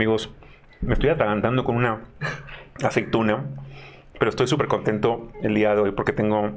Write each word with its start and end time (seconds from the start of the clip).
amigos, 0.00 0.30
me 0.80 0.94
estoy 0.94 1.10
atragantando 1.10 1.62
con 1.62 1.76
una 1.76 2.00
aceituna, 2.82 3.44
pero 4.18 4.30
estoy 4.30 4.46
súper 4.46 4.66
contento 4.66 5.30
el 5.42 5.54
día 5.54 5.74
de 5.74 5.82
hoy 5.82 5.92
porque 5.92 6.14
tengo... 6.14 6.52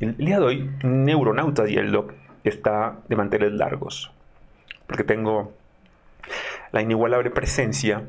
El 0.00 0.16
día 0.16 0.40
de 0.40 0.44
hoy, 0.44 0.70
Neuronautas 0.82 1.70
y 1.70 1.76
el 1.76 1.92
Doc 1.92 2.12
está 2.42 2.96
de 3.06 3.14
manteles 3.14 3.52
largos, 3.52 4.10
porque 4.88 5.04
tengo 5.04 5.52
la 6.72 6.82
inigualable 6.82 7.30
presencia 7.30 8.02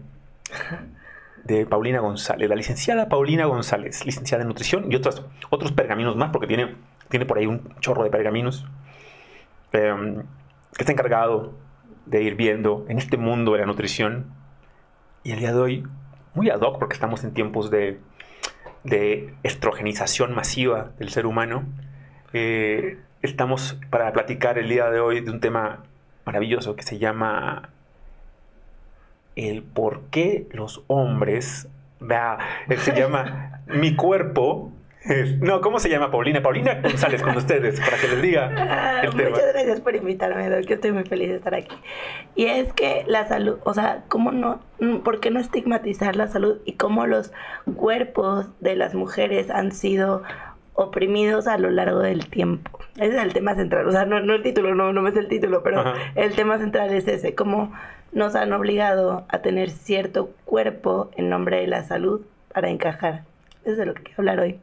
de 1.44 1.68
Paulina 1.68 2.00
González, 2.00 2.50
la 2.50 2.56
licenciada 2.56 3.10
Paulina 3.10 3.46
González, 3.46 4.08
licenciada 4.08 4.42
en 4.42 4.48
nutrición 4.48 4.92
y 4.92 4.96
otros, 4.96 5.24
otros 5.52 5.72
pergaminos 5.72 6.16
más, 6.16 6.32
porque 6.32 6.48
tiene, 6.48 6.74
tiene 7.10 7.28
por 7.28 7.38
ahí 7.38 7.46
un 7.46 7.76
chorro 7.80 8.04
de 8.04 8.10
pergaminos, 8.10 8.66
em, 9.72 10.24
que 10.74 10.80
está 10.80 10.94
encargado 10.94 11.54
de 12.08 12.24
ir 12.24 12.36
viendo 12.36 12.86
en 12.88 12.98
este 12.98 13.18
mundo 13.18 13.54
de 13.54 13.60
la 13.60 13.66
nutrición. 13.66 14.26
Y 15.28 15.34
el 15.34 15.40
día 15.40 15.52
de 15.52 15.60
hoy, 15.60 15.84
muy 16.36 16.50
ad 16.50 16.62
hoc, 16.62 16.80
porque 16.80 16.94
estamos 16.94 17.26
en 17.26 17.34
tiempos 17.34 17.70
de, 17.70 18.00
de 18.86 19.34
estrogenización 19.44 20.34
masiva 20.34 20.92
del 21.00 21.10
ser 21.10 21.26
humano, 21.26 21.66
eh, 22.32 22.98
estamos 23.22 23.78
para 23.90 24.14
platicar 24.14 24.58
el 24.58 24.70
día 24.70 24.90
de 24.90 25.02
hoy 25.02 25.20
de 25.20 25.30
un 25.30 25.42
tema 25.42 25.84
maravilloso 26.24 26.78
que 26.78 26.84
se 26.84 26.98
llama 26.98 27.72
el 29.36 29.64
por 29.64 30.04
qué 30.12 30.48
los 30.54 30.86
hombres, 30.88 31.68
vea, 32.00 32.38
se 32.78 32.98
llama 32.98 33.64
Mi 33.68 33.98
cuerpo. 33.98 34.72
No, 35.42 35.62
¿cómo 35.62 35.80
se 35.80 35.90
llama 35.90 36.12
Paulina? 36.12 36.42
Paulina 36.42 36.80
González 36.82 37.22
con 37.22 37.38
ustedes, 37.38 37.80
para 37.80 37.98
que 37.98 38.08
les 38.08 38.22
diga 38.22 39.02
el 39.04 39.16
tema. 39.16 39.30
Muchas 39.30 39.54
gracias 39.54 39.82
por 39.82 39.96
invitarme, 39.96 40.50
Doc, 40.50 40.66
que 40.66 40.74
estoy 40.74 40.92
muy 40.92 41.04
feliz 41.04 41.30
de 41.30 41.36
estar 41.36 41.56
aquí. 41.56 41.76
Y 42.36 42.46
es 42.46 42.74
que 42.74 43.04
la 43.08 43.28
salud, 43.28 43.60
o 43.64 43.74
sea, 43.74 44.04
¿cómo 44.08 44.32
no, 44.32 44.62
por 45.04 45.20
qué 45.20 45.32
no 45.32 45.40
estigmatizar 45.40 46.16
la 46.16 46.28
salud 46.28 46.58
y 46.66 46.74
cómo 46.74 47.08
los 47.08 47.32
cuerpos 47.76 48.48
de 48.60 48.76
las 48.76 48.96
mujeres 48.96 49.50
han 49.50 49.72
sido 49.72 50.24
oprimidos 50.78 51.48
a 51.48 51.58
lo 51.58 51.72
largo 51.72 52.00
del 52.00 52.30
tiempo. 52.30 52.80
Ese 52.98 53.18
es 53.18 53.24
el 53.24 53.34
tema 53.34 53.56
central. 53.56 53.88
O 53.88 53.92
sea, 53.92 54.06
no, 54.06 54.18
el 54.18 54.44
título, 54.44 54.76
no, 54.76 54.94
no 54.94 55.02
me 55.02 55.10
es 55.10 55.16
el 55.16 55.28
título, 55.28 55.64
pero 55.64 55.84
el 56.14 56.36
tema 56.36 56.60
central 56.60 56.94
es 56.94 57.08
ese, 57.08 57.34
cómo 57.34 57.74
nos 58.12 58.36
han 58.36 58.54
obligado 58.54 59.26
a 59.28 59.40
tener 59.40 59.72
cierto 59.72 60.30
cuerpo 60.46 61.10
en 61.18 61.30
nombre 61.30 61.62
de 61.62 61.68
la 61.68 61.84
salud 61.84 62.22
para 62.54 62.70
encajar. 62.70 63.24
Eso 63.68 63.74
es 63.74 63.80
de 63.80 63.86
lo 63.86 63.94
que 63.96 64.04
quiero 64.04 64.20
hablar 64.20 64.40
hoy. 64.40 64.62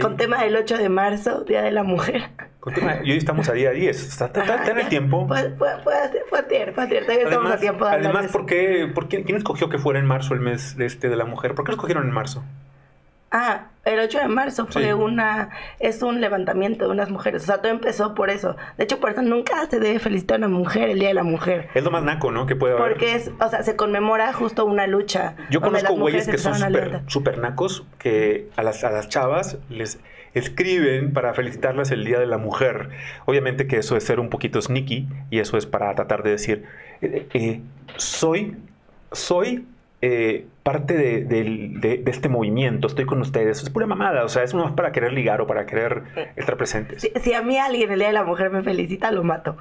Con 0.00 0.16
tema 0.16 0.42
del 0.42 0.56
8 0.56 0.78
de 0.78 0.88
marzo, 0.88 1.44
Día 1.44 1.62
de 1.62 1.70
la 1.70 1.84
Mujer. 1.84 2.30
y 3.04 3.12
hoy 3.12 3.16
estamos 3.16 3.48
a 3.48 3.52
día 3.52 3.70
10. 3.70 4.08
Está, 4.08 4.26
está, 4.26 4.72
en 4.72 4.78
el 4.78 4.88
tiempo. 4.88 5.28
Fue, 5.28 5.54
fue 5.56 5.94
ayer, 5.94 6.72
fue 6.74 6.82
ayer. 6.82 7.04
Todavía 7.04 7.26
estamos 7.26 7.52
a 7.52 7.58
tiempo 7.58 7.84
de 7.84 7.92
Además, 7.92 8.32
¿por 8.32 8.44
qué, 8.44 8.90
por 8.92 9.06
qué, 9.06 9.22
¿quién 9.22 9.38
escogió 9.38 9.68
que 9.68 9.78
fuera 9.78 10.00
en 10.00 10.06
marzo 10.06 10.34
el 10.34 10.40
mes 10.40 10.74
este, 10.80 11.08
de 11.08 11.14
la 11.14 11.26
mujer? 11.26 11.54
¿Por 11.54 11.64
qué 11.64 11.70
lo 11.70 11.76
escogieron 11.76 12.08
en 12.08 12.10
marzo? 12.10 12.42
Ah, 13.30 13.68
el 13.84 13.98
8 13.98 14.20
de 14.20 14.28
marzo 14.28 14.66
fue 14.66 14.94
una, 14.94 15.50
es 15.80 16.02
un 16.02 16.20
levantamiento 16.20 16.86
de 16.86 16.90
unas 16.92 17.10
mujeres. 17.10 17.42
O 17.42 17.46
sea, 17.46 17.58
todo 17.58 17.72
empezó 17.72 18.14
por 18.14 18.30
eso. 18.30 18.56
De 18.78 18.84
hecho, 18.84 19.00
por 19.00 19.10
eso 19.10 19.22
nunca 19.22 19.66
se 19.68 19.80
debe 19.80 19.98
felicitar 19.98 20.36
a 20.36 20.46
una 20.46 20.56
mujer 20.56 20.90
el 20.90 21.00
Día 21.00 21.08
de 21.08 21.14
la 21.14 21.24
Mujer. 21.24 21.68
Es 21.74 21.82
lo 21.82 21.90
más 21.90 22.04
naco, 22.04 22.30
¿no? 22.30 22.46
Que 22.46 22.56
puede 22.56 22.74
haber. 22.74 22.92
Porque 22.92 23.14
es, 23.14 23.30
o 23.40 23.48
sea, 23.48 23.62
se 23.62 23.76
conmemora 23.76 24.32
justo 24.32 24.64
una 24.64 24.86
lucha. 24.86 25.34
Yo 25.50 25.60
conozco 25.60 25.94
güeyes 25.94 26.28
que 26.28 26.38
son 26.38 26.54
súper 26.54 27.02
super 27.08 27.38
nacos 27.38 27.84
que 27.98 28.48
a 28.56 28.62
las, 28.62 28.84
a 28.84 28.90
las 28.90 29.08
chavas 29.08 29.58
les 29.68 29.98
escriben 30.34 31.12
para 31.12 31.32
felicitarlas 31.34 31.90
el 31.90 32.04
Día 32.04 32.18
de 32.18 32.26
la 32.26 32.38
Mujer. 32.38 32.90
Obviamente 33.24 33.66
que 33.66 33.78
eso 33.78 33.96
es 33.96 34.04
ser 34.04 34.20
un 34.20 34.30
poquito 34.30 34.60
sneaky 34.60 35.08
y 35.30 35.38
eso 35.38 35.56
es 35.56 35.66
para 35.66 35.94
tratar 35.94 36.22
de 36.22 36.30
decir, 36.30 36.64
eh, 37.00 37.26
eh, 37.32 37.60
soy, 37.96 38.56
soy 39.12 39.66
eh, 40.06 40.46
parte 40.62 40.94
de, 40.94 42.02
este 42.04 42.28
movimiento, 42.28 42.88
estoy 42.88 43.06
con 43.06 43.22
ustedes, 43.22 43.62
es 43.62 43.70
pura 43.70 43.86
mamada, 43.86 44.22
o 44.22 44.28
sea, 44.28 44.42
es 44.42 44.52
más 44.52 44.72
para 44.72 44.92
querer 44.92 45.14
ligar 45.14 45.40
o 45.40 45.46
para 45.46 45.64
querer 45.64 46.02
estar 46.36 46.58
presentes. 46.58 47.10
Si, 47.22 47.32
a 47.32 47.40
mí 47.40 47.56
alguien 47.56 47.90
el 47.90 47.98
Día 47.98 48.08
de 48.08 48.12
la 48.12 48.24
Mujer 48.24 48.50
me 48.50 48.62
felicita, 48.62 49.10
lo 49.10 49.24
mato. 49.24 49.56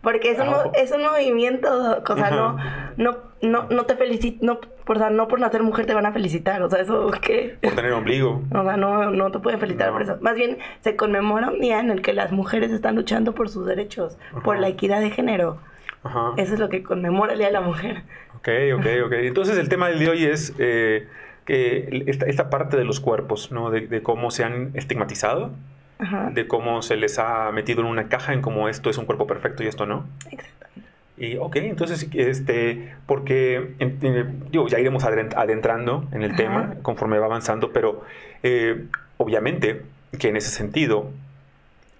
Porque 0.00 0.30
es 0.30 0.38
un, 0.38 0.48
ah, 0.48 0.70
es 0.74 0.92
un 0.92 1.02
movimiento, 1.02 2.02
o 2.08 2.16
sea, 2.16 2.30
no, 2.30 2.56
no, 2.96 3.18
no, 3.42 3.66
no 3.68 3.84
te 3.84 3.96
felicito, 3.96 4.44
no, 4.44 4.60
por, 4.60 5.12
no 5.12 5.28
por 5.28 5.40
nacer 5.40 5.62
mujer 5.62 5.84
te 5.84 5.92
van 5.92 6.06
a 6.06 6.12
felicitar, 6.12 6.62
o 6.62 6.70
sea, 6.70 6.80
eso 6.80 7.10
qué. 7.20 7.58
Por 7.62 7.74
tener 7.74 7.92
ombligo. 7.92 8.42
O 8.50 8.62
sea, 8.62 8.78
no, 8.78 9.10
no 9.10 9.30
te 9.30 9.40
pueden 9.40 9.60
felicitar 9.60 9.92
por 9.92 10.00
eso. 10.00 10.16
Más 10.22 10.36
bien, 10.36 10.56
se 10.80 10.96
conmemora 10.96 11.50
un 11.50 11.60
día 11.60 11.80
en 11.80 11.90
el 11.90 12.00
que 12.00 12.14
las 12.14 12.32
mujeres 12.32 12.72
están 12.72 12.96
luchando 12.96 13.34
por 13.34 13.50
sus 13.50 13.66
derechos, 13.66 14.16
por 14.42 14.58
la 14.58 14.68
equidad 14.68 15.00
de 15.00 15.10
género. 15.10 15.58
Eso 16.36 16.54
es 16.54 16.58
lo 16.58 16.68
que 16.68 16.82
conmemora 16.82 17.32
el 17.32 17.38
Día 17.38 17.48
de 17.48 17.52
la 17.52 17.60
Mujer. 17.60 18.02
Ok, 18.42 18.48
ok, 18.74 18.86
ok. 19.06 19.12
Entonces 19.12 19.56
el 19.56 19.68
tema 19.68 19.88
de 19.88 20.08
hoy 20.08 20.24
es 20.24 20.52
eh, 20.58 21.06
que 21.44 22.04
esta, 22.08 22.50
parte 22.50 22.76
de 22.76 22.82
los 22.82 22.98
cuerpos, 22.98 23.52
¿no? 23.52 23.70
De, 23.70 24.02
cómo 24.02 24.32
se 24.32 24.42
han 24.42 24.72
estigmatizado, 24.74 25.52
de 26.32 26.48
cómo 26.48 26.82
se 26.82 26.96
les 26.96 27.20
ha 27.20 27.52
metido 27.52 27.82
en 27.82 27.86
una 27.86 28.08
caja 28.08 28.32
en 28.32 28.42
cómo 28.42 28.68
esto 28.68 28.90
es 28.90 28.98
un 28.98 29.06
cuerpo 29.06 29.28
perfecto 29.28 29.62
y 29.62 29.68
esto 29.68 29.86
no. 29.86 30.06
Exactamente. 30.28 30.90
Y 31.16 31.36
ok, 31.36 31.54
entonces, 31.56 32.08
este, 32.14 32.92
porque, 33.06 33.76
digo, 34.50 34.66
ya 34.66 34.80
iremos 34.80 35.04
adentrando 35.04 36.08
en 36.10 36.22
el 36.24 36.34
tema 36.34 36.74
conforme 36.82 37.20
va 37.20 37.26
avanzando, 37.26 37.72
pero 37.72 38.02
eh, 38.42 38.86
obviamente 39.18 39.82
que 40.18 40.30
en 40.30 40.36
ese 40.36 40.50
sentido 40.50 41.12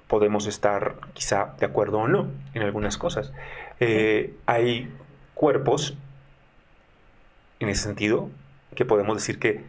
podemos 0.09 0.49
estar 0.49 0.97
quizá 1.13 1.55
de 1.61 1.67
acuerdo 1.67 2.01
o 2.01 2.09
no 2.09 2.27
en 2.55 2.63
algunas 2.63 2.99
cosas. 2.99 3.33
Eh, 3.79 4.35
hay 4.47 4.91
cuerpos 5.35 5.97
en 7.63 7.71
ese 7.71 7.85
sentido, 7.85 8.31
que 8.75 8.85
podemos 8.85 9.17
decir 9.17 9.39
que 9.39 9.61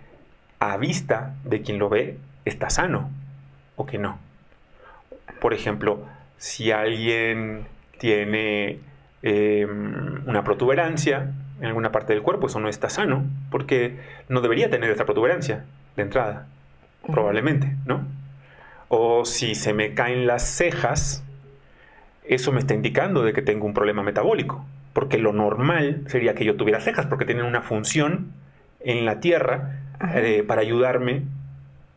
a 0.59 0.77
vista 0.77 1.35
de 1.43 1.61
quien 1.61 1.79
lo 1.79 1.89
ve 1.89 2.17
está 2.45 2.69
sano 2.69 3.09
o 3.75 3.85
que 3.85 3.97
no. 3.97 4.17
Por 5.39 5.53
ejemplo, 5.53 6.05
si 6.37 6.71
alguien 6.71 7.65
tiene 7.97 8.79
em, 9.21 10.27
una 10.27 10.43
protuberancia 10.43 11.31
en 11.59 11.65
alguna 11.65 11.91
parte 11.91 12.13
del 12.13 12.21
cuerpo, 12.21 12.47
eso 12.47 12.59
no 12.59 12.69
está 12.69 12.89
sano, 12.89 13.23
porque 13.49 13.99
no 14.29 14.41
debería 14.41 14.69
tener 14.69 14.89
esa 14.89 15.05
protuberancia 15.05 15.65
de 15.95 16.03
entrada, 16.03 16.47
probablemente, 17.05 17.75
¿no? 17.85 18.05
O 18.89 19.25
si 19.25 19.55
se 19.55 19.73
me 19.73 19.93
caen 19.93 20.27
las 20.27 20.43
cejas, 20.43 21.23
eso 22.25 22.51
me 22.51 22.59
está 22.59 22.73
indicando 22.73 23.23
de 23.23 23.33
que 23.33 23.41
tengo 23.41 23.65
un 23.65 23.73
problema 23.73 24.03
metabólico 24.03 24.65
porque 24.93 25.17
lo 25.17 25.33
normal 25.33 26.03
sería 26.07 26.35
que 26.35 26.45
yo 26.45 26.55
tuviera 26.55 26.79
cejas, 26.79 27.07
porque 27.07 27.25
tienen 27.25 27.45
una 27.45 27.61
función 27.61 28.31
en 28.79 29.05
la 29.05 29.19
Tierra 29.19 29.79
eh, 30.13 30.43
para 30.47 30.61
ayudarme 30.61 31.23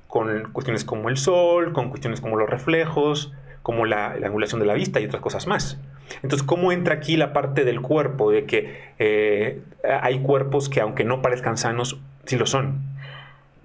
con 0.06 0.50
cuestiones 0.52 0.84
como 0.84 1.08
el 1.08 1.16
sol, 1.16 1.72
con 1.72 1.90
cuestiones 1.90 2.20
como 2.20 2.36
los 2.36 2.48
reflejos, 2.48 3.32
como 3.62 3.84
la, 3.84 4.12
angulación 4.24 4.60
de 4.60 4.66
la 4.66 4.74
vista 4.74 5.00
y 5.00 5.06
otras 5.06 5.20
cosas 5.20 5.46
más. 5.46 5.78
Entonces, 6.22 6.42
¿cómo 6.46 6.72
entra 6.72 6.94
aquí 6.94 7.16
la 7.16 7.32
parte 7.32 7.64
del 7.64 7.80
cuerpo? 7.80 8.30
De 8.30 8.44
que 8.44 8.80
eh, 8.98 9.60
hay 10.00 10.20
cuerpos 10.20 10.68
que 10.68 10.80
aunque 10.80 11.04
no 11.04 11.20
parezcan 11.20 11.56
sanos, 11.58 12.00
sí 12.24 12.36
lo 12.36 12.46
son. 12.46 12.80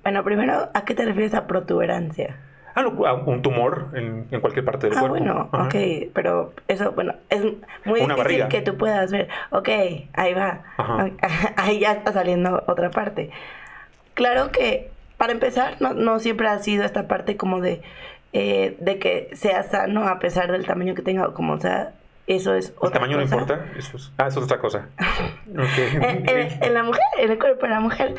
Bueno, 0.04 0.24
primero, 0.24 0.70
¿a 0.74 0.86
qué 0.86 0.96
te 0.96 1.06
refieres 1.06 1.36
a 1.36 1.46
protuberancia? 1.46 2.36
Ah, 2.76 3.14
un 3.26 3.42
tumor 3.42 3.90
en, 3.94 4.28
cualquier 4.40 4.64
parte 4.64 4.88
del 4.88 4.98
ah, 4.98 5.02
cuerpo. 5.02 5.18
bueno, 5.18 5.50
ok, 5.52 6.10
pero 6.14 6.54
eso, 6.68 6.92
bueno, 6.94 7.16
es 7.30 7.42
muy 7.86 8.00
difícil 8.02 8.48
que 8.48 8.62
tú 8.62 8.78
puedas 8.78 9.12
ver, 9.12 9.28
ok, 9.50 9.70
ahí 10.14 10.34
va, 10.34 10.62
ahí 11.58 11.80
ya 11.80 11.94
está 11.94 12.14
saliendo 12.14 12.64
otra 12.68 12.90
parte. 12.90 13.30
Claro 14.14 14.52
que, 14.52 14.90
para 15.18 15.34
empezar, 15.34 15.78
no, 15.82 15.94
no 15.94 16.20
siempre 16.20 16.48
ha 16.48 16.60
sido 16.60 16.86
esta 16.86 17.08
parte 17.08 17.38
como 17.38 17.60
de, 17.60 17.82
eh, 18.34 18.78
de 18.80 19.00
que 19.00 19.30
sea 19.34 19.64
sano 19.64 20.08
a 20.08 20.20
pesar 20.20 20.52
del 20.52 20.66
tamaño 20.66 20.96
que 20.96 21.02
tenga, 21.02 21.28
o 21.28 21.34
como 21.34 21.60
sea, 21.60 21.94
eso 22.28 22.54
es 22.54 22.74
otra 22.78 22.88
¿El 22.88 22.94
tamaño 22.94 23.18
no 23.18 23.24
importa? 23.24 23.66
Eso 23.78 23.98
es, 23.98 24.12
ah, 24.18 24.28
eso 24.28 24.40
es 24.40 24.46
otra 24.46 24.60
cosa. 24.60 24.88
en, 25.48 26.74
la 26.74 26.84
mujer, 26.84 27.04
en 27.20 27.32
el 27.32 27.40
cuerpo 27.40 27.66
de 27.66 27.70
la 27.70 27.80
mujer, 27.82 28.16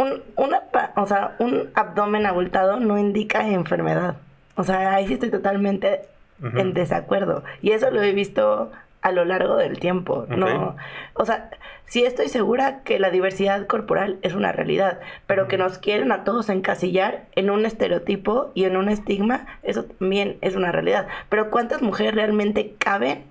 un, 0.00 0.22
una, 0.36 0.62
o 0.96 1.06
sea, 1.06 1.36
un 1.38 1.70
abdomen 1.74 2.24
abultado 2.24 2.80
no 2.80 2.98
indica 2.98 3.46
enfermedad. 3.46 4.16
O 4.56 4.64
sea, 4.64 4.94
ahí 4.94 5.06
sí 5.06 5.14
estoy 5.14 5.30
totalmente 5.30 6.02
en 6.42 6.72
desacuerdo. 6.72 7.44
Y 7.60 7.72
eso 7.72 7.90
lo 7.90 8.02
he 8.02 8.12
visto 8.12 8.72
a 9.02 9.12
lo 9.12 9.26
largo 9.26 9.56
del 9.56 9.78
tiempo. 9.78 10.26
No, 10.28 10.76
o 11.14 11.24
sea, 11.26 11.50
sí 11.84 12.04
estoy 12.04 12.28
segura 12.28 12.82
que 12.82 12.98
la 12.98 13.10
diversidad 13.10 13.66
corporal 13.66 14.18
es 14.22 14.34
una 14.34 14.52
realidad, 14.52 15.00
pero 15.26 15.48
que 15.48 15.58
nos 15.58 15.78
quieren 15.78 16.12
a 16.12 16.24
todos 16.24 16.48
encasillar 16.48 17.26
en 17.34 17.50
un 17.50 17.66
estereotipo 17.66 18.52
y 18.54 18.64
en 18.64 18.78
un 18.78 18.88
estigma, 18.88 19.46
eso 19.62 19.84
también 19.84 20.38
es 20.40 20.56
una 20.56 20.72
realidad. 20.72 21.08
Pero 21.28 21.50
¿cuántas 21.50 21.82
mujeres 21.82 22.14
realmente 22.14 22.74
caben 22.78 23.24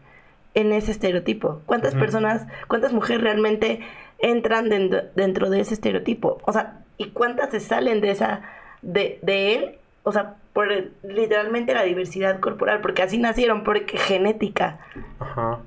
en 0.53 0.71
ese 0.71 0.91
estereotipo? 0.91 1.61
¿Cuántas 1.65 1.95
personas, 1.95 2.45
cuántas 2.67 2.93
mujeres 2.93 3.23
realmente 3.23 3.81
entran 4.21 4.69
dentro, 4.69 5.49
de 5.49 5.59
ese 5.59 5.73
estereotipo. 5.73 6.39
O 6.45 6.53
sea, 6.53 6.79
¿y 6.97 7.09
cuántas 7.09 7.51
se 7.51 7.59
salen 7.59 8.01
de 8.01 8.11
esa, 8.11 8.41
de, 8.81 9.19
de 9.21 9.55
él? 9.55 9.75
O 10.03 10.11
sea, 10.11 10.35
por 10.53 10.67
literalmente 11.03 11.73
la 11.73 11.83
diversidad 11.83 12.39
corporal, 12.39 12.81
porque 12.81 13.01
así 13.01 13.17
nacieron, 13.17 13.63
porque 13.63 13.97
genética. 13.97 14.79
Ajá. 15.19 15.59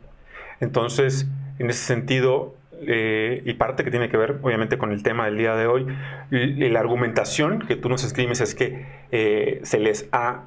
Entonces, 0.60 1.26
en 1.58 1.70
ese 1.70 1.84
sentido, 1.84 2.54
eh, 2.86 3.42
y 3.44 3.54
parte 3.54 3.84
que 3.84 3.90
tiene 3.90 4.08
que 4.08 4.16
ver 4.16 4.38
obviamente 4.42 4.78
con 4.78 4.92
el 4.92 5.02
tema 5.02 5.26
del 5.26 5.38
día 5.38 5.54
de 5.54 5.66
hoy, 5.66 5.86
la 6.30 6.80
argumentación 6.80 7.60
que 7.60 7.76
tú 7.76 7.88
nos 7.88 8.04
escribes 8.04 8.40
es 8.40 8.54
que 8.54 8.86
eh, 9.12 9.60
se 9.62 9.78
les 9.78 10.08
ha 10.12 10.44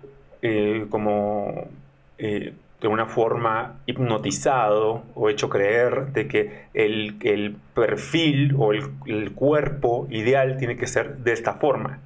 como 0.89 1.67
de 2.81 2.87
una 2.87 3.05
forma 3.05 3.79
hipnotizado 3.85 5.03
o 5.15 5.29
hecho 5.29 5.49
creer 5.49 6.07
de 6.11 6.27
que 6.27 6.65
el, 6.73 7.57
perfil 7.73 8.55
o 8.57 8.73
el, 8.73 9.31
cuerpo 9.33 10.07
ideal 10.09 10.57
tiene 10.57 10.75
que 10.75 10.87
ser 10.87 11.17
de 11.17 11.33
esta 11.33 11.53
forma. 11.53 11.99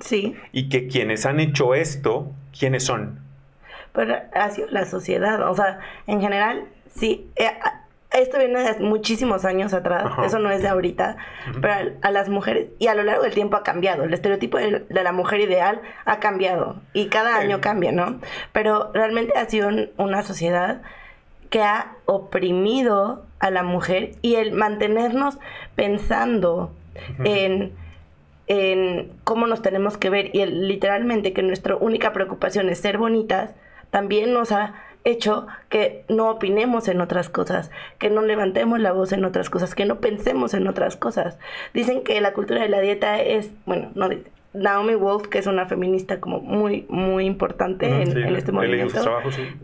Sí. 0.00 0.36
Y 0.52 0.68
que 0.68 0.88
quienes 0.88 1.24
han 1.24 1.40
hecho 1.40 1.74
esto, 1.74 2.32
¿quiénes 2.56 2.84
son? 2.84 3.20
Pero 3.92 4.16
ha 4.34 4.50
sido 4.50 4.68
la 4.70 4.84
sociedad, 4.84 5.48
o 5.48 5.54
sea, 5.54 5.80
en 6.06 6.20
general, 6.20 6.64
sí, 6.94 7.30
eh, 7.36 7.50
esto 8.12 8.38
viene 8.38 8.60
de 8.60 8.80
muchísimos 8.80 9.44
años 9.44 9.72
atrás, 9.72 10.10
eso 10.24 10.38
no 10.38 10.50
es 10.50 10.62
de 10.62 10.68
ahorita, 10.68 11.16
pero 11.60 11.92
a, 12.02 12.10
las 12.10 12.28
mujeres, 12.28 12.68
y 12.78 12.88
a 12.88 12.94
lo 12.94 13.04
largo 13.04 13.22
del 13.22 13.34
tiempo 13.34 13.56
ha 13.56 13.62
cambiado, 13.62 14.02
el 14.04 14.12
estereotipo 14.12 14.58
de, 14.58 14.84
la 14.88 15.12
mujer 15.12 15.40
ideal 15.40 15.80
ha 16.04 16.18
cambiado, 16.18 16.80
y 16.92 17.06
cada 17.06 17.36
año 17.36 17.60
cambia, 17.60 17.92
¿no? 17.92 18.18
Pero 18.52 18.90
realmente 18.92 19.38
ha 19.38 19.48
sido 19.48 19.70
una 19.96 20.22
sociedad 20.22 20.82
que 21.50 21.62
ha 21.62 21.96
oprimido 22.06 23.26
a 23.38 23.50
la 23.50 23.62
mujer 23.62 24.12
y 24.22 24.36
el 24.36 24.52
mantenernos 24.52 25.38
pensando 25.74 26.72
en, 27.24 27.72
en 28.46 29.12
cómo 29.24 29.46
nos 29.46 29.62
tenemos 29.62 29.96
que 29.96 30.10
ver. 30.10 30.30
Y 30.32 30.40
el, 30.40 30.68
literalmente 30.68 31.32
que 31.32 31.42
nuestra 31.42 31.74
única 31.76 32.12
preocupación 32.12 32.68
es 32.68 32.78
ser 32.78 32.98
bonitas, 32.98 33.54
también 33.90 34.32
nos 34.32 34.52
ha 34.52 34.74
hecho 35.04 35.46
que 35.68 36.04
no 36.08 36.30
opinemos 36.30 36.88
en 36.88 37.00
otras 37.00 37.28
cosas, 37.28 37.70
que 37.98 38.10
no 38.10 38.22
levantemos 38.22 38.80
la 38.80 38.92
voz 38.92 39.12
en 39.12 39.24
otras 39.24 39.50
cosas, 39.50 39.74
que 39.74 39.86
no 39.86 40.00
pensemos 40.00 40.54
en 40.54 40.66
otras 40.66 40.96
cosas. 40.96 41.38
Dicen 41.72 42.02
que 42.02 42.20
la 42.20 42.32
cultura 42.32 42.62
de 42.62 42.68
la 42.68 42.80
dieta 42.80 43.20
es, 43.20 43.50
bueno, 43.66 43.90
no 43.94 44.08
Naomi 44.52 44.94
Wolf, 44.94 45.28
que 45.28 45.38
es 45.38 45.46
una 45.46 45.66
feminista 45.66 46.18
como 46.18 46.40
muy, 46.40 46.84
muy 46.88 47.24
importante 47.24 47.86
en, 47.86 48.34
este 48.34 48.50
movimiento. 48.50 49.00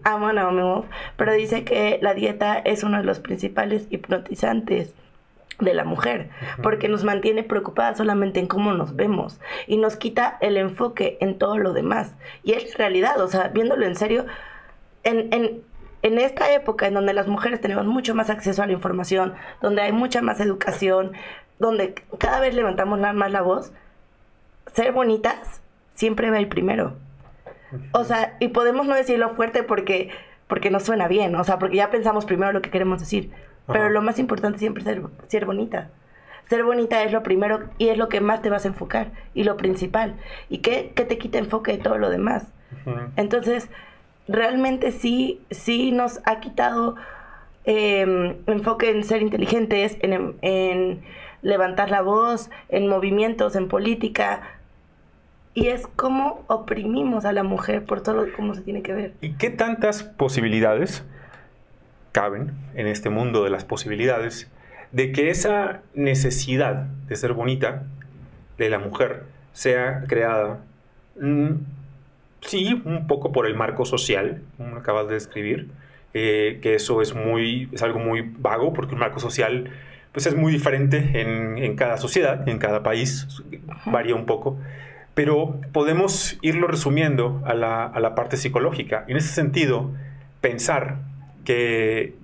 Amo 0.04 0.28
a 0.28 0.32
Naomi 0.32 0.62
Wolf, 0.62 0.86
pero 1.16 1.32
dice 1.32 1.64
que 1.64 1.98
la 2.02 2.14
dieta 2.14 2.58
es 2.58 2.84
uno 2.84 2.98
de 2.98 3.04
los 3.04 3.18
principales 3.18 3.86
hipnotizantes 3.90 4.94
de 5.58 5.74
la 5.74 5.84
mujer, 5.84 6.28
porque 6.62 6.88
nos 6.88 7.02
mantiene 7.02 7.42
preocupadas 7.42 7.96
solamente 7.96 8.40
en 8.40 8.46
cómo 8.46 8.74
nos 8.74 8.94
vemos 8.94 9.40
y 9.66 9.78
nos 9.78 9.96
quita 9.96 10.36
el 10.40 10.56
enfoque 10.56 11.16
en 11.20 11.38
todo 11.38 11.58
lo 11.58 11.72
demás. 11.72 12.14
Y 12.44 12.52
es 12.52 12.76
realidad, 12.76 13.20
o 13.20 13.28
sea, 13.28 13.48
viéndolo 13.48 13.86
en 13.86 13.96
serio, 13.96 14.26
en, 15.06 15.62
en, 16.02 16.18
esta 16.18 16.52
época 16.52 16.86
en 16.86 16.94
donde 16.94 17.12
las 17.12 17.26
mujeres 17.26 17.60
tenemos 17.60 17.86
mucho 17.86 18.14
más 18.14 18.30
acceso 18.30 18.62
a 18.62 18.66
la 18.66 18.72
información, 18.72 19.34
donde 19.60 19.82
hay 19.82 19.92
mucha 19.92 20.22
más 20.22 20.40
educación, 20.40 21.12
donde 21.58 21.94
cada 22.18 22.40
vez 22.40 22.54
levantamos 22.54 22.98
más 22.98 23.30
la 23.30 23.42
voz, 23.42 23.72
ser 24.72 24.92
bonitas 24.92 25.60
siempre 25.94 26.30
va 26.30 26.38
el 26.38 26.48
primero. 26.48 26.94
O 27.92 28.04
sea, 28.04 28.36
y 28.38 28.48
podemos 28.48 28.86
no 28.86 28.94
decirlo 28.94 29.34
fuerte 29.34 29.62
porque, 29.62 30.10
porque 30.46 30.70
nos 30.70 30.84
suena 30.84 31.08
bien, 31.08 31.34
o 31.34 31.44
sea, 31.44 31.58
porque 31.58 31.76
ya 31.76 31.90
pensamos 31.90 32.24
primero 32.24 32.52
lo 32.52 32.62
que 32.62 32.70
queremos 32.70 33.00
decir. 33.00 33.30
Pero 33.66 33.90
lo 33.90 34.00
más 34.00 34.18
importante 34.20 34.58
siempre 34.58 34.82
es 34.82 34.88
ser, 34.88 35.02
ser 35.26 35.44
bonita. 35.44 35.90
Ser 36.48 36.62
bonita 36.62 37.02
es 37.02 37.10
lo 37.10 37.24
primero 37.24 37.68
y 37.78 37.88
es 37.88 37.98
lo 37.98 38.08
que 38.08 38.20
más 38.20 38.40
te 38.40 38.50
vas 38.50 38.64
a 38.64 38.68
enfocar 38.68 39.10
y 39.34 39.42
lo 39.42 39.56
principal. 39.56 40.14
¿Y 40.48 40.58
qué, 40.58 40.92
qué 40.94 41.04
te 41.04 41.18
quita 41.18 41.38
enfoque 41.38 41.72
de 41.72 41.78
todo 41.78 41.98
lo 41.98 42.08
demás? 42.08 42.46
Entonces, 43.16 43.68
realmente 44.28 44.92
sí, 44.92 45.40
sí 45.50 45.92
nos 45.92 46.20
ha 46.24 46.40
quitado 46.40 46.96
em, 47.64 48.36
enfoque 48.46 48.90
en 48.90 49.04
ser 49.04 49.22
inteligentes, 49.22 49.96
en, 50.00 51.02
levantar 51.42 51.90
la 51.90 52.02
voz, 52.02 52.50
en 52.68 52.88
movimientos, 52.88 53.54
en 53.56 53.68
política. 53.68 54.42
Y 55.54 55.68
es 55.68 55.86
como 55.86 56.44
oprimimos 56.48 57.24
a 57.24 57.32
la 57.32 57.42
mujer 57.42 57.84
por 57.84 58.02
todo 58.02 58.26
cómo 58.34 58.54
se 58.54 58.62
tiene 58.62 58.82
que 58.82 58.92
ver. 58.92 59.12
¿Y 59.20 59.34
qué 59.34 59.50
tantas 59.50 60.02
posibilidades 60.02 61.04
caben 62.12 62.52
en 62.74 62.86
este 62.86 63.10
mundo 63.10 63.44
de 63.44 63.50
las 63.50 63.64
posibilidades 63.64 64.50
de 64.92 65.12
que 65.12 65.30
esa 65.30 65.82
necesidad 65.94 66.86
de 67.08 67.16
ser 67.16 67.32
bonita 67.32 67.84
de 68.58 68.70
la 68.70 68.78
mujer 68.78 69.24
sea 69.52 70.04
creada 70.06 70.60
mm, 71.20 71.52
Sí, 72.46 72.80
un 72.84 73.06
poco 73.06 73.32
por 73.32 73.46
el 73.46 73.54
marco 73.54 73.84
social, 73.84 74.42
como 74.56 74.76
acabas 74.76 75.08
de 75.08 75.14
describir, 75.14 75.68
eh, 76.14 76.60
que 76.62 76.74
eso 76.74 77.02
es, 77.02 77.14
muy, 77.14 77.68
es 77.72 77.82
algo 77.82 77.98
muy 77.98 78.22
vago, 78.38 78.72
porque 78.72 78.94
el 78.94 79.00
marco 79.00 79.18
social 79.18 79.70
pues, 80.12 80.26
es 80.26 80.36
muy 80.36 80.52
diferente 80.52 81.20
en, 81.20 81.76
cada 81.76 81.98
sociedad, 81.98 82.48
en 82.48 82.58
cada 82.58 82.82
país, 82.82 83.26
varía 83.84 84.14
un 84.14 84.26
poco, 84.26 84.58
pero 85.14 85.60
podemos 85.72 86.38
irlo 86.40 86.68
resumiendo 86.68 87.42
a 87.44 87.54
la, 87.54 88.14
parte 88.14 88.36
psicológica. 88.36 89.04
En 89.08 89.16
ese 89.16 89.28
sentido, 89.28 89.90
pensar 90.40 90.98
que 91.44 92.14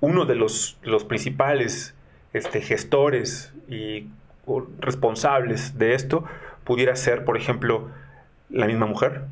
uno 0.00 0.26
de 0.26 0.34
los, 0.34 0.78
los 0.82 1.04
principales 1.04 1.94
este, 2.34 2.60
gestores 2.60 3.52
y 3.68 4.08
responsables 4.78 5.78
de 5.78 5.94
esto 5.94 6.24
pudiera 6.64 6.94
ser, 6.96 7.24
por 7.24 7.36
ejemplo, 7.36 7.88
la 8.50 8.66
misma 8.66 8.86
mujer, 8.86 9.22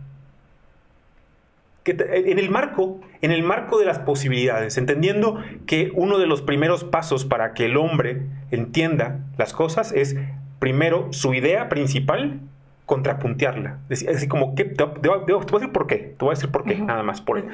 en 1.85 2.39
el 2.39 2.51
marco, 2.51 3.01
en 3.23 3.33
el 3.33 3.43
marco 3.43 3.79
de 3.79 3.87
las 3.87 3.99
posibilidades, 3.99 4.79
entendiendo 4.79 5.43
que 5.67 5.91
uno 5.95 6.19
de 6.19 6.27
los 6.27 6.43
primeros 6.43 6.85
pasos 6.85 7.25
para 7.25 7.55
que 7.55 7.67
el 7.67 7.77
hombre 7.77 8.23
entienda 8.51 9.21
las 9.37 9.53
cosas 9.53 9.93
es 9.93 10.17
primero 10.59 11.13
su 11.13 11.35
idea 11.35 11.69
principal 11.69 12.41
contrapuntearla. 12.87 13.79
Así, 13.91 14.29
como 14.29 14.55
que 14.55 14.65
te, 14.65 14.85
voy 14.85 15.11
a 15.11 15.55
decir 15.55 15.73
por 15.73 15.87
qué, 15.87 15.97
te 15.97 16.25
voy 16.25 16.33
a 16.33 16.35
decir 16.35 16.51
por 16.51 16.65
qué, 16.65 16.77
nada 16.77 17.03
más. 17.03 17.21
Por, 17.21 17.45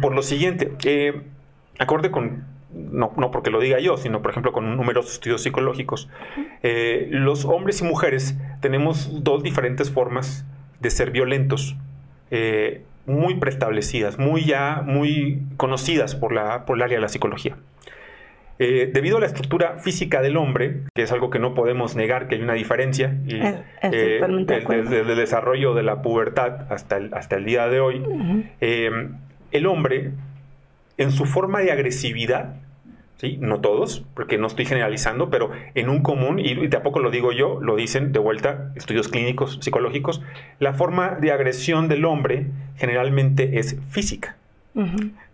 por, 0.00 0.14
lo 0.14 0.22
siguiente, 0.22 0.72
eh, 0.84 1.22
acorde 1.78 2.10
con, 2.10 2.44
no, 2.72 3.12
no, 3.16 3.30
porque 3.30 3.50
lo 3.50 3.60
diga 3.60 3.80
yo, 3.80 3.96
sino 3.96 4.22
por 4.22 4.30
ejemplo 4.30 4.52
con 4.52 4.76
numerosos 4.76 5.14
estudios 5.14 5.42
psicológicos, 5.42 6.08
eh, 6.62 7.08
los 7.10 7.44
hombres 7.44 7.80
y 7.80 7.84
mujeres 7.84 8.36
tenemos 8.60 9.24
dos 9.24 9.42
diferentes 9.42 9.90
formas 9.90 10.44
de 10.80 10.90
ser 10.90 11.10
violentos 11.10 11.76
eh, 12.30 12.82
muy 13.06 13.36
preestablecidas, 13.36 14.18
muy 14.18 14.44
ya 14.44 14.82
muy 14.84 15.42
conocidas 15.56 16.14
por, 16.14 16.32
la, 16.32 16.66
por 16.66 16.76
el 16.76 16.82
área 16.82 16.98
de 16.98 17.02
la 17.02 17.08
psicología. 17.08 17.56
Eh, 18.60 18.90
debido 18.92 19.18
a 19.18 19.20
la 19.20 19.26
estructura 19.26 19.78
física 19.78 20.20
del 20.20 20.36
hombre, 20.36 20.80
que 20.94 21.02
es 21.02 21.12
algo 21.12 21.30
que 21.30 21.38
no 21.38 21.54
podemos 21.54 21.94
negar 21.94 22.26
que 22.26 22.34
hay 22.34 22.42
una 22.42 22.54
diferencia, 22.54 23.16
y, 23.24 23.36
eh, 23.36 23.62
desde, 23.82 25.00
el 25.00 25.16
desarrollo 25.16 25.74
de 25.74 25.84
la 25.84 26.02
pubertad 26.02 26.70
hasta 26.72 26.96
el, 26.96 27.14
hasta 27.14 27.36
el 27.36 27.44
día 27.44 27.68
de 27.68 27.80
hoy, 27.80 28.02
el 28.60 29.66
hombre, 29.66 30.10
en 30.96 31.12
su 31.12 31.24
forma 31.24 31.60
de 31.60 31.70
agresividad, 31.70 32.56
no 33.40 33.60
todos, 33.60 34.04
porque 34.14 34.38
no 34.38 34.46
estoy 34.46 34.64
generalizando, 34.64 35.28
pero 35.28 35.50
en 35.74 35.88
un 35.88 36.02
común, 36.02 36.38
y, 36.38 36.68
tampoco 36.68 37.00
lo 37.00 37.10
digo 37.10 37.32
yo, 37.32 37.60
lo 37.60 37.74
dicen 37.74 38.12
de 38.12 38.20
vuelta 38.20 38.72
estudios 38.76 39.08
clínicos, 39.08 39.58
psicológicos, 39.60 40.22
la 40.60 40.72
forma 40.72 41.16
de 41.16 41.32
agresión 41.32 41.88
del 41.88 42.04
hombre 42.04 42.46
generalmente 42.76 43.58
es 43.58 43.76
física. 43.90 44.36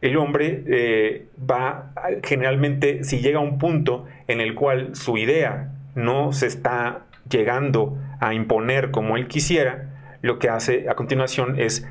El 0.01 0.17
hombre 0.17 0.65
eh, 0.67 1.27
va, 1.39 1.93
generalmente, 2.23 3.05
si 3.05 3.19
llega 3.19 3.41
a 3.41 3.43
un 3.43 3.59
punto 3.59 4.07
en 4.27 4.41
el 4.41 4.55
cual 4.55 4.97
su 4.97 5.19
idea 5.19 5.71
no 5.95 6.33
se 6.33 6.47
está 6.47 7.03
llegando 7.29 7.99
a 8.21 8.33
imponer 8.33 8.91
como 8.91 9.19
él 9.19 9.29
quisiera, 9.29 9.91
lo 10.23 10.39
que 10.39 10.49
hace 10.49 10.89
a 10.89 10.95
continuación 10.95 11.61
es 11.61 11.87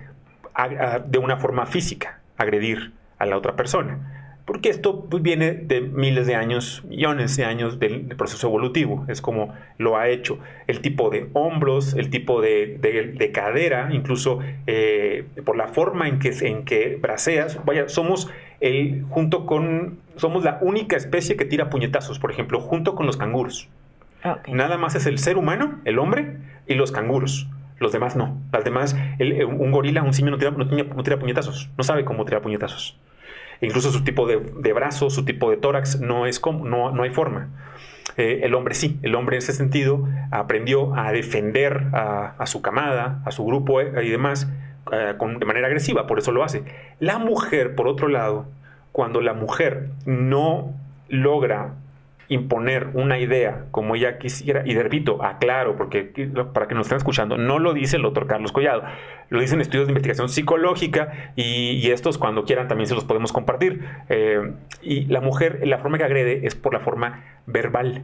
de 1.06 1.18
una 1.20 1.38
forma 1.38 1.68
física 1.68 2.22
agredir 2.38 2.94
a 3.20 3.28
la 3.28 3.38
otra 3.38 3.56
persona 3.56 4.23
porque 4.46 4.70
esto 4.70 5.06
pues, 5.06 5.24
viene 5.24 5.54
de 5.54 5.80
miles 5.82 6.28
de 6.28 6.36
años, 6.36 6.84
millones 6.86 7.38
de 7.38 7.46
años 7.46 7.80
del, 7.80 8.08
proceso 8.18 8.48
evolutivo. 8.48 9.06
Es 9.08 9.22
como 9.22 9.54
lo 9.78 9.98
ha 9.98 10.10
hecho. 10.10 10.38
El 10.68 10.82
tipo 10.82 11.10
de 11.10 11.30
hombros, 11.34 11.94
el 11.94 12.10
tipo 12.10 12.42
de, 12.42 13.32
cadera, 13.34 13.90
incluso 13.94 14.40
eh, 14.68 15.26
por 15.46 15.56
la 15.56 15.68
forma 15.68 16.10
en 16.10 16.20
que, 16.20 16.30
en 16.42 16.66
que 16.66 16.98
braceas. 17.02 17.64
Vaya, 17.64 17.88
somos 17.88 18.30
el, 18.60 19.06
junto 19.10 19.46
con, 19.46 20.00
somos 20.18 20.44
la 20.44 20.58
única 20.62 20.98
especie 20.98 21.38
que 21.38 21.46
tira 21.46 21.70
puñetazos, 21.70 22.20
por 22.20 22.32
ejemplo, 22.32 22.60
junto 22.60 22.96
con 22.96 23.06
los 23.06 23.16
canguros. 23.16 23.70
Nada 24.48 24.78
más 24.78 24.96
es 24.96 25.06
el 25.06 25.20
ser 25.20 25.38
humano, 25.38 25.80
el 25.84 26.00
hombre, 26.00 26.38
y 26.68 26.76
los 26.76 26.92
canguros. 26.92 27.48
Los 27.80 27.92
demás 27.92 28.16
no. 28.16 28.38
Las 28.52 28.64
demás, 28.64 28.96
un 29.20 29.72
gorila, 29.72 30.04
un 30.04 30.14
simio 30.14 30.32
no 30.32 30.38
tira, 30.38 30.52
no 30.52 31.04
tira 31.04 31.20
puñetazos. 31.20 31.70
No 31.78 31.84
sabe 31.84 32.06
cómo 32.06 32.24
tirar 32.24 32.42
puñetazos. 32.42 32.98
Incluso 33.62 33.92
su 33.92 34.04
tipo 34.04 34.28
de, 34.28 34.40
de 34.40 34.74
brazo, 34.74 35.10
su 35.10 35.26
tipo 35.26 35.50
de 35.50 35.58
tórax, 35.58 36.00
no, 36.00 36.26
es 36.26 36.40
como, 36.40 36.66
no, 36.66 36.92
no 36.92 37.04
hay 37.04 37.10
forma. 37.12 37.50
Eh, 38.18 38.42
el 38.44 38.54
hombre 38.54 38.76
sí, 38.76 39.00
el 39.02 39.16
hombre 39.16 39.38
en 39.38 39.40
ese 39.40 39.54
sentido 39.54 40.08
aprendió 40.32 40.96
a 40.96 41.12
defender 41.12 41.88
a, 41.94 42.46
su 42.46 42.62
camada, 42.62 43.22
a 43.26 43.32
su 43.32 43.46
grupo 43.46 43.82
eh, 43.82 44.06
y 44.06 44.10
demás 44.10 44.48
eh, 44.92 45.14
de 45.18 45.46
manera 45.46 45.68
agresiva, 45.68 46.06
por 46.06 46.20
eso 46.20 46.32
lo 46.32 46.44
hace. 46.44 46.64
La 47.00 47.18
mujer, 47.18 47.76
por 47.76 47.88
otro 47.88 48.08
lado, 48.08 48.46
cuando 48.92 49.22
la 49.22 49.34
mujer 49.34 49.90
no 50.06 50.74
logra 51.10 51.74
imponer 52.34 52.90
una 52.94 53.20
idea 53.20 53.66
como 53.72 53.96
ella 53.96 54.18
quisiera, 54.18 54.64
y 54.66 54.74
de 54.74 54.82
repito, 54.82 55.24
aclaro, 55.24 55.76
porque 55.76 56.12
para 56.52 56.68
que 56.68 56.74
nos 56.74 56.88
estén 56.88 56.98
escuchando, 56.98 57.38
no 57.38 57.60
lo 57.60 57.74
dice 57.74 57.98
el 57.98 58.02
doctor 58.02 58.26
Carlos 58.26 58.52
Collado, 58.52 58.84
lo 59.30 59.40
dicen 59.40 59.62
estudios 59.62 59.88
de 59.88 59.92
investigación 59.92 60.30
psicológica 60.30 61.32
y, 61.36 61.92
estos 61.92 62.18
cuando 62.18 62.44
quieran 62.44 62.68
también 62.68 62.88
se 62.88 62.96
los 62.96 63.04
podemos 63.04 63.32
compartir. 63.32 63.86
Eh, 64.10 64.52
y 64.82 65.06
la 65.06 65.22
mujer, 65.22 65.60
la 65.64 65.78
forma 65.78 66.00
que 66.00 66.06
agrede 66.06 66.48
es 66.48 66.56
por 66.56 66.74
la 66.74 66.80
forma 66.80 67.24
verbal. 67.46 68.02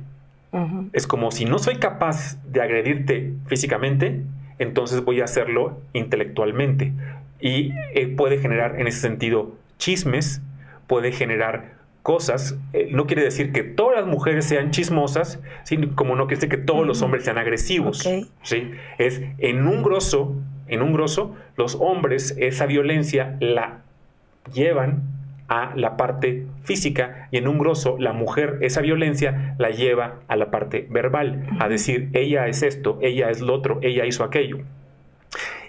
Es 0.93 1.05
como 1.05 1.31
si 1.31 1.45
no 1.45 1.59
soy 1.59 1.75
capaz 1.75 2.38
de 2.43 2.62
agredirte 2.62 3.33
físicamente, 3.48 4.21
entonces 4.59 5.03
voy 5.03 5.21
a 5.21 5.25
hacerlo 5.25 5.81
intelectualmente. 5.93 6.93
Y 7.39 7.71
eh, 7.93 8.07
puede 8.15 8.39
generar 8.39 8.79
en 8.79 8.88
ese 8.88 9.00
sentido 9.00 9.55
chismes, 9.77 10.41
puede 10.88 11.12
generar 11.12 11.78
cosas, 12.01 12.58
eh, 12.74 12.89
no 12.91 13.06
quiere 13.06 13.24
decir 13.24 13.51
que 13.51 13.63
todas 13.63 14.00
las 14.00 14.08
mujeres 14.08 14.46
sean 14.46 14.72
chismosas, 14.72 15.39
sino 15.63 15.96
como 15.96 16.15
no 16.15 16.27
quiere 16.27 16.38
decir 16.41 16.50
que 16.50 16.63
todos 16.65 16.86
los 16.86 17.01
hombres 17.01 17.25
sean 17.25 17.38
agresivos. 17.38 18.08
¿sí? 18.44 18.72
Es 18.98 19.22
en 19.38 19.68
un 19.68 19.84
grosso, 19.84 20.36
en 20.68 20.82
un 20.82 20.94
grosso, 20.94 21.36
los 21.58 21.75
hombres 21.75 22.36
esa 22.39 22.65
violencia 22.65 23.38
la 23.39 23.82
llevan 24.53 25.03
a 25.50 25.74
la 25.75 25.98
parte 25.98 26.46
física 26.63 27.27
y 27.32 27.38
en 27.38 27.48
un 27.48 27.58
grosso 27.58 27.98
la 28.00 28.13
mujer 28.13 28.60
esa 28.62 28.82
violencia 28.82 29.56
la 29.58 29.72
lleva 29.72 30.20
a 30.27 30.36
la 30.36 30.51
parte 30.51 30.88
verbal, 30.89 31.48
a 31.60 31.68
decir 31.68 32.10
ella 32.13 32.48
es 32.48 32.62
esto, 32.63 33.00
ella 33.01 33.29
es 33.29 33.41
lo 33.41 33.56
otro, 33.56 33.79
ella 33.82 34.06
hizo 34.06 34.24
aquello. 34.24 34.60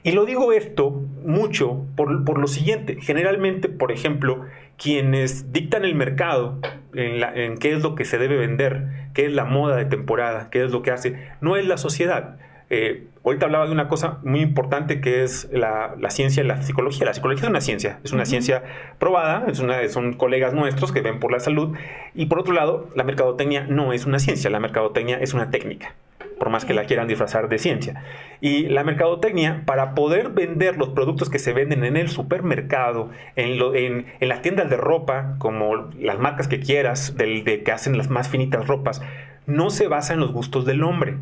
Y 0.03 0.13
lo 0.13 0.25
digo 0.25 0.53
esto 0.53 0.91
mucho 1.25 1.85
por, 1.97 2.25
por 2.25 2.39
lo 2.39 2.47
siguiente, 2.47 2.99
generalmente, 3.01 3.69
por 3.69 3.93
ejemplo, 3.93 4.47
quienes 4.81 5.53
dictan 5.53 5.85
el 5.85 5.95
mercado 5.95 6.59
en, 6.95 7.59
qué 7.59 7.73
es 7.73 7.83
lo 7.83 7.95
que 7.95 8.07
se 8.07 8.17
debe 8.19 8.37
vender, 8.37 8.87
qué 9.13 9.27
es 9.27 9.33
la 9.33 9.45
moda 9.45 9.77
de 9.77 9.85
temporada, 9.85 10.49
qué 10.51 10.65
es 10.65 10.71
lo 10.71 10.83
que 10.83 10.91
hace, 10.91 11.29
no 11.41 11.57
es 11.57 11.67
la 11.67 11.77
sociedad. 11.77 12.39
Eh, 12.71 13.09
ahorita 13.25 13.47
hablaba 13.47 13.67
de 13.67 13.73
una 13.73 13.89
cosa 13.89 14.19
muy 14.23 14.41
importante 14.41 15.01
que 15.01 15.23
es 15.23 15.51
la, 15.53 15.97
ciencia 16.09 16.43
y 16.43 16.47
la 16.47 16.63
psicología. 16.63 17.05
La 17.05 17.15
psicología 17.15 17.45
es 17.45 17.51
una 17.51 17.61
ciencia, 17.61 18.01
es 18.05 18.13
una 18.13 18.25
ciencia 18.25 18.63
probada, 18.99 19.45
es 19.49 19.61
una, 19.61 19.87
son 19.89 20.15
colegas 20.15 20.55
nuestros 20.55 20.93
que 20.93 21.03
ven 21.03 21.21
por 21.21 21.31
la 21.31 21.41
salud. 21.41 21.77
Y 22.15 22.27
por 22.27 22.39
otro 22.39 22.55
lado, 22.55 22.89
la 22.95 23.05
mercadotecnia 23.05 23.67
no 23.69 23.93
es 23.93 24.07
una 24.07 24.19
ciencia, 24.19 24.49
la 24.49 24.61
mercadotecnia 24.61 25.19
es 25.19 25.35
una 25.35 25.51
técnica 25.51 25.95
por 26.41 26.49
más 26.49 26.65
que 26.65 26.73
la 26.73 26.87
quieran 26.87 27.07
disfrazar 27.07 27.51
de 27.51 27.59
ciencia. 27.59 28.03
Y 28.41 28.67
la 28.69 28.83
mercadotecnia, 28.83 29.63
para 29.67 29.95
poder 29.95 30.31
vender 30.31 30.79
los 30.79 30.89
productos 30.89 31.29
que 31.29 31.39
se 31.39 31.53
venden 31.53 31.85
en 31.85 31.99
el 31.99 32.09
supermercado, 32.09 33.11
en, 33.37 33.61
en, 33.75 34.29
las 34.29 34.41
tiendas 34.41 34.71
de 34.71 34.79
ropa, 34.79 35.35
como 35.37 35.91
las 35.99 36.19
marcas 36.19 36.49
que 36.49 36.59
quieras, 36.59 37.15
del, 37.19 37.45
de 37.45 37.63
que 37.63 37.73
hacen 37.73 37.99
las 37.99 38.09
más 38.09 38.31
finitas 38.31 38.67
ropas, 38.67 39.03
no 39.45 39.69
se 39.69 39.87
basa 39.87 40.15
en 40.15 40.21
los 40.21 40.33
gustos 40.33 40.65
del 40.65 40.83
hombre, 40.83 41.19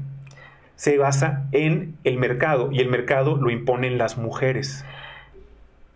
se 0.76 0.98
basa 0.98 1.48
en 1.50 1.96
el 2.04 2.16
mercado 2.16 2.70
y 2.70 2.78
el 2.78 2.88
mercado 2.88 3.36
lo 3.36 3.50
imponen 3.50 3.98
las 3.98 4.18
mujeres. 4.18 4.84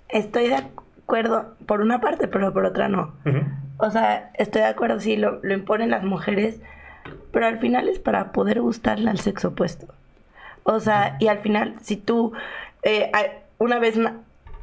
Estoy 0.09 0.49
de 0.49 0.57
acuerdo 0.57 1.55
por 1.67 1.81
una 1.81 2.01
parte, 2.01 2.27
pero 2.27 2.53
por 2.53 2.65
otra 2.65 2.89
no. 2.89 3.15
O 3.77 3.89
sea, 3.89 4.33
estoy 4.35 4.63
de 4.63 4.69
acuerdo, 4.69 4.99
sí, 4.99 5.17
lo, 5.17 5.39
lo 5.45 5.55
imponen 5.55 5.91
las 5.91 6.03
mujeres 6.03 6.61
pero 7.33 7.47
al 7.47 7.59
final 7.59 7.89
es 7.89 7.99
para 7.99 8.33
poder 8.33 8.61
gustarle 8.61 9.11
al 9.11 9.21
sexo 9.21 9.49
opuesto. 9.49 9.87
O 10.65 10.81
sea, 10.81 11.17
y 11.19 11.29
al 11.29 11.39
final, 11.39 11.75
si 11.81 11.97
tú, 11.97 12.33
eh, 12.83 13.11
una 13.59 13.79
vez, 13.79 13.99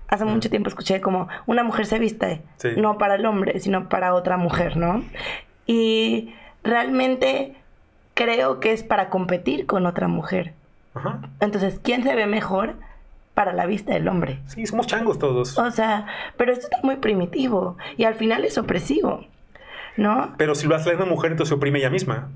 hace 0.08 0.26
mucho 0.26 0.50
tiempo 0.50 0.70
escuché 0.70 1.02
como 1.02 1.28
una 1.46 1.64
mujer 1.64 1.86
se 1.86 2.00
viste, 2.00 2.42
no 2.78 2.98
para 2.98 3.16
el 3.16 3.26
hombre, 3.26 3.60
sino 3.60 3.90
para 3.90 4.14
otra 4.14 4.38
mujer, 4.38 4.78
¿no? 4.78 5.04
Y 5.66 6.34
realmente 6.64 7.56
creo 8.14 8.60
que 8.60 8.72
es 8.72 8.84
para 8.84 9.10
competir 9.10 9.66
con 9.66 9.86
otra 9.86 10.08
mujer. 10.08 10.54
Entonces, 11.40 11.80
¿quién 11.84 12.04
se 12.04 12.16
ve 12.16 12.26
mejor? 12.28 12.76
para 13.40 13.54
la 13.54 13.66
vista 13.66 13.94
del 13.94 14.06
hombre. 14.10 14.42
Sí, 14.48 14.66
somos 14.66 14.86
changos 14.86 15.18
todos. 15.18 15.58
O 15.58 15.72
sea, 15.72 16.08
pero 16.36 16.52
esto 16.52 16.66
está 16.66 16.80
muy 16.84 16.98
primitivo 16.98 17.78
y 17.96 18.04
al 18.04 18.16
final 18.16 18.44
es 18.44 18.58
opresivo. 18.58 19.24
¿No? 19.98 20.34
Pero 20.38 20.56
si 20.56 20.68
lo 20.68 20.76
hace 20.76 20.94
la 20.94 21.06
mujer, 21.06 21.32
entonces 21.32 21.50
se 21.50 21.56
oprime 21.56 21.80
ella 21.80 21.90
misma. 21.90 22.30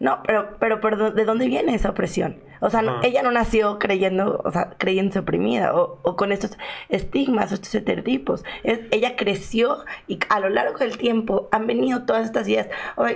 No, 0.00 0.22
pero, 0.24 0.56
pero, 0.58 0.80
pero 0.80 1.10
¿de 1.12 1.24
dónde 1.24 1.46
viene 1.46 1.74
esa 1.74 1.90
opresión? 1.90 2.36
O 2.60 2.70
sea, 2.70 2.82
ella 3.02 3.22
no 3.22 3.30
nació 3.30 3.78
creyendo, 3.78 4.40
o 4.44 4.50
sea, 4.50 4.70
creyéndose 4.78 5.20
oprimida 5.20 5.74
o, 5.74 5.98
o 6.02 6.16
con 6.16 6.32
estos 6.32 6.58
estigmas, 6.88 7.52
estos 7.52 7.74
estereotipos. 7.74 8.44
ella 8.62 9.16
creció 9.16 9.84
y 10.06 10.18
a 10.28 10.40
lo 10.40 10.48
largo 10.48 10.78
del 10.78 10.98
tiempo 10.98 11.48
han 11.52 11.66
venido 11.66 12.02
todas 12.04 12.24
estas 12.24 12.48
ideas. 12.48 12.68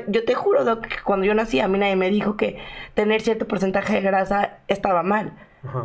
yo 0.08 0.24
te 0.24 0.34
juro, 0.34 0.64
Doc, 0.64 0.86
que 0.86 0.96
cuando 1.04 1.26
yo 1.26 1.34
nací 1.34 1.60
a 1.60 1.68
mí 1.68 1.78
nadie 1.78 1.96
me 1.96 2.10
dijo 2.10 2.36
que 2.36 2.58
tener 2.94 3.20
cierto 3.20 3.46
porcentaje 3.46 3.94
de 3.94 4.00
grasa 4.00 4.58
estaba 4.68 5.02
mal. 5.02 5.32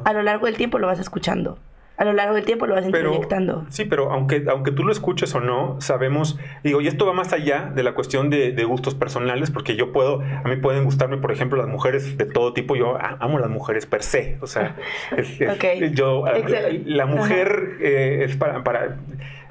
A 0.04 0.14
lo 0.14 0.22
largo 0.22 0.46
del 0.46 0.58
tiempo 0.58 0.78
lo 0.78 0.88
vas 0.88 1.00
escuchando 1.00 1.58
a 2.02 2.04
lo 2.04 2.14
largo 2.14 2.34
del 2.34 2.46
tiempo 2.46 2.66
lo 2.66 2.74
vas 2.74 2.84
introyectando. 2.84 3.68
Sí, 3.70 3.86
pero 3.86 4.12
aunque, 4.12 4.44
aunque 4.50 4.72
tú 4.72 4.84
lo 4.84 4.92
escuches 4.92 5.36
o 5.36 5.40
no, 5.40 5.80
sabemos, 5.82 6.40
digo, 6.64 6.82
y 6.82 6.88
esto 6.88 7.06
va 7.06 7.14
más 7.14 7.32
allá 7.32 7.72
de 7.76 7.84
la 7.84 7.94
cuestión 7.94 8.32
de, 8.32 8.64
gustos 8.64 8.96
personales, 8.96 9.52
porque 9.52 9.76
yo 9.76 9.92
puedo, 9.92 10.20
a 10.22 10.48
mí 10.48 10.56
pueden 10.56 10.84
gustarme, 10.84 11.18
por 11.18 11.32
ejemplo, 11.32 11.60
las 11.60 11.68
mujeres 11.68 12.18
de 12.18 12.26
todo 12.26 12.54
tipo, 12.54 12.76
yo 12.76 12.98
amo 13.00 13.38
las 13.38 13.52
mujeres 13.52 13.86
per 13.86 14.02
se, 14.02 14.40
o 14.42 14.48
sea, 14.48 14.78
yo, 15.94 16.26
la 16.86 17.06
mujer 17.06 17.78
eh, 17.82 18.24
es 18.24 18.36
para, 18.36 18.64
para 18.64 18.98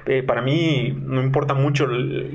eh, 0.05 0.23
para 0.23 0.41
mí 0.41 0.97
no 0.99 1.21
importa 1.21 1.53
mucho, 1.53 1.87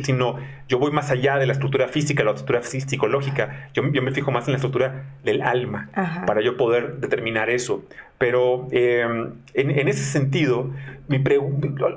sino 0.03 0.37
yo 0.69 0.79
voy 0.79 0.93
más 0.93 1.11
allá 1.11 1.39
de 1.39 1.47
la 1.47 1.53
estructura 1.53 1.89
física, 1.89 2.23
la 2.25 2.31
estructura 2.31 2.63
psicológica. 2.63 3.71
Yo, 3.75 3.83
me 3.83 4.11
fijo 4.13 4.31
más 4.31 4.47
en 4.47 4.53
la 4.53 4.57
estructura 4.57 5.05
del 5.25 5.43
alma 5.43 5.91
para 6.27 6.43
yo 6.43 6.57
poder 6.57 6.99
determinar 6.99 7.51
eso. 7.51 7.85
Pero 8.19 8.69
em, 8.71 9.33
en, 9.55 9.89
ese 9.89 10.05
sentido, 10.05 10.71
mi 11.09 11.23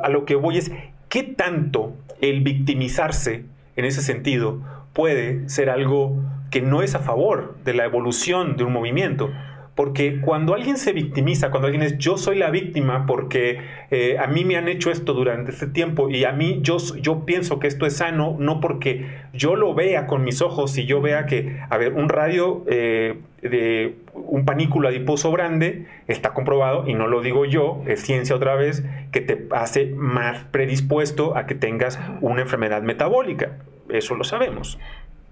a 0.04 0.10
lo 0.10 0.26
que 0.26 0.36
voy 0.36 0.58
es, 0.58 0.72
¿qué 1.08 1.24
tanto 1.24 1.96
el 2.22 2.42
victimizarse 2.42 3.46
en 3.76 3.86
ese 3.86 4.02
sentido 4.02 4.62
puede 4.94 5.48
ser 5.50 5.70
algo 5.70 6.22
que 6.52 6.62
no 6.62 6.82
es 6.82 6.96
a 6.96 7.00
favor 7.00 7.56
de 7.64 7.74
la 7.74 7.86
evolución 7.86 8.58
de 8.58 8.64
un 8.64 8.74
movimiento? 8.74 9.32
Porque 9.80 10.20
cuando 10.20 10.56
alguien 10.56 10.76
se 10.76 10.92
victimiza, 10.92 11.52
cuando 11.52 11.68
alguien 11.68 11.84
es 11.84 11.98
yo 11.98 12.18
soy 12.18 12.38
la 12.38 12.52
víctima 12.52 13.06
porque 13.06 13.62
eh, 13.92 14.18
a 14.20 14.28
mí 14.28 14.44
me 14.44 14.58
han 14.58 14.68
hecho 14.68 14.92
esto 14.92 15.14
durante 15.14 15.52
este 15.52 15.68
tiempo 15.68 16.10
y 16.10 16.26
a 16.26 16.34
mí 16.34 16.60
yo, 16.64 16.80
yo 17.00 17.24
pienso 17.24 17.60
que 17.60 17.68
esto 17.68 17.86
es 17.86 17.96
sano, 17.96 18.36
no 18.38 18.60
porque 18.60 19.06
yo 19.32 19.56
lo 19.56 19.74
vea 19.74 20.06
con 20.06 20.26
mis 20.26 20.42
ojos 20.42 20.78
y 20.78 20.86
yo 20.86 21.00
vea 21.00 21.28
que, 21.28 21.62
a 21.70 21.78
ver, 21.78 21.94
un 21.94 22.10
radio 22.10 22.66
eh, 22.68 23.22
de 23.42 23.96
un 24.16 24.44
panículo 24.44 24.90
adiposo 24.90 25.32
grande 25.32 25.86
está 26.10 26.34
comprobado, 26.34 26.86
y 26.86 26.94
no 26.94 27.08
lo 27.08 27.22
digo 27.22 27.46
yo, 27.46 27.82
es 27.88 28.02
ciencia 28.02 28.36
otra 28.36 28.56
vez, 28.56 28.84
que 29.14 29.22
te 29.22 29.48
hace 29.52 29.94
más 29.96 30.44
predispuesto 30.52 31.38
a 31.38 31.46
que 31.46 31.56
tengas 31.56 31.98
una 32.20 32.42
enfermedad 32.42 32.82
metabólica. 32.82 33.60
Eso 33.88 34.16
lo 34.16 34.26
sabemos. 34.26 34.78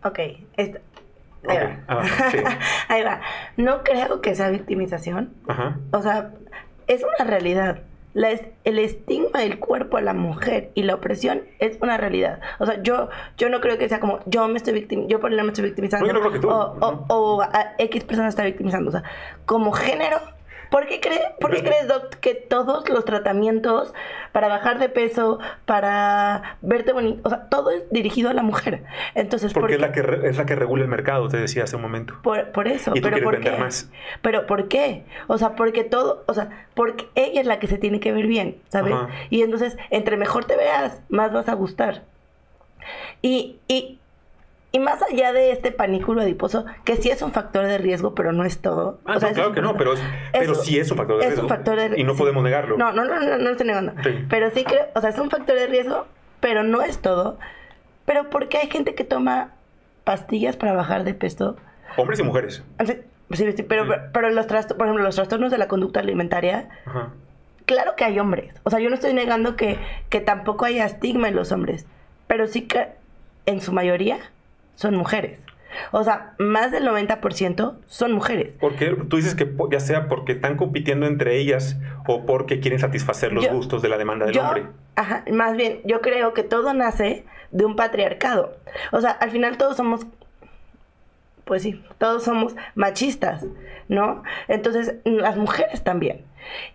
Ok, 0.06 0.20
Ahí 1.48 1.58
va. 1.58 1.80
Ah, 1.88 2.04
Ahí 2.88 3.04
va. 3.04 3.22
No 3.58 3.84
creo 3.84 4.22
que 4.22 4.36
sea 4.36 4.50
victimización. 4.50 5.34
O 5.92 6.02
sea, 6.02 6.32
es 6.88 7.04
una 7.04 7.30
realidad. 7.30 7.82
el 8.14 8.80
estigma 8.80 9.42
del 9.42 9.60
cuerpo 9.60 9.98
a 9.98 10.02
la 10.02 10.14
mujer 10.14 10.72
y 10.74 10.84
la 10.84 10.96
opresión 10.96 11.44
es 11.60 11.78
una 11.82 11.98
realidad. 11.98 12.40
O 12.60 12.66
sea, 12.66 12.82
yo, 12.82 13.10
yo 13.38 13.50
no 13.50 13.62
creo 13.62 13.78
que 13.78 13.88
sea 13.90 14.00
como 14.00 14.20
yo 14.26 14.48
me 14.48 14.58
estoy 14.58 14.74
victimizando, 14.74 15.10
yo 15.12 15.20
por 15.20 15.32
el 15.32 15.42
me 15.42 15.50
estoy 15.50 15.66
victimizando. 15.66 16.08
o, 16.50 17.06
o, 17.10 17.44
X 17.78 18.04
persona 18.04 18.30
está 18.30 18.44
victimizando. 18.44 18.90
O 18.90 18.92
sea, 18.92 19.04
como 19.46 19.72
género 19.72 20.20
¿Por 20.70 20.88
qué, 20.88 21.00
crees, 21.00 21.88
Doc, 21.88 22.16
que 22.16 22.36
todos 22.36 22.88
los 22.90 23.06
tratamientos 23.06 23.94
para 24.32 24.48
bajar 24.48 24.80
de 24.80 24.90
peso, 24.90 25.40
para 25.66 26.58
verte 26.62 26.94
bonito, 26.94 27.22
o 27.24 27.30
sea, 27.30 27.50
todo 27.50 27.72
es 27.72 27.90
dirigido 27.90 28.30
a 28.30 28.34
la 28.34 28.44
mujer? 28.44 28.84
Entonces, 29.16 29.54
Porque 29.54 29.76
es, 29.76 29.82
la 29.82 29.92
que 29.92 30.02
es 30.24 30.38
la 30.38 30.46
que 30.46 30.56
regula 30.56 30.84
el 30.84 30.90
mercado, 30.90 31.28
te 31.28 31.38
decía 31.38 31.64
hace 31.64 31.76
un 31.76 31.82
momento. 31.82 32.16
Por, 32.22 32.68
eso. 32.68 32.94
pero 33.02 33.22
¿por 33.22 33.40
qué? 33.40 33.52
más. 33.52 33.90
Pero 34.22 34.46
¿por 34.46 34.68
qué? 34.68 35.06
O 35.28 35.38
sea, 35.38 35.56
porque 35.56 35.84
todo, 35.84 36.24
o 36.28 36.34
sea, 36.34 36.68
porque 36.74 37.08
ella 37.16 37.42
es 37.42 37.48
la 37.48 37.60
que 37.60 37.68
se 37.68 37.78
tiene 37.78 38.00
que 38.00 38.12
ver 38.12 38.28
bien, 38.28 38.58
¿sabes? 38.70 38.96
Y 39.30 39.42
entonces, 39.42 39.78
entre 39.90 40.18
mejor 40.18 40.46
te 40.46 40.56
veas, 40.56 41.02
más 41.10 41.32
vas 41.32 41.50
a 41.50 41.54
gustar. 41.54 42.04
Y, 43.22 43.58
y, 43.68 44.00
y 44.72 44.80
más 44.80 45.02
allá 45.02 45.32
de 45.32 45.52
este 45.52 45.72
panículo 45.72 46.22
adiposo, 46.22 46.66
que 46.84 46.98
sí 46.98 47.10
es 47.10 47.22
un 47.22 47.32
factor 47.32 47.66
de 47.66 47.78
riesgo, 47.78 48.14
pero 48.14 48.34
no 48.34 48.44
es 48.44 48.60
todo. 48.60 49.00
Ah, 49.06 49.18
claro 49.18 49.54
que 49.54 49.62
no, 49.62 49.76
pero, 49.78 49.94
pero 50.34 50.56
sí 50.56 50.78
es 50.78 50.92
un 50.92 50.98
factor 50.98 51.18
de 51.18 51.24
es 51.24 51.30
riesgo. 51.30 51.44
Un 51.44 51.50
factor 51.50 51.78
de, 51.78 52.00
y 52.00 52.04
no 52.04 52.16
podemos 52.16 52.44
negarlo. 52.44 52.78
No, 52.78 52.92
no, 52.92 53.06
no, 53.06 53.20
no, 53.20 53.38
lo 53.38 53.50
estoy 53.50 53.68
negando. 53.68 53.94
Pero 54.30 54.52
sí 54.52 54.64
creo, 54.66 54.88
o 54.94 55.02
sea, 55.02 55.10
es 55.10 55.18
un 55.18 55.30
factor 55.30 55.56
de 55.56 55.68
riesgo, 55.68 56.06
pero 56.42 56.64
no 56.64 56.82
es 56.82 57.00
todo. 57.00 57.40
Pero 58.06 58.30
¿por 58.30 58.50
qué 58.50 58.58
hay 58.58 58.70
gente 58.70 58.94
que 58.94 59.04
toma 59.04 59.52
pastillas 60.04 60.58
para 60.58 60.74
bajar 60.74 61.06
de 61.06 61.14
peso? 61.14 61.56
Hombres 61.96 62.20
y 62.20 62.24
mujeres. 62.24 62.64
Sí, 62.86 63.52
sí, 63.52 63.64
pero, 63.64 63.86
pero 64.14 64.30
los 64.30 64.46
por 64.46 64.58
ejemplo, 64.58 65.04
los 65.04 65.16
trastornos 65.16 65.52
de 65.52 65.58
la 65.58 65.68
conducta 65.68 66.02
alimentaria, 66.02 66.70
claro 67.66 67.96
que 67.96 68.04
hay 68.04 68.20
hombres. 68.20 68.54
O 68.64 68.70
sea, 68.70 68.80
yo 68.80 68.90
no 68.90 68.96
estoy 68.96 69.14
negando 69.14 69.56
que, 69.56 69.80
que 70.10 70.20
tampoco 70.20 70.66
haya 70.66 70.86
estigma 70.86 71.30
en 71.30 71.36
los 71.36 71.52
hombres, 71.52 71.86
pero 72.28 72.48
sí 72.48 72.64
que 72.64 72.90
en 73.46 73.62
su 73.62 73.74
mayoría 73.74 74.20
son 74.78 74.96
mujeres. 74.96 75.40
O 75.92 76.04
sea, 76.04 76.34
más 76.40 76.72
del 76.72 76.88
90% 76.88 77.76
son 77.86 78.12
mujeres. 78.14 78.54
Porque 78.60 78.96
tú 79.10 79.18
dices 79.18 79.36
que 79.36 79.52
ya 79.70 79.80
sea 79.80 80.08
porque 80.08 80.32
están 80.32 80.56
compitiendo 80.56 81.06
entre 81.06 81.38
ellas 81.38 81.78
o 82.08 82.26
porque 82.26 82.60
quieren 82.60 82.80
satisfacer 82.80 83.34
los 83.34 83.48
gustos 83.50 83.82
de 83.82 83.90
la 83.90 83.98
demanda 83.98 84.26
del 84.26 84.40
hombre. 84.40 84.68
Ajá, 84.96 85.24
más 85.32 85.56
bien, 85.56 85.82
yo 85.84 86.02
creo 86.02 86.34
que 86.34 86.44
todo 86.44 86.74
nace 86.74 87.26
de 87.52 87.66
un 87.66 87.76
patriarcado. 87.76 88.58
O 88.92 89.02
sea, 89.02 89.12
al 89.12 89.30
final 89.30 89.58
todos 89.58 89.78
somos 89.78 90.08
pues 91.44 91.64
sí, 91.64 91.82
todos 91.98 92.26
somos 92.26 92.56
machistas, 92.76 93.46
¿no? 93.88 94.22
Entonces, 94.50 94.96
las 95.06 95.38
mujeres 95.38 95.82
también. 95.82 96.26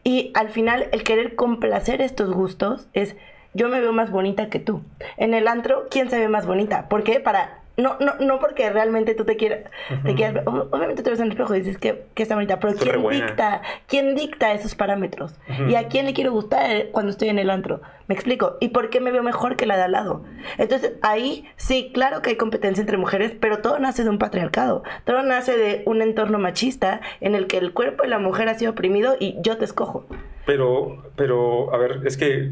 Y 0.03 0.33
al 0.35 0.49
final, 0.49 0.89
el 0.93 1.05
querer 1.05 1.35
complacer 1.35 2.01
estos 2.01 2.33
gustos 2.33 2.89
es, 2.95 3.15
yo 3.53 3.69
me 3.69 3.81
veo 3.81 3.93
más 3.93 4.11
bonita 4.11 4.49
que 4.49 4.61
tú. 4.61 4.83
En 5.19 5.35
el 5.35 5.47
antro, 5.47 5.89
¿quién 5.91 6.09
se 6.09 6.19
ve 6.19 6.29
más 6.29 6.47
bonita? 6.47 6.89
¿Por 6.89 7.05
qué? 7.05 7.21
Para 7.21 7.62
no, 7.77 7.97
no, 8.01 8.15
no 8.21 8.39
porque 8.39 8.69
realmente 8.71 9.15
tú 9.15 9.25
te 9.25 9.37
quieras, 9.37 9.61
te 10.05 10.15
quieras, 10.15 10.45
obviamente 10.47 11.03
te 11.03 11.11
ves 11.11 11.21
en 11.21 11.27
el 11.27 11.33
espejo 11.33 11.55
y 11.55 11.61
dices 11.61 11.79
que, 11.79 12.05
que 12.15 12.23
está 12.23 12.35
bonita, 12.35 12.61
pero 12.61 12.75
¿quién 12.75 13.03
dicta, 13.11 13.63
¿quién 13.87 14.15
dicta 14.15 14.53
esos 14.53 14.75
parámetros? 14.75 15.35
¿Y 15.69 15.75
a 15.75 15.89
quién 15.89 16.07
le 16.07 16.13
quiero 16.13 16.33
gustar 16.33 16.89
cuando 16.93 17.11
estoy 17.11 17.29
en 17.29 17.39
el 17.39 17.51
antro? 17.51 17.81
Me 18.13 18.17
explico. 18.17 18.59
¿Y 18.61 18.69
por 18.69 18.91
qué 18.91 19.01
me 19.01 19.11
veo 19.11 19.23
mejor 19.23 19.57
que 19.57 19.65
la 19.65 19.75
de 19.79 19.85
al 19.85 19.93
lado? 19.93 20.23
Entonces, 20.59 20.93
ahí 21.01 21.47
sí, 21.57 21.93
claro 21.95 22.21
que 22.21 22.29
hay 22.29 22.37
competencia 22.37 22.83
entre 22.83 22.99
mujeres, 22.99 23.33
pero 23.41 23.61
todo 23.61 23.79
nace 23.79 24.05
de 24.05 24.11
un 24.11 24.19
patriarcado. 24.19 24.83
Todo 25.07 25.23
nace 25.23 25.57
de 25.57 25.83
un 25.87 26.03
entorno 26.03 26.39
machista 26.39 27.01
en 27.23 27.35
el 27.35 27.47
que 27.47 27.57
el 27.57 27.73
cuerpo 27.73 28.03
de 28.03 28.11
la 28.11 28.19
mujer 28.19 28.51
ha 28.51 28.55
sido 28.59 28.73
oprimido 28.73 29.17
y 29.19 29.39
yo 29.41 29.57
te 29.57 29.65
escojo. 29.65 30.05
Pero, 30.45 31.11
pero, 31.17 31.73
a 31.73 31.79
ver, 31.79 32.03
es 32.05 32.19
que 32.19 32.51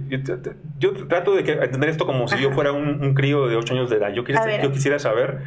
yo, 0.78 0.94
trato 1.08 1.34
de 1.34 1.40
entender 1.40 1.90
esto 1.90 2.06
como 2.06 2.26
si 2.26 2.40
yo 2.40 2.52
fuera 2.52 2.72
un, 2.72 3.12
crío 3.12 3.46
de 3.46 3.56
8 3.56 3.74
años 3.74 3.90
de 3.90 3.96
edad. 3.96 4.14
Yo, 4.14 4.24
quisiera, 4.24 4.62
yo 4.62 4.72
quisiera 4.72 4.98
saber 4.98 5.40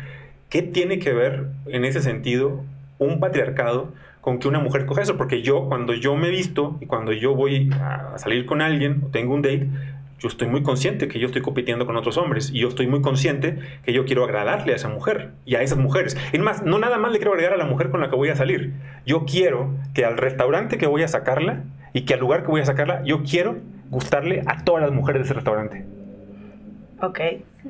qué 0.49 0.61
tiene 0.61 0.99
que 0.99 1.11
ver 1.11 1.47
en 1.65 1.85
ese 1.85 2.01
sentido 2.01 2.63
un 2.99 3.19
patriarcado 3.19 3.91
con 4.23 4.39
que 4.39 4.47
una 4.47 4.59
mujer 4.59 4.85
coja 4.85 5.01
eso. 5.01 5.17
Porque 5.17 5.41
yo, 5.41 5.67
cuando 5.67 5.93
yo 5.93 6.15
me 6.15 6.29
visto 6.29 6.77
y 6.79 6.87
cuando 6.87 7.11
yo 7.11 7.35
voy 7.35 7.69
a 7.73 8.17
salir 8.17 8.45
con 8.45 8.61
alguien 8.61 9.03
o 9.05 9.09
tengo 9.09 9.35
un 9.35 9.41
date, 9.41 9.67
yo 10.23 10.29
estoy 10.29 10.47
muy 10.47 10.63
consciente 10.63 11.09
que 11.09 11.19
yo 11.19 11.25
estoy 11.25 11.41
compitiendo 11.41 11.85
con 11.85 11.97
otros 11.97 12.17
hombres 12.17 12.49
y 12.49 12.59
yo 12.59 12.69
estoy 12.69 12.87
muy 12.87 13.01
consciente 13.01 13.59
que 13.83 13.91
yo 13.91 14.05
quiero 14.05 14.23
agradarle 14.23 14.71
a 14.71 14.77
esa 14.77 14.87
mujer 14.87 15.31
y 15.45 15.55
a 15.55 15.61
esas 15.61 15.77
mujeres. 15.77 16.15
Es 16.31 16.39
más, 16.39 16.63
no 16.63 16.79
nada 16.79 16.97
más 16.97 17.11
le 17.11 17.17
quiero 17.17 17.33
agradar 17.33 17.55
a 17.55 17.57
la 17.57 17.65
mujer 17.65 17.89
con 17.89 17.99
la 17.99 18.09
que 18.09 18.15
voy 18.15 18.29
a 18.29 18.35
salir. 18.37 18.71
Yo 19.05 19.25
quiero 19.25 19.73
que 19.93 20.05
al 20.05 20.15
restaurante 20.15 20.77
que 20.77 20.87
voy 20.87 21.03
a 21.03 21.09
sacarla 21.09 21.63
y 21.91 22.05
que 22.05 22.13
al 22.13 22.21
lugar 22.21 22.43
que 22.43 22.47
voy 22.47 22.61
a 22.61 22.65
sacarla, 22.65 23.03
yo 23.03 23.23
quiero 23.23 23.57
gustarle 23.89 24.43
a 24.45 24.63
todas 24.63 24.81
las 24.81 24.93
mujeres 24.93 25.23
de 25.23 25.25
ese 25.25 25.33
restaurante. 25.33 25.83
Ok. 27.01 27.19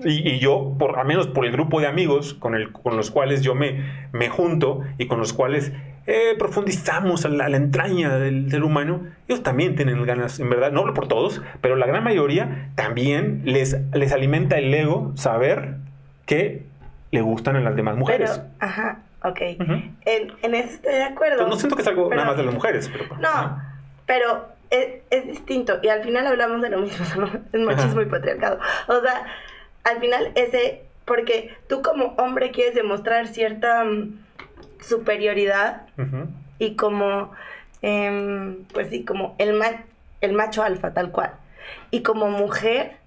Y, 0.06 0.38
yo, 0.38 0.76
por, 0.78 1.00
al 1.00 1.08
menos 1.08 1.26
por 1.26 1.46
el 1.46 1.52
grupo 1.52 1.82
de 1.82 1.88
amigos 1.88 2.36
con, 2.36 2.54
el, 2.54 2.72
con 2.72 2.96
los 2.98 3.10
cuales 3.10 3.42
yo 3.42 3.56
me, 3.56 3.84
me 4.12 4.30
junto 4.30 4.82
y 5.00 5.08
con 5.08 5.18
los 5.18 5.34
cuales 5.34 5.74
eh, 6.06 6.36
profundizamos 6.38 7.26
a 7.26 7.30
la, 7.30 7.48
entraña 7.48 8.18
del 8.18 8.50
ser 8.50 8.64
humano, 8.64 9.08
ellos 9.28 9.44
también 9.44 9.76
tienen 9.76 10.04
ganas, 10.04 10.40
en 10.40 10.50
verdad, 10.50 10.72
no 10.72 10.82
hablo 10.82 10.94
por 10.94 11.08
todos, 11.08 11.42
pero 11.62 11.76
la 11.76 11.86
gran 11.86 12.04
mayoría 12.04 12.70
también 12.76 13.42
les, 13.46 13.78
les 13.94 14.12
alimenta 14.12 14.58
el 14.58 14.74
ego 14.74 15.14
saber 15.16 15.76
que 16.26 16.64
le 17.12 17.22
gustan 17.22 17.56
a 17.56 17.62
las 17.62 17.76
demás 17.76 17.96
mujeres. 17.96 18.42
ajá, 18.60 19.00
ok. 19.24 19.42
en, 19.42 20.34
en, 20.42 20.56
eso 20.56 20.74
estoy 20.74 20.94
de 20.94 21.04
acuerdo. 21.04 21.48
no 21.48 21.56
siento 21.56 21.76
que 21.76 21.84
es 21.84 21.88
algo 21.88 22.10
nada 22.10 22.26
más 22.26 22.38
de 22.38 22.44
las 22.44 22.54
mujeres, 22.54 22.90
pero... 22.92 23.18
No, 23.18 23.62
pero 24.06 24.54
es, 25.10 25.28
distinto 25.28 25.80
y 25.82 25.88
al 25.88 26.04
final 26.04 26.26
hablamos 26.28 26.62
de 26.62 26.70
lo 26.70 26.80
mismo, 26.80 27.06
es 27.54 27.60
machismo 27.62 28.02
y 28.02 28.06
patriarcado. 28.06 28.60
O 28.88 29.00
sea, 29.02 29.26
al 29.84 30.00
final 30.00 30.32
ese, 30.36 30.84
porque 31.06 31.56
tú 31.68 31.82
como 31.82 32.16
hombre 32.18 32.52
quieres 32.52 32.76
demostrar 32.76 33.28
cierta 33.28 33.84
mm, 33.84 34.23
superioridad 34.84 35.88
y 36.60 36.76
como, 36.76 37.32
em, 37.82 38.64
pues 38.74 38.90
sí, 38.90 39.04
como 39.04 39.36
el, 39.38 39.62
el 40.22 40.34
macho 40.34 40.64
alfa, 40.64 40.94
tal 40.94 41.12
cual. 41.12 41.32
Y 41.92 42.02
como 42.02 42.30
mujer 42.30 42.98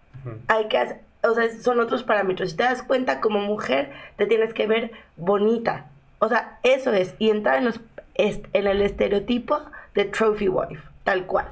hay 0.49 0.69
que 0.69 0.79
hacer, 0.79 1.01
o 1.23 1.35
sea, 1.35 1.49
son 1.61 1.81
otros 1.81 2.03
parámetros. 2.03 2.51
Si 2.51 2.57
te 2.57 2.65
das 2.65 2.83
cuenta, 2.83 3.21
como 3.21 3.41
mujer 3.41 3.93
te 4.17 4.27
tienes 4.27 4.55
que 4.55 4.67
ver 4.67 4.93
bonita. 5.17 5.87
O 6.19 6.29
sea, 6.29 6.59
eso 6.63 6.93
es. 6.93 7.15
Y 7.19 7.31
entrar 7.31 7.59
en, 7.59 7.67
los, 7.67 7.81
en 8.15 8.67
el 8.67 8.83
estereotipo 8.83 9.61
de 9.95 10.05
trophy 10.07 10.49
wife 10.49 10.83
tal 11.05 11.25
cual, 11.27 11.47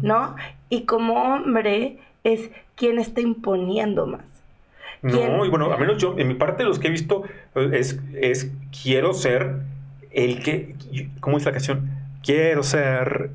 ¿no? 0.00 0.36
Y 0.70 0.86
como 0.86 1.22
hombre 1.22 1.98
es 2.24 2.50
quien 2.76 2.98
está 2.98 3.20
imponiendo 3.20 4.06
más. 4.06 4.24
No, 5.02 5.44
y 5.44 5.48
bueno, 5.48 5.72
a 5.72 5.76
menos 5.76 5.98
yo, 5.98 6.16
en 6.18 6.28
mi 6.28 6.34
parte, 6.34 6.64
los 6.64 6.78
que 6.78 6.88
he 6.88 6.90
visto 6.90 7.24
es, 7.54 8.00
es 8.14 8.50
quiero 8.82 9.12
ser 9.12 9.60
el 10.10 10.42
que, 10.42 10.74
¿cómo 11.20 11.36
es 11.38 11.44
la 11.44 11.52
canción? 11.52 11.90
Quiero 12.22 12.62
ser 12.62 13.30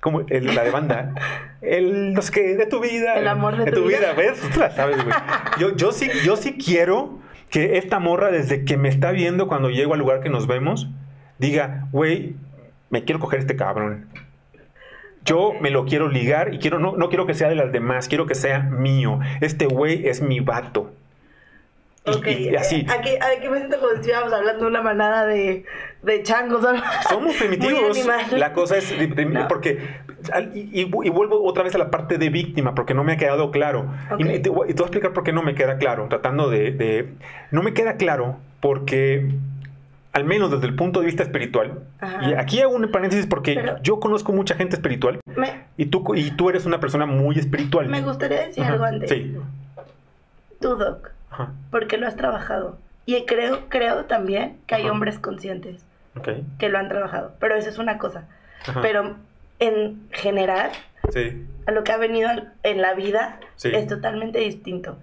como 0.00 0.20
la 0.20 0.64
de 0.64 0.70
banda, 0.70 1.14
el 1.62 2.12
no 2.12 2.22
sé 2.22 2.32
qué, 2.32 2.56
de 2.56 2.66
tu 2.66 2.80
vida. 2.80 3.14
El 3.14 3.26
amor 3.26 3.56
de, 3.56 3.72
tu, 3.72 3.86
vida. 3.86 4.12
¿Ves? 4.12 4.38
Tú 4.52 4.60
la 4.60 4.70
sabes, 4.70 5.02
güey. 5.02 5.16
Yo, 5.58 5.74
yo, 5.76 5.92
sí, 5.92 6.10
yo 6.24 6.36
sí 6.36 6.58
quiero 6.58 7.18
que 7.50 7.78
esta 7.78 7.98
morra, 8.00 8.30
desde 8.30 8.64
que 8.64 8.76
me 8.76 8.88
está 8.88 9.12
viendo 9.12 9.48
cuando 9.48 9.70
llego 9.70 9.94
al 9.94 10.00
lugar 10.00 10.20
que 10.20 10.28
nos 10.28 10.46
vemos, 10.46 10.88
diga, 11.38 11.88
güey, 11.92 12.34
me 12.90 13.04
quiero 13.04 13.20
coger 13.20 13.40
este 13.40 13.56
cabrón 13.56 14.06
yo 15.24 15.52
me 15.60 15.70
lo 15.70 15.84
quiero 15.84 16.08
ligar 16.08 16.54
y 16.54 16.58
quiero, 16.58 16.78
no, 16.78 16.96
no 16.96 17.08
quiero 17.08 17.26
que 17.26 17.34
sea 17.34 17.48
de 17.48 17.54
las 17.54 17.72
demás, 17.72 18.08
quiero 18.08 18.26
que 18.26 18.34
sea 18.34 18.60
mío. 18.60 19.20
Este 19.40 19.66
güey 19.66 20.06
es 20.06 20.20
mi 20.20 20.40
vato. 20.40 20.92
Ok, 22.06 22.26
y, 22.26 22.54
así. 22.54 22.86
Aquí, 22.90 23.10
aquí, 23.16 23.48
me 23.48 23.58
siento 23.58 23.78
como 23.78 23.90
si 23.90 23.94
estuviéramos 23.96 24.32
hablando 24.32 24.64
de 24.64 24.70
una 24.70 24.82
manada 24.82 25.24
de, 25.24 25.64
de 26.02 26.22
changos. 26.22 26.62
Somos 27.08 27.34
primitivos. 27.38 27.98
La 28.32 28.52
cosa 28.52 28.76
es. 28.76 28.94
Porque. 29.48 29.78
Y, 30.54 30.84
vuelvo 30.84 31.42
otra 31.42 31.62
vez 31.62 31.74
a 31.74 31.78
la 31.78 31.90
parte 31.90 32.18
de 32.18 32.28
víctima, 32.28 32.74
porque 32.74 32.92
no 32.92 33.04
me 33.04 33.12
ha 33.12 33.16
quedado 33.16 33.50
claro. 33.50 33.86
Y, 34.18 34.38
te, 34.40 34.50
voy 34.50 34.68
a 34.68 34.70
explicar 34.70 35.14
por 35.14 35.24
qué 35.24 35.32
no 35.32 35.42
me 35.42 35.54
queda 35.54 35.78
claro. 35.78 36.06
Tratando 36.10 36.50
de, 36.50 36.72
de. 36.72 37.08
No 37.50 37.62
me 37.62 37.72
queda 37.72 37.96
claro 37.96 38.36
porque 38.60 39.30
al 40.14 40.24
menos 40.24 40.50
desde 40.50 40.66
el 40.66 40.76
punto 40.76 41.00
de 41.00 41.06
vista 41.06 41.24
espiritual, 41.24 41.80
y 42.22 42.34
aquí 42.34 42.60
hago 42.60 42.74
un 42.74 42.90
paréntesis 42.90 43.26
porque 43.26 43.74
yo 43.82 43.98
conozco 44.00 44.32
mucha 44.32 44.54
gente 44.54 44.76
espiritual 44.76 45.20
y, 45.76 45.86
tú, 45.86 46.14
y 46.14 46.30
tú 46.30 46.48
eres 46.48 46.64
una 46.66 46.78
persona 46.80 47.04
muy 47.04 47.36
espiritual. 47.36 47.88
Me 47.88 48.00
gustaría 48.00 48.46
decir 48.46 48.64
algo 48.64 48.84
antes. 48.84 49.10
Sí. 49.10 49.36
Tú, 50.60 50.76
Doc, 50.76 51.10
porque 51.70 51.98
lo 51.98 52.06
has 52.06 52.16
trabajado. 52.16 52.78
Y 53.06 53.26
creo, 53.26 53.68
creo 53.68 54.06
también 54.06 54.56
que 54.66 54.76
hay 54.76 54.88
hombres 54.88 55.18
conscientes 55.18 55.84
que 56.58 56.68
lo 56.68 56.78
han 56.78 56.88
trabajado, 56.88 57.32
pero 57.40 57.56
eso 57.56 57.68
es 57.68 57.78
una 57.78 57.98
cosa. 57.98 58.28
Pero 58.80 59.16
en 59.58 60.08
general, 60.12 60.70
a 61.66 61.70
lo 61.72 61.82
que 61.82 61.92
ha 61.92 61.96
venido 61.96 62.30
en 62.62 62.80
la 62.80 62.94
vida 62.94 63.40
es 63.64 63.88
totalmente 63.88 64.38
distinto. 64.38 64.96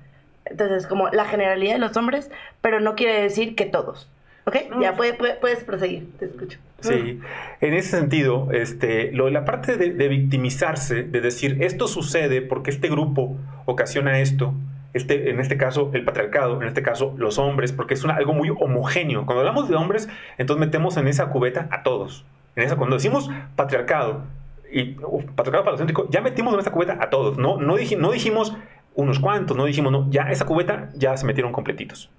Entonces, 0.46 0.88
como 0.88 1.10
la 1.10 1.26
generalidad 1.26 1.74
de 1.74 1.80
los 1.80 1.96
hombres, 1.98 2.32
pero 2.62 2.80
no 2.80 2.96
quiere 2.96 3.22
decir 3.22 3.56
que 3.56 3.66
todos. 3.66 4.10
Ok, 4.46 4.56
ya 4.82 4.96
puedes 4.96 5.64
proseguir, 5.64 6.10
te 6.18 6.26
escucho. 6.26 6.58
Sí, 6.82 7.20
en 7.62 7.74
ese 7.76 7.90
sentido, 7.90 8.50
este, 8.52 9.12
lo, 9.12 9.30
la 9.30 9.46
parte 9.46 9.78
de, 9.78 10.08
victimizarse, 10.08 11.04
de 11.04 11.22
decir 11.22 11.58
esto 11.62 11.88
sucede 11.88 12.42
porque 12.42 12.72
este 12.72 12.90
grupo 12.90 13.38
ocasiona 13.66 14.20
esto, 14.20 14.54
este, 14.94 15.30
en 15.30 15.40
este 15.40 15.58
caso 15.58 15.92
el 15.94 16.04
patriarcado, 16.04 16.60
en 16.60 16.68
este 16.68 16.82
caso 16.82 17.14
los 17.18 17.38
hombres, 17.38 17.72
porque 17.72 17.94
es 17.94 18.04
algo 18.04 18.34
muy 18.34 18.50
homogéneo. 18.50 19.26
Cuando 19.26 19.42
hablamos 19.42 19.70
de 19.70 19.76
hombres, 19.76 20.10
entonces 20.40 20.60
metemos 20.60 20.98
en 20.98 21.08
esa 21.08 21.28
cubeta 21.28 21.68
a 21.70 21.84
todos. 21.84 22.26
En 22.56 22.64
esa, 22.64 22.76
cuando 22.78 22.96
decimos 22.96 23.30
patriarcado 23.56 24.24
y 24.72 24.96
patriarcado 25.36 25.66
palocéntrico, 25.66 26.10
ya 26.10 26.22
metimos 26.22 26.54
en 26.56 26.62
esa 26.62 26.72
cubeta 26.72 26.98
a 27.00 27.12
todos. 27.12 27.38
No, 27.38 27.58
no, 27.58 27.76
no 27.76 28.12
dijimos 28.12 28.58
unos 28.96 29.20
cuantos, 29.20 29.56
no 29.56 29.66
dijimos, 29.66 29.92
no, 29.92 30.10
ya 30.10 30.24
esa 30.24 30.46
cubeta 30.46 30.90
ya 30.96 31.16
se 31.16 31.26
metieron 31.26 31.52
completitos. 31.52 32.10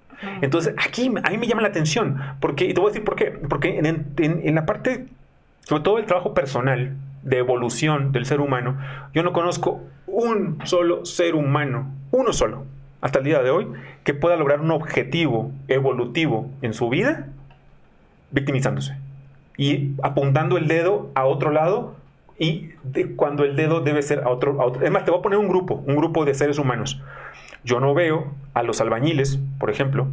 Entonces, 0.41 0.73
aquí 0.77 1.11
a 1.23 1.29
mí 1.29 1.37
me 1.37 1.47
llama 1.47 1.61
la 1.61 1.69
atención, 1.69 2.17
porque, 2.39 2.65
y 2.65 2.73
te 2.73 2.81
voy 2.81 2.89
a 2.89 2.91
decir 2.91 3.03
por 3.03 3.15
qué, 3.15 3.31
porque 3.49 3.79
en, 3.79 4.55
la 4.55 4.65
parte, 4.65 5.05
sobre 5.61 5.83
todo 5.83 5.97
el 5.97 6.05
trabajo 6.05 6.33
personal, 6.33 6.95
de 7.23 7.37
evolución 7.37 8.11
del 8.11 8.25
ser 8.25 8.41
humano, 8.41 8.77
yo 9.13 9.23
no 9.23 9.31
conozco 9.31 9.81
un 10.07 10.59
solo 10.65 11.05
ser 11.05 11.35
humano, 11.35 11.91
uno 12.11 12.33
solo, 12.33 12.65
hasta 13.01 13.19
el 13.19 13.25
día 13.25 13.41
de 13.41 13.49
hoy, 13.49 13.67
que 14.03 14.13
pueda 14.13 14.35
lograr 14.35 14.59
un 14.59 14.71
objetivo 14.71 15.51
evolutivo 15.67 16.49
en 16.61 16.73
su 16.73 16.89
vida 16.89 17.27
victimizándose 18.31 18.97
y 19.57 19.91
apuntando 20.01 20.57
el 20.57 20.67
dedo 20.67 21.11
a 21.15 21.25
otro 21.25 21.51
lado 21.51 21.95
y 22.37 22.69
cuando 23.15 23.43
el 23.43 23.55
dedo 23.55 23.81
debe 23.81 24.01
ser 24.01 24.25
otro, 24.25 24.59
a 24.61 24.65
otro. 24.65 24.83
Es 24.83 24.91
más, 24.91 25.05
te 25.05 25.11
voy 25.11 25.19
a 25.19 25.23
poner 25.23 25.37
un 25.39 25.47
grupo, 25.47 25.83
un 25.85 25.95
grupo 25.95 26.25
de 26.25 26.33
seres 26.33 26.57
humanos. 26.57 27.01
Yo 27.63 27.79
no 27.79 27.93
veo 27.93 28.33
a 28.53 28.63
los 28.63 28.81
albañiles, 28.81 29.39
por 29.59 29.69
ejemplo, 29.69 30.07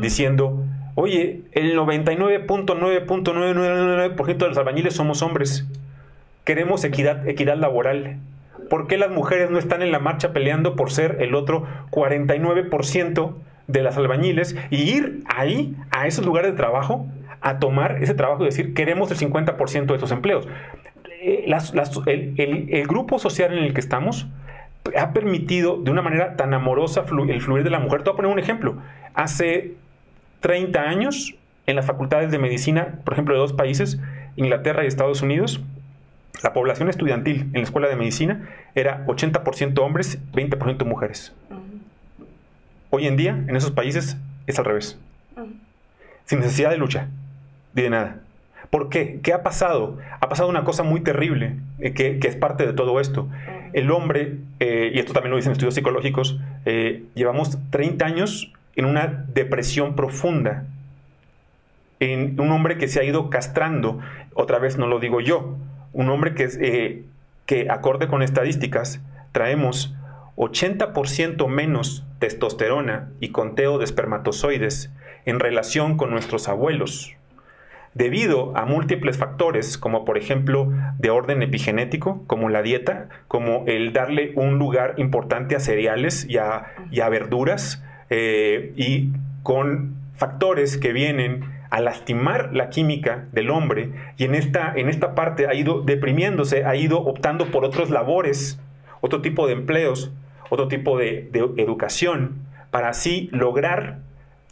diciendo, 0.00 0.64
oye, 0.94 1.42
el 1.52 1.76
99.9.999% 1.76 4.38
de 4.38 4.48
los 4.48 4.58
albañiles 4.58 4.94
somos 4.94 5.22
hombres. 5.22 5.66
Queremos 6.44 6.84
equidad, 6.84 7.28
equidad 7.28 7.56
laboral. 7.56 8.18
¿Por 8.70 8.86
qué 8.86 8.96
las 8.96 9.10
mujeres 9.10 9.50
no 9.50 9.58
están 9.58 9.82
en 9.82 9.92
la 9.92 9.98
marcha 9.98 10.32
peleando 10.32 10.76
por 10.76 10.90
ser 10.90 11.18
el 11.20 11.34
otro 11.34 11.66
49% 11.90 13.34
de 13.66 13.82
las 13.82 13.96
albañiles 13.96 14.56
y 14.70 14.82
ir 14.82 15.22
ahí, 15.26 15.74
a 15.90 16.06
esos 16.06 16.24
lugares 16.24 16.52
de 16.52 16.56
trabajo, 16.56 17.06
a 17.40 17.58
tomar 17.58 18.02
ese 18.02 18.14
trabajo 18.14 18.42
y 18.42 18.46
decir, 18.46 18.74
queremos 18.74 19.10
el 19.10 19.18
50% 19.18 19.86
de 19.86 19.96
esos 19.96 20.10
empleos. 20.10 20.48
Eh, 21.20 21.46
el, 22.06 22.86
grupo 22.86 23.18
social 23.18 23.52
en 23.52 23.64
el 23.64 23.74
que 23.74 23.80
estamos 23.80 24.26
ha 24.96 25.12
permitido 25.12 25.78
de 25.78 25.90
una 25.90 26.02
manera 26.02 26.36
tan 26.36 26.54
amorosa 26.54 27.04
el 27.28 27.40
fluir 27.40 27.64
de 27.64 27.70
la 27.70 27.78
mujer. 27.78 28.02
Te 28.02 28.10
voy 28.10 28.14
a 28.14 28.16
poner 28.16 28.32
un 28.32 28.38
ejemplo. 28.38 28.76
Hace 29.14 29.74
30 30.40 30.80
años, 30.80 31.34
en 31.66 31.76
las 31.76 31.86
facultades 31.86 32.30
de 32.30 32.38
medicina, 32.38 33.00
por 33.04 33.14
ejemplo, 33.14 33.34
de 33.34 33.40
dos 33.40 33.52
países, 33.52 33.98
Inglaterra 34.36 34.84
y 34.84 34.86
Estados 34.86 35.22
Unidos, 35.22 35.62
la 36.42 36.52
población 36.52 36.90
estudiantil 36.90 37.42
en 37.52 37.54
la 37.54 37.62
escuela 37.62 37.88
de 37.88 37.96
medicina 37.96 38.48
era 38.74 39.06
80% 39.06 39.78
hombres, 39.78 40.18
20% 40.32 40.84
mujeres. 40.84 41.32
Hoy 42.90 43.06
en 43.06 43.16
día, 43.16 43.30
en 43.30 43.56
esos 43.56 43.70
países, 43.70 44.16
es 44.46 44.58
al 44.58 44.64
revés. 44.66 44.98
Sin 46.26 46.40
necesidad 46.40 46.70
de 46.70 46.76
lucha, 46.76 47.08
ni 47.74 47.82
de 47.82 47.90
nada. 47.90 48.20
¿Por 48.70 48.88
qué? 48.88 49.20
¿Qué 49.22 49.32
ha 49.32 49.42
pasado? 49.42 49.98
Ha 50.20 50.28
pasado 50.28 50.48
una 50.48 50.64
cosa 50.64 50.82
muy 50.82 51.00
terrible, 51.00 51.56
eh, 51.78 51.94
que, 51.94 52.18
es 52.20 52.36
parte 52.36 52.66
de 52.66 52.72
todo 52.72 53.00
esto. 53.00 53.28
El 53.74 53.90
hombre, 53.90 54.36
eh, 54.60 54.92
y 54.94 55.00
esto 55.00 55.12
también 55.12 55.32
lo 55.32 55.36
dicen 55.36 55.50
estudios 55.50 55.74
psicológicos, 55.74 56.38
eh, 56.64 57.02
llevamos 57.14 57.58
30 57.70 58.06
años 58.06 58.52
en 58.76 58.84
una 58.84 59.26
depresión 59.34 59.96
profunda. 59.96 60.64
En 61.98 62.38
un 62.40 62.52
hombre 62.52 62.78
que 62.78 62.86
se 62.86 63.00
ha 63.00 63.04
ido 63.04 63.30
castrando, 63.30 63.98
otra 64.32 64.60
vez 64.60 64.78
no 64.78 64.86
lo 64.86 65.00
digo 65.00 65.20
yo, 65.20 65.56
un 65.92 66.08
hombre 66.08 66.34
que, 66.34 67.02
que 67.46 67.68
acorde 67.68 68.06
con 68.06 68.22
estadísticas, 68.22 69.00
traemos 69.32 69.92
80% 70.36 71.48
menos 71.48 72.04
testosterona 72.20 73.10
y 73.18 73.30
conteo 73.30 73.78
de 73.78 73.86
espermatozoides 73.86 74.92
en 75.24 75.40
relación 75.40 75.96
con 75.96 76.10
nuestros 76.10 76.46
abuelos, 76.46 77.16
debido 77.94 78.56
a 78.56 78.64
múltiples 78.64 79.18
factores, 79.18 79.78
como 79.78 80.04
por 80.04 80.18
ejemplo 80.18 80.72
de 80.98 81.10
orden 81.10 81.42
epigenético, 81.42 82.24
como 82.26 82.48
la 82.48 82.62
dieta, 82.62 83.08
como 83.28 83.64
el 83.66 83.92
darle 83.92 84.32
un 84.34 84.58
lugar 84.58 84.94
importante 84.98 85.56
a 85.56 85.60
cereales 85.60 86.26
y 86.28 86.38
a, 86.38 87.08
verduras, 87.08 87.82
eh, 88.10 88.72
y 88.76 89.10
con 89.42 89.94
factores 90.16 90.76
que 90.76 90.92
vienen 90.92 91.44
a 91.70 91.80
lastimar 91.80 92.50
la 92.52 92.70
química 92.70 93.26
del 93.32 93.50
hombre 93.50 93.90
y 94.16 94.24
en 94.24 94.34
esta, 94.34 94.72
en 94.76 94.88
esta 94.88 95.14
parte 95.14 95.48
ha 95.48 95.54
ido 95.54 95.80
deprimiéndose, 95.80 96.64
ha 96.64 96.76
ido 96.76 97.00
optando 97.00 97.46
por 97.46 97.64
otros 97.64 97.90
labores, 97.90 98.60
otro 99.00 99.22
tipo 99.22 99.46
de 99.46 99.54
empleos 99.54 100.12
otro 100.50 100.68
tipo 100.68 100.98
de, 100.98 101.28
educación, 101.56 102.36
para 102.70 102.88
así 102.88 103.28
lograr 103.32 103.98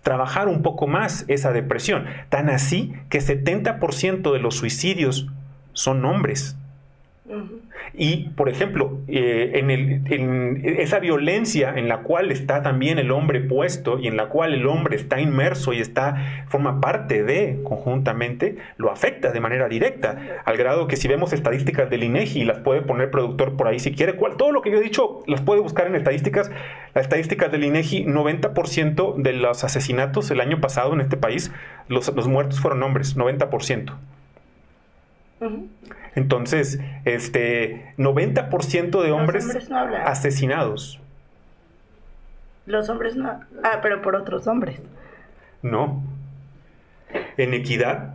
trabajar 0.02 0.48
un 0.48 0.62
poco 0.62 0.86
más 0.86 1.24
esa 1.28 1.52
depresión. 1.52 2.06
Tan 2.28 2.50
así 2.50 2.92
que 3.08 3.20
70% 3.20 4.32
de 4.32 4.38
los 4.38 4.56
suicidios 4.56 5.28
son 5.72 6.04
hombres. 6.04 6.56
Y, 7.94 8.30
por 8.30 8.48
ejemplo, 8.48 8.98
eh, 9.06 9.52
en, 9.54 10.60
esa 10.64 10.98
violencia 10.98 11.72
en 11.76 11.88
la 11.88 11.98
cual 11.98 12.32
está 12.32 12.62
también 12.62 12.98
el 12.98 13.12
hombre 13.12 13.40
puesto 13.40 14.00
y 14.00 14.08
en 14.08 14.16
la 14.16 14.28
cual 14.28 14.54
el 14.54 14.66
hombre 14.66 14.96
está 14.96 15.20
inmerso 15.20 15.72
y 15.72 15.80
está, 15.80 16.44
forma 16.48 16.80
parte 16.80 17.22
de 17.22 17.60
conjuntamente, 17.62 18.56
lo 18.76 18.90
afecta 18.90 19.30
de 19.30 19.40
manera 19.40 19.68
directa, 19.68 20.42
al 20.44 20.56
grado 20.56 20.88
que 20.88 20.96
si 20.96 21.06
vemos 21.06 21.32
estadísticas 21.32 21.88
del 21.90 22.02
INEGI, 22.02 22.40
y 22.40 22.44
las 22.44 22.58
puede 22.58 22.82
poner 22.82 23.10
productor 23.10 23.56
por 23.56 23.68
ahí 23.68 23.78
si 23.78 23.92
quiere, 23.92 24.16
cual, 24.16 24.36
todo 24.36 24.50
lo 24.50 24.60
que 24.60 24.72
yo 24.72 24.78
he 24.78 24.82
dicho 24.82 25.22
las 25.26 25.42
puede 25.42 25.60
buscar 25.60 25.86
en 25.86 25.94
estadísticas, 25.94 26.50
las 26.94 27.04
estadísticas 27.04 27.52
del 27.52 27.64
INEGI, 27.64 28.04
90% 28.04 29.16
de 29.16 29.32
los 29.32 29.62
asesinatos 29.62 30.30
el 30.32 30.40
año 30.40 30.60
pasado 30.60 30.92
en 30.92 31.00
este 31.00 31.16
país, 31.16 31.52
los, 31.88 32.12
los 32.14 32.26
muertos 32.26 32.60
fueron 32.60 32.82
hombres, 32.82 33.16
90%. 33.16 33.92
Entonces, 36.14 36.80
este 37.04 37.94
90% 37.98 39.02
de 39.02 39.10
hombres, 39.10 39.70
asesinados. 40.04 41.00
Los 42.66 42.88
hombres 42.88 43.16
no. 43.16 43.40
Ah, 43.64 43.80
pero 43.82 44.02
por 44.02 44.14
otros 44.16 44.46
hombres. 44.46 44.80
No. 45.62 46.02
En 47.36 47.54
equidad, 47.54 48.14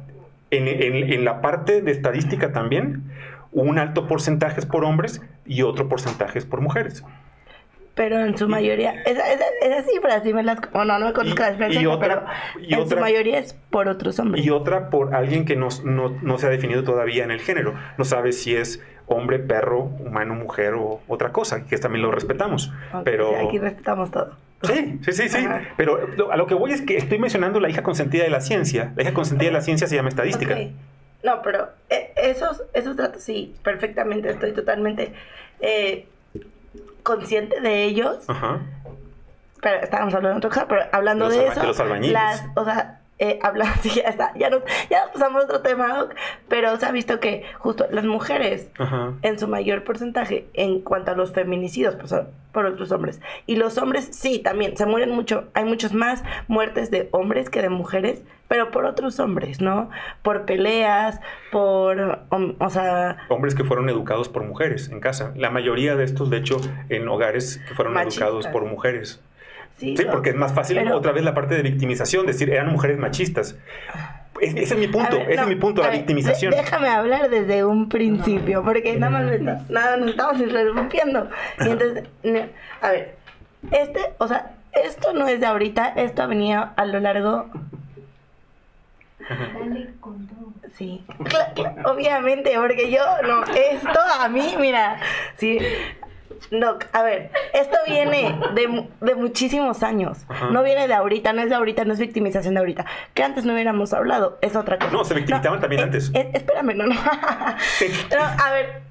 en, 0.51 0.67
en 0.67 1.25
la 1.25 1.41
parte 1.41 1.81
de 1.81 1.91
estadística 1.91 2.51
también, 2.51 3.03
un 3.51 3.79
alto 3.79 4.07
porcentaje 4.07 4.59
es 4.59 4.65
por 4.65 4.83
hombres 4.83 5.21
y 5.45 5.63
otro 5.63 5.89
porcentaje 5.89 6.39
es 6.39 6.45
por 6.45 6.61
mujeres 6.61 7.03
pero 7.97 8.23
en 8.23 8.37
su 8.37 8.47
mayoría, 8.47 8.93
esas 9.05 9.85
cifras 9.91 10.21
sí 10.23 10.31
me 10.31 10.43
las, 10.43 10.59
no, 10.71 10.85
no 10.85 10.99
me 10.99 11.13
conozco 11.13 11.41
las 11.41 11.57
pero 11.57 12.25
en 12.61 12.89
su 12.89 12.95
mayoría 12.95 13.39
es 13.39 13.53
por 13.71 13.89
otros 13.89 14.19
hombres. 14.19 14.45
Y 14.45 14.51
otra 14.51 14.91
por 14.91 15.15
alguien 15.15 15.45
que 15.45 15.55
no, 15.55 15.69
no, 15.83 16.37
se 16.37 16.45
ha 16.45 16.49
definido 16.49 16.83
todavía 16.83 17.23
en 17.23 17.31
el 17.31 17.41
género, 17.41 17.73
no 17.97 18.05
sabe 18.05 18.31
si 18.31 18.55
es 18.55 18.81
hombre, 19.07 19.39
perro, 19.39 19.79
humano, 19.79 20.35
mujer 20.35 20.75
o 20.75 21.01
otra 21.07 21.31
cosa, 21.31 21.65
que 21.65 21.77
también 21.77 22.03
lo 22.03 22.11
respetamos. 22.11 22.71
pero 23.03 23.35
aquí 23.47 23.57
respetamos 23.57 24.11
todo. 24.11 24.35
Sí, 24.61 24.99
sí, 25.03 25.11
sí, 25.11 25.29
sí. 25.29 25.47
Pero 25.75 26.31
a 26.31 26.37
lo 26.37 26.45
que 26.45 26.53
voy 26.53 26.71
es 26.73 26.81
que 26.81 26.97
estoy 26.97 27.17
mencionando 27.17 27.59
la 27.59 27.69
hija 27.69 27.81
consentida 27.81 28.23
de 28.23 28.29
la 28.29 28.41
ciencia. 28.41 28.93
La 28.95 29.03
hija 29.03 29.13
consentida 29.13 29.49
de 29.49 29.53
la 29.53 29.61
ciencia 29.61 29.87
se 29.87 29.95
llama 29.95 30.09
estadística. 30.09 30.55
No, 31.23 31.41
pero 31.41 31.69
eh, 31.89 32.11
esos, 32.15 32.63
esos 32.73 32.95
datos 32.95 33.23
sí, 33.23 33.55
perfectamente, 33.63 34.29
estoy 34.29 34.53
totalmente 34.53 35.13
eh, 35.59 36.05
consciente 37.03 37.61
de 37.61 37.83
ellos. 37.83 38.17
Ajá. 38.27 38.59
Pero 39.61 39.83
estábamos 39.83 40.13
hablando 40.13 40.39
de 40.39 40.47
otra 40.47 40.49
cosa, 40.49 40.67
pero 40.67 40.81
hablando 40.91 41.29
de 41.29 41.47
eso. 41.47 41.63
Los 41.63 41.79
albañiles. 41.79 42.13
Las, 42.13 42.45
o 42.55 42.63
sea, 42.63 43.01
eh, 43.19 43.39
sí, 43.81 43.89
ya 43.95 44.09
está, 44.09 44.33
ya 44.35 44.49
nos, 44.49 44.61
ya 44.89 45.11
pasamos 45.11 45.43
a 45.43 45.45
otro 45.45 45.61
tema, 45.61 46.07
pero 46.47 46.77
se 46.77 46.85
ha 46.85 46.91
visto 46.91 47.19
que 47.19 47.43
justo 47.57 47.87
las 47.91 48.05
mujeres, 48.05 48.69
en 49.21 49.39
su 49.39 49.47
mayor 49.47 49.83
porcentaje, 49.83 50.47
en 50.53 50.81
cuanto 50.81 51.11
a 51.11 51.15
los 51.15 51.33
feminicidios, 51.33 51.95
pues 51.95 52.09
son 52.09 52.27
por 52.51 52.65
otros 52.65 52.91
hombres. 52.91 53.21
Y 53.45 53.55
los 53.55 53.77
hombres, 53.77 54.09
sí, 54.11 54.39
también, 54.39 54.77
se 54.77 54.85
mueren 54.85 55.11
mucho, 55.11 55.45
hay 55.53 55.65
muchos 55.65 55.93
más 55.93 56.23
muertes 56.47 56.91
de 56.91 57.09
hombres 57.11 57.49
que 57.49 57.61
de 57.61 57.69
mujeres, 57.69 58.23
pero 58.47 58.71
por 58.71 58.85
otros 58.85 59.19
hombres, 59.19 59.61
¿no? 59.61 59.89
Por 60.21 60.45
peleas, 60.45 61.19
por, 61.51 62.21
o, 62.59 62.69
sea... 62.69 63.17
Hombres 63.29 63.55
que 63.55 63.63
fueron 63.63 63.89
educados 63.89 64.29
por 64.29 64.43
mujeres 64.43 64.89
en 64.89 64.99
casa. 65.01 65.33
La 65.35 65.49
mayoría 65.49 65.95
de 65.95 66.03
estos, 66.03 66.29
de 66.29 66.37
hecho, 66.37 66.57
en 66.89 67.07
hogares 67.07 67.61
que 67.67 67.75
fueron 67.75 67.97
educados 67.97 68.47
por 68.47 68.65
mujeres. 68.65 69.21
Sí, 69.77 69.95
porque 70.11 70.31
es 70.31 70.35
más 70.35 70.53
fácil 70.53 70.79
otra 70.91 71.11
vez 71.11 71.23
la 71.23 71.33
parte 71.33 71.55
de 71.55 71.61
victimización, 71.61 72.25
decir, 72.25 72.49
eran 72.49 72.71
mujeres 72.71 72.97
machistas. 72.97 73.55
ese 74.41 74.63
es 74.63 74.77
mi 74.77 74.87
punto, 74.87 75.17
ese 75.17 75.41
es 75.41 75.47
mi 75.47 75.55
punto, 75.55 75.83
la 75.83 75.89
victimización. 75.89 76.51
Déjame 76.51 76.89
hablar 76.89 77.29
desde 77.29 77.63
un 77.63 77.87
principio, 77.87 78.63
porque 78.63 78.97
nada 78.97 79.11
más 79.11 79.39
nada, 79.69 79.97
nos 79.97 80.09
estamos 80.09 80.39
interrumpiendo. 80.39 81.29
Y 81.59 81.69
entonces, 81.69 82.05
a 82.81 82.89
ver, 82.89 83.15
este, 83.71 83.99
o 84.17 84.27
sea, 84.27 84.55
esto 84.73 85.13
no 85.13 85.27
es 85.27 85.39
de 85.39 85.45
ahorita, 85.45 85.93
esto 85.95 86.23
ha 86.23 86.27
venido 86.27 86.69
a 86.75 86.85
lo 86.85 86.99
largo 86.99 87.49
Sí, 90.77 91.03
obviamente, 91.85 92.51
porque 92.55 92.91
yo, 92.91 93.01
no, 93.27 93.43
esto 93.43 93.99
a 94.19 94.29
mí, 94.29 94.55
mira, 94.59 94.99
sí, 95.37 95.59
no, 96.51 96.77
a 96.93 97.03
ver, 97.03 97.31
esto 97.53 97.77
viene 97.85 98.39
de, 98.53 99.15
muchísimos 99.15 99.83
años. 99.83 100.19
No 100.51 100.63
viene 100.63 100.87
de 100.87 100.93
ahorita, 100.93 101.33
no 101.33 101.41
es 101.41 101.49
de 101.49 101.55
ahorita, 101.55 101.85
no 101.85 101.93
es 101.93 101.99
victimización 101.99 102.53
de 102.53 102.59
ahorita. 102.59 102.85
Que 103.13 103.23
antes 103.23 103.45
no 103.45 103.53
hubiéramos 103.53 103.93
hablado, 103.93 104.37
es 104.41 104.55
otra 104.55 104.77
cosa. 104.77 104.91
No, 104.91 105.03
se 105.03 105.13
victimizaban 105.13 105.59
también 105.59 105.83
antes. 105.83 106.11
espérame, 106.13 106.75
no, 106.75 106.85
no. 106.87 106.95
a 106.99 108.51
ver, 108.51 108.81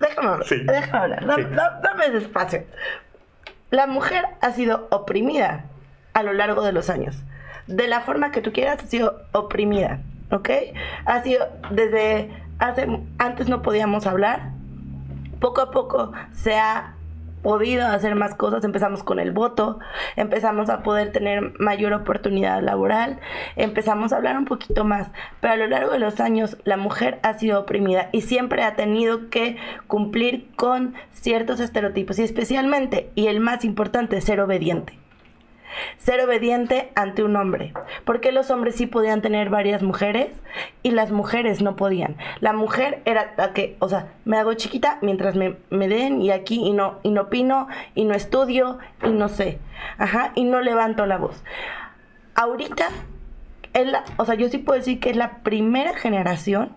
déjame 0.00 0.28
hablar. 0.28 0.46
Déjame 0.48 0.98
hablar. 0.98 1.26
Dame, 1.26 1.44
dame 1.82 2.06
ese 2.06 2.18
espacio. 2.18 2.64
La 3.70 3.86
mujer 3.86 4.24
ha 4.40 4.52
sido 4.52 4.86
oprimida 4.90 5.64
a 6.14 6.22
lo 6.22 6.32
largo 6.32 6.62
de 6.62 6.72
los 6.72 6.88
años. 6.88 7.16
De 7.66 7.88
la 7.88 8.00
forma 8.00 8.30
que 8.30 8.40
tú 8.40 8.52
quieras, 8.52 8.82
ha 8.82 8.86
sido 8.86 9.22
oprimida. 9.32 10.00
¿Ok? 10.30 10.50
Ha 11.04 11.22
sido 11.22 11.48
desde 11.70 12.30
hace. 12.58 12.86
Antes 13.18 13.48
no 13.48 13.62
podíamos 13.62 14.06
hablar, 14.06 14.50
poco 15.40 15.60
a 15.60 15.70
poco 15.70 16.12
se 16.32 16.56
ha 16.56 16.94
podido 17.42 17.86
hacer 17.86 18.16
más 18.16 18.34
cosas, 18.34 18.64
empezamos 18.64 19.04
con 19.04 19.20
el 19.20 19.30
voto, 19.30 19.78
empezamos 20.16 20.68
a 20.68 20.82
poder 20.82 21.12
tener 21.12 21.52
mayor 21.60 21.92
oportunidad 21.92 22.60
laboral, 22.60 23.20
empezamos 23.54 24.12
a 24.12 24.16
hablar 24.16 24.36
un 24.36 24.46
poquito 24.46 24.84
más, 24.84 25.12
pero 25.40 25.52
a 25.52 25.56
lo 25.56 25.68
largo 25.68 25.92
de 25.92 26.00
los 26.00 26.18
años 26.18 26.56
la 26.64 26.76
mujer 26.76 27.20
ha 27.22 27.34
sido 27.34 27.60
oprimida 27.60 28.08
y 28.10 28.22
siempre 28.22 28.64
ha 28.64 28.74
tenido 28.74 29.30
que 29.30 29.58
cumplir 29.86 30.48
con 30.56 30.94
ciertos 31.12 31.60
estereotipos 31.60 32.18
y 32.18 32.24
especialmente, 32.24 33.10
y 33.14 33.28
el 33.28 33.38
más 33.38 33.64
importante, 33.64 34.20
ser 34.20 34.40
obediente. 34.40 34.98
Ser 35.98 36.20
obediente 36.20 36.90
ante 36.94 37.22
un 37.22 37.36
hombre. 37.36 37.72
Porque 38.04 38.32
los 38.32 38.50
hombres 38.50 38.76
sí 38.76 38.86
podían 38.86 39.22
tener 39.22 39.50
varias 39.50 39.82
mujeres 39.82 40.28
y 40.82 40.90
las 40.92 41.10
mujeres 41.10 41.62
no 41.62 41.76
podían. 41.76 42.16
La 42.40 42.52
mujer 42.52 43.02
era 43.04 43.34
la 43.36 43.52
que, 43.52 43.76
o 43.78 43.88
sea, 43.88 44.12
me 44.24 44.38
hago 44.38 44.54
chiquita 44.54 44.98
mientras 45.02 45.34
me, 45.34 45.56
me 45.70 45.88
den 45.88 46.22
y 46.22 46.30
aquí 46.30 46.56
y 46.56 46.72
no, 46.72 46.98
y 47.02 47.10
no 47.10 47.22
opino 47.22 47.68
y 47.94 48.04
no 48.04 48.14
estudio 48.14 48.78
y 49.04 49.10
no 49.10 49.28
sé. 49.28 49.58
Ajá, 49.98 50.32
y 50.34 50.44
no 50.44 50.60
levanto 50.60 51.06
la 51.06 51.18
voz. 51.18 51.42
Ahorita, 52.34 52.88
es 53.72 53.86
la, 53.86 54.04
o 54.16 54.24
sea, 54.24 54.34
yo 54.34 54.48
sí 54.48 54.58
puedo 54.58 54.78
decir 54.78 55.00
que 55.00 55.10
es 55.10 55.16
la 55.16 55.38
primera 55.38 55.94
generación 55.94 56.70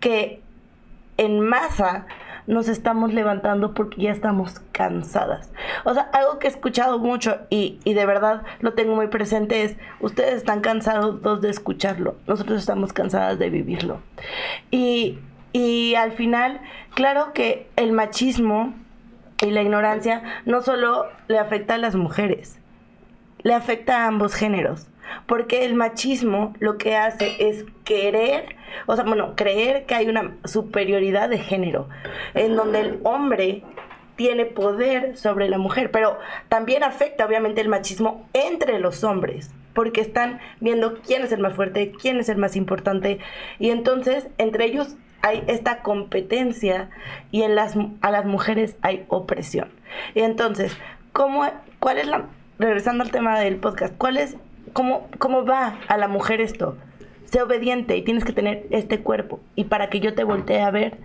que 0.00 0.42
en 1.16 1.40
masa 1.40 2.06
nos 2.48 2.66
estamos 2.68 3.12
levantando 3.12 3.74
porque 3.74 4.00
ya 4.00 4.10
estamos 4.10 4.60
cansadas. 4.72 5.52
O 5.84 5.92
sea, 5.92 6.08
algo 6.14 6.38
que 6.38 6.48
he 6.48 6.50
escuchado 6.50 6.98
mucho 6.98 7.38
y, 7.50 7.78
de 7.84 8.06
verdad 8.06 8.42
lo 8.60 8.72
tengo 8.72 8.96
muy 8.96 9.08
presente 9.08 9.62
es, 9.62 9.76
ustedes 10.00 10.36
están 10.36 10.62
cansados 10.62 11.40
de 11.42 11.50
escucharlo, 11.50 12.16
nosotros 12.26 12.58
estamos 12.58 12.92
cansadas 12.94 13.38
de 13.38 13.50
vivirlo. 13.50 14.00
Y, 14.70 15.18
y 15.52 15.94
al 15.94 16.12
final, 16.12 16.60
claro 16.94 17.34
que 17.34 17.68
el 17.76 17.92
machismo 17.92 18.74
y 19.42 19.50
la 19.50 19.60
ignorancia 19.60 20.22
no 20.46 20.62
solo 20.62 21.06
le 21.28 21.38
afecta 21.38 21.74
a 21.74 21.78
las 21.78 21.96
mujeres, 21.96 22.58
le 23.42 23.52
afecta 23.52 24.04
a 24.04 24.06
ambos 24.08 24.34
géneros. 24.34 24.88
Porque 25.26 25.64
el 25.64 25.74
machismo 25.74 26.54
lo 26.58 26.78
que 26.78 26.96
hace 26.96 27.36
es 27.38 27.64
querer, 27.84 28.56
o 28.86 28.94
sea, 28.94 29.04
bueno, 29.04 29.34
creer 29.36 29.86
que 29.86 29.94
hay 29.94 30.08
una 30.08 30.36
superioridad 30.44 31.28
de 31.28 31.38
género, 31.38 31.88
en 32.34 32.56
donde 32.56 32.80
el 32.80 33.00
hombre 33.04 33.62
tiene 34.16 34.46
poder 34.46 35.16
sobre 35.16 35.48
la 35.48 35.58
mujer, 35.58 35.90
pero 35.92 36.18
también 36.48 36.82
afecta 36.82 37.24
obviamente 37.24 37.60
el 37.60 37.68
machismo 37.68 38.28
entre 38.32 38.80
los 38.80 39.04
hombres, 39.04 39.50
porque 39.74 40.00
están 40.00 40.40
viendo 40.60 40.98
quién 41.02 41.22
es 41.22 41.30
el 41.30 41.40
más 41.40 41.54
fuerte, 41.54 41.92
quién 42.00 42.18
es 42.18 42.28
el 42.28 42.36
más 42.36 42.56
importante, 42.56 43.20
y 43.60 43.70
entonces 43.70 44.26
entre 44.38 44.64
ellos 44.64 44.96
hay 45.22 45.44
esta 45.46 45.82
competencia 45.82 46.90
y 47.30 47.42
en 47.42 47.54
las, 47.54 47.74
a 48.00 48.10
las 48.10 48.24
mujeres 48.24 48.76
hay 48.82 49.04
opresión. 49.08 49.68
Y 50.14 50.20
entonces, 50.20 50.76
¿cómo, 51.12 51.44
¿cuál 51.78 51.98
es 51.98 52.06
la, 52.06 52.26
regresando 52.58 53.04
al 53.04 53.10
tema 53.10 53.38
del 53.38 53.56
podcast, 53.56 53.94
cuál 53.96 54.16
es 54.16 54.36
¿cómo, 54.78 55.08
¿cómo 55.18 55.44
va 55.44 55.80
a 55.88 55.96
la 55.96 56.06
mujer 56.06 56.40
esto? 56.40 56.76
Sé 57.24 57.42
obediente 57.42 57.96
y 57.96 58.02
tienes 58.02 58.24
que 58.24 58.32
tener 58.32 58.64
este 58.70 59.00
cuerpo. 59.00 59.40
Y 59.56 59.64
para 59.64 59.90
que 59.90 59.98
yo 59.98 60.14
te 60.14 60.22
voltee 60.22 60.62
a 60.62 60.70
ver, 60.70 60.98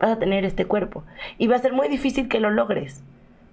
vas 0.00 0.10
a 0.10 0.18
tener 0.18 0.44
este 0.44 0.64
cuerpo. 0.64 1.04
Y 1.38 1.46
va 1.46 1.54
a 1.54 1.60
ser 1.60 1.72
muy 1.72 1.86
difícil 1.86 2.28
que 2.28 2.40
lo 2.40 2.50
logres. 2.50 3.04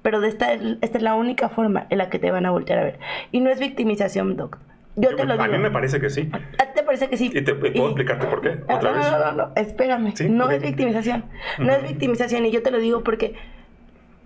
Pero 0.02 0.20
de 0.20 0.30
esta, 0.30 0.54
esta 0.54 0.98
es 0.98 1.04
la 1.04 1.14
única 1.14 1.50
forma 1.50 1.86
en 1.92 2.00
la 2.00 2.10
que 2.10 2.18
te 2.18 2.32
van 2.32 2.48
a 2.48 2.50
voltear 2.50 2.80
a 2.80 2.84
ver. 2.86 2.98
Y 3.32 3.40
no 3.40 3.52
es 3.52 3.60
victimización, 3.60 4.36
Doc. 4.36 4.58
Yo 4.96 5.16
te 5.16 5.26
lo 5.26 5.34
digo. 5.34 5.44
A 5.44 5.48
mí 5.48 5.60
me 5.60 5.70
parece 5.70 6.02
que 6.02 6.10
sí. 6.10 6.28
¿A 6.34 6.40
ti 6.40 6.72
te 6.74 6.82
parece 6.82 7.08
que 7.08 7.18
sí? 7.18 7.30
¿Y 7.32 7.44
te 7.44 7.54
puedo 7.54 7.86
explicarte 7.86 8.26
por 8.26 8.42
qué? 8.42 8.60
¿Otra 8.74 8.94
no, 8.94 9.12
no, 9.12 9.20
no, 9.20 9.32
no, 9.34 9.52
espérame. 9.56 10.12
No 10.28 10.50
es 10.50 10.60
victimización. 10.60 11.24
No 11.60 11.72
es 11.72 11.84
victimización. 11.84 12.48
Y 12.48 12.52
yo 12.52 12.64
te 12.64 12.72
lo 12.72 12.80
digo 12.80 13.04
porque 13.04 13.36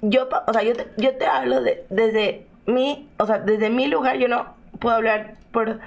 yo, 0.01 0.29
o 0.47 0.53
sea, 0.53 0.63
yo 0.63 0.73
te, 0.75 0.87
yo 0.95 1.17
te 1.17 1.25
hablo 1.25 1.61
de, 1.61 1.83
desde 1.89 2.45
mi, 2.67 3.09
o 3.17 3.25
sea, 3.27 3.39
desde 3.39 3.69
mi 3.69 3.87
lugar, 3.87 4.17
yo 4.17 4.29
no 4.29 4.60
puedo 4.81 4.95
hablar 4.95 5.35
por, 5.53 5.79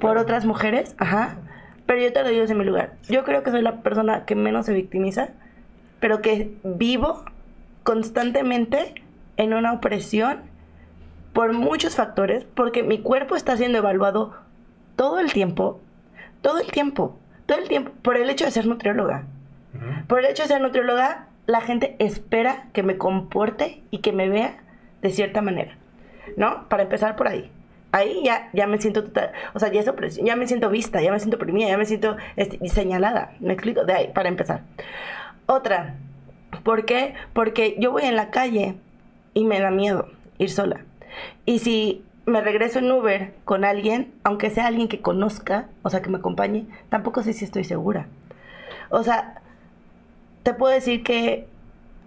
por, 0.00 0.18
otras 0.18 0.44
mujeres, 0.44 0.94
ajá, 0.98 1.38
pero 1.86 2.00
yo 2.00 2.12
te 2.12 2.22
lo 2.22 2.28
digo 2.28 2.42
desde 2.42 2.54
mi 2.54 2.64
lugar. 2.64 2.92
Yo 3.08 3.24
creo 3.24 3.42
que 3.42 3.50
soy 3.50 3.62
la 3.62 3.80
persona 3.80 4.24
que 4.26 4.36
menos 4.36 4.66
se 4.66 4.74
victimiza, 4.74 5.30
pero 5.98 6.22
que 6.22 6.54
vivo 6.62 7.24
constantemente 7.82 9.02
en 9.36 9.54
una 9.54 9.72
opresión 9.72 10.42
por 11.32 11.52
muchos 11.52 11.96
factores, 11.96 12.44
porque 12.44 12.84
mi 12.84 13.00
cuerpo 13.00 13.34
está 13.34 13.56
siendo 13.56 13.78
evaluado 13.78 14.34
todo 14.94 15.18
el 15.18 15.32
tiempo, 15.32 15.80
todo 16.42 16.60
el 16.60 16.70
tiempo, 16.70 17.18
todo 17.46 17.58
el 17.58 17.68
tiempo, 17.68 17.90
por 18.02 18.16
el 18.16 18.30
hecho 18.30 18.44
de 18.44 18.52
ser 18.52 18.66
nutrióloga. 18.66 19.24
Por 20.06 20.20
el 20.20 20.26
hecho 20.26 20.44
de 20.44 20.48
ser 20.48 20.60
nutrióloga, 20.60 21.26
la 21.46 21.60
gente 21.60 21.96
espera 21.98 22.68
que 22.72 22.84
me 22.84 22.96
comporte 22.96 23.82
y 23.90 23.98
que 23.98 24.12
me 24.12 24.28
vea 24.28 24.58
de 25.02 25.10
cierta 25.10 25.42
manera, 25.42 25.76
¿no? 26.36 26.68
Para 26.68 26.84
empezar 26.84 27.16
por 27.16 27.26
ahí 27.26 27.50
ahí 27.94 28.22
ya, 28.24 28.50
ya 28.52 28.66
me 28.66 28.78
siento 28.78 29.04
total, 29.04 29.30
o 29.54 29.60
sea, 29.60 29.70
ya, 29.70 29.82
ya 29.82 30.36
me 30.36 30.46
siento 30.48 30.68
vista, 30.68 31.00
ya 31.00 31.12
me 31.12 31.20
siento 31.20 31.36
oprimida, 31.36 31.68
ya 31.68 31.78
me 31.78 31.86
siento 31.86 32.16
este, 32.34 32.68
señalada. 32.68 33.32
Me 33.38 33.52
explico, 33.52 33.84
de 33.84 33.92
ahí, 33.92 34.10
para 34.12 34.28
empezar. 34.28 34.62
Otra, 35.46 35.94
¿por 36.64 36.86
qué? 36.86 37.14
Porque 37.32 37.76
yo 37.78 37.92
voy 37.92 38.02
en 38.02 38.16
la 38.16 38.30
calle 38.30 38.74
y 39.32 39.44
me 39.44 39.60
da 39.60 39.70
miedo 39.70 40.08
ir 40.38 40.50
sola. 40.50 40.80
Y 41.46 41.60
si 41.60 42.04
me 42.26 42.40
regreso 42.40 42.80
en 42.80 42.90
Uber 42.90 43.32
con 43.44 43.64
alguien, 43.64 44.12
aunque 44.24 44.50
sea 44.50 44.66
alguien 44.66 44.88
que 44.88 45.00
conozca, 45.00 45.68
o 45.82 45.90
sea, 45.90 46.02
que 46.02 46.10
me 46.10 46.18
acompañe, 46.18 46.66
tampoco 46.88 47.22
sé 47.22 47.32
si 47.32 47.44
estoy 47.44 47.62
segura. 47.62 48.08
O 48.90 49.04
sea, 49.04 49.40
te 50.42 50.52
puedo 50.52 50.74
decir 50.74 51.04
que 51.04 51.46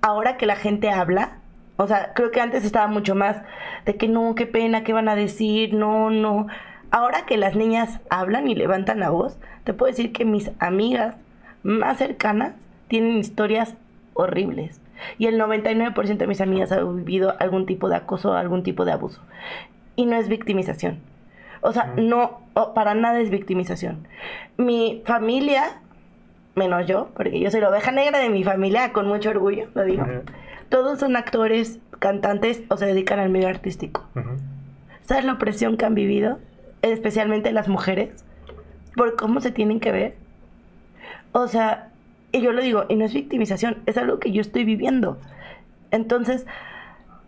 ahora 0.02 0.36
que 0.36 0.48
la 0.48 0.58
gente 0.58 0.90
habla, 0.90 1.40
o 1.78 1.88
sea, 1.88 2.12
creo 2.14 2.32
que 2.32 2.42
antes 2.42 2.66
estaba 2.66 2.88
mucho 2.88 3.14
más 3.14 3.38
de 3.86 3.96
que 3.96 4.08
no, 4.08 4.34
qué 4.36 4.48
pena, 4.48 4.84
qué 4.84 4.94
van 4.94 5.08
a 5.08 5.16
decir, 5.16 5.74
no, 5.76 6.10
no. 6.10 6.48
Ahora 6.90 7.26
que 7.26 7.38
las 7.38 7.56
niñas 7.56 8.00
hablan 8.10 8.48
y 8.48 8.56
levantan 8.56 9.00
la 9.00 9.12
voz, 9.12 9.38
te 9.64 9.74
puedo 9.74 9.92
decir 9.92 10.12
que 10.12 10.26
mis 10.26 10.52
amigas 10.60 11.16
más 11.62 12.00
cercanas 12.00 12.54
tienen 12.88 13.18
historias 13.18 13.76
horribles. 14.16 14.82
Y 15.20 15.28
el 15.28 15.40
99% 15.40 16.18
de 16.18 16.28
mis 16.28 16.42
amigas 16.42 16.72
han 16.72 17.06
vivido 17.06 17.36
algún 17.40 17.68
tipo 17.68 17.90
de 17.90 17.98
acoso, 17.98 18.34
algún 18.34 18.64
tipo 18.64 18.84
de 18.84 18.94
abuso. 18.94 19.22
Y 19.96 20.08
no 20.08 20.16
es 20.16 20.30
victimización. 20.30 21.00
O 21.62 21.74
sea, 21.74 21.94
no, 21.96 22.42
para 22.74 22.96
nada 22.96 23.20
es 23.20 23.30
victimización. 23.30 24.08
Mi 24.58 25.04
familia, 25.06 25.82
menos 26.56 26.88
yo, 26.88 27.10
porque 27.16 27.40
yo 27.40 27.52
soy 27.52 27.62
la 27.62 27.70
oveja 27.70 27.92
negra 27.92 28.18
de 28.18 28.30
mi 28.30 28.44
familia, 28.44 28.94
con 28.94 29.08
mucho 29.08 29.30
orgullo, 29.30 29.68
lo 29.76 29.84
digo 29.84 30.06
todos 30.70 31.00
son 31.00 31.16
actores, 31.16 31.80
cantantes 32.00 32.62
o 32.70 32.78
se 32.78 32.86
dedican 32.86 33.20
al 33.20 33.30
medio 33.30 33.48
artístico. 33.48 34.06
¿Sabes 35.06 35.26
la 35.26 35.34
opresión 35.34 35.78
que 35.78 35.86
han 35.86 35.96
vivido? 35.96 36.40
Especialmente 36.82 37.52
las 37.52 37.68
mujeres, 37.68 38.26
por 38.96 39.16
cómo 39.16 39.42
se 39.42 39.52
tienen 39.52 39.80
que 39.80 39.92
ver. 39.92 40.16
O 41.32 41.48
sea, 41.48 41.90
y 42.32 42.42
yo 42.42 42.52
lo 42.52 42.62
digo, 42.62 42.86
y 42.90 42.96
no 42.96 43.06
es 43.06 43.14
victimización, 43.14 43.78
es 43.86 43.98
algo 43.98 44.20
que 44.20 44.32
yo 44.32 44.42
estoy 44.42 44.64
viviendo. 44.64 45.18
Entonces, 45.92 46.46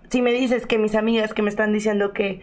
si 0.10 0.22
me 0.22 0.32
dices 0.32 0.66
que 0.66 0.78
mis 0.78 0.96
amigas 0.96 1.34
que 1.34 1.42
me 1.42 1.50
están 1.50 1.72
diciendo 1.72 2.14
que 2.14 2.42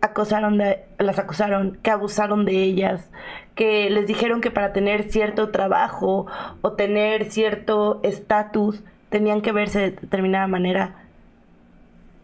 acosaron 0.00 0.58
de, 0.58 0.84
las 0.98 1.18
acosaron, 1.18 1.78
que 1.82 1.90
abusaron 1.90 2.44
de 2.44 2.62
ellas, 2.62 3.10
que 3.54 3.90
les 3.90 4.06
dijeron 4.06 4.40
que 4.40 4.50
para 4.50 4.72
tener 4.72 5.10
cierto 5.10 5.50
trabajo 5.50 6.26
o 6.62 6.72
tener 6.72 7.30
cierto 7.30 8.00
estatus 8.02 8.82
tenían 9.10 9.42
que 9.42 9.52
verse 9.52 9.78
de 9.78 9.90
determinada 9.90 10.46
manera, 10.46 11.04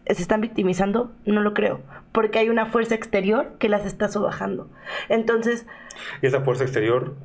se 0.05 0.21
están 0.21 0.41
victimizando, 0.41 1.11
no 1.25 1.41
lo 1.41 1.53
creo, 1.53 1.81
porque 2.11 2.39
hay 2.39 2.49
una 2.49 2.65
fuerza 2.65 2.95
exterior 2.95 3.57
que 3.59 3.69
las 3.69 3.85
está 3.85 4.07
sobajando. 4.07 4.69
Entonces... 5.09 5.67
¿Y 6.21 6.27
esa 6.27 6.41
fuerza 6.41 6.63
exterior? 6.63 7.15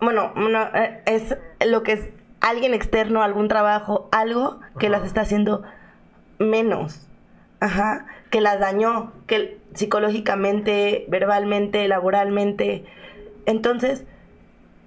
Bueno, 0.00 0.32
eh, 0.74 1.02
es 1.06 1.36
lo 1.66 1.82
que 1.82 1.92
es 1.92 2.08
alguien 2.40 2.74
externo, 2.74 3.22
algún 3.22 3.48
trabajo, 3.48 4.08
algo 4.12 4.60
que 4.78 4.88
las 4.88 5.04
está 5.04 5.22
haciendo 5.22 5.62
menos. 6.38 7.08
Ajá, 7.60 8.06
que 8.30 8.40
las 8.40 8.60
dañó, 8.60 9.12
que 9.26 9.58
psicológicamente, 9.74 11.06
verbalmente, 11.08 11.88
laboralmente. 11.88 12.84
Entonces, 13.46 14.04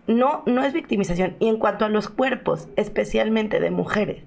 no, 0.08 0.44
no 0.46 0.64
es 0.64 0.74
victimización. 0.74 1.36
Y 1.40 1.48
en 1.48 1.58
cuanto 1.58 1.86
a 1.86 1.90
los 1.90 2.10
cuerpos, 2.10 2.68
especialmente 2.76 3.60
de 3.60 3.72
mujeres, 3.72 4.24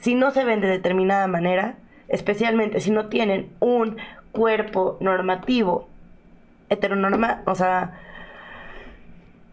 si 0.00 0.14
no 0.14 0.30
se 0.30 0.44
ven 0.44 0.60
de 0.60 0.68
determinada 0.68 1.26
manera, 1.26 1.76
especialmente 2.08 2.80
si 2.80 2.90
no 2.90 3.06
tienen 3.06 3.50
un 3.60 3.98
cuerpo 4.32 4.96
normativo, 5.00 5.88
heteronorma, 6.68 7.42
o 7.46 7.54
sea, 7.54 8.00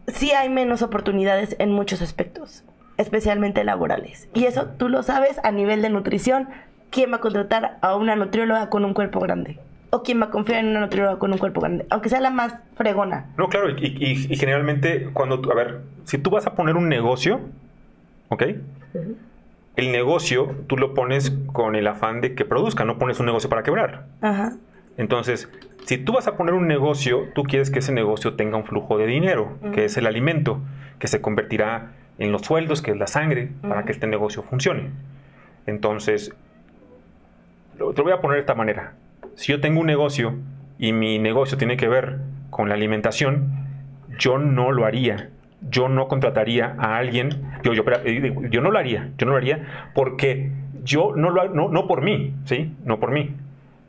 sí 0.08 0.32
hay 0.32 0.48
menos 0.48 0.82
oportunidades 0.82 1.56
en 1.58 1.72
muchos 1.72 2.02
aspectos, 2.02 2.64
especialmente 2.96 3.64
laborales. 3.64 4.28
Y 4.34 4.44
eso 4.44 4.66
tú 4.78 4.88
lo 4.88 5.02
sabes 5.02 5.40
a 5.44 5.52
nivel 5.52 5.82
de 5.82 5.90
nutrición. 5.90 6.48
¿Quién 6.90 7.12
va 7.12 7.16
a 7.16 7.20
contratar 7.20 7.78
a 7.80 7.96
una 7.96 8.16
nutrióloga 8.16 8.68
con 8.68 8.84
un 8.84 8.92
cuerpo 8.92 9.20
grande? 9.20 9.58
O 9.94 10.02
quién 10.02 10.20
va 10.20 10.26
a 10.26 10.30
confiar 10.30 10.60
en 10.60 10.70
una 10.70 10.80
nutrióloga 10.80 11.18
con 11.18 11.32
un 11.32 11.38
cuerpo 11.38 11.60
grande, 11.60 11.84
aunque 11.90 12.08
sea 12.08 12.18
la 12.18 12.30
más 12.30 12.54
fregona. 12.76 13.26
No, 13.36 13.48
claro, 13.48 13.68
y, 13.68 14.16
generalmente 14.36 15.10
cuando, 15.12 15.52
a 15.52 15.54
ver, 15.54 15.82
si 16.04 16.16
tú 16.16 16.30
vas 16.30 16.46
a 16.46 16.54
poner 16.54 16.76
un 16.76 16.88
negocio, 16.88 17.40
¿ok? 18.30 18.42
El 19.76 19.92
negocio 19.92 20.56
tú 20.66 20.78
lo 20.78 20.94
pones 20.94 21.30
con 21.52 21.76
el 21.76 21.86
afán 21.86 22.22
de 22.22 22.34
que 22.34 22.46
produzca, 22.46 22.86
no 22.86 22.98
pones 22.98 23.20
un 23.20 23.26
negocio 23.26 23.50
para 23.50 23.62
quebrar. 23.62 24.06
Ajá. 24.22 24.54
Entonces, 24.96 25.50
si 25.84 25.98
tú 25.98 26.14
vas 26.14 26.26
a 26.26 26.38
poner 26.38 26.54
un 26.54 26.66
negocio, 26.66 27.28
tú 27.34 27.42
quieres 27.42 27.70
que 27.70 27.80
ese 27.80 27.92
negocio 27.92 28.34
tenga 28.34 28.56
un 28.56 28.64
flujo 28.64 28.96
de 28.96 29.06
dinero, 29.06 29.58
que 29.74 29.84
es 29.84 29.98
el 29.98 30.06
alimento, 30.06 30.58
que 31.00 31.06
se 31.06 31.20
convertirá 31.20 31.92
en 32.18 32.32
los 32.32 32.40
sueldos, 32.42 32.80
que 32.80 32.92
es 32.92 32.96
la 32.96 33.06
sangre, 33.06 33.50
para 33.60 33.84
que 33.84 33.92
este 33.92 34.06
negocio 34.06 34.42
funcione. 34.42 34.90
Entonces, 35.66 36.32
te 37.74 37.78
lo 37.78 37.92
voy 37.92 38.12
a 38.12 38.22
poner 38.22 38.36
de 38.36 38.40
esta 38.40 38.54
manera. 38.54 38.94
Si 39.34 39.52
yo 39.52 39.60
tengo 39.60 39.80
un 39.80 39.86
negocio 39.86 40.34
y 40.78 40.92
mi 40.92 41.18
negocio 41.18 41.58
tiene 41.58 41.76
que 41.76 41.88
ver 41.88 42.18
con 42.50 42.68
la 42.68 42.74
alimentación, 42.74 43.50
yo 44.18 44.38
no 44.38 44.72
lo 44.72 44.84
haría. 44.84 45.30
Yo 45.70 45.88
no 45.88 46.08
contrataría 46.08 46.74
a 46.78 46.96
alguien, 46.96 47.28
eh, 47.64 48.34
yo 48.50 48.60
no 48.60 48.70
lo 48.72 48.78
haría, 48.78 49.10
yo 49.16 49.26
no 49.26 49.32
lo 49.32 49.38
haría 49.38 49.90
porque 49.94 50.50
yo 50.82 51.14
no 51.14 51.30
lo 51.30 51.48
no, 51.50 51.68
no 51.68 51.86
por 51.86 52.02
mí, 52.02 52.34
¿sí? 52.44 52.74
No 52.84 52.98
por 52.98 53.12
mí. 53.12 53.30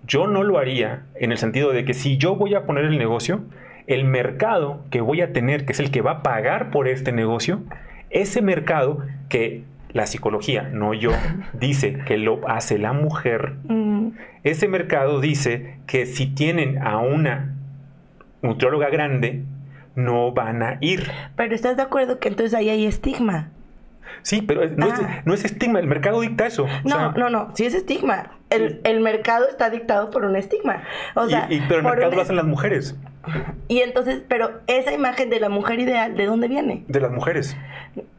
Yo 0.05 0.27
no 0.27 0.43
lo 0.43 0.59
haría 0.59 1.03
en 1.15 1.31
el 1.31 1.37
sentido 1.37 1.71
de 1.71 1.83
que 1.83 1.93
si 1.93 2.17
yo 2.17 2.35
voy 2.35 2.53
a 2.53 2.65
poner 2.65 2.85
el 2.85 2.97
negocio, 2.97 3.41
el 3.87 4.05
mercado 4.05 4.83
que 4.91 5.01
voy 5.01 5.21
a 5.21 5.33
tener, 5.33 5.65
que 5.65 5.73
es 5.73 5.79
el 5.79 5.91
que 5.91 6.01
va 6.01 6.11
a 6.11 6.23
pagar 6.23 6.69
por 6.69 6.87
este 6.87 7.11
negocio, 7.11 7.61
ese 8.09 8.41
mercado 8.41 8.99
que 9.29 9.63
la 9.93 10.07
psicología, 10.07 10.63
no 10.63 10.93
yo, 10.93 11.11
dice 11.53 11.99
que 12.05 12.17
lo 12.17 12.47
hace 12.47 12.77
la 12.77 12.93
mujer, 12.93 13.55
mm. 13.65 14.09
ese 14.43 14.67
mercado 14.67 15.21
dice 15.21 15.79
que 15.87 16.05
si 16.05 16.27
tienen 16.27 16.79
a 16.79 16.97
una 16.97 17.55
nutrióloga 18.41 18.89
grande, 18.89 19.43
no 19.95 20.31
van 20.31 20.63
a 20.63 20.77
ir. 20.81 21.09
Pero 21.35 21.55
estás 21.55 21.77
de 21.77 21.83
acuerdo 21.83 22.19
que 22.19 22.27
entonces 22.27 22.53
ahí 22.53 22.69
hay 22.69 22.85
estigma. 22.85 23.49
Sí, 24.21 24.41
pero 24.41 24.63
ah. 24.63 25.21
no, 25.25 25.33
es, 25.33 25.43
estigma, 25.43 25.79
el 25.79 25.87
mercado 25.87 26.21
dicta 26.21 26.45
eso. 26.45 26.65
No, 26.83 27.11
no, 27.11 27.29
no, 27.29 27.51
sí 27.55 27.65
es 27.65 27.73
estigma. 27.73 28.31
El, 28.49 28.99
mercado 29.01 29.47
está 29.47 29.69
dictado 29.69 30.11
por 30.11 30.25
un 30.25 30.35
estigma. 30.35 30.83
O 31.15 31.27
sea, 31.27 31.47
pero 31.67 31.79
el 31.79 31.83
mercado 31.83 32.15
lo 32.15 32.21
hacen 32.21 32.35
las 32.35 32.45
mujeres. 32.45 32.95
Y 33.67 33.79
entonces, 33.79 34.21
pero 34.27 34.61
esa 34.67 34.93
imagen 34.93 35.29
de 35.29 35.39
la 35.39 35.49
mujer 35.49 35.79
ideal, 35.79 36.15
¿de 36.15 36.25
dónde 36.25 36.47
viene? 36.47 36.83
De 36.87 36.99
las 36.99 37.11
mujeres. 37.11 37.57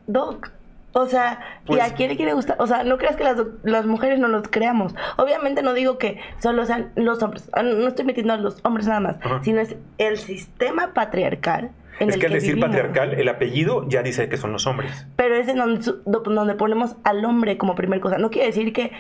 Doc, 0.06 0.50
o 0.96 1.06
sea, 1.06 1.40
¿y 1.68 1.74
a 1.74 1.76
pues 1.78 1.92
quién 1.94 2.08
le 2.08 2.16
quiere 2.16 2.34
gustar? 2.34 2.56
O 2.60 2.68
sea, 2.68 2.84
no 2.84 2.98
creas 2.98 3.16
que 3.16 3.24
las, 3.24 3.84
mujeres 3.84 4.20
no 4.20 4.28
nos 4.28 4.46
creamos. 4.46 4.94
Obviamente 5.16 5.60
no 5.60 5.74
digo 5.74 5.98
que 5.98 6.20
solo 6.40 6.64
sean 6.66 6.92
los 6.94 7.20
hombres. 7.20 7.50
Ah, 7.52 7.64
no 7.64 7.88
estoy 7.88 8.04
metiendo 8.04 8.32
a 8.32 8.36
los 8.36 8.60
hombres 8.62 8.86
nada 8.86 9.00
más. 9.00 9.16
Sino 9.42 9.60
es 9.60 9.74
el 9.98 10.18
sistema 10.18 10.94
patriarcal. 10.94 11.72
En 11.98 12.10
es 12.10 12.16
que 12.16 12.26
al 12.26 12.32
decir 12.32 12.60
patriarcal, 12.60 13.14
el 13.14 13.28
apellido 13.28 13.88
ya 13.88 14.04
dice 14.04 14.28
que 14.28 14.36
son 14.36 14.52
los 14.52 14.68
hombres. 14.68 15.04
Pero 15.16 15.34
es 15.34 15.48
en 15.48 15.56
donde, 15.56 15.92
donde 16.04 16.54
ponemos 16.54 16.94
al 17.02 17.24
hombre 17.24 17.58
como 17.58 17.74
primer 17.74 17.98
cosa. 17.98 18.18
No 18.18 18.30
quiere 18.30 18.46
decir 18.46 18.72
que 18.72 18.92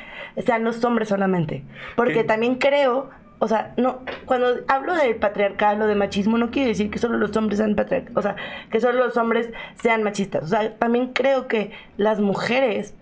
sean 0.44 0.64
los 0.64 0.84
hombres 0.84 1.08
solamente. 1.08 1.62
Porque 1.94 2.24
también 2.24 2.56
creo 2.56 3.10
o 3.44 3.48
sea, 3.48 3.74
no, 3.76 3.98
cuando 4.24 4.46
hablo 4.68 4.94
del 4.94 5.16
patriarcal 5.16 5.82
o 5.82 5.86
de 5.86 5.94
machismo, 5.94 6.38
no 6.38 6.50
quiere 6.50 6.68
decir 6.68 6.90
que 6.90 6.98
solo 6.98 7.18
los 7.18 7.36
hombres 7.36 7.58
sean 7.58 7.74
patriarcales, 7.74 8.16
o 8.16 8.22
sea, 8.22 8.36
que 8.70 8.80
solo 8.80 9.04
los 9.04 9.18
hombres 9.18 9.50
sean 9.74 10.02
machistas. 10.02 10.44
O 10.44 10.46
sea, 10.46 10.74
también 10.78 11.12
creo 11.12 11.46
que 11.46 11.70
las 11.98 12.20
mujeres 12.20 12.94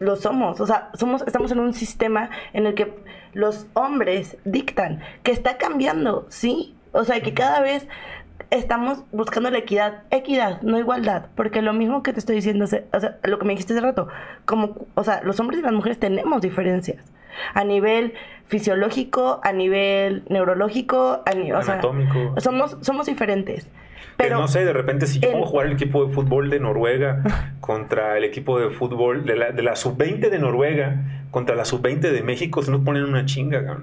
lo 0.00 0.16
somos. 0.16 0.60
O 0.60 0.66
sea, 0.66 0.90
somos, 0.94 1.22
estamos 1.22 1.52
en 1.52 1.60
un 1.60 1.72
sistema 1.72 2.30
en 2.52 2.66
el 2.66 2.74
que 2.74 2.92
los 3.32 3.68
hombres 3.74 4.36
dictan, 4.44 5.02
que 5.22 5.30
está 5.30 5.56
cambiando, 5.56 6.26
sí. 6.30 6.74
O 6.90 7.04
sea, 7.04 7.20
que 7.20 7.32
cada 7.32 7.60
vez 7.60 7.86
estamos 8.50 9.04
buscando 9.12 9.50
la 9.50 9.58
equidad, 9.58 10.02
equidad, 10.10 10.62
no 10.62 10.80
igualdad, 10.80 11.26
porque 11.36 11.62
lo 11.62 11.72
mismo 11.72 12.02
que 12.02 12.12
te 12.12 12.18
estoy 12.18 12.34
diciendo, 12.34 12.64
o 12.64 12.66
sea, 12.66 13.18
lo 13.22 13.38
que 13.38 13.44
me 13.44 13.52
dijiste 13.52 13.72
hace 13.72 13.82
rato, 13.82 14.08
como, 14.46 14.84
o 14.94 15.04
sea, 15.04 15.22
los 15.22 15.38
hombres 15.38 15.60
y 15.60 15.62
las 15.62 15.72
mujeres 15.72 16.00
tenemos 16.00 16.42
diferencias 16.42 17.14
a 17.54 17.64
nivel 17.64 18.14
fisiológico, 18.46 19.40
a 19.42 19.52
nivel 19.52 20.24
neurológico, 20.28 21.22
a 21.26 21.32
nivel, 21.32 21.56
anatómico. 21.56 22.34
somos, 22.38 22.76
somos 22.82 23.06
diferentes. 23.06 23.68
Pero, 24.16 24.38
no 24.38 24.48
sé, 24.48 24.64
de 24.64 24.72
repente 24.72 25.06
si 25.06 25.18
yo 25.18 25.32
puedo 25.32 25.46
jugar 25.46 25.66
el 25.66 25.72
equipo 25.72 26.06
de 26.06 26.12
fútbol 26.12 26.50
de 26.50 26.60
Noruega 26.60 27.22
contra 27.60 28.16
el 28.16 28.24
equipo 28.24 28.60
de 28.60 28.70
fútbol 28.70 29.26
de 29.26 29.36
la, 29.36 29.50
de 29.50 29.62
la 29.62 29.74
sub-20 29.74 30.30
de 30.30 30.38
Noruega 30.38 31.24
contra 31.30 31.56
la 31.56 31.64
sub-20 31.64 31.98
de 31.98 32.22
México, 32.22 32.62
se 32.62 32.70
nos 32.70 32.82
ponen 32.82 33.04
una 33.04 33.24
chinga, 33.26 33.78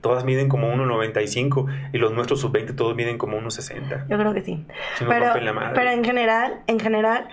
Todas 0.00 0.24
miden 0.24 0.48
como 0.48 0.72
1,95 0.72 1.90
y 1.92 1.98
los 1.98 2.12
nuestros 2.12 2.40
sub-20 2.40 2.74
todos 2.74 2.96
miden 2.96 3.18
como 3.18 3.38
1,60. 3.38 4.08
Yo 4.08 4.16
creo 4.16 4.32
que 4.32 4.40
sí. 4.40 4.64
pero, 5.06 5.34
pero 5.74 5.90
en 5.90 6.02
general, 6.02 6.62
en 6.66 6.80
general, 6.80 7.28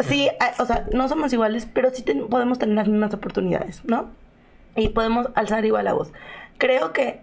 sí, 0.00 0.28
o 0.58 0.66
sea, 0.66 0.84
no 0.92 1.08
somos 1.08 1.32
iguales, 1.32 1.66
pero 1.72 1.88
sí 1.90 2.04
podemos 2.28 2.58
tener 2.58 2.76
las 2.76 2.88
mismas 2.88 3.14
oportunidades, 3.14 3.82
¿no? 3.86 4.10
Y 4.76 4.88
podemos 4.88 5.28
alzar 5.34 5.64
igual 5.64 5.84
la 5.84 5.92
voz. 5.92 6.12
Creo 6.58 6.92
que 6.92 7.20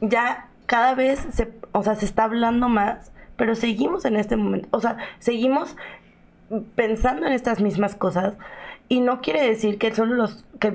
ya 0.00 0.48
cada 0.66 0.94
vez 0.94 1.26
se, 1.32 1.50
o 1.72 1.82
sea, 1.82 1.94
se 1.94 2.04
está 2.04 2.24
hablando 2.24 2.68
más, 2.68 3.12
pero 3.36 3.54
seguimos 3.54 4.04
en 4.04 4.16
este 4.16 4.36
momento, 4.36 4.68
o 4.70 4.80
sea, 4.80 4.98
seguimos 5.18 5.76
pensando 6.74 7.26
en 7.26 7.32
estas 7.32 7.60
mismas 7.60 7.94
cosas 7.94 8.34
y 8.88 9.00
no 9.00 9.20
quiere 9.20 9.46
decir 9.46 9.78
que 9.78 9.94
solo 9.94 10.14
los 10.14 10.44
que, 10.58 10.74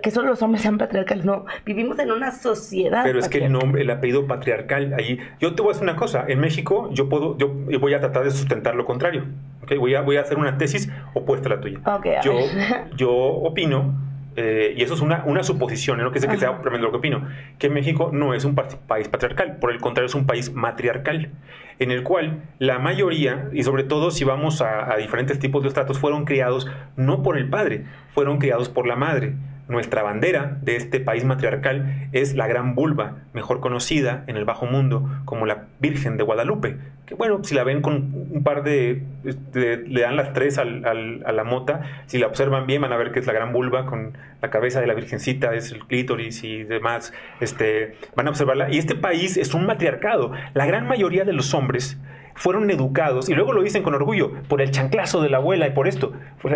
que, 0.00 0.10
solo 0.12 0.28
los 0.28 0.40
hombres 0.40 0.62
sean 0.62 0.78
patriarcales, 0.78 1.24
no, 1.24 1.46
vivimos 1.64 1.98
en 1.98 2.12
una 2.12 2.30
sociedad. 2.30 3.02
Pero 3.04 3.18
es 3.18 3.28
que 3.28 3.44
el 3.44 3.52
nombre, 3.52 3.82
el 3.82 3.90
apellido 3.90 4.26
patriarcal, 4.26 4.94
ahí, 4.96 5.18
yo 5.40 5.54
te 5.54 5.62
voy 5.62 5.70
a 5.70 5.72
decir 5.74 5.82
una 5.82 5.96
cosa, 5.96 6.24
en 6.28 6.38
México 6.38 6.88
yo 6.92 7.08
puedo, 7.08 7.36
yo 7.36 7.52
voy 7.80 7.92
a 7.94 8.00
tratar 8.00 8.24
de 8.24 8.30
sustentar 8.30 8.76
lo 8.76 8.84
contrario, 8.84 9.24
¿okay? 9.62 9.78
voy, 9.78 9.94
a, 9.94 10.02
voy 10.02 10.16
a 10.16 10.22
hacer 10.22 10.38
una 10.38 10.58
tesis 10.58 10.88
opuesta 11.12 11.48
a 11.48 11.56
la 11.56 11.60
tuya. 11.60 11.80
yo, 12.22 12.38
yo 12.96 13.12
opino 13.12 13.94
eh, 14.36 14.74
y 14.76 14.82
eso 14.82 14.94
es 14.94 15.00
una, 15.00 15.24
una 15.24 15.42
suposición, 15.42 15.98
no 15.98 16.12
que 16.12 16.20
sé 16.20 16.28
que 16.28 16.36
sea 16.36 16.52
realmente 16.52 16.80
lo 16.80 16.90
que 16.90 16.98
opino, 16.98 17.26
que 17.58 17.70
México 17.70 18.10
no 18.12 18.34
es 18.34 18.44
un 18.44 18.54
país 18.54 19.08
patriarcal, 19.08 19.56
por 19.56 19.72
el 19.72 19.80
contrario 19.80 20.06
es 20.06 20.14
un 20.14 20.26
país 20.26 20.52
matriarcal, 20.52 21.30
en 21.78 21.90
el 21.90 22.02
cual 22.02 22.42
la 22.58 22.78
mayoría, 22.78 23.48
y 23.52 23.62
sobre 23.62 23.82
todo 23.82 24.10
si 24.10 24.24
vamos 24.24 24.60
a, 24.60 24.92
a 24.92 24.96
diferentes 24.96 25.38
tipos 25.38 25.62
de 25.62 25.68
estratos, 25.68 25.98
fueron 25.98 26.24
criados 26.24 26.68
no 26.96 27.22
por 27.22 27.36
el 27.36 27.48
padre, 27.48 27.84
fueron 28.14 28.38
criados 28.38 28.68
por 28.68 28.86
la 28.86 28.96
madre. 28.96 29.34
Nuestra 29.68 30.04
bandera 30.04 30.58
de 30.62 30.76
este 30.76 31.00
país 31.00 31.24
matriarcal 31.24 32.08
es 32.12 32.36
la 32.36 32.46
gran 32.46 32.76
vulva, 32.76 33.16
mejor 33.32 33.60
conocida 33.60 34.22
en 34.28 34.36
el 34.36 34.44
bajo 34.44 34.66
mundo 34.66 35.10
como 35.24 35.44
la 35.44 35.64
Virgen 35.80 36.16
de 36.16 36.22
Guadalupe. 36.22 36.76
Que 37.04 37.14
bueno, 37.14 37.42
si 37.42 37.54
la 37.56 37.64
ven 37.64 37.82
con 37.82 38.12
un 38.30 38.42
par 38.44 38.62
de. 38.62 39.02
le 39.24 40.00
dan 40.00 40.16
las 40.16 40.32
tres 40.32 40.58
al, 40.58 40.84
a 40.84 41.32
la 41.32 41.44
mota, 41.44 41.82
si 42.06 42.18
la 42.18 42.28
observan 42.28 42.66
bien 42.66 42.82
van 42.82 42.92
a 42.92 42.96
ver 42.96 43.10
que 43.10 43.18
es 43.18 43.26
la 43.26 43.32
gran 43.32 43.52
vulva 43.52 43.86
con 43.86 44.16
la 44.40 44.50
cabeza 44.50 44.80
de 44.80 44.86
la 44.86 44.94
Virgencita, 44.94 45.52
es 45.54 45.72
el 45.72 45.84
clítoris 45.86 46.44
y 46.44 46.62
demás. 46.62 47.12
Este, 47.40 47.96
van 48.14 48.28
a 48.28 48.30
observarla. 48.30 48.70
Y 48.70 48.78
este 48.78 48.94
país 48.94 49.36
es 49.36 49.52
un 49.52 49.66
matriarcado. 49.66 50.30
La 50.54 50.66
gran 50.66 50.86
mayoría 50.86 51.24
de 51.24 51.32
los 51.32 51.54
hombres 51.54 51.98
fueron 52.36 52.70
educados, 52.70 53.28
y 53.28 53.34
luego 53.34 53.52
lo 53.52 53.62
dicen 53.62 53.82
con 53.82 53.94
orgullo, 53.94 54.32
por 54.48 54.60
el 54.60 54.70
chanclazo 54.70 55.22
de 55.22 55.30
la 55.30 55.38
abuela 55.38 55.66
y 55.66 55.70
por 55.70 55.88
esto. 55.88 56.12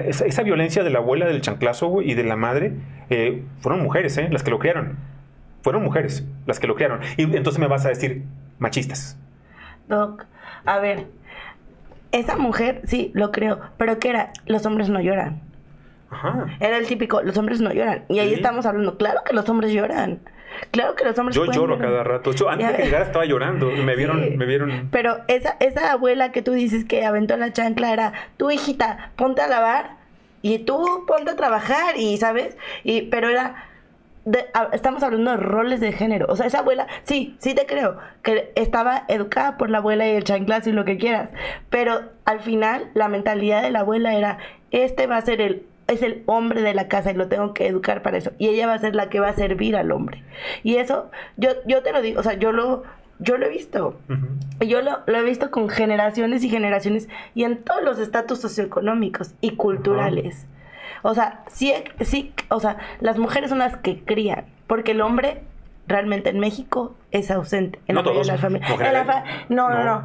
Esa, 0.07 0.43
violencia 0.43 0.85
de 0.85 0.91
la 0.91 0.99
abuela, 0.99 1.27
del 1.27 1.41
chanclazo 1.41 2.03
y 2.03 2.15
de 2.15 2.23
la 2.23 2.37
madre, 2.37 2.75
eh, 3.09 3.43
fueron 3.61 3.83
mujeres, 3.83 4.17
¿eh? 4.19 4.29
las 4.31 4.43
que 4.43 4.51
lo 4.51 4.59
criaron. 4.59 4.99
Fueron 5.63 5.83
mujeres 5.83 6.25
las 6.47 6.61
que 6.61 6.67
lo 6.67 6.75
criaron. 6.75 7.01
Y 7.17 7.23
entonces 7.23 7.59
me 7.59 7.67
vas 7.67 7.85
a 7.87 7.89
decir, 7.89 8.23
machistas. 8.59 9.19
Doc, 9.89 10.27
a 10.65 10.79
ver, 10.79 11.07
esa 12.13 12.37
mujer, 12.37 12.83
sí, 12.85 13.11
lo 13.15 13.33
creo, 13.33 13.61
pero 13.77 13.99
¿qué 13.99 14.11
era? 14.11 14.33
Los 14.47 14.67
hombres 14.67 14.89
no 14.89 15.01
lloran. 15.01 15.41
Ajá. 16.11 16.47
Era 16.59 16.77
el 16.77 16.87
típico, 16.87 17.23
los 17.23 17.37
hombres 17.39 17.61
no 17.61 17.73
lloran. 17.73 18.05
Y 18.09 18.19
ahí 18.19 18.35
estamos 18.35 18.67
hablando, 18.67 18.97
claro 18.99 19.21
que 19.25 19.33
los 19.33 19.49
hombres 19.49 19.73
lloran. 19.73 20.21
Claro 20.71 20.95
que 20.95 21.05
los 21.05 21.19
hombres 21.19 21.37
Yo 21.37 21.47
lloro 21.47 21.79
cada 21.79 22.05
rato. 22.05 22.33
Yo 22.33 22.49
antes 22.49 22.69
de 22.69 22.77
que 22.77 22.83
llegara 22.85 23.05
estaba 23.05 23.25
llorando. 23.25 23.71
Me 23.71 23.97
vieron, 23.97 24.37
me 24.37 24.47
vieron. 24.47 24.89
Pero 24.91 25.19
esa, 25.29 25.57
esa 25.61 25.93
abuela 25.93 26.33
que 26.33 26.43
tú 26.43 26.53
dices 26.53 26.85
que 26.85 27.05
aventó 27.05 27.37
la 27.37 27.53
chancla 27.53 27.93
era, 27.93 28.13
tu 28.37 28.51
hijita, 28.51 29.13
ponte 29.17 29.43
a 29.43 29.49
lavar 29.49 29.97
y 30.43 30.61
tú 30.61 31.05
ponte 31.07 31.31
a 31.31 31.37
trabajar 31.37 31.97
y, 31.97 32.17
¿sabes? 32.17 32.57
Y, 32.85 33.03
pero 33.03 33.29
era... 33.29 33.67
estamos 34.73 35.03
hablando 35.03 35.31
de 35.33 35.37
roles 35.39 35.81
de 35.81 35.93
género. 35.93 36.27
O 36.29 36.37
sea, 36.37 36.47
esa 36.47 36.61
abuela, 36.61 36.87
sí, 37.05 37.37
sí 37.39 37.55
te 37.55 37.67
creo, 37.67 37.99
que 38.23 38.53
estaba 38.55 39.05
educada 39.09 39.57
por 39.57 39.71
la 39.71 39.79
abuela 39.79 40.07
y 40.07 40.17
el 40.17 40.25
chanclas 40.25 40.67
y 40.67 40.73
lo 40.73 40.85
que 40.85 40.99
quieras. 40.99 41.31
Pero 41.71 42.03
al 42.25 42.41
final, 42.41 42.91
la 42.95 43.09
mentalidad 43.09 43.63
de 43.63 43.71
la 43.71 43.81
abuela 43.81 44.15
era, 44.15 44.39
este 44.73 45.07
va 45.07 45.17
a 45.17 45.23
ser 45.23 45.41
el 45.41 45.65
es 45.91 46.03
el 46.03 46.23
hombre 46.27 46.63
de 46.63 46.75
la 46.75 46.89
casa 46.89 47.11
y 47.11 47.15
lo 47.15 47.29
tengo 47.29 47.53
que 47.55 47.67
educar 47.67 48.03
para 48.03 48.19
eso. 48.19 48.33
Y 48.39 48.49
ella 48.49 48.67
va 48.67 48.75
a 48.75 48.79
ser 48.79 48.95
la 48.95 49.09
que 49.09 49.21
va 49.21 49.29
a 49.29 49.35
servir 49.35 49.77
al 49.77 49.93
hombre. 49.93 50.23
Y 50.63 50.77
eso, 50.77 51.11
yo, 51.37 51.51
yo 51.67 51.83
te 51.83 51.93
lo 51.93 52.01
digo, 52.01 52.21
o 52.21 52.23
sea, 52.23 52.35
yo 52.35 52.53
lo, 52.53 52.85
yo 53.19 53.37
lo 53.37 53.47
he 53.47 53.51
visto. 53.51 53.99
y 54.61 54.67
Yo 54.67 54.81
lo, 54.83 55.03
he 55.07 55.23
visto 55.23 55.51
con 55.51 55.69
generaciones 55.69 56.43
y 56.45 56.49
generaciones 56.49 57.09
y 57.35 57.45
en 57.45 57.63
todos 57.63 57.83
los 57.83 57.99
estatus 57.99 58.41
socioeconómicos 58.41 59.35
y 59.41 59.57
culturales. 59.57 60.47
O 61.03 61.15
sea, 61.15 61.45
sí, 61.49 61.73
sí, 62.01 62.33
o 62.49 62.61
sea, 62.61 62.77
las 63.01 63.19
mujeres 63.19 63.51
son 63.51 63.59
las 63.59 63.77
que 63.77 64.01
crían, 64.05 64.45
porque 64.67 64.93
el 64.93 65.01
hombre 65.01 65.43
realmente 65.87 66.31
en 66.31 66.39
México 66.39 66.95
es 67.11 67.31
ausente. 67.31 67.81
En 67.87 67.97
no 67.97 68.03
todos. 68.03 68.29
no, 69.49 69.71
no, 69.71 69.85
no, 69.85 70.05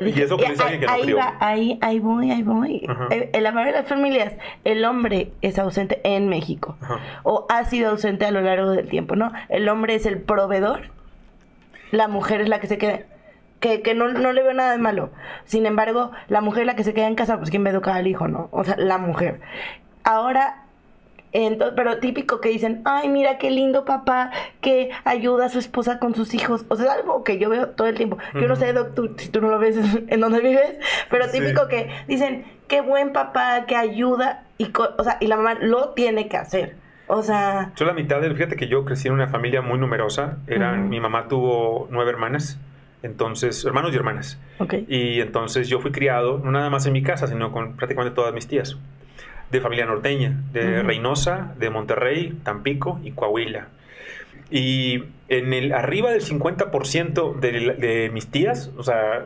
y 0.00 0.20
eso 0.20 0.36
que 0.36 0.46
alguien 0.46 0.80
que 0.80 0.86
no 0.86 0.92
ahí, 0.92 1.12
va, 1.12 1.36
ahí, 1.40 1.78
ahí 1.80 1.98
voy, 1.98 2.30
ahí 2.30 2.42
voy. 2.42 2.86
Eh, 3.10 3.30
en 3.32 3.42
la 3.42 3.52
mayoría 3.52 3.74
de 3.74 3.80
las 3.80 3.88
familias, 3.88 4.34
el 4.64 4.84
hombre 4.84 5.32
es 5.42 5.58
ausente 5.58 6.00
en 6.04 6.28
México. 6.28 6.76
O 7.24 7.46
ha 7.48 7.64
sido 7.64 7.90
ausente 7.90 8.24
a 8.26 8.30
lo 8.30 8.40
largo 8.40 8.70
del 8.70 8.88
tiempo, 8.88 9.16
¿no? 9.16 9.32
El 9.48 9.68
hombre 9.68 9.94
es 9.94 10.06
el 10.06 10.20
proveedor. 10.20 10.90
La 11.90 12.08
mujer 12.08 12.40
es 12.40 12.48
la 12.48 12.60
que 12.60 12.66
se 12.66 12.78
queda. 12.78 13.00
Que, 13.60 13.82
que 13.82 13.94
no, 13.94 14.08
no, 14.08 14.32
le 14.32 14.42
veo 14.42 14.54
nada 14.54 14.70
de 14.70 14.78
malo. 14.78 15.10
Sin 15.44 15.66
embargo, 15.66 16.12
la 16.28 16.40
mujer 16.40 16.62
es 16.62 16.66
la 16.66 16.76
que 16.76 16.84
se 16.84 16.94
queda 16.94 17.08
en 17.08 17.16
casa, 17.16 17.38
pues 17.38 17.50
¿quién 17.50 17.64
va 17.64 17.68
a 17.68 17.72
educar 17.72 17.96
al 17.96 18.06
hijo, 18.06 18.28
no? 18.28 18.48
O 18.52 18.62
sea, 18.62 18.76
la 18.76 18.98
mujer. 18.98 19.40
Ahora, 20.04 20.67
Entonces, 21.32 21.74
pero 21.76 21.98
típico 21.98 22.40
que 22.40 22.48
dicen, 22.48 22.82
ay, 22.84 23.08
mira 23.08 23.38
qué 23.38 23.50
lindo 23.50 23.84
papá 23.84 24.30
que 24.60 24.90
ayuda 25.04 25.46
a 25.46 25.48
su 25.48 25.58
esposa 25.58 25.98
con 25.98 26.14
sus 26.14 26.34
hijos. 26.34 26.64
O 26.68 26.76
sea, 26.76 26.86
es 26.86 26.92
algo 26.92 27.24
que 27.24 27.38
yo 27.38 27.50
veo 27.50 27.68
todo 27.70 27.86
el 27.86 27.96
tiempo. 27.96 28.18
Yo 28.34 28.48
no 28.48 28.56
sé, 28.56 28.72
doctor, 28.72 29.12
si 29.16 29.28
tú 29.28 29.40
no 29.40 29.48
lo 29.48 29.58
ves 29.58 29.76
en 30.08 30.20
donde 30.20 30.40
vives, 30.40 30.78
pero 31.10 31.28
típico 31.30 31.68
que 31.68 31.90
dicen, 32.06 32.44
qué 32.66 32.80
buen 32.80 33.12
papá 33.12 33.66
que 33.66 33.76
ayuda. 33.76 34.44
Y, 34.58 34.72
o 34.74 35.04
sea, 35.04 35.18
y 35.20 35.26
la 35.26 35.36
mamá 35.36 35.54
lo 35.60 35.90
tiene 35.90 36.28
que 36.28 36.36
hacer. 36.36 36.76
O 37.06 37.22
sea... 37.22 37.72
Yo 37.76 37.86
la 37.86 37.94
mitad, 37.94 38.20
de, 38.20 38.34
fíjate 38.34 38.56
que 38.56 38.68
yo 38.68 38.84
crecí 38.84 39.08
en 39.08 39.14
una 39.14 39.28
familia 39.28 39.62
muy 39.62 39.78
numerosa. 39.78 40.38
Eran, 40.46 40.88
Mi 40.88 41.00
mamá 41.00 41.28
tuvo 41.28 41.88
nueve 41.90 42.10
hermanas 42.10 42.58
entonces, 43.02 43.64
hermanos 43.64 43.92
y 43.92 43.96
hermanas. 43.96 44.38
Y 44.88 45.20
entonces 45.20 45.68
yo 45.68 45.80
fui 45.80 45.92
criado, 45.92 46.38
no 46.38 46.50
nada 46.50 46.70
más 46.70 46.86
en 46.86 46.92
mi 46.92 47.02
casa, 47.02 47.26
sino 47.26 47.52
con 47.52 47.76
prácticamente 47.76 48.14
todas 48.14 48.34
mis 48.34 48.48
tías, 48.48 48.76
de 49.50 49.60
familia 49.60 49.86
norteña, 49.86 50.42
de 50.52 50.82
Reynosa, 50.82 51.54
de 51.58 51.70
Monterrey, 51.70 52.38
Tampico 52.42 53.00
y 53.02 53.12
Coahuila. 53.12 53.68
Y 54.50 55.04
en 55.28 55.52
el 55.52 55.72
arriba 55.72 56.10
del 56.10 56.22
50% 56.22 57.38
de, 57.38 57.74
de, 57.74 58.10
mis 58.10 58.28
tías, 58.28 58.70
o 58.76 58.82
sea, 58.82 59.24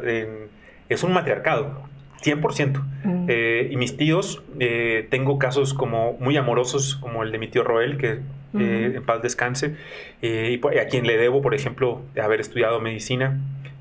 es 0.89 1.03
un 1.03 1.13
matriarcado, 1.13 1.89
100%. 2.23 3.29
Eh, 3.29 3.69
y 3.71 3.77
mis 3.77 3.97
tíos, 3.97 4.43
eh, 4.61 5.07
tengo 5.11 5.39
casos 5.39 5.75
como 5.75 6.15
muy 6.15 6.37
amorosos, 6.37 6.97
como 6.97 7.23
el 7.23 7.33
de 7.33 7.39
mi 7.39 7.49
tío 7.49 7.65
Roel, 7.65 7.99
que 7.99 8.19
eh, 8.59 8.93
en 8.97 9.05
paz 9.05 9.23
descanse, 9.23 9.77
y 10.21 10.61
a 10.79 10.87
quien 10.89 11.07
le 11.07 11.17
debo, 11.17 11.43
por 11.43 11.55
ejemplo, 11.55 12.03
haber 12.23 12.41
estudiado 12.41 12.81
medicina 12.81 13.39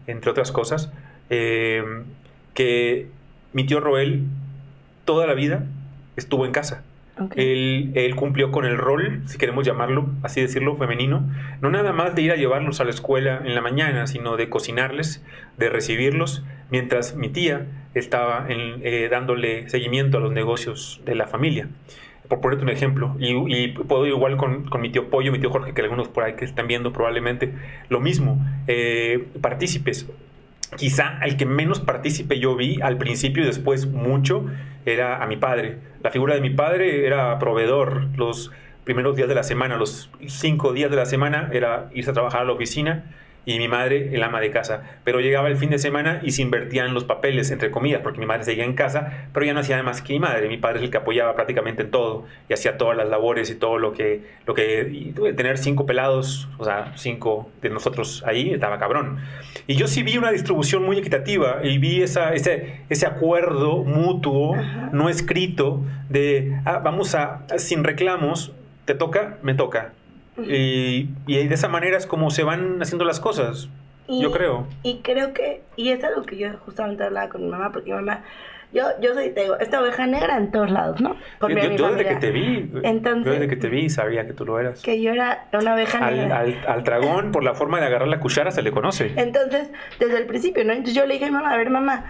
entre 0.07 0.31
otras 0.31 0.51
cosas, 0.51 0.91
que 1.29 3.07
mi 3.53 3.65
tío 3.65 3.79
Roel 3.79 4.23
toda 5.05 5.27
la 5.27 5.33
vida 5.33 5.65
estuvo 6.21 6.45
en 6.45 6.51
casa. 6.51 6.83
Él, 7.35 7.91
él, 7.93 8.15
cumplió 8.15 8.51
con 8.51 8.65
el 8.65 8.77
rol, 8.77 9.21
si 9.25 9.37
queremos 9.37 9.65
llamarlo, 9.65 10.09
así 10.23 10.41
decirlo, 10.41 10.77
femenino, 10.77 11.29
no 11.61 11.69
nada 11.69 11.93
más 11.93 12.15
de 12.15 12.23
ir 12.23 12.31
a 12.31 12.35
llevarlos 12.35 12.79
a 12.79 12.83
la 12.83 12.89
escuela 12.89 13.41
en 13.45 13.53
la 13.53 13.61
mañana, 13.61 14.07
sino 14.07 14.37
de 14.37 14.49
cocinarles, 14.49 15.23
de 15.57 15.69
recibirlos, 15.69 16.43
mientras 16.71 17.15
mi 17.15 17.29
tía 17.29 17.67
estaba 17.93 18.47
eh, 18.49 19.07
dándole 19.11 19.69
seguimiento 19.69 20.17
a 20.17 20.21
los 20.21 20.31
negocios 20.31 21.01
de 21.05 21.15
la 21.15 21.27
familia. 21.27 21.67
Por 22.27 22.39
ponerte 22.39 22.63
un 22.63 22.69
ejemplo, 22.69 23.15
y, 23.19 23.67
puedo 23.67 24.07
igual 24.07 24.37
con, 24.37 24.63
con, 24.63 24.79
mi 24.79 24.89
tío 24.89 25.09
Pollo, 25.09 25.33
mi 25.33 25.39
tío 25.39 25.49
Jorge, 25.49 25.73
que 25.73 25.81
algunos 25.81 26.07
por 26.07 26.23
ahí 26.23 26.35
que 26.35 26.45
están 26.45 26.65
viendo 26.65 26.93
probablemente 26.93 27.53
lo 27.89 27.99
mismo, 27.99 28.43
eh, 28.67 29.27
partícipes. 29.41 30.07
Quizá 30.77 31.17
al 31.19 31.35
que 31.35 31.45
menos 31.45 31.81
partícipe 31.81 32.39
yo 32.39 32.55
vi 32.55 32.79
al 32.81 32.97
principio 32.97 33.43
y 33.43 33.45
después 33.45 33.87
mucho 33.87 34.45
era 34.85 35.21
a 35.21 35.27
mi 35.27 35.37
padre. 35.37 35.77
La 36.03 36.11
figura 36.11 36.35
de 36.35 36.41
mi 36.41 36.49
padre 36.49 37.05
era 37.05 37.37
proveedor. 37.39 38.07
Los 38.15 38.51
primeros 38.83 39.15
días 39.15 39.27
de 39.27 39.35
la 39.35 39.43
semana, 39.43 39.77
los 39.77 40.09
cinco 40.27 40.73
días 40.73 40.89
de 40.89 40.97
la 40.97 41.05
semana, 41.05 41.49
era 41.53 41.89
irse 41.93 42.11
a 42.11 42.13
trabajar 42.13 42.41
a 42.41 42.45
la 42.45 42.53
oficina 42.53 43.05
y 43.45 43.57
mi 43.57 43.67
madre 43.67 44.13
el 44.13 44.23
ama 44.23 44.39
de 44.39 44.51
casa. 44.51 44.83
Pero 45.03 45.19
llegaba 45.19 45.47
el 45.47 45.57
fin 45.57 45.69
de 45.69 45.79
semana 45.79 46.19
y 46.23 46.31
se 46.31 46.41
invertían 46.41 46.93
los 46.93 47.03
papeles, 47.03 47.51
entre 47.51 47.71
comillas, 47.71 48.01
porque 48.01 48.19
mi 48.19 48.25
madre 48.25 48.43
seguía 48.43 48.63
en 48.63 48.73
casa, 48.73 49.27
pero 49.33 49.45
ya 49.45 49.53
no 49.53 49.61
hacía 49.61 49.81
más 49.83 50.01
que 50.01 50.13
mi 50.13 50.19
madre. 50.19 50.47
Mi 50.47 50.57
padre 50.57 50.77
es 50.79 50.83
el 50.83 50.91
que 50.91 50.97
apoyaba 50.97 51.35
prácticamente 51.35 51.83
en 51.83 51.91
todo 51.91 52.25
y 52.49 52.53
hacía 52.53 52.77
todas 52.77 52.95
las 52.95 53.09
labores 53.09 53.49
y 53.49 53.55
todo 53.55 53.77
lo 53.77 53.93
que... 53.93 54.21
Lo 54.45 54.53
que 54.53 54.89
y 54.91 55.13
tener 55.33 55.57
cinco 55.57 55.85
pelados, 55.85 56.49
o 56.57 56.65
sea, 56.65 56.93
cinco 56.95 57.49
de 57.61 57.69
nosotros 57.69 58.23
ahí, 58.25 58.51
estaba 58.51 58.79
cabrón. 58.79 59.19
Y 59.67 59.75
yo 59.75 59.87
sí 59.87 60.03
vi 60.03 60.17
una 60.17 60.31
distribución 60.31 60.83
muy 60.83 60.97
equitativa 60.97 61.61
y 61.63 61.77
vi 61.77 62.01
esa, 62.01 62.33
ese, 62.33 62.81
ese 62.89 63.05
acuerdo 63.05 63.83
mutuo, 63.83 64.55
no 64.91 65.09
escrito, 65.09 65.81
de 66.09 66.59
ah, 66.65 66.79
vamos 66.83 67.15
a, 67.15 67.45
sin 67.57 67.83
reclamos, 67.83 68.53
te 68.85 68.95
toca, 68.95 69.37
me 69.41 69.53
toca 69.53 69.93
y, 70.47 71.07
de 71.27 71.53
esa 71.53 71.67
manera 71.67 71.97
es 71.97 72.05
como 72.05 72.31
se 72.31 72.43
van 72.43 72.81
haciendo 72.81 73.05
las 73.05 73.19
cosas, 73.19 73.69
yo 74.07 74.31
creo. 74.31 74.67
Y 74.83 74.99
creo 74.99 75.33
que, 75.33 75.61
y 75.75 75.89
es 75.89 76.03
algo 76.03 76.23
que 76.23 76.37
yo 76.37 76.49
justamente 76.65 77.03
hablaba 77.03 77.29
con 77.29 77.43
mi 77.43 77.49
mamá, 77.49 77.71
porque 77.71 77.91
mi 77.91 77.97
mamá, 77.97 78.23
yo, 78.73 78.83
yo 79.01 79.13
soy, 79.13 79.31
te 79.31 79.41
digo, 79.41 79.57
esta 79.59 79.81
oveja 79.81 80.07
negra 80.07 80.37
en 80.37 80.51
todos 80.51 80.71
lados, 80.71 81.01
¿no? 81.01 81.15
Por 81.39 81.51
yo, 81.51 81.71
yo 81.71 81.91
desde 81.91 82.07
que 82.07 82.15
te 82.15 82.31
vi, 82.31 82.71
Entonces, 82.83 83.25
yo 83.25 83.31
desde 83.31 83.47
que 83.47 83.55
te 83.57 83.69
vi 83.69 83.89
sabía 83.89 84.25
que 84.25 84.33
tú 84.33 84.45
lo 84.45 84.59
eras. 84.59 84.81
Que 84.81 85.01
yo 85.01 85.11
era 85.11 85.45
una 85.53 85.75
oveja 85.75 86.09
negra. 86.09 86.39
Al, 86.39 86.57
al, 86.67 86.83
dragón, 86.83 87.31
por 87.31 87.43
la 87.43 87.53
forma 87.53 87.79
de 87.79 87.87
agarrar 87.87 88.07
la 88.07 88.19
cuchara, 88.19 88.51
se 88.51 88.61
le 88.61 88.71
conoce. 88.71 89.11
Entonces, 89.17 89.69
desde 89.99 90.17
el 90.17 90.25
principio, 90.25 90.63
¿no? 90.63 90.71
Entonces 90.71 90.95
yo 90.95 91.05
le 91.05 91.13
dije 91.15 91.25
a 91.25 91.27
mi 91.29 91.33
mamá, 91.33 91.53
a 91.53 91.57
ver, 91.57 91.69
mamá, 91.69 92.05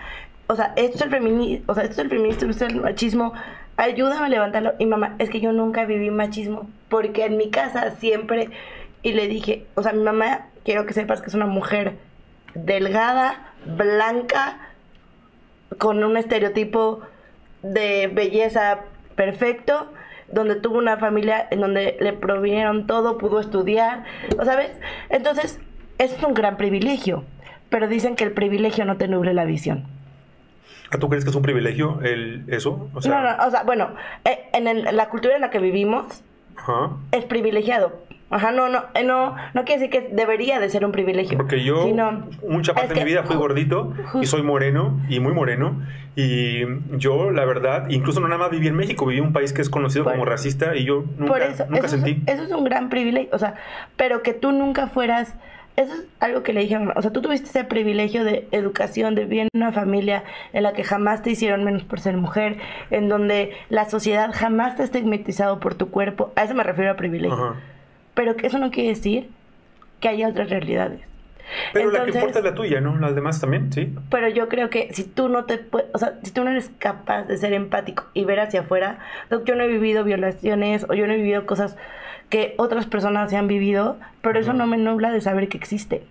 o 0.51 0.55
sea, 0.55 0.73
esto 0.75 0.97
es 0.97 1.01
el 1.03 1.09
feminismo, 1.09 1.63
o 1.67 1.73
sea, 1.73 1.84
esto 1.84 1.93
es 1.93 1.99
el 1.99 2.09
feminismo, 2.09 2.49
esto 2.49 2.65
es 2.65 2.73
el 2.73 2.82
machismo, 2.82 3.34
ayúdame 3.82 4.25
a 4.25 4.29
levantarlo. 4.29 4.73
Y 4.79 4.86
mamá, 4.86 5.15
es 5.19 5.29
que 5.29 5.41
yo 5.41 5.51
nunca 5.51 5.86
viví 5.86 6.11
machismo, 6.11 6.69
porque 6.88 7.25
en 7.25 7.38
mi 7.38 7.49
casa 7.49 7.91
siempre, 7.91 8.49
y 9.01 9.13
le 9.13 9.27
dije, 9.27 9.65
o 9.75 9.84
sea, 9.84 9.91
mi 9.91 10.03
mamá, 10.03 10.47
quiero 10.63 10.86
que 10.86 10.93
sepas 10.93 11.21
que 11.21 11.27
es 11.27 11.34
una 11.34 11.47
mujer 11.47 11.95
delgada, 12.53 13.53
blanca, 13.65 14.59
con 15.77 16.03
un 16.03 16.15
estereotipo 16.17 17.01
de 17.63 18.07
belleza 18.07 18.82
perfecto, 19.15 19.91
donde 20.32 20.55
tuvo 20.55 20.77
una 20.77 20.97
familia 20.97 21.47
en 21.49 21.61
donde 21.61 21.97
le 21.99 22.13
provinieron 22.13 22.88
todo, 22.88 23.17
pudo 23.17 23.39
estudiar, 23.39 24.03
¿o 24.38 24.45
sabes? 24.45 24.71
Entonces, 25.09 25.59
es 25.97 26.21
un 26.23 26.34
gran 26.34 26.57
privilegio, 26.57 27.23
pero 27.69 27.88
dicen 27.88 28.15
que 28.15 28.23
el 28.23 28.32
privilegio 28.32 28.86
no 28.86 28.97
te 28.97 29.07
nuble 29.07 29.34
la 29.34 29.45
visión. 29.45 29.88
¿Tú 31.00 31.10
crees 31.10 31.24
que 31.24 31.30
es 31.30 31.36
un 31.36 31.42
privilegio 31.42 32.00
el, 32.04 32.44
eso? 32.48 32.89
O 32.94 33.02
sea, 33.02 33.22
no, 33.22 33.22
no, 33.22 33.48
o 33.48 33.52
sea, 33.52 33.64
bueno, 33.64 33.89
eh, 34.26 34.50
en 34.54 34.96
la 34.96 35.10
cultura 35.10 35.36
en 35.36 35.42
la 35.42 35.50
que 35.50 35.60
vivimos 35.60 36.24
es 37.12 37.26
privilegiado. 37.26 37.94
Ajá, 38.30 38.54
no, 38.54 38.70
no, 38.70 38.86
eh, 38.94 39.04
no, 39.04 39.36
no 39.54 39.66
quiere 39.66 39.82
decir 39.82 39.89
que 39.89 40.16
debería 40.16 40.62
de 40.62 40.70
ser 40.70 40.86
un 40.86 40.94
privilegio. 40.94 41.38
Porque 41.38 41.66
yo 41.66 41.86
mucha 42.48 42.74
parte 42.74 42.94
de 42.94 43.02
mi 43.02 43.06
vida 43.06 43.24
fui 43.24 43.36
gordito 43.36 43.94
y 44.22 44.26
soy 44.26 44.42
moreno 44.42 45.02
y 45.10 45.20
muy 45.20 45.34
moreno. 45.34 45.82
Y 46.16 46.62
yo, 46.98 47.32
la 47.32 47.44
verdad, 47.44 47.89
incluso 47.89 48.22
no 48.22 48.28
nada 48.30 48.39
más 48.39 48.52
viví 48.52 48.68
en 48.68 48.76
México, 48.76 49.06
viví 49.06 49.20
en 49.20 49.28
un 49.28 49.34
país 49.34 49.52
que 49.52 49.62
es 49.62 49.70
conocido 49.70 50.06
como 50.06 50.24
racista 50.24 50.76
y 50.76 50.86
yo 50.86 51.04
nunca, 51.18 51.39
nunca 51.70 51.88
sentí. 51.89 52.22
eso 52.26 52.44
es 52.44 52.52
un 52.52 52.64
gran 52.64 52.89
privilegio, 52.89 53.30
o 53.34 53.39
sea, 53.39 53.56
pero 53.98 54.22
que 54.22 54.34
tú 54.34 54.54
nunca 54.54 54.88
fueras 54.88 55.36
eso 55.82 55.93
es 55.93 56.05
algo 56.19 56.43
que 56.43 56.53
le 56.53 56.61
dije 56.61 56.75
a 56.75 56.79
mamá. 56.79 56.93
O 56.95 57.01
sea, 57.01 57.11
tú 57.11 57.21
tuviste 57.21 57.47
ese 57.47 57.63
privilegio 57.63 58.23
de 58.23 58.47
educación, 58.51 59.15
de 59.15 59.23
vivir 59.25 59.41
en 59.41 59.49
una 59.53 59.71
familia 59.71 60.23
en 60.53 60.63
la 60.63 60.73
que 60.73 60.84
jamás 60.84 61.21
te 61.21 61.32
hicieron 61.32 61.63
menos 61.63 61.84
por 61.84 61.99
ser 61.99 62.17
mujer, 62.17 62.57
en 62.89 63.09
donde 63.09 63.53
la 63.69 63.89
sociedad 63.89 64.32
jamás 64.34 64.75
te 64.75 64.82
ha 64.82 64.86
estigmatizado 64.86 65.59
por 65.59 65.75
tu 65.75 65.89
cuerpo. 65.89 66.32
A 66.36 66.43
eso 66.43 66.53
me 66.53 66.63
refiero 66.63 66.91
a 66.91 66.95
privilegio. 66.95 67.55
Pero 68.13 68.36
que 68.36 68.47
eso 68.47 68.57
no 68.59 68.71
quiere 68.71 68.89
decir 68.89 69.29
que 69.99 70.09
haya 70.09 70.27
otras 70.27 70.49
realidades. 70.49 71.01
Pero 71.73 71.91
la 71.91 72.05
que 72.05 72.11
importa 72.11 72.39
es 72.39 72.45
la 72.45 72.55
tuya, 72.55 72.82
¿no? 72.82 72.97
Las 72.97 73.15
demás 73.15 73.41
también, 73.41 73.71
sí. 73.71 73.93
Pero 74.09 74.29
yo 74.29 74.47
creo 74.47 74.69
que 74.69 74.93
si 74.93 75.03
tú 75.03 75.29
no 75.29 75.45
te 75.45 75.65
o 75.93 75.97
sea, 75.97 76.13
si 76.23 76.32
tú 76.32 76.43
no 76.43 76.51
eres 76.51 76.71
capaz 76.79 77.23
de 77.23 77.38
ser 77.38 77.53
empático 77.53 78.05
y 78.13 78.25
ver 78.25 78.39
hacia 78.39 78.61
afuera, 78.61 78.99
yo 79.45 79.55
no 79.55 79.63
he 79.63 79.67
vivido 79.67 80.03
violaciones 80.03 80.86
o 80.89 80.93
yo 80.93 81.07
no 81.07 81.13
he 81.13 81.17
vivido 81.17 81.45
cosas 81.45 81.77
que 82.32 82.55
otras 82.57 82.88
personas 82.88 83.29
se 83.29 83.38
han 83.38 83.47
vivido, 83.47 83.97
pero 84.21 84.39
eso 84.39 84.53
no 84.53 84.65
me 84.65 84.77
nubla 84.77 85.11
de 85.11 85.21
saber 85.21 85.49
que 85.49 85.57
existe. 85.57 86.01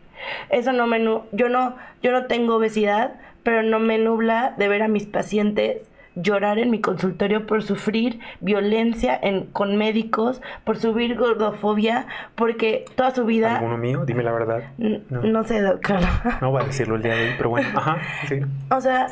Eso 0.51 0.73
no 0.73 0.87
me 0.87 1.03
yo 1.33 1.49
no 1.49 1.75
yo 2.03 2.13
no 2.13 2.27
tengo 2.27 2.57
obesidad, 2.57 3.15
pero 3.43 3.63
no 3.65 3.81
me 3.81 3.99
nubla 3.99 4.55
de 4.57 4.69
ver 4.69 4.83
a 4.83 4.89
mis 4.89 5.07
pacientes 5.07 5.79
llorar 6.15 6.59
en 6.59 6.71
mi 6.71 6.81
consultorio 6.81 7.47
por 7.47 7.63
sufrir 7.63 8.21
violencia 8.41 9.19
en, 9.21 9.47
con 9.47 9.77
médicos, 9.77 10.43
por 10.65 10.77
subir 10.77 11.17
gordofobia, 11.17 12.07
porque 12.35 12.85
toda 12.97 13.13
su 13.13 13.25
vida... 13.25 13.57
¿Alguno 13.57 13.79
mío? 13.79 14.05
Dime 14.05 14.23
la 14.23 14.33
verdad. 14.33 14.65
No, 14.77 15.45
sé, 15.45 15.63
doctor. 15.63 16.01
No 16.43 16.51
voy 16.51 16.63
a 16.63 16.67
decirlo 16.67 16.97
el 16.97 17.03
día 17.03 17.15
de 17.15 17.29
hoy, 17.29 17.35
pero 17.37 17.51
bueno. 17.51 17.69
Ajá, 17.75 17.99
sí. 18.29 18.41
O 18.71 18.81
sea, 18.81 19.07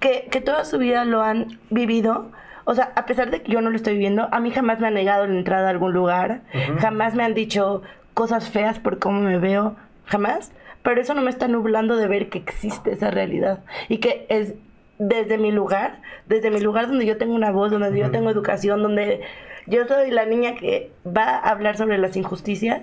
que, 0.00 0.28
que 0.30 0.40
toda 0.40 0.64
su 0.64 0.78
vida 0.78 1.04
lo 1.04 1.22
han 1.22 1.58
vivido 1.70 2.32
o 2.68 2.74
sea, 2.74 2.92
a 2.96 3.06
pesar 3.06 3.30
de 3.30 3.40
que 3.40 3.50
yo 3.50 3.62
no 3.62 3.70
lo 3.70 3.76
estoy 3.76 3.94
viviendo, 3.94 4.28
a 4.30 4.40
mí 4.40 4.50
jamás 4.50 4.78
me 4.78 4.88
han 4.88 4.92
negado 4.92 5.26
la 5.26 5.32
entrada 5.32 5.68
a 5.68 5.70
algún 5.70 5.94
lugar, 5.94 6.42
jamás 6.80 7.14
me 7.14 7.24
han 7.24 7.32
dicho 7.32 7.80
cosas 8.12 8.50
feas 8.50 8.78
por 8.78 8.98
cómo 8.98 9.22
me 9.22 9.38
veo, 9.38 9.76
jamás. 10.04 10.52
Pero 10.82 11.00
eso 11.00 11.14
no 11.14 11.22
me 11.22 11.30
está 11.30 11.48
nublando 11.48 11.96
de 11.96 12.06
ver 12.06 12.28
que 12.28 12.36
existe 12.36 12.92
esa 12.92 13.10
realidad 13.10 13.64
y 13.88 14.00
que 14.00 14.26
es 14.28 14.52
desde 14.98 15.38
mi 15.38 15.50
lugar, 15.50 16.02
desde 16.26 16.50
mi 16.50 16.60
lugar 16.60 16.88
donde 16.88 17.06
yo 17.06 17.16
tengo 17.16 17.34
una 17.34 17.52
voz, 17.52 17.70
donde 17.70 17.98
yo 17.98 18.10
tengo 18.10 18.28
educación, 18.28 18.82
donde 18.82 19.22
yo 19.66 19.86
soy 19.88 20.10
la 20.10 20.26
niña 20.26 20.54
que 20.54 20.92
va 21.06 21.38
a 21.38 21.48
hablar 21.48 21.78
sobre 21.78 21.96
las 21.96 22.16
injusticias, 22.16 22.82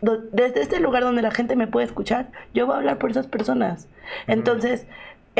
desde 0.00 0.60
este 0.60 0.78
lugar 0.78 1.02
donde 1.02 1.22
la 1.22 1.32
gente 1.32 1.56
me 1.56 1.66
puede 1.66 1.86
escuchar, 1.86 2.30
yo 2.54 2.66
voy 2.66 2.76
a 2.76 2.78
hablar 2.78 2.98
por 2.98 3.10
esas 3.10 3.26
personas. 3.26 3.88
Entonces, 4.28 4.86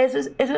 eso 0.05 0.19
es, 0.19 0.33
eso, 0.39 0.55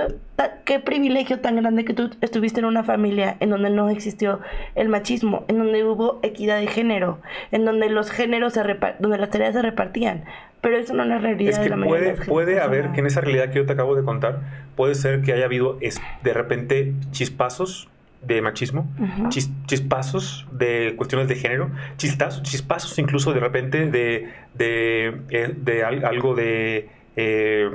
qué 0.64 0.80
privilegio 0.80 1.40
tan 1.40 1.56
grande 1.56 1.86
que 1.86 1.94
tú 1.94 2.10
estuviste 2.20 2.60
en 2.60 2.66
una 2.66 2.84
familia 2.84 3.36
en 3.40 3.50
donde 3.50 3.70
no 3.70 3.88
existió 3.88 4.40
el 4.74 4.90
machismo, 4.90 5.44
en 5.48 5.58
donde 5.58 5.82
hubo 5.84 6.20
equidad 6.22 6.60
de 6.60 6.66
género, 6.66 7.20
en 7.50 7.64
donde 7.64 7.88
los 7.88 8.10
géneros 8.10 8.52
se 8.52 8.62
donde 8.98 9.18
las 9.18 9.30
tareas 9.30 9.54
se 9.54 9.62
repartían. 9.62 10.24
Pero 10.60 10.76
eso 10.76 10.92
no 10.92 11.04
es 11.04 11.08
la 11.08 11.18
realidad. 11.18 11.52
Es 11.52 11.58
que 11.58 11.70
de 11.70 11.76
la 11.76 11.86
puede, 11.86 12.12
puede 12.12 12.60
haber 12.60 12.92
que 12.92 13.00
en 13.00 13.06
esa 13.06 13.22
realidad 13.22 13.48
que 13.48 13.56
yo 13.56 13.66
te 13.66 13.72
acabo 13.72 13.96
de 13.96 14.04
contar, 14.04 14.40
puede 14.76 14.94
ser 14.94 15.22
que 15.22 15.32
haya 15.32 15.46
habido 15.46 15.78
de 15.78 16.34
repente 16.34 16.92
chispazos 17.10 17.88
de 18.22 18.42
machismo, 18.42 18.86
chispazos 19.66 20.46
de 20.52 20.92
cuestiones 20.96 21.28
de 21.28 21.36
género, 21.36 21.70
chispazos, 21.96 22.42
chispazos 22.42 22.98
incluso 22.98 23.32
de 23.32 23.40
repente 23.40 23.90
de, 23.90 24.28
de, 24.52 25.22
eh, 25.30 25.82
algo 26.04 26.34
de, 26.34 26.90
eh, 27.16 27.70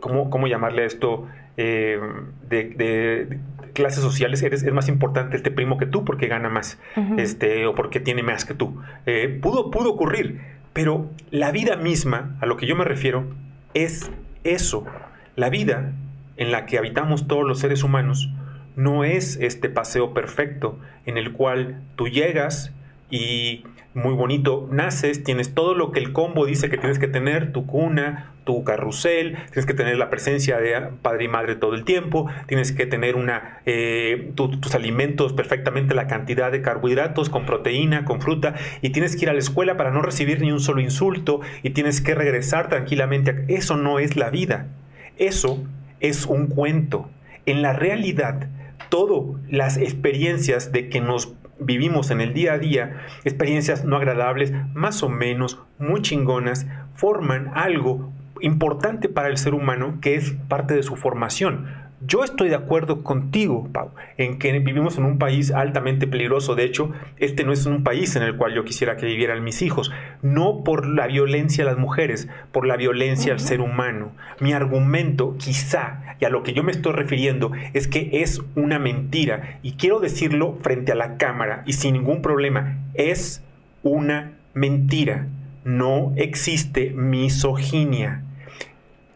¿cómo, 0.00 0.30
¿cómo, 0.30 0.46
llamarle 0.46 0.84
esto? 0.84 1.26
Eh, 1.56 2.00
de, 2.48 3.38
clases 3.72 4.02
sociales, 4.02 4.42
eres, 4.42 4.62
es 4.62 4.72
más 4.72 4.88
importante 4.88 5.36
este 5.36 5.50
primo 5.50 5.78
que 5.78 5.86
tú 5.86 6.04
porque 6.04 6.26
gana 6.26 6.48
más, 6.48 6.80
este, 7.16 7.66
o 7.66 7.74
porque 7.74 8.00
tiene 8.00 8.22
más 8.22 8.44
que 8.44 8.54
tú. 8.54 8.80
pudo, 9.40 9.70
pudo 9.70 9.90
ocurrir, 9.90 10.40
pero 10.72 11.10
la 11.30 11.52
vida 11.52 11.76
misma, 11.76 12.36
a 12.40 12.46
lo 12.46 12.56
que 12.56 12.66
yo 12.66 12.74
me 12.74 12.84
refiero, 12.84 13.24
es 13.74 14.10
eso. 14.42 14.84
La 15.36 15.50
vida 15.50 15.92
en 16.36 16.52
la 16.52 16.66
que 16.66 16.78
habitamos 16.78 17.28
todos 17.28 17.46
los 17.46 17.58
seres 17.60 17.82
humanos 17.82 18.30
no 18.76 19.04
es 19.04 19.36
este 19.40 19.68
paseo 19.68 20.14
perfecto 20.14 20.78
en 21.04 21.18
el 21.18 21.32
cual 21.32 21.82
tú 21.96 22.06
llegas 22.08 22.72
y 23.10 23.64
muy 23.94 24.14
bonito, 24.14 24.68
naces, 24.70 25.24
tienes 25.24 25.54
todo 25.54 25.74
lo 25.74 25.92
que 25.92 26.00
el 26.00 26.12
combo 26.12 26.46
dice 26.46 26.68
que 26.68 26.76
tienes 26.76 26.98
que 26.98 27.08
tener, 27.08 27.52
tu 27.52 27.66
cuna, 27.66 28.32
tu 28.44 28.62
carrusel, 28.62 29.36
tienes 29.50 29.66
que 29.66 29.74
tener 29.74 29.96
la 29.96 30.10
presencia 30.10 30.58
de 30.58 30.88
padre 31.02 31.24
y 31.24 31.28
madre 31.28 31.56
todo 31.56 31.74
el 31.74 31.84
tiempo, 31.84 32.30
tienes 32.46 32.72
que 32.72 32.86
tener 32.86 33.16
una, 33.16 33.60
eh, 33.66 34.32
tus 34.34 34.74
alimentos 34.74 35.32
perfectamente, 35.32 35.94
la 35.94 36.06
cantidad 36.06 36.52
de 36.52 36.62
carbohidratos 36.62 37.28
con 37.28 37.44
proteína, 37.44 38.04
con 38.04 38.20
fruta, 38.20 38.54
y 38.82 38.90
tienes 38.90 39.16
que 39.16 39.24
ir 39.24 39.30
a 39.30 39.32
la 39.32 39.38
escuela 39.38 39.76
para 39.76 39.90
no 39.90 40.02
recibir 40.02 40.40
ni 40.40 40.52
un 40.52 40.60
solo 40.60 40.80
insulto, 40.80 41.40
y 41.62 41.70
tienes 41.70 42.00
que 42.00 42.14
regresar 42.14 42.68
tranquilamente. 42.68 43.44
Eso 43.48 43.76
no 43.76 43.98
es 43.98 44.16
la 44.16 44.30
vida, 44.30 44.68
eso 45.16 45.64
es 46.00 46.26
un 46.26 46.46
cuento. 46.46 47.10
En 47.46 47.62
la 47.62 47.72
realidad, 47.72 48.48
todas 48.90 49.40
las 49.50 49.76
experiencias 49.76 50.72
de 50.72 50.88
que 50.88 51.00
nos 51.00 51.34
vivimos 51.60 52.10
en 52.10 52.20
el 52.20 52.34
día 52.34 52.54
a 52.54 52.58
día, 52.58 52.96
experiencias 53.24 53.84
no 53.84 53.96
agradables, 53.96 54.52
más 54.74 55.02
o 55.02 55.08
menos 55.08 55.58
muy 55.78 56.02
chingonas, 56.02 56.66
forman 56.94 57.50
algo 57.54 58.12
importante 58.40 59.08
para 59.08 59.28
el 59.28 59.38
ser 59.38 59.54
humano 59.54 59.98
que 60.00 60.14
es 60.14 60.32
parte 60.48 60.74
de 60.74 60.82
su 60.82 60.96
formación. 60.96 61.87
Yo 62.00 62.22
estoy 62.22 62.48
de 62.48 62.54
acuerdo 62.54 63.02
contigo, 63.02 63.68
Pau, 63.72 63.90
en 64.18 64.38
que 64.38 64.56
vivimos 64.60 64.98
en 64.98 65.04
un 65.04 65.18
país 65.18 65.50
altamente 65.50 66.06
peligroso. 66.06 66.54
De 66.54 66.62
hecho, 66.62 66.92
este 67.16 67.42
no 67.42 67.52
es 67.52 67.66
un 67.66 67.82
país 67.82 68.14
en 68.14 68.22
el 68.22 68.36
cual 68.36 68.54
yo 68.54 68.64
quisiera 68.64 68.96
que 68.96 69.06
vivieran 69.06 69.42
mis 69.42 69.62
hijos. 69.62 69.90
No 70.22 70.62
por 70.62 70.86
la 70.86 71.08
violencia 71.08 71.64
a 71.64 71.66
las 71.66 71.76
mujeres, 71.76 72.28
por 72.52 72.68
la 72.68 72.76
violencia 72.76 73.32
al 73.32 73.40
ser 73.40 73.60
humano. 73.60 74.12
Mi 74.38 74.52
argumento, 74.52 75.34
quizá, 75.38 76.16
y 76.20 76.24
a 76.24 76.28
lo 76.28 76.44
que 76.44 76.52
yo 76.52 76.62
me 76.62 76.70
estoy 76.70 76.92
refiriendo, 76.92 77.50
es 77.74 77.88
que 77.88 78.22
es 78.22 78.42
una 78.54 78.78
mentira. 78.78 79.58
Y 79.64 79.72
quiero 79.72 79.98
decirlo 79.98 80.56
frente 80.62 80.92
a 80.92 80.96
la 80.96 81.16
cámara 81.16 81.64
y 81.66 81.72
sin 81.72 81.94
ningún 81.94 82.22
problema. 82.22 82.78
Es 82.94 83.42
una 83.82 84.34
mentira. 84.54 85.26
No 85.64 86.12
existe 86.14 86.90
misoginia. 86.90 88.22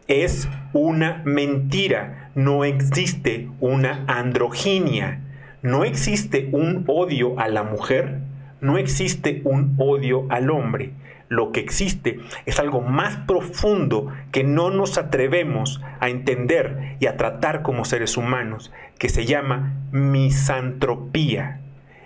Es 0.09 0.49
una 0.73 1.21
mentira 1.23 2.22
no 2.35 2.65
existe 2.65 3.49
una 3.59 4.05
androginia, 4.07 5.21
no 5.61 5.83
existe 5.83 6.49
un 6.51 6.83
odio 6.87 7.39
a 7.39 7.47
la 7.47 7.63
mujer, 7.63 8.19
no 8.59 8.77
existe 8.77 9.41
un 9.43 9.75
odio 9.77 10.25
al 10.29 10.49
hombre. 10.49 10.93
Lo 11.29 11.51
que 11.51 11.59
existe 11.59 12.19
es 12.45 12.59
algo 12.59 12.81
más 12.81 13.17
profundo 13.27 14.11
que 14.31 14.43
no 14.43 14.71
nos 14.71 14.97
atrevemos 14.97 15.81
a 15.99 16.09
entender 16.09 16.97
y 16.99 17.07
a 17.07 17.17
tratar 17.17 17.61
como 17.61 17.85
seres 17.85 18.17
humanos, 18.17 18.71
que 18.97 19.09
se 19.09 19.25
llama 19.25 19.73
misantropía. 19.91 21.59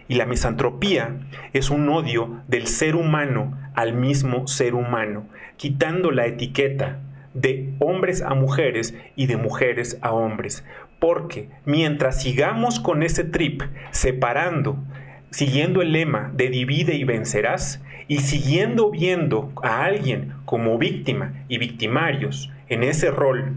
Y 0.08 0.16
la 0.16 0.26
misantropía 0.26 1.18
es 1.54 1.70
un 1.70 1.90
odio 1.90 2.42
del 2.48 2.68
ser 2.68 2.96
humano 2.96 3.58
al 3.76 3.94
mismo 3.94 4.48
ser 4.48 4.76
humano, 4.76 5.26
quitando 5.58 6.12
la 6.12 6.26
etiqueta 6.26 7.00
de 7.42 7.74
hombres 7.80 8.22
a 8.22 8.34
mujeres 8.34 8.96
y 9.16 9.28
de 9.28 9.38
mujeres 9.38 9.98
a 10.02 10.12
hombres. 10.12 10.64
Porque 11.00 11.50
mientras 11.66 12.22
sigamos 12.22 12.80
con 12.80 13.04
ese 13.04 13.24
trip 13.24 13.62
separando, 13.92 14.78
siguiendo 15.30 15.82
el 15.82 15.92
lema 15.92 16.32
de 16.34 16.50
divide 16.50 16.96
y 16.96 17.04
vencerás, 17.04 17.82
y 18.08 18.20
siguiendo 18.20 18.90
viendo 18.90 19.52
a 19.62 19.84
alguien 19.84 20.34
como 20.46 20.78
víctima 20.78 21.46
y 21.50 21.58
victimarios 21.58 22.50
en 22.70 22.84
ese 22.84 23.12
rol 23.12 23.54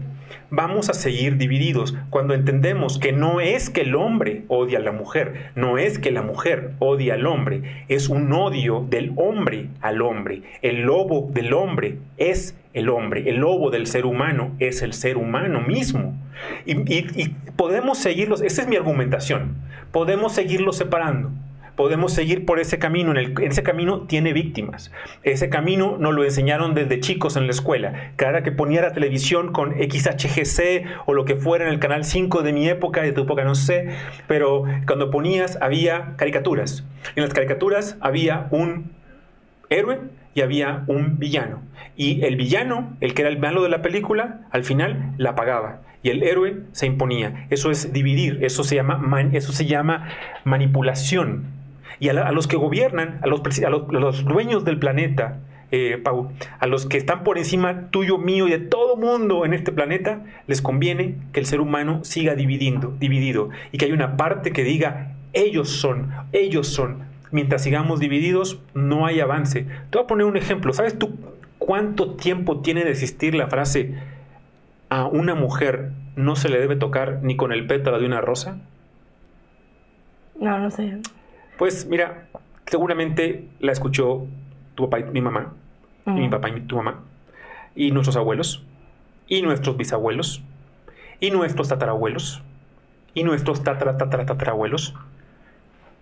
vamos 0.51 0.89
a 0.89 0.93
seguir 0.93 1.37
divididos 1.37 1.95
cuando 2.09 2.33
entendemos 2.33 2.99
que 2.99 3.13
no 3.13 3.39
es 3.39 3.69
que 3.69 3.81
el 3.81 3.95
hombre 3.95 4.43
odia 4.49 4.79
a 4.79 4.81
la 4.81 4.91
mujer, 4.91 5.51
no 5.55 5.77
es 5.77 5.97
que 5.97 6.11
la 6.11 6.21
mujer 6.21 6.73
odia 6.79 7.15
al 7.15 7.25
hombre, 7.25 7.85
es 7.87 8.09
un 8.09 8.31
odio 8.33 8.85
del 8.87 9.13
hombre 9.15 9.69
al 9.79 10.01
hombre. 10.01 10.43
El 10.61 10.81
lobo 10.81 11.29
del 11.31 11.53
hombre 11.53 11.97
es 12.17 12.57
el 12.73 12.89
hombre, 12.89 13.29
el 13.29 13.37
lobo 13.37 13.69
del 13.69 13.87
ser 13.87 14.05
humano 14.05 14.55
es 14.59 14.81
el 14.81 14.93
ser 14.93 15.17
humano 15.17 15.61
mismo. 15.61 16.15
Y, 16.65 17.29
podemos 17.55 17.97
seguirlos, 17.97 18.41
esa 18.41 18.63
es 18.63 18.67
mi 18.67 18.75
argumentación, 18.75 19.55
podemos 19.91 20.33
seguirlos 20.33 20.77
separando 20.77 21.31
podemos 21.75 22.13
seguir 22.13 22.45
por 22.45 22.59
ese 22.59 22.77
camino. 22.77 23.17
En, 23.17 23.33
ese 23.41 23.63
camino 23.63 24.01
tiene 24.01 24.33
víctimas. 24.33 24.91
Ese 25.23 25.49
camino 25.49 25.97
nos 25.97 26.13
lo 26.13 26.23
enseñaron 26.23 26.75
desde 26.75 26.99
chicos 26.99 27.37
en 27.37 27.45
la 27.45 27.51
escuela. 27.51 28.11
Cada 28.17 28.43
que 28.43 28.51
ponía 28.51 28.83
la 28.83 28.91
televisión 28.91 29.51
con 29.51 29.71
XHGC 29.71 30.85
o 31.07 31.13
lo 31.15 31.25
que 31.25 31.37
fuera 31.37 31.65
en 31.65 31.71
el 31.71 31.79
canal 31.79 32.05
5 32.05 32.43
de 32.43 32.53
mi 32.53 32.69
época, 32.69 33.01
de 33.01 33.13
tu 33.13 33.21
época 33.21 33.43
no 33.45 33.55
sé, 33.55 33.87
pero 34.27 34.65
cuando 34.85 35.09
ponías 35.09 35.57
había 35.59 36.13
caricaturas. 36.17 36.85
En 37.15 37.23
las 37.23 37.33
caricaturas 37.33 37.97
había 37.99 38.47
un 38.51 38.91
héroe 39.71 39.99
y 40.35 40.41
había 40.41 40.83
un 40.85 41.17
villano. 41.17 41.63
Y 41.95 42.23
el 42.23 42.35
villano, 42.35 42.95
el 43.01 43.15
que 43.15 43.23
era 43.23 43.31
el 43.31 43.39
malo 43.39 43.63
de 43.63 43.69
la 43.69 43.81
película, 43.81 44.41
al 44.51 44.63
final 44.63 45.15
la 45.17 45.33
pagaba 45.33 45.81
y 46.03 46.09
el 46.09 46.21
héroe 46.21 46.57
se 46.71 46.85
imponía. 46.85 47.47
Eso 47.49 47.71
es 47.71 47.91
dividir, 47.91 48.43
eso 48.43 48.63
se 48.63 48.75
llama, 48.75 49.01
eso 49.33 49.51
se 49.51 49.65
llama 49.65 50.09
manipulación 50.43 51.61
y 52.01 52.09
a, 52.09 52.31
los 52.31 52.47
que 52.47 52.57
gobiernan, 52.57 53.19
a 53.21 53.27
los, 53.27 53.41
los, 53.91 54.25
dueños 54.25 54.65
del 54.65 54.79
planeta, 54.79 55.37
eh, 55.69 56.01
Pau, 56.03 56.31
a 56.59 56.65
los 56.65 56.87
que 56.87 56.97
están 56.97 57.23
por 57.23 57.37
encima 57.37 57.91
tuyo, 57.91 58.17
mío 58.17 58.47
y 58.47 58.51
de 58.51 58.57
todo 58.57 58.97
mundo 58.97 59.45
en 59.45 59.53
este 59.53 59.71
planeta, 59.71 60.25
les 60.47 60.63
conviene 60.63 61.17
que 61.31 61.39
el 61.39 61.45
ser 61.45 61.61
humano 61.61 62.03
siga 62.03 62.33
dividiendo, 62.33 62.95
dividido 62.99 63.51
y 63.71 63.77
que 63.77 63.85
hay 63.85 63.91
una 63.91 64.17
parte 64.17 64.51
que 64.51 64.63
diga, 64.63 65.13
ellos 65.33 65.69
son, 65.69 66.11
ellos 66.33 66.67
son. 66.67 67.10
Mientras 67.31 67.63
sigamos 67.63 67.99
divididos, 67.99 68.59
no 68.73 69.05
hay 69.05 69.19
avance. 69.19 69.63
Te 69.89 69.97
voy 69.97 70.03
a 70.03 70.07
poner 70.07 70.25
un 70.25 70.37
ejemplo. 70.37 70.73
¿Sabes 70.73 70.99
tú 70.99 71.17
cuánto 71.59 72.15
tiempo 72.15 72.61
tiene 72.61 72.83
de 72.83 72.91
existir 72.91 73.35
la 73.35 73.47
frase 73.47 73.95
a 74.89 75.05
una 75.05 75.35
mujer 75.35 75.91
no 76.15 76.35
se 76.35 76.49
le 76.49 76.59
debe 76.59 76.75
tocar 76.75 77.19
ni 77.23 77.37
con 77.37 77.53
el 77.53 77.65
pétalo 77.67 77.99
de 77.99 78.05
una 78.05 78.21
rosa? 78.21 78.57
No, 80.39 80.59
no 80.59 80.69
sé. 80.71 80.97
Pues 81.57 81.85
mira, 81.85 82.27
seguramente 82.65 83.47
la 83.59 83.71
escuchó 83.71 84.25
tu 84.75 84.89
papá 84.89 84.99
y 84.99 85.03
mi 85.11 85.21
mamá, 85.21 85.53
y 86.07 86.11
mi 86.11 86.29
papá 86.29 86.49
y 86.49 86.61
tu 86.61 86.77
mamá, 86.77 87.01
y 87.75 87.91
nuestros 87.91 88.17
abuelos, 88.17 88.65
y 89.27 89.41
nuestros 89.41 89.77
bisabuelos, 89.77 90.41
y 91.19 91.31
nuestros 91.31 91.69
tatarabuelos, 91.69 92.41
y 93.13 93.23
nuestros 93.23 93.63
tatara, 93.63 93.97
tatarabuelos. 93.97 94.95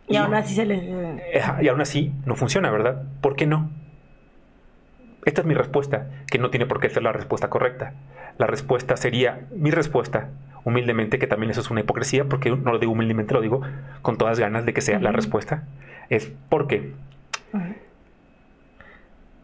Y, 0.10 0.16
aún 0.16 0.34
así 0.34 0.55
se 0.55 0.66
les... 0.66 0.84
Y 1.62 1.68
aún 1.68 1.82
así 1.82 2.12
no 2.26 2.36
funciona, 2.36 2.72
¿verdad? 2.72 3.03
¿Por 3.22 3.36
qué 3.36 3.45
no? 3.45 3.70
Esta 5.26 5.41
es 5.41 5.47
mi 5.47 5.53
respuesta, 5.53 6.10
que 6.28 6.39
no 6.39 6.49
tiene 6.49 6.66
por 6.66 6.80
qué 6.80 6.89
ser 6.89 7.03
la 7.03 7.12
respuesta 7.12 7.49
correcta. 7.49 7.93
La 8.38 8.47
respuesta 8.47 8.97
sería, 8.97 9.41
mi 9.55 9.70
respuesta 9.70 10.30
humildemente, 10.64 11.20
que 11.20 11.28
también 11.28 11.51
eso 11.51 11.62
es 11.62 11.70
una 11.70 11.82
hipocresía, 11.82 12.26
porque 12.26 12.49
no 12.49 12.72
lo 12.72 12.80
digo 12.80 12.91
humildemente, 12.91 13.34
lo 13.34 13.41
digo 13.41 13.62
con 14.01 14.18
todas 14.18 14.39
ganas 14.39 14.66
de 14.66 14.74
que 14.74 14.82
sea 14.82 14.99
la 14.99 15.12
respuesta, 15.12 15.64
es 16.10 16.32
porque 16.49 16.93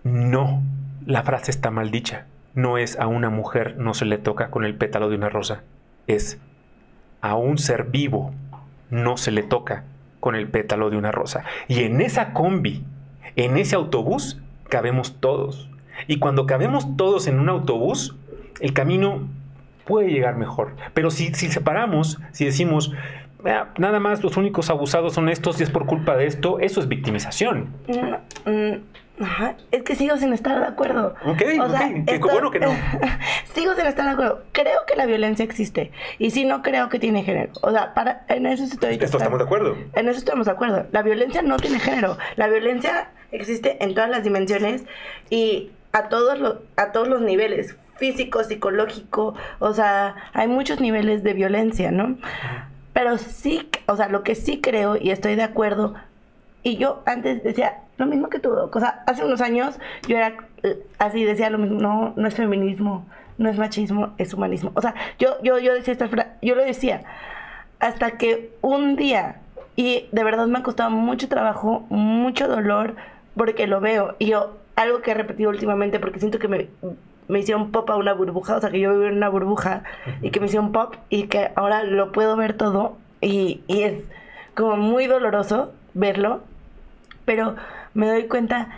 no, 0.04 0.64
la 1.06 1.24
frase 1.24 1.52
está 1.52 1.72
mal 1.72 1.92
dicha. 1.92 2.26
No 2.54 2.78
es 2.78 2.98
a 2.98 3.08
una 3.08 3.30
mujer 3.30 3.76
no 3.78 3.94
se 3.94 4.06
le 4.06 4.18
toca 4.18 4.50
con 4.50 4.64
el 4.64 4.76
pétalo 4.76 5.10
de 5.10 5.18
una 5.18 5.30
rosa, 5.30 5.64
es 6.08 6.40
a 7.22 7.36
un 7.36 7.58
ser 7.58 7.86
vivo 7.86 8.34
no 8.90 9.18
se 9.18 9.32
le 9.32 9.44
toca 9.44 9.84
con 10.26 10.34
el 10.34 10.48
pétalo 10.48 10.90
de 10.90 10.98
una 10.98 11.12
rosa. 11.12 11.44
Y 11.68 11.84
en 11.84 12.02
esa 12.02 12.34
combi, 12.34 12.84
en 13.36 13.58
ese 13.58 13.76
autobús, 13.76 14.42
cabemos 14.70 15.18
todos. 15.20 15.70
Y 16.08 16.18
cuando 16.18 16.48
cabemos 16.48 16.98
todos 16.98 17.28
en 17.28 17.40
un 17.40 17.48
autobús, 17.48 18.16
el 18.60 18.74
camino 18.74 19.20
puede 19.86 20.10
llegar 20.10 20.36
mejor. 20.36 20.72
Pero 20.96 21.12
si, 21.12 21.32
si 21.36 21.52
separamos, 21.52 22.18
si 22.32 22.44
decimos, 22.44 22.92
nada 23.78 24.00
más 24.00 24.24
los 24.24 24.36
únicos 24.36 24.72
abusados 24.72 25.14
son 25.14 25.30
estos 25.30 25.60
y 25.60 25.64
es 25.64 25.70
por 25.70 25.86
culpa 25.86 26.18
de 26.18 26.26
esto, 26.26 26.58
eso 26.58 26.80
es 26.80 26.88
victimización. 26.88 27.68
Mm, 28.46 28.78
es 29.72 29.84
que 29.84 29.96
sigo 29.96 30.18
sin 30.18 30.34
estar 30.34 30.60
de 30.60 30.66
acuerdo. 30.66 31.16
Ok, 31.26 31.42
ok, 31.60 32.06
qué 32.06 32.18
bueno 32.18 32.52
que 32.52 32.60
no. 32.60 32.76
sigo 33.54 33.74
sin 33.76 33.86
estar 33.86 34.06
de 34.06 34.12
acuerdo. 34.12 34.44
Creo 34.52 34.86
que 34.88 34.96
la 34.96 35.06
violencia 35.06 35.44
existe. 35.46 35.92
Y 36.20 36.32
sí, 36.32 36.46
no 36.46 36.62
creo 36.62 36.90
que 36.90 37.00
tiene 37.00 37.24
género. 37.24 37.52
O 37.62 37.72
sea, 37.72 37.94
para, 37.94 38.26
en 38.28 38.46
eso 38.46 38.64
estoy. 38.64 38.96
Esto 38.96 39.18
estamos 39.18 39.40
de 39.40 39.46
acuerdo. 39.46 39.78
En 39.94 40.10
eso 40.10 40.20
estamos 40.20 40.46
de 40.46 40.52
acuerdo. 40.52 40.86
La 40.92 41.02
violencia 41.02 41.42
no 41.42 41.58
tiene 41.58 41.80
género. 41.80 42.18
La 42.36 42.48
violencia 42.48 43.10
existe 43.32 43.84
en 43.84 43.94
todas 43.94 44.10
las 44.10 44.24
dimensiones 44.24 44.84
y 45.30 45.72
a 45.94 46.10
todos 46.10 46.40
los, 46.40 46.58
a 46.76 46.92
todos 46.92 47.08
los 47.08 47.22
niveles. 47.22 47.78
Físico, 47.96 48.44
psicológico. 48.44 49.36
O 49.60 49.74
sea, 49.74 50.16
hay 50.34 50.48
muchos 50.48 50.82
niveles 50.82 51.24
de 51.24 51.34
violencia, 51.34 51.92
¿no? 51.92 52.18
Pero 52.92 53.18
sí, 53.18 53.70
o 53.88 53.96
sea, 53.96 54.10
lo 54.10 54.24
que 54.24 54.36
sí 54.36 54.60
creo 54.62 54.98
y 54.98 55.12
estoy 55.12 55.36
de 55.36 55.44
acuerdo. 55.44 55.96
Y 56.66 56.78
yo 56.78 57.04
antes 57.06 57.44
decía, 57.44 57.82
lo 58.00 58.08
mismo 58.08 58.28
que 58.28 58.40
tú, 58.40 58.52
o 58.52 58.80
sea, 58.80 59.04
hace 59.06 59.24
unos 59.24 59.40
años 59.40 59.80
yo 60.08 60.18
era 60.18 60.34
eh, 60.64 60.84
así, 60.98 61.24
decía 61.24 61.52
lo 61.52 61.60
mismo, 61.60 61.80
no, 61.80 62.14
no 62.16 62.28
es 62.28 62.34
feminismo, 62.34 63.06
no 63.38 63.50
es 63.52 63.60
machismo, 63.60 64.16
es 64.18 64.34
humanismo. 64.34 64.72
O 64.74 64.82
sea, 64.82 64.96
yo, 65.20 65.40
yo, 65.44 65.60
yo 65.60 65.76
decía 65.76 65.94
esta 65.94 66.10
yo 66.42 66.56
lo 66.56 66.66
decía, 66.66 67.04
hasta 67.80 68.18
que 68.18 68.52
un 68.64 68.96
día, 68.96 69.42
y 69.76 70.08
de 70.12 70.24
verdad 70.24 70.48
me 70.48 70.58
ha 70.58 70.64
costado 70.64 70.90
mucho 70.90 71.30
trabajo, 71.30 71.86
mucho 71.90 72.48
dolor, 72.48 72.96
porque 73.36 73.68
lo 73.68 73.80
veo, 73.80 74.16
y 74.18 74.26
yo, 74.26 74.58
algo 74.76 75.04
que 75.04 75.12
he 75.12 75.14
repetido 75.14 75.52
últimamente, 75.52 76.00
porque 76.00 76.18
siento 76.18 76.40
que 76.40 76.48
me, 76.48 76.70
me 77.28 77.38
hicieron 77.38 77.70
pop 77.70 77.88
a 77.92 77.96
una 77.96 78.14
burbuja, 78.14 78.56
o 78.56 78.60
sea, 78.60 78.72
que 78.72 78.80
yo 78.80 78.90
vivo 78.90 79.04
en 79.04 79.18
una 79.18 79.30
burbuja, 79.30 79.84
y 80.24 80.32
que 80.32 80.40
me 80.40 80.48
hicieron 80.48 80.72
pop, 80.72 80.96
y 81.10 81.28
que 81.28 81.52
ahora 81.56 81.84
lo 81.84 82.12
puedo 82.12 82.36
ver 82.36 82.54
todo, 82.58 82.98
y, 83.22 83.62
y 83.68 83.84
es 83.84 84.04
como 84.56 84.78
muy 84.78 85.06
doloroso 85.06 85.72
verlo, 85.94 86.42
pero 87.26 87.56
me 87.94 88.08
doy 88.08 88.28
cuenta 88.28 88.70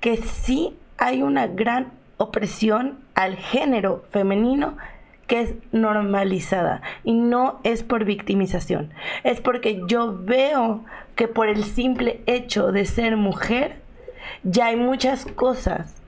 que 0.00 0.18
sí 0.18 0.76
hay 0.98 1.22
una 1.22 1.46
gran 1.46 1.92
opresión 2.16 3.00
al 3.14 3.36
género 3.36 4.04
femenino 4.10 4.76
que 5.26 5.40
es 5.40 5.54
normalizada 5.72 6.82
y 7.02 7.14
no 7.14 7.60
es 7.64 7.82
por 7.82 8.04
victimización, 8.04 8.90
es 9.22 9.40
porque 9.40 9.82
yo 9.86 10.18
veo 10.22 10.84
que 11.16 11.28
por 11.28 11.48
el 11.48 11.64
simple 11.64 12.20
hecho 12.26 12.72
de 12.72 12.84
ser 12.84 13.16
mujer 13.16 13.76
ya 14.42 14.66
hay 14.66 14.76
muchas 14.76 15.24
cosas 15.26 16.02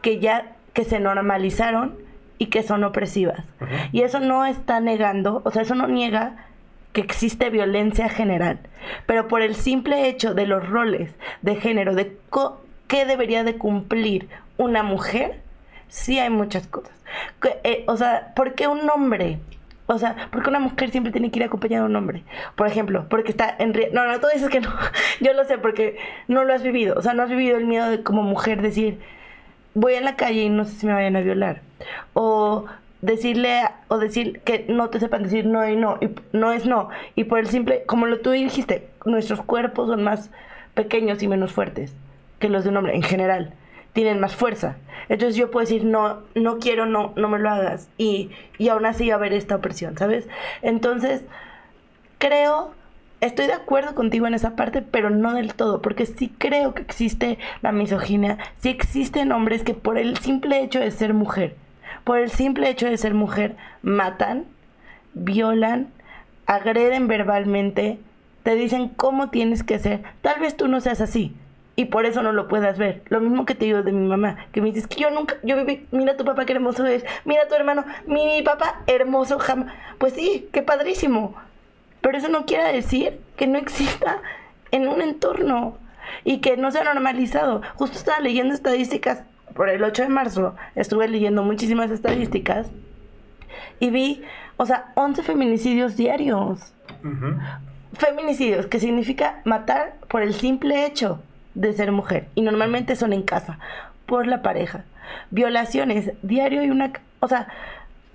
que 0.00 0.20
ya 0.20 0.52
que 0.72 0.84
se 0.84 1.00
normalizaron 1.00 1.96
y 2.38 2.46
que 2.46 2.62
son 2.62 2.82
opresivas. 2.82 3.44
Y 3.92 4.02
eso 4.02 4.18
no 4.18 4.46
está 4.46 4.80
negando, 4.80 5.42
o 5.44 5.50
sea, 5.50 5.62
eso 5.62 5.74
no 5.74 5.86
niega 5.86 6.46
que 6.92 7.00
existe 7.00 7.50
violencia 7.50 8.08
general, 8.08 8.58
pero 9.06 9.28
por 9.28 9.42
el 9.42 9.54
simple 9.54 10.08
hecho 10.08 10.34
de 10.34 10.46
los 10.46 10.68
roles 10.68 11.14
de 11.42 11.56
género, 11.56 11.94
de 11.94 12.16
qué 12.88 13.06
debería 13.06 13.44
de 13.44 13.56
cumplir 13.56 14.28
una 14.58 14.82
mujer, 14.82 15.40
sí 15.88 16.18
hay 16.18 16.30
muchas 16.30 16.66
cosas. 16.66 16.92
Eh, 17.64 17.84
o 17.86 17.96
sea, 17.96 18.32
¿por 18.34 18.54
qué 18.54 18.68
un 18.68 18.88
hombre? 18.88 19.38
O 19.86 19.98
sea, 19.98 20.28
porque 20.30 20.48
una 20.48 20.58
mujer 20.58 20.90
siempre 20.90 21.12
tiene 21.12 21.30
que 21.30 21.38
ir 21.38 21.44
acompañada 21.44 21.84
de 21.84 21.90
un 21.90 21.96
hombre. 21.96 22.24
Por 22.54 22.66
ejemplo, 22.66 23.06
porque 23.08 23.30
está 23.30 23.54
en 23.58 23.72
No, 23.92 24.06
no, 24.06 24.20
tú 24.20 24.26
dices 24.32 24.48
que 24.48 24.60
no. 24.60 24.70
Yo 25.20 25.32
lo 25.32 25.44
sé 25.44 25.58
porque 25.58 25.98
no 26.28 26.44
lo 26.44 26.54
has 26.54 26.62
vivido. 26.62 26.96
O 26.96 27.02
sea, 27.02 27.14
no 27.14 27.22
has 27.22 27.30
vivido 27.30 27.58
el 27.58 27.66
miedo 27.66 27.90
de 27.90 28.02
como 28.02 28.22
mujer 28.22 28.62
decir, 28.62 29.00
voy 29.74 29.94
en 29.94 30.04
la 30.04 30.16
calle 30.16 30.42
y 30.42 30.48
no 30.48 30.64
sé 30.64 30.72
si 30.72 30.86
me 30.86 30.92
vayan 30.92 31.16
a 31.16 31.20
violar. 31.20 31.60
O 32.14 32.66
decirle 33.02 33.62
o 33.88 33.98
decir 33.98 34.40
que 34.40 34.64
no 34.68 34.88
te 34.88 35.00
sepan 35.00 35.24
decir 35.24 35.44
no 35.44 35.68
y 35.68 35.76
no, 35.76 35.98
y 36.00 36.10
no 36.32 36.52
es 36.52 36.64
no. 36.64 36.88
Y 37.14 37.24
por 37.24 37.38
el 37.38 37.48
simple, 37.48 37.82
como 37.84 38.06
lo 38.06 38.20
tú 38.20 38.30
dijiste, 38.30 38.88
nuestros 39.04 39.42
cuerpos 39.42 39.88
son 39.88 40.02
más 40.02 40.30
pequeños 40.74 41.22
y 41.22 41.28
menos 41.28 41.52
fuertes 41.52 41.94
que 42.38 42.48
los 42.48 42.64
de 42.64 42.70
un 42.70 42.78
hombre 42.78 42.94
en 42.94 43.02
general. 43.02 43.52
Tienen 43.92 44.20
más 44.20 44.34
fuerza. 44.34 44.76
Entonces 45.10 45.36
yo 45.36 45.50
puedo 45.50 45.66
decir, 45.66 45.84
no, 45.84 46.20
no 46.34 46.58
quiero, 46.58 46.86
no, 46.86 47.12
no 47.16 47.28
me 47.28 47.38
lo 47.38 47.50
hagas. 47.50 47.90
Y, 47.98 48.30
y 48.56 48.68
aún 48.68 48.86
así 48.86 49.08
va 49.08 49.14
a 49.14 49.18
haber 49.18 49.34
esta 49.34 49.56
opresión, 49.56 49.98
¿sabes? 49.98 50.26
Entonces, 50.62 51.22
creo 52.16 52.72
estoy 53.20 53.46
de 53.46 53.52
acuerdo 53.52 53.94
contigo 53.94 54.26
en 54.26 54.34
esa 54.34 54.56
parte, 54.56 54.82
pero 54.82 55.10
no 55.10 55.34
del 55.34 55.54
todo, 55.54 55.82
porque 55.82 56.06
sí 56.06 56.32
creo 56.38 56.74
que 56.74 56.82
existe 56.82 57.38
la 57.60 57.70
misoginia, 57.70 58.38
sí 58.58 58.70
existen 58.70 59.30
hombres 59.30 59.62
que 59.62 59.74
por 59.74 59.96
el 59.96 60.16
simple 60.18 60.60
hecho 60.60 60.80
de 60.80 60.90
ser 60.90 61.14
mujer 61.14 61.54
por 62.04 62.18
el 62.18 62.30
simple 62.30 62.68
hecho 62.68 62.86
de 62.86 62.96
ser 62.96 63.14
mujer, 63.14 63.56
matan, 63.82 64.46
violan, 65.14 65.88
agreden 66.46 67.08
verbalmente, 67.08 67.98
te 68.42 68.54
dicen 68.54 68.88
cómo 68.88 69.30
tienes 69.30 69.62
que 69.62 69.78
ser. 69.78 70.02
Tal 70.20 70.40
vez 70.40 70.56
tú 70.56 70.68
no 70.68 70.80
seas 70.80 71.00
así 71.00 71.34
y 71.76 71.86
por 71.86 72.06
eso 72.06 72.22
no 72.22 72.32
lo 72.32 72.48
puedas 72.48 72.78
ver. 72.78 73.02
Lo 73.08 73.20
mismo 73.20 73.46
que 73.46 73.54
te 73.54 73.64
digo 73.64 73.82
de 73.82 73.92
mi 73.92 74.06
mamá, 74.06 74.36
que 74.52 74.60
me 74.60 74.68
dices 74.68 74.86
que 74.86 75.00
yo 75.00 75.10
nunca, 75.10 75.36
yo 75.42 75.56
viví, 75.56 75.86
mira 75.90 76.16
tu 76.16 76.24
papá 76.24 76.44
qué 76.44 76.52
hermoso 76.52 76.86
es, 76.86 77.04
mira 77.24 77.48
tu 77.48 77.54
hermano, 77.54 77.84
mi 78.06 78.42
papá 78.42 78.82
hermoso 78.86 79.38
jamás. 79.38 79.72
Pues 79.98 80.14
sí, 80.14 80.48
qué 80.52 80.62
padrísimo. 80.62 81.34
Pero 82.00 82.18
eso 82.18 82.28
no 82.28 82.46
quiere 82.46 82.72
decir 82.72 83.20
que 83.36 83.46
no 83.46 83.58
exista 83.58 84.20
en 84.72 84.88
un 84.88 85.00
entorno 85.00 85.78
y 86.24 86.38
que 86.38 86.56
no 86.56 86.72
sea 86.72 86.84
normalizado. 86.84 87.62
Justo 87.76 87.96
estaba 87.96 88.20
leyendo 88.20 88.54
estadísticas 88.54 89.22
por 89.54 89.68
el 89.68 89.82
8 89.82 90.02
de 90.02 90.08
marzo 90.08 90.54
estuve 90.74 91.08
leyendo 91.08 91.42
muchísimas 91.42 91.90
estadísticas 91.90 92.68
y 93.80 93.90
vi, 93.90 94.22
o 94.56 94.66
sea, 94.66 94.92
11 94.94 95.22
feminicidios 95.22 95.96
diarios. 95.96 96.72
Feminicidios, 97.94 98.66
que 98.66 98.78
significa 98.78 99.40
matar 99.44 99.96
por 100.08 100.22
el 100.22 100.34
simple 100.34 100.86
hecho 100.86 101.22
de 101.54 101.72
ser 101.72 101.92
mujer. 101.92 102.28
Y 102.34 102.42
normalmente 102.42 102.96
son 102.96 103.12
en 103.12 103.22
casa, 103.22 103.58
por 104.06 104.26
la 104.26 104.42
pareja. 104.42 104.84
Violaciones, 105.30 106.12
diario 106.22 106.62
y 106.62 106.70
una... 106.70 106.92
O 107.20 107.28
sea, 107.28 107.48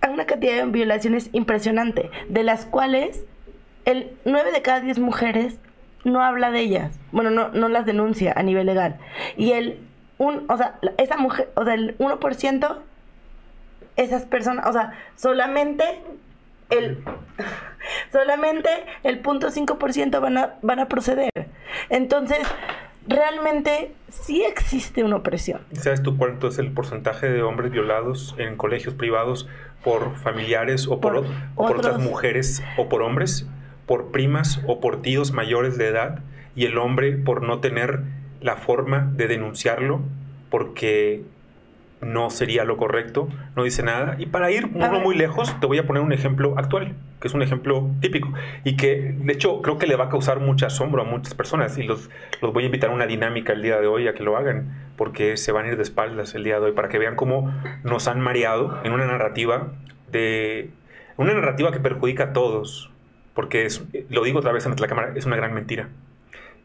hay 0.01 0.13
una 0.13 0.25
cantidad 0.25 0.55
de 0.55 0.65
violaciones 0.65 1.29
impresionante, 1.33 2.09
de 2.29 2.43
las 2.43 2.65
cuales 2.65 3.23
el 3.85 4.11
9 4.25 4.51
de 4.51 4.61
cada 4.61 4.79
10 4.79 4.99
mujeres 4.99 5.57
no 6.03 6.21
habla 6.21 6.51
de 6.51 6.61
ellas. 6.61 6.99
Bueno, 7.11 7.29
no, 7.29 7.49
no 7.49 7.67
las 7.69 7.85
denuncia 7.85 8.33
a 8.35 8.43
nivel 8.43 8.67
legal. 8.67 8.97
Y 9.35 9.51
el 9.51 9.79
un, 10.17 10.45
o 10.49 10.57
sea, 10.57 10.79
esa 10.97 11.17
mujer, 11.17 11.49
o 11.55 11.63
sea, 11.63 11.73
el 11.73 11.97
1%, 11.97 12.77
esas 13.95 14.25
personas, 14.25 14.67
o 14.67 14.73
sea, 14.73 14.93
solamente 15.15 15.83
el 16.69 17.03
solamente 18.11 18.69
el 19.03 19.19
punto 19.19 19.47
5% 19.49 20.19
van 20.21 20.37
a, 20.37 20.55
van 20.61 20.79
a 20.79 20.87
proceder. 20.87 21.31
Entonces, 21.89 22.39
realmente 23.07 23.93
sí 24.09 24.43
existe 24.43 25.03
una 25.03 25.17
opresión. 25.17 25.61
¿Sabes 25.73 26.03
tú 26.03 26.17
cuánto 26.17 26.47
es 26.47 26.59
el 26.59 26.71
porcentaje 26.71 27.29
de 27.29 27.41
hombres 27.41 27.71
violados 27.71 28.35
en 28.37 28.57
colegios 28.57 28.93
privados 28.93 29.47
por 29.83 30.15
familiares 30.17 30.87
o 30.87 30.99
por, 30.99 31.25
por 31.55 31.77
otras 31.77 31.99
mujeres 31.99 32.63
o 32.77 32.89
por 32.89 33.01
hombres, 33.01 33.47
por 33.85 34.11
primas 34.11 34.61
o 34.67 34.79
por 34.79 35.01
tíos 35.01 35.31
mayores 35.31 35.77
de 35.77 35.87
edad 35.87 36.19
y 36.55 36.65
el 36.65 36.77
hombre 36.77 37.13
por 37.13 37.43
no 37.43 37.59
tener 37.59 38.01
la 38.41 38.55
forma 38.55 39.11
de 39.13 39.27
denunciarlo 39.27 40.01
porque 40.49 41.23
no 42.01 42.29
sería 42.29 42.63
lo 42.63 42.77
correcto, 42.77 43.27
no 43.55 43.63
dice 43.63 43.83
nada. 43.83 44.15
Y 44.19 44.27
para 44.27 44.51
ir 44.51 44.69
uno 44.73 44.99
muy 44.99 45.15
lejos, 45.15 45.59
te 45.59 45.65
voy 45.65 45.79
a 45.79 45.87
poner 45.87 46.03
un 46.03 46.13
ejemplo 46.13 46.53
actual, 46.57 46.93
que 47.19 47.27
es 47.27 47.33
un 47.33 47.41
ejemplo 47.41 47.89
típico 48.01 48.31
y 48.63 48.77
que 48.77 49.15
de 49.17 49.33
hecho 49.33 49.61
creo 49.61 49.77
que 49.77 49.87
le 49.87 49.95
va 49.95 50.05
a 50.05 50.09
causar 50.09 50.39
mucho 50.39 50.67
asombro 50.67 51.01
a 51.01 51.05
muchas 51.05 51.33
personas 51.33 51.77
y 51.77 51.83
los, 51.83 52.09
los 52.41 52.53
voy 52.53 52.63
a 52.63 52.65
invitar 52.67 52.91
a 52.91 52.93
una 52.93 53.07
dinámica 53.07 53.53
el 53.53 53.63
día 53.63 53.79
de 53.79 53.87
hoy 53.87 54.07
a 54.07 54.13
que 54.13 54.23
lo 54.23 54.37
hagan, 54.37 54.91
porque 54.95 55.37
se 55.37 55.51
van 55.51 55.65
a 55.65 55.69
ir 55.69 55.77
de 55.77 55.83
espaldas 55.83 56.35
el 56.35 56.43
día 56.43 56.59
de 56.59 56.67
hoy 56.67 56.71
para 56.73 56.89
que 56.89 56.99
vean 56.99 57.15
cómo 57.15 57.51
nos 57.83 58.07
han 58.07 58.19
mareado 58.19 58.79
en 58.83 58.91
una 58.91 59.05
narrativa 59.05 59.71
de 60.11 60.69
una 61.17 61.33
narrativa 61.33 61.71
que 61.71 61.79
perjudica 61.79 62.25
a 62.25 62.33
todos, 62.33 62.91
porque 63.33 63.65
es, 63.65 63.83
lo 64.09 64.23
digo 64.23 64.39
otra 64.39 64.51
vez 64.51 64.65
ante 64.67 64.81
la 64.81 64.87
cámara, 64.87 65.13
es 65.15 65.25
una 65.25 65.35
gran 65.35 65.53
mentira. 65.53 65.89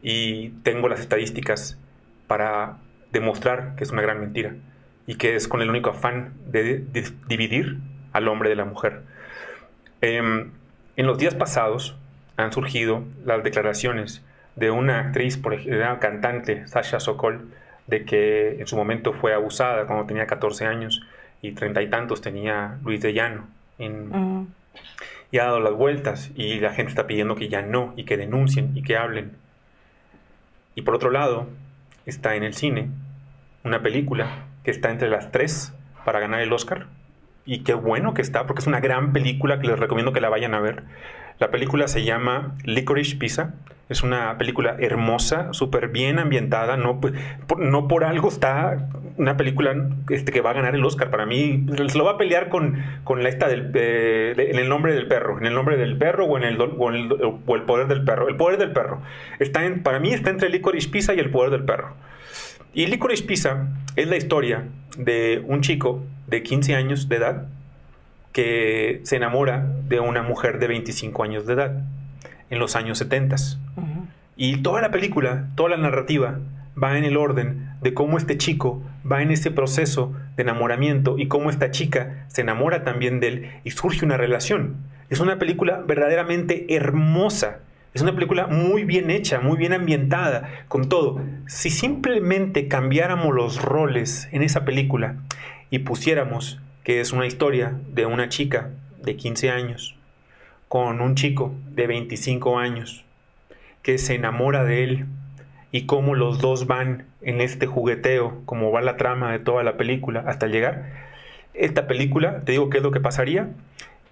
Y 0.03 0.51
tengo 0.63 0.89
las 0.89 1.01
estadísticas 1.01 1.79
para 2.27 2.79
demostrar 3.13 3.75
que 3.77 3.85
es 3.85 3.91
una 3.91 4.03
gran 4.03 4.21
mentira 4.21 4.55
y 5.07 5.17
que 5.17 5.35
es 5.37 5.49
con 5.49 5.63
el 5.63 5.71
único 5.71 5.91
afán 5.91 6.33
de, 6.47 6.85
dividir 7.29 7.79
al 8.13 8.29
hombre 8.29 8.49
de 8.49 8.57
la 8.57 8.65
mujer. 8.65 9.03
Em, 10.01 10.51
en 10.97 11.07
los 11.07 11.19
días 11.19 11.35
pasados 11.35 11.97
han 12.37 12.53
surgido 12.53 13.05
las 13.25 13.43
declaraciones 13.43 14.23
de 14.57 14.71
una 14.71 15.01
actriz, 15.01 15.37
por 15.39 15.55
ejemplo, 15.55 15.79
una 15.79 15.99
cantante, 15.99 16.67
Sasha 16.67 17.01
Sokol, 17.01 17.49
de 17.87 18.05
que 18.05 18.61
en 18.61 18.67
su 18.67 18.77
momento 18.77 19.13
fue 19.13 19.35
abusada 19.35 19.87
cuando 19.87 20.07
tenía 20.07 20.27
14 20.27 20.67
años 20.67 21.03
y 21.41 21.53
treinta 21.53 21.83
y 21.83 21.89
tantos 21.89 22.21
tenía 22.21 22.79
Luis 22.85 23.01
de 23.01 23.13
Llano. 23.13 23.47
Mm. 23.79 24.45
Y 25.31 25.39
ha 25.39 25.45
dado 25.45 25.61
las 25.61 25.73
vueltas 25.73 26.31
y 26.35 26.61
la 26.61 26.73
gente 26.73 26.91
está 26.91 27.07
pidiendo 27.07 27.35
que 27.35 27.49
ya 27.49 27.63
no 27.63 27.95
y 27.97 28.05
que 28.05 28.17
denuncien 28.17 28.77
y 28.77 28.83
que 28.83 28.97
hablen. 28.97 29.33
Y 30.75 30.83
por 30.83 30.95
otro 30.95 31.11
lado, 31.11 31.49
está 32.07 32.35
en 32.35 32.43
el 32.43 32.55
cine 32.55 32.89
una 33.65 33.83
película 33.83 34.47
que 34.65 34.71
está 34.71 34.91
entre 34.91 35.09
las 35.09 35.31
tres 35.31 35.73
para 36.05 36.21
ganar 36.21 36.41
el 36.41 36.53
Oscar, 36.53 36.87
y 37.45 37.61
qué 37.61 37.75
bueno 37.75 38.15
que 38.15 38.23
está, 38.23 38.47
porque 38.47 38.61
es 38.61 38.67
una 38.67 38.81
gran 38.81 39.13
película 39.13 39.61
que 39.61 39.67
les 39.67 39.79
recomiendo 39.79 40.13
que 40.13 40.21
la 40.21 40.29
vayan 40.29 40.55
a 40.55 40.61
ver. 40.61 40.85
La 41.39 41.51
película 41.51 41.89
se 41.89 42.05
llama 42.05 42.57
Licorice 42.65 43.17
Pizza. 43.17 43.55
Es 43.89 44.03
una 44.03 44.39
película 44.39 44.77
hermosa, 44.79 45.53
súper 45.53 45.89
bien 45.89 46.19
ambientada. 46.19 46.77
No, 46.77 47.01
por, 47.01 47.13
no 47.59 47.89
por 47.89 48.05
algo 48.05 48.29
está 48.29 48.89
una 49.17 49.37
película 49.37 49.75
este, 50.09 50.33
que 50.33 50.41
va 50.41 50.51
a 50.51 50.55
ganar 50.55 50.75
el 50.75 50.85
Oscar. 50.85 51.11
Para 51.11 51.27
mí, 51.27 51.67
se 51.89 51.99
lo 51.99 52.05
va 52.05 52.13
a 52.13 52.17
pelear 52.17 52.49
con, 52.49 52.83
con 53.05 53.23
la 53.23 53.29
esta 53.29 53.49
del, 53.49 53.71
eh, 53.75 54.35
en 54.37 54.59
el 54.59 54.69
nombre 54.69 54.95
del 54.95 55.09
perro. 55.09 55.39
En 55.39 55.47
el 55.47 55.55
nombre 55.55 55.77
del 55.77 55.99
perro 55.99 56.27
o 56.27 56.39
en 56.39 56.45
el, 56.45 56.61
o, 56.61 56.91
el, 56.91 57.63
poder 57.63 57.87
del 57.89 58.05
perro. 58.05 58.29
El 58.29 58.37
poder 58.37 58.59
del 58.59 58.73
perro. 58.73 59.03
Está 59.39 59.63
para 59.83 60.01
mí 60.01 60.13
está 60.13 60.31
entre 60.31 60.49
Licorice 60.49 60.89
Pizza 60.89 61.15
y 61.15 61.19
el 61.19 61.31
poder 61.31 61.51
del 61.51 61.65
perro. 61.65 61.95
Y 62.75 62.87
Licorice 62.87 63.25
Pizza 63.25 63.69
es 63.97 64.09
la 64.09 64.17
historia 64.17 64.65
de 64.97 65.43
un 65.47 65.61
chico 65.61 66.03
de 66.27 66.43
15 66.43 66.75
años 66.75 67.09
de 67.09 67.17
edad 67.17 67.47
que 68.33 69.01
se 69.05 69.17
enamora 69.17 69.67
de 69.89 70.01
una 70.01 70.23
mujer 70.23 70.59
de 70.59 70.67
25 70.69 71.23
años 71.23 71.47
de 71.47 71.55
edad 71.55 71.83
en 72.51 72.59
los 72.59 72.77
años 72.77 72.99
70. 72.99 73.37
Y 74.37 74.59
toda 74.59 74.81
la 74.81 74.91
película, 74.91 75.49
toda 75.55 75.71
la 75.71 75.77
narrativa 75.77 76.39
va 76.81 76.97
en 76.97 77.05
el 77.05 77.17
orden 77.17 77.69
de 77.83 77.95
cómo 77.95 78.19
este 78.19 78.39
chico 78.39 78.83
va 79.11 79.23
en 79.23 79.31
ese 79.31 79.51
proceso 79.51 80.15
de 80.37 80.43
enamoramiento 80.43 81.19
y 81.19 81.29
cómo 81.29 81.51
esta 81.51 81.71
chica 81.71 82.25
se 82.29 82.41
enamora 82.41 82.85
también 82.85 83.21
de 83.21 83.29
él 83.29 83.51
y 83.65 83.71
surge 83.73 84.05
una 84.05 84.17
relación. 84.17 84.77
Es 85.11 85.21
una 85.21 85.39
película 85.39 85.83
verdaderamente 85.87 86.75
hermosa. 86.75 87.59
Es 87.93 88.01
una 88.01 88.15
película 88.15 88.47
muy 88.47 88.85
bien 88.85 89.11
hecha, 89.11 89.41
muy 89.41 89.59
bien 89.59 89.75
ambientada, 89.75 90.49
con 90.69 90.89
todo. 90.89 91.21
Si 91.47 91.69
simplemente 91.69 92.69
cambiáramos 92.69 93.35
los 93.35 93.61
roles 93.61 94.29
en 94.33 94.43
esa 94.43 94.65
película 94.65 95.17
y 95.69 95.81
pusiéramos 95.81 96.59
que 96.85 97.01
es 97.01 97.13
una 97.13 97.27
historia 97.27 97.75
de 97.89 98.07
una 98.07 98.29
chica 98.29 98.71
de 99.03 99.17
15 99.17 99.51
años 99.51 99.97
con 100.69 101.01
un 101.01 101.15
chico 101.15 101.55
de 101.71 101.87
25 101.87 102.59
años 102.59 103.05
que 103.83 103.99
se 103.99 104.15
enamora 104.15 104.65
de 104.65 104.85
él 104.85 105.07
y 105.71 105.87
cómo 105.87 106.15
los 106.15 106.41
dos 106.41 106.67
van 106.67 107.07
en 107.21 107.41
este 107.41 107.67
jugueteo, 107.67 108.43
como 108.45 108.73
va 108.73 108.81
la 108.81 108.97
trama 108.97 109.33
de 109.33 109.39
toda 109.39 109.65
la 109.65 109.77
película 109.77 110.25
hasta 110.27 110.47
llegar. 110.47 110.91
Esta 111.55 111.87
película, 111.87 112.41
te 112.45 112.53
digo 112.53 112.71
qué 112.71 112.79
es 112.79 112.83
lo 112.83 112.91
que 112.91 113.01
pasaría, 113.01 113.51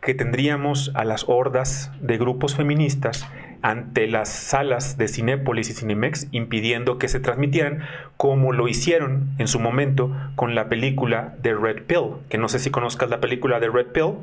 que 0.01 0.15
tendríamos 0.15 0.91
a 0.95 1.05
las 1.05 1.29
hordas 1.29 1.93
de 2.01 2.19
grupos 2.19 2.57
feministas 2.57 3.29
ante 3.63 4.07
las 4.07 4.29
salas 4.31 4.97
de 4.97 5.09
Cinépolis 5.09 5.69
y 5.71 5.75
Cinemex 5.75 6.29
impidiendo 6.33 6.99
que 6.99 7.09
se 7.09 7.21
transmitieran, 7.21 7.81
como 8.17 8.53
lo 8.53 8.69
hicieron 8.69 9.29
en 9.39 9.49
su 9.49 9.61
momento 9.61 10.11
con 10.37 10.55
la 10.55 10.69
película 10.69 11.35
de 11.43 11.55
Red 11.55 11.83
Pill, 11.83 12.17
que 12.29 12.39
no 12.39 12.49
sé 12.49 12.59
si 12.59 12.71
conozcas 12.71 13.11
la 13.11 13.21
película 13.21 13.61
de 13.61 13.69
Red 13.69 13.89
Pill, 13.89 14.15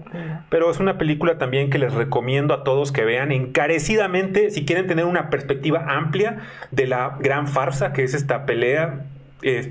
pero 0.50 0.72
es 0.72 0.80
una 0.80 0.98
película 0.98 1.38
también 1.38 1.70
que 1.70 1.78
les 1.78 1.94
recomiendo 1.94 2.54
a 2.54 2.64
todos 2.64 2.92
que 2.92 3.06
vean 3.06 3.32
encarecidamente 3.32 4.50
si 4.52 4.66
quieren 4.66 4.88
tener 4.88 5.06
una 5.06 5.30
perspectiva 5.30 5.86
amplia 5.88 6.38
de 6.72 6.88
la 6.88 7.18
gran 7.20 7.48
farsa 7.48 7.94
que 7.94 8.04
es 8.04 8.14
esta 8.14 8.46
pelea 8.46 9.06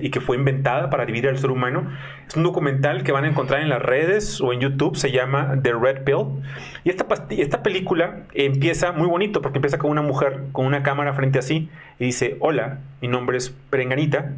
y 0.01 0.11
que 0.11 0.21
fue 0.21 0.37
inventada 0.37 0.91
para 0.91 1.05
dividir 1.07 1.29
al 1.29 1.39
ser 1.39 1.51
humano. 1.51 1.91
Es 2.27 2.37
un 2.37 2.43
documental 2.43 3.03
que 3.03 3.13
van 3.13 3.25
a 3.25 3.29
encontrar 3.29 3.61
en 3.61 3.69
las 3.69 3.83
redes 3.83 4.41
o 4.41 4.53
en 4.53 4.61
YouTube, 4.61 4.97
se 4.97 5.11
llama 5.13 5.59
The 5.63 5.73
Red 5.73 6.05
Pill. 6.05 6.43
Y 6.85 6.91
esta, 6.91 7.07
esta 7.31 7.63
película 7.63 8.25
empieza 8.35 8.93
muy 8.93 9.09
bonito 9.09 9.43
porque 9.43 9.59
empieza 9.59 9.79
con 9.79 9.91
una 9.91 10.03
mujer 10.03 10.45
con 10.53 10.67
una 10.67 10.83
cámara 10.83 11.13
frente 11.15 11.39
a 11.39 11.43
sí 11.43 11.69
y 11.99 12.07
dice, 12.07 12.37
hola, 12.41 12.79
mi 13.01 13.09
nombre 13.09 13.39
es 13.39 13.51
Perenganita 13.71 14.33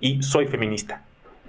y 0.00 0.22
soy 0.22 0.46
feminista 0.46 1.02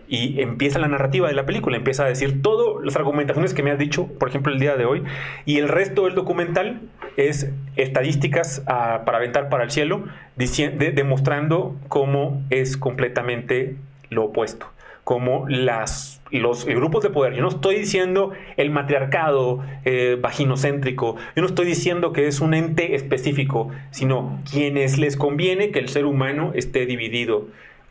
y 0.07 0.41
empieza 0.41 0.79
la 0.79 0.87
narrativa 0.87 1.27
de 1.27 1.33
la 1.33 1.45
película, 1.45 1.77
empieza 1.77 2.05
a 2.05 2.07
decir 2.07 2.41
todas 2.41 2.83
las 2.83 2.95
argumentaciones 2.95 3.53
que 3.53 3.63
me 3.63 3.71
has 3.71 3.79
dicho, 3.79 4.07
por 4.19 4.29
ejemplo, 4.29 4.53
el 4.53 4.59
día 4.59 4.75
de 4.75 4.85
hoy, 4.85 5.03
y 5.45 5.57
el 5.57 5.67
resto 5.67 6.05
del 6.05 6.15
documental 6.15 6.81
es 7.17 7.51
estadísticas 7.75 8.63
ah, 8.67 9.03
para 9.05 9.17
aventar 9.17 9.49
para 9.49 9.63
el 9.63 9.71
cielo, 9.71 10.05
demostrando 10.35 11.75
cómo 11.87 12.43
es 12.49 12.77
completamente 12.77 13.75
lo 14.09 14.25
opuesto, 14.25 14.67
cómo 15.03 15.45
las, 15.47 16.21
los 16.31 16.65
grupos 16.65 17.03
de 17.03 17.09
poder, 17.09 17.33
yo 17.33 17.41
no 17.41 17.49
estoy 17.49 17.75
diciendo 17.75 18.31
el 18.57 18.69
matriarcado 18.69 19.63
eh, 19.85 20.17
vaginocéntrico, 20.21 21.15
yo 21.35 21.41
no 21.41 21.47
estoy 21.47 21.65
diciendo 21.65 22.13
que 22.13 22.27
es 22.27 22.41
un 22.41 22.53
ente 22.53 22.95
específico, 22.95 23.71
sino 23.91 24.39
quienes 24.49 24.97
les 24.97 25.17
conviene 25.17 25.71
que 25.71 25.79
el 25.79 25.89
ser 25.89 26.05
humano 26.05 26.51
esté 26.53 26.85
dividido 26.85 27.47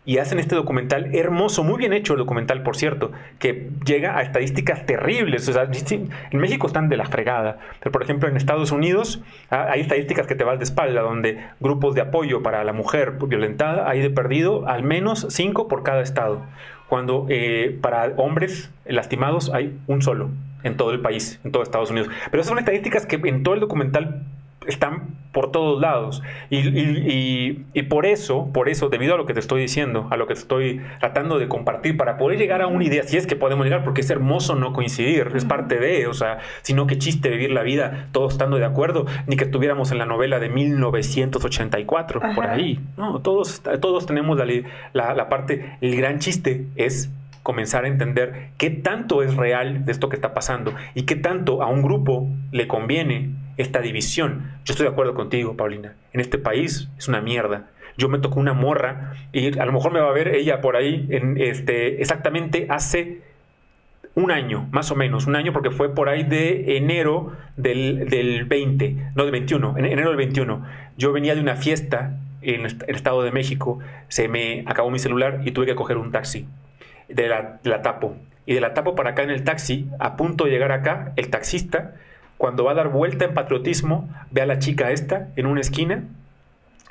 y 0.06 0.18
hacen 0.18 0.38
este 0.38 0.54
documental 0.54 1.14
hermoso, 1.14 1.64
muy 1.64 1.78
bien 1.78 1.92
hecho 1.92 2.12
el 2.12 2.18
documental, 2.18 2.62
por 2.62 2.76
cierto, 2.76 3.12
que 3.38 3.70
llega 3.86 4.18
a 4.18 4.22
estadísticas 4.22 4.84
terribles. 4.84 5.48
O 5.48 5.52
sea, 5.52 5.64
en 5.64 6.38
México 6.38 6.66
están 6.66 6.88
de 6.88 6.96
la 6.96 7.06
fregada, 7.06 7.58
pero 7.80 7.90
por 7.90 8.02
ejemplo 8.02 8.28
en 8.28 8.36
Estados 8.36 8.70
Unidos 8.70 9.22
ah, 9.50 9.68
hay 9.70 9.80
estadísticas 9.80 10.26
que 10.26 10.34
te 10.34 10.44
van 10.44 10.58
de 10.58 10.64
espalda, 10.64 11.00
donde 11.00 11.42
grupos 11.60 11.94
de 11.94 12.02
apoyo 12.02 12.42
para 12.42 12.64
la 12.64 12.72
mujer 12.72 13.12
violentada 13.26 13.88
hay 13.88 14.00
de 14.00 14.10
perdido 14.10 14.68
al 14.68 14.82
menos 14.82 15.26
cinco 15.30 15.68
por 15.68 15.82
cada 15.82 16.02
estado, 16.02 16.42
cuando 16.88 17.26
eh, 17.30 17.78
para 17.80 18.12
hombres 18.16 18.70
lastimados 18.84 19.50
hay 19.54 19.78
un 19.86 20.02
solo 20.02 20.28
en 20.64 20.76
todo 20.76 20.92
el 20.92 21.00
país, 21.00 21.40
en 21.44 21.52
todo 21.52 21.62
Estados 21.62 21.90
Unidos. 21.90 22.10
Pero 22.30 22.40
esas 22.40 22.50
son 22.50 22.58
estadísticas 22.58 23.06
que 23.06 23.16
en 23.16 23.42
todo 23.42 23.54
el 23.54 23.60
documental 23.60 24.22
están 24.66 25.14
por 25.34 25.50
todos 25.50 25.80
lados. 25.80 26.22
Y, 26.48 27.82
por 27.90 28.06
eso, 28.06 28.48
por 28.54 28.70
eso, 28.70 28.88
debido 28.88 29.14
a 29.14 29.18
lo 29.18 29.26
que 29.26 29.34
te 29.34 29.40
estoy 29.40 29.60
diciendo, 29.60 30.06
a 30.10 30.16
lo 30.16 30.26
que 30.26 30.34
te 30.34 30.40
estoy 30.40 30.80
tratando 31.00 31.38
de 31.38 31.48
compartir, 31.48 31.98
para 31.98 32.16
poder 32.16 32.38
llegar 32.38 32.62
a 32.62 32.66
una 32.66 32.84
idea, 32.84 33.02
si 33.02 33.18
es 33.18 33.26
que 33.26 33.36
podemos 33.36 33.66
llegar, 33.66 33.84
porque 33.84 34.00
es 34.00 34.10
hermoso 34.10 34.54
no 34.54 34.72
coincidir, 34.72 35.32
es 35.34 35.44
parte 35.44 35.78
de, 35.78 36.06
o 36.06 36.14
sea, 36.14 36.38
sino 36.62 36.86
que 36.86 36.96
chiste 36.96 37.28
vivir 37.28 37.50
la 37.50 37.62
vida 37.62 38.08
todos 38.12 38.32
estando 38.32 38.56
de 38.56 38.64
acuerdo, 38.64 39.06
ni 39.26 39.36
que 39.36 39.44
estuviéramos 39.44 39.90
en 39.92 39.98
la 39.98 40.06
novela 40.06 40.38
de 40.38 40.48
1984, 40.48 42.20
por 42.34 42.46
ahí. 42.46 42.80
No, 42.96 43.20
todos, 43.20 43.62
todos 43.80 44.06
tenemos 44.06 44.38
la, 44.38 44.46
la, 44.92 45.14
la 45.14 45.28
parte, 45.28 45.76
el 45.80 45.96
gran 45.96 46.20
chiste 46.20 46.66
es 46.76 47.10
comenzar 47.42 47.84
a 47.84 47.88
entender 47.88 48.48
qué 48.56 48.70
tanto 48.70 49.22
es 49.22 49.36
real 49.36 49.84
de 49.84 49.92
esto 49.92 50.08
que 50.08 50.16
está 50.16 50.32
pasando 50.32 50.74
y 50.94 51.02
qué 51.02 51.14
tanto 51.14 51.62
a 51.62 51.66
un 51.66 51.82
grupo 51.82 52.26
le 52.52 52.66
conviene 52.66 53.30
esta 53.56 53.80
división. 53.80 54.50
Yo 54.64 54.72
estoy 54.72 54.86
de 54.86 54.92
acuerdo 54.92 55.14
contigo, 55.14 55.56
Paulina. 55.56 55.94
En 56.12 56.20
este 56.20 56.38
país 56.38 56.88
es 56.98 57.08
una 57.08 57.20
mierda. 57.20 57.70
Yo 57.96 58.08
me 58.08 58.18
tocó 58.18 58.40
una 58.40 58.54
morra 58.54 59.14
y 59.32 59.58
a 59.58 59.64
lo 59.64 59.72
mejor 59.72 59.92
me 59.92 60.00
va 60.00 60.08
a 60.08 60.12
ver 60.12 60.28
ella 60.28 60.60
por 60.60 60.76
ahí 60.76 61.06
en 61.10 61.40
este 61.40 62.00
exactamente 62.00 62.66
hace 62.68 63.20
un 64.16 64.30
año, 64.30 64.68
más 64.70 64.90
o 64.90 64.96
menos, 64.96 65.26
un 65.26 65.36
año 65.36 65.52
porque 65.52 65.70
fue 65.70 65.94
por 65.94 66.08
ahí 66.08 66.22
de 66.22 66.76
enero 66.76 67.32
del, 67.56 68.08
del 68.08 68.44
20, 68.44 68.96
no 69.14 69.22
del 69.24 69.32
21, 69.32 69.78
en 69.78 69.84
enero 69.86 70.08
del 70.08 70.16
21. 70.16 70.64
Yo 70.96 71.12
venía 71.12 71.34
de 71.34 71.40
una 71.40 71.56
fiesta 71.56 72.18
en 72.42 72.66
el 72.66 72.94
Estado 72.94 73.22
de 73.22 73.32
México, 73.32 73.80
se 74.08 74.28
me 74.28 74.64
acabó 74.66 74.90
mi 74.90 74.98
celular 74.98 75.40
y 75.44 75.50
tuve 75.50 75.66
que 75.66 75.74
coger 75.74 75.96
un 75.96 76.12
taxi. 76.12 76.46
De 77.08 77.28
la, 77.28 77.60
de 77.62 77.70
la 77.70 77.82
tapo. 77.82 78.16
Y 78.46 78.54
de 78.54 78.60
la 78.60 78.74
tapo 78.74 78.94
para 78.94 79.10
acá 79.10 79.22
en 79.22 79.30
el 79.30 79.44
taxi, 79.44 79.88
a 79.98 80.16
punto 80.16 80.44
de 80.44 80.50
llegar 80.50 80.72
acá, 80.72 81.12
el 81.16 81.28
taxista 81.30 81.94
cuando 82.38 82.64
va 82.64 82.72
a 82.72 82.74
dar 82.74 82.88
vuelta 82.88 83.24
en 83.24 83.34
patriotismo, 83.34 84.08
ve 84.30 84.42
a 84.42 84.46
la 84.46 84.58
chica 84.58 84.90
esta 84.90 85.28
en 85.36 85.46
una 85.46 85.60
esquina 85.60 86.04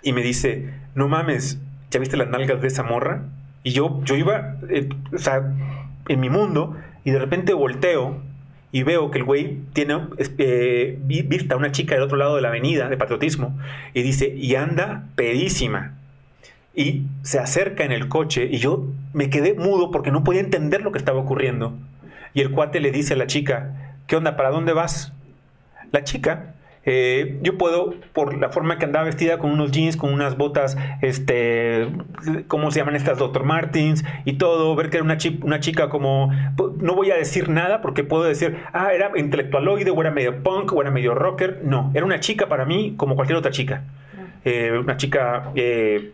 y 0.01 0.13
me 0.13 0.21
dice, 0.21 0.69
no 0.95 1.07
mames, 1.07 1.59
¿ya 1.91 1.99
viste 1.99 2.17
las 2.17 2.29
nalgas 2.29 2.61
de 2.61 2.67
esa 2.67 2.83
morra? 2.83 3.23
Y 3.63 3.71
yo, 3.71 4.01
yo 4.03 4.15
iba, 4.15 4.57
eh, 4.69 4.89
en 6.07 6.19
mi 6.19 6.29
mundo 6.29 6.75
y 7.05 7.11
de 7.11 7.19
repente 7.19 7.53
volteo 7.53 8.21
y 8.71 8.83
veo 8.83 9.11
que 9.11 9.19
el 9.19 9.23
güey 9.23 9.59
tiene 9.73 9.99
eh, 10.37 10.97
vista 11.03 11.53
a 11.53 11.57
una 11.57 11.71
chica 11.71 11.93
del 11.93 12.03
otro 12.03 12.17
lado 12.17 12.35
de 12.35 12.41
la 12.41 12.47
avenida 12.49 12.89
de 12.89 12.97
patriotismo 12.97 13.57
y 13.93 14.01
dice, 14.01 14.33
y 14.35 14.55
anda 14.55 15.05
pedísima. 15.15 15.93
Y 16.75 17.03
se 17.21 17.37
acerca 17.37 17.83
en 17.85 17.91
el 17.91 18.09
coche 18.09 18.49
y 18.51 18.57
yo 18.57 18.87
me 19.13 19.29
quedé 19.29 19.53
mudo 19.53 19.91
porque 19.91 20.09
no 20.09 20.23
podía 20.23 20.41
entender 20.41 20.81
lo 20.81 20.91
que 20.91 20.97
estaba 20.97 21.19
ocurriendo. 21.19 21.73
Y 22.33 22.41
el 22.41 22.49
cuate 22.49 22.79
le 22.79 22.91
dice 22.91 23.13
a 23.13 23.17
la 23.17 23.27
chica, 23.27 23.95
¿qué 24.07 24.15
onda? 24.15 24.35
¿Para 24.35 24.49
dónde 24.49 24.73
vas? 24.73 25.13
La 25.93 26.03
chica, 26.03 26.55
eh, 26.85 27.37
yo 27.43 27.55
puedo, 27.55 27.93
por 28.13 28.35
la 28.35 28.49
forma 28.49 28.79
que 28.79 28.85
andaba 28.85 29.05
vestida, 29.05 29.37
con 29.37 29.51
unos 29.51 29.71
jeans, 29.71 29.95
con 29.95 30.11
unas 30.11 30.37
botas, 30.37 30.75
este, 31.03 31.87
¿cómo 32.47 32.71
se 32.71 32.79
llaman 32.79 32.95
estas? 32.95 33.19
Dr. 33.19 33.43
Martins 33.43 34.03
y 34.25 34.33
todo, 34.33 34.75
ver 34.75 34.89
que 34.89 34.97
era 34.97 35.03
una, 35.03 35.19
una 35.43 35.59
chica 35.59 35.89
como, 35.89 36.31
no 36.79 36.95
voy 36.95 37.11
a 37.11 37.15
decir 37.15 37.47
nada 37.47 37.81
porque 37.81 38.03
puedo 38.03 38.23
decir, 38.23 38.57
ah, 38.73 38.91
era 38.91 39.11
intelectualoide, 39.15 39.91
o 39.91 40.01
era 40.01 40.09
medio 40.09 40.41
punk, 40.41 40.73
o 40.73 40.81
era 40.81 40.89
medio 40.89 41.13
rocker. 41.13 41.61
No, 41.63 41.91
era 41.93 42.05
una 42.05 42.19
chica 42.19 42.47
para 42.47 42.65
mí 42.65 42.95
como 42.97 43.13
cualquier 43.15 43.37
otra 43.37 43.51
chica. 43.51 43.83
Eh, 44.43 44.71
una 44.75 44.97
chica... 44.97 45.51
Eh, 45.53 46.11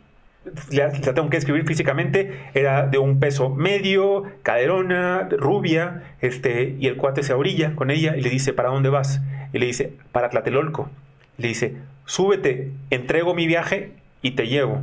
la, 0.71 0.91
tengo 0.91 1.29
que 1.29 1.37
escribir 1.37 1.65
físicamente, 1.65 2.49
era 2.53 2.87
de 2.87 2.97
un 2.97 3.19
peso 3.19 3.49
medio, 3.49 4.23
caderona, 4.43 5.27
rubia, 5.31 6.03
este, 6.21 6.75
y 6.79 6.87
el 6.87 6.95
cuate 6.95 7.23
se 7.23 7.33
orilla 7.33 7.75
con 7.75 7.91
ella 7.91 8.15
y 8.15 8.21
le 8.21 8.29
dice, 8.29 8.53
¿para 8.53 8.69
dónde 8.69 8.89
vas? 8.89 9.21
Y 9.53 9.59
le 9.59 9.65
dice, 9.65 9.93
para 10.11 10.29
Tlatelolco. 10.29 10.89
Le 11.37 11.47
dice, 11.47 11.77
súbete, 12.05 12.71
entrego 12.89 13.33
mi 13.33 13.47
viaje 13.47 13.93
y 14.21 14.31
te 14.31 14.47
llevo. 14.47 14.81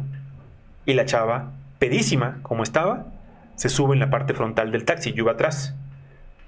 Y 0.84 0.94
la 0.94 1.04
chava, 1.04 1.52
pedísima 1.78 2.38
como 2.42 2.62
estaba, 2.62 3.06
se 3.56 3.68
sube 3.68 3.94
en 3.94 4.00
la 4.00 4.10
parte 4.10 4.34
frontal 4.34 4.70
del 4.70 4.84
taxi, 4.84 5.12
yo 5.12 5.24
iba 5.24 5.32
atrás. 5.32 5.74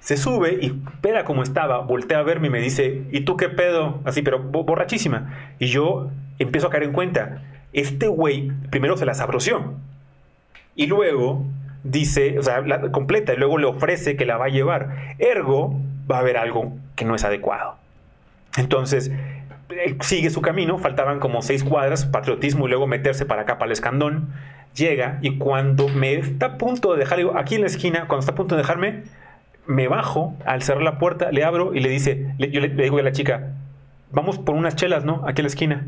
Se 0.01 0.17
sube 0.17 0.59
y 0.61 0.71
pera 1.01 1.25
como 1.25 1.43
estaba, 1.43 1.79
voltea 1.79 2.21
a 2.21 2.23
verme 2.23 2.47
y 2.47 2.51
me 2.51 2.61
dice, 2.61 3.03
¿y 3.11 3.23
tú 3.23 3.37
qué 3.37 3.49
pedo? 3.49 4.01
Así, 4.05 4.23
pero 4.23 4.39
borrachísima. 4.39 5.55
Y 5.59 5.67
yo 5.67 6.11
empiezo 6.39 6.69
a 6.69 6.71
caer 6.71 6.85
en 6.85 6.93
cuenta, 6.93 7.43
este 7.73 8.09
güey 8.09 8.53
primero 8.71 8.97
se 8.97 9.05
la 9.05 9.15
sabroció. 9.15 9.75
Y 10.77 10.87
luego 10.87 11.45
dice, 11.83 12.39
o 12.39 12.43
sea, 12.43 12.61
la 12.61 12.93
completa, 12.93 13.35
y 13.35 13.37
luego 13.37 13.59
le 13.59 13.67
ofrece 13.67 14.17
que 14.17 14.25
la 14.27 14.37
va 14.37 14.47
a 14.47 14.51
llevar. 14.51 15.17
Ergo, 15.19 15.81
va 16.11 16.17
a 16.17 16.21
haber 16.21 16.37
algo 16.37 16.77
que 16.95 17.05
no 17.05 17.15
es 17.15 17.25
adecuado. 17.25 17.77
Entonces, 18.59 19.11
sigue 20.01 20.31
su 20.31 20.43
camino, 20.43 20.79
faltaban 20.79 21.21
como 21.21 21.43
seis 21.43 21.65
cuadras, 21.65 22.07
patriotismo 22.07 22.67
y 22.67 22.71
luego 22.71 22.87
meterse 22.87 23.27
para 23.27 23.43
acá, 23.43 23.59
para 23.59 23.67
el 23.67 23.73
escandón. 23.73 24.29
Llega 24.75 25.19
y 25.23 25.39
cuando 25.39 25.89
me 25.89 26.15
está 26.15 26.47
a 26.47 26.59
punto 26.59 26.93
de 26.93 27.01
dejar, 27.01 27.21
aquí 27.37 27.55
en 27.55 27.63
la 27.63 27.67
esquina, 27.67 28.07
cuando 28.07 28.21
está 28.21 28.33
a 28.33 28.35
punto 28.35 28.55
de 28.55 28.63
dejarme, 28.63 29.03
me 29.67 29.89
bajo 29.89 30.37
al 30.45 30.63
cerrar 30.63 30.83
la 30.83 30.99
puerta, 30.99 31.31
le 31.33 31.45
abro 31.45 31.75
y 31.75 31.81
le 31.81 31.89
dice, 31.89 32.35
yo 32.39 32.61
le, 32.61 32.69
le, 32.69 32.83
digo 32.83 32.99
a 32.99 33.03
la 33.03 33.13
chica, 33.13 33.53
vamos 34.11 34.39
por 34.39 34.55
unas 34.55 34.77
chelas, 34.77 35.05
¿no? 35.05 35.23
Aquí 35.27 35.41
en 35.41 35.45
la 35.45 35.49
esquina. 35.49 35.87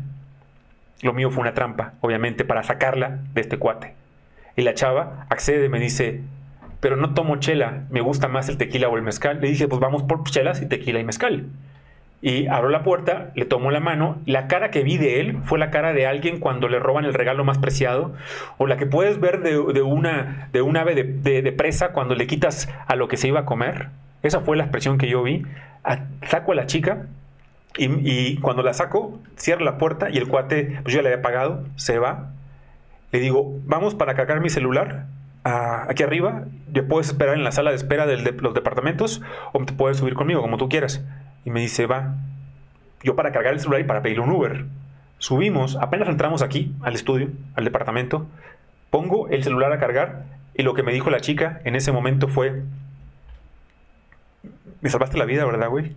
Lo 1.01 1.13
mío 1.13 1.31
fue 1.31 1.41
una 1.41 1.53
trampa, 1.53 1.93
obviamente, 2.01 2.45
para 2.45 2.63
sacarla 2.63 3.19
de 3.33 3.41
este 3.41 3.57
cuate. 3.57 3.95
Y 4.55 4.61
la 4.61 4.73
chava 4.75 5.25
accede, 5.29 5.67
me 5.69 5.79
dice, 5.79 6.21
pero 6.79 6.95
no 6.95 7.13
tomo 7.13 7.37
chela, 7.37 7.85
me 7.89 8.01
gusta 8.01 8.27
más 8.27 8.49
el 8.49 8.57
tequila 8.57 8.89
o 8.89 8.97
el 8.97 9.03
mezcal. 9.03 9.39
Le 9.41 9.49
dije, 9.49 9.67
pues 9.67 9.79
vamos 9.79 10.03
por 10.03 10.23
chelas 10.29 10.61
y 10.61 10.67
tequila 10.67 10.99
y 10.99 11.03
mezcal. 11.03 11.47
Y 12.21 12.45
abro 12.47 12.69
la 12.69 12.83
puerta, 12.83 13.31
le 13.35 13.45
tomo 13.45 13.71
la 13.71 13.79
mano. 13.79 14.21
La 14.25 14.47
cara 14.47 14.69
que 14.69 14.83
vi 14.83 14.97
de 14.97 15.19
él 15.19 15.39
fue 15.43 15.57
la 15.57 15.71
cara 15.71 15.91
de 15.91 16.05
alguien 16.05 16.39
cuando 16.39 16.67
le 16.67 16.77
roban 16.77 17.03
el 17.05 17.15
regalo 17.15 17.43
más 17.43 17.57
preciado, 17.57 18.13
o 18.57 18.67
la 18.67 18.77
que 18.77 18.85
puedes 18.85 19.19
ver 19.19 19.41
de, 19.41 19.81
una, 19.81 20.49
de 20.53 20.61
un 20.61 20.77
ave 20.77 20.93
de, 20.93 21.51
presa 21.51 21.93
cuando 21.93 22.13
le 22.13 22.27
quitas 22.27 22.69
a 22.87 22.95
lo 22.95 23.07
que 23.07 23.17
se 23.17 23.27
iba 23.27 23.41
a 23.41 23.45
comer. 23.45 23.89
Esa 24.21 24.41
fue 24.41 24.55
la 24.55 24.63
expresión 24.63 24.99
que 24.99 25.09
yo 25.09 25.23
vi. 25.23 25.43
saco 26.27 26.51
a 26.51 26.55
la 26.55 26.67
chica 26.67 27.07
y, 27.77 28.37
cuando 28.37 28.61
la 28.61 28.73
saco, 28.73 29.19
cierro 29.35 29.65
la 29.65 29.79
puerta 29.79 30.09
y 30.11 30.17
el 30.17 30.27
cuate, 30.27 30.79
pues 30.83 30.93
yo 30.93 30.99
ya 30.99 31.01
le 31.01 31.09
había 31.09 31.23
pagado, 31.23 31.63
se 31.75 31.97
va. 31.97 32.33
Le 33.11 33.19
digo, 33.19 33.59
vamos 33.65 33.95
para 33.95 34.13
cargar 34.13 34.41
mi 34.41 34.49
celular 34.49 35.07
aquí 35.43 36.03
arriba. 36.03 36.43
Te 36.71 36.83
puedes 36.83 37.07
esperar 37.07 37.35
en 37.35 37.43
la 37.43 37.51
sala 37.51 37.71
de 37.71 37.77
espera 37.77 38.05
de 38.05 38.17
los 38.17 38.53
departamentos 38.53 39.23
o 39.53 39.65
te 39.65 39.73
puedes 39.73 39.97
subir 39.97 40.13
conmigo, 40.13 40.41
como 40.41 40.57
tú 40.57 40.69
quieras. 40.69 41.03
Y 41.45 41.51
me 41.51 41.61
dice, 41.61 41.85
va. 41.85 42.15
Yo 43.03 43.15
para 43.15 43.31
cargar 43.31 43.53
el 43.53 43.59
celular 43.59 43.81
y 43.81 43.85
para 43.85 44.01
pedir 44.01 44.19
un 44.19 44.31
Uber. 44.31 44.65
Subimos, 45.17 45.75
apenas 45.75 46.09
entramos 46.09 46.41
aquí, 46.41 46.73
al 46.81 46.95
estudio, 46.95 47.29
al 47.55 47.63
departamento. 47.63 48.27
Pongo 48.89 49.27
el 49.29 49.43
celular 49.43 49.71
a 49.71 49.79
cargar 49.79 50.25
y 50.53 50.63
lo 50.63 50.73
que 50.73 50.83
me 50.83 50.93
dijo 50.93 51.09
la 51.09 51.21
chica 51.21 51.61
en 51.63 51.75
ese 51.75 51.91
momento 51.91 52.27
fue, 52.27 52.63
me 54.81 54.89
salvaste 54.89 55.17
la 55.17 55.25
vida, 55.25 55.45
¿verdad, 55.45 55.69
güey? 55.69 55.95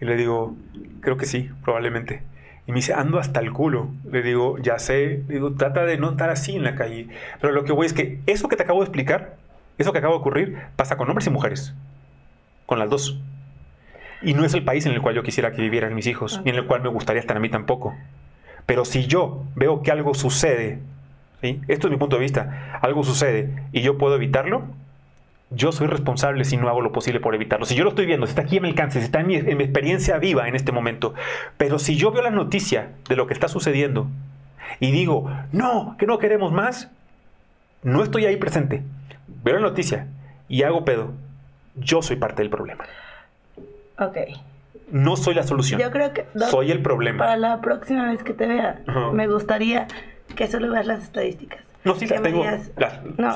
Y 0.00 0.04
le 0.04 0.16
digo, 0.16 0.56
creo 1.00 1.16
que 1.16 1.26
sí, 1.26 1.50
probablemente. 1.62 2.22
Y 2.66 2.72
me 2.72 2.76
dice, 2.76 2.94
ando 2.94 3.18
hasta 3.18 3.40
el 3.40 3.52
culo. 3.52 3.90
Le 4.10 4.22
digo, 4.22 4.56
ya 4.58 4.78
sé. 4.78 5.24
Le 5.26 5.34
digo, 5.34 5.54
trata 5.54 5.84
de 5.84 5.98
no 5.98 6.10
estar 6.10 6.30
así 6.30 6.54
en 6.54 6.62
la 6.62 6.76
calle. 6.76 7.08
Pero 7.40 7.52
lo 7.52 7.64
que 7.64 7.72
voy 7.72 7.86
es 7.86 7.92
que 7.92 8.20
eso 8.26 8.48
que 8.48 8.56
te 8.56 8.62
acabo 8.62 8.80
de 8.80 8.84
explicar, 8.84 9.36
eso 9.76 9.92
que 9.92 9.98
acaba 9.98 10.14
de 10.14 10.20
ocurrir, 10.20 10.58
pasa 10.76 10.96
con 10.96 11.08
hombres 11.08 11.26
y 11.26 11.30
mujeres. 11.30 11.74
Con 12.66 12.78
las 12.78 12.88
dos. 12.88 13.20
Y 14.22 14.34
no 14.34 14.44
es 14.44 14.54
el 14.54 14.64
país 14.64 14.86
en 14.86 14.92
el 14.92 15.00
cual 15.00 15.14
yo 15.14 15.22
quisiera 15.22 15.52
que 15.52 15.62
vivieran 15.62 15.94
mis 15.94 16.06
hijos, 16.06 16.40
ni 16.44 16.50
en 16.50 16.56
el 16.56 16.66
cual 16.66 16.82
me 16.82 16.88
gustaría 16.88 17.20
estar 17.20 17.36
a 17.36 17.40
mí 17.40 17.48
tampoco. 17.48 17.94
Pero 18.66 18.84
si 18.84 19.06
yo 19.06 19.44
veo 19.56 19.82
que 19.82 19.90
algo 19.90 20.14
sucede, 20.14 20.78
¿sí? 21.40 21.60
esto 21.68 21.86
es 21.86 21.90
mi 21.90 21.96
punto 21.96 22.16
de 22.16 22.22
vista, 22.22 22.78
algo 22.82 23.02
sucede 23.02 23.50
y 23.72 23.80
yo 23.80 23.98
puedo 23.98 24.14
evitarlo, 24.14 24.64
yo 25.50 25.72
soy 25.72 25.88
responsable 25.88 26.44
si 26.44 26.56
no 26.56 26.68
hago 26.68 26.80
lo 26.80 26.92
posible 26.92 27.18
por 27.18 27.34
evitarlo. 27.34 27.66
Si 27.66 27.74
yo 27.74 27.82
lo 27.82 27.90
estoy 27.90 28.06
viendo, 28.06 28.26
si 28.26 28.30
está 28.30 28.42
aquí 28.42 28.58
en 28.58 28.62
mi 28.62 28.68
alcance, 28.68 29.00
si 29.00 29.06
está 29.06 29.20
en 29.20 29.26
mi, 29.26 29.34
en 29.36 29.56
mi 29.56 29.64
experiencia 29.64 30.18
viva 30.18 30.46
en 30.48 30.54
este 30.54 30.70
momento, 30.70 31.14
pero 31.56 31.78
si 31.78 31.96
yo 31.96 32.12
veo 32.12 32.22
la 32.22 32.30
noticia 32.30 32.90
de 33.08 33.16
lo 33.16 33.26
que 33.26 33.34
está 33.34 33.48
sucediendo 33.48 34.06
y 34.78 34.92
digo, 34.92 35.28
no, 35.50 35.96
que 35.98 36.06
no 36.06 36.18
queremos 36.18 36.52
más, 36.52 36.90
no 37.82 38.02
estoy 38.04 38.26
ahí 38.26 38.36
presente. 38.36 38.82
Veo 39.42 39.54
la 39.56 39.60
noticia 39.62 40.06
y 40.48 40.62
hago 40.62 40.84
pedo. 40.84 41.12
Yo 41.74 42.02
soy 42.02 42.16
parte 42.16 42.42
del 42.42 42.50
problema. 42.50 42.84
Ok. 44.00 44.16
No 44.90 45.16
soy 45.16 45.34
la 45.34 45.44
solución. 45.44 45.80
Yo 45.80 45.90
creo 45.90 46.12
que. 46.12 46.26
soy 46.50 46.70
el 46.70 46.82
problema. 46.82 47.18
Para 47.18 47.36
la 47.36 47.60
próxima 47.60 48.10
vez 48.10 48.22
que 48.22 48.32
te 48.32 48.46
vea, 48.46 48.80
me 49.12 49.28
gustaría 49.28 49.86
que 50.34 50.48
solo 50.48 50.72
veas 50.72 50.86
las 50.86 51.04
estadísticas. 51.04 51.60
No, 51.84 51.94
sí, 51.94 52.06
las 52.06 52.22
tengo. 52.22 52.44
no, 53.18 53.34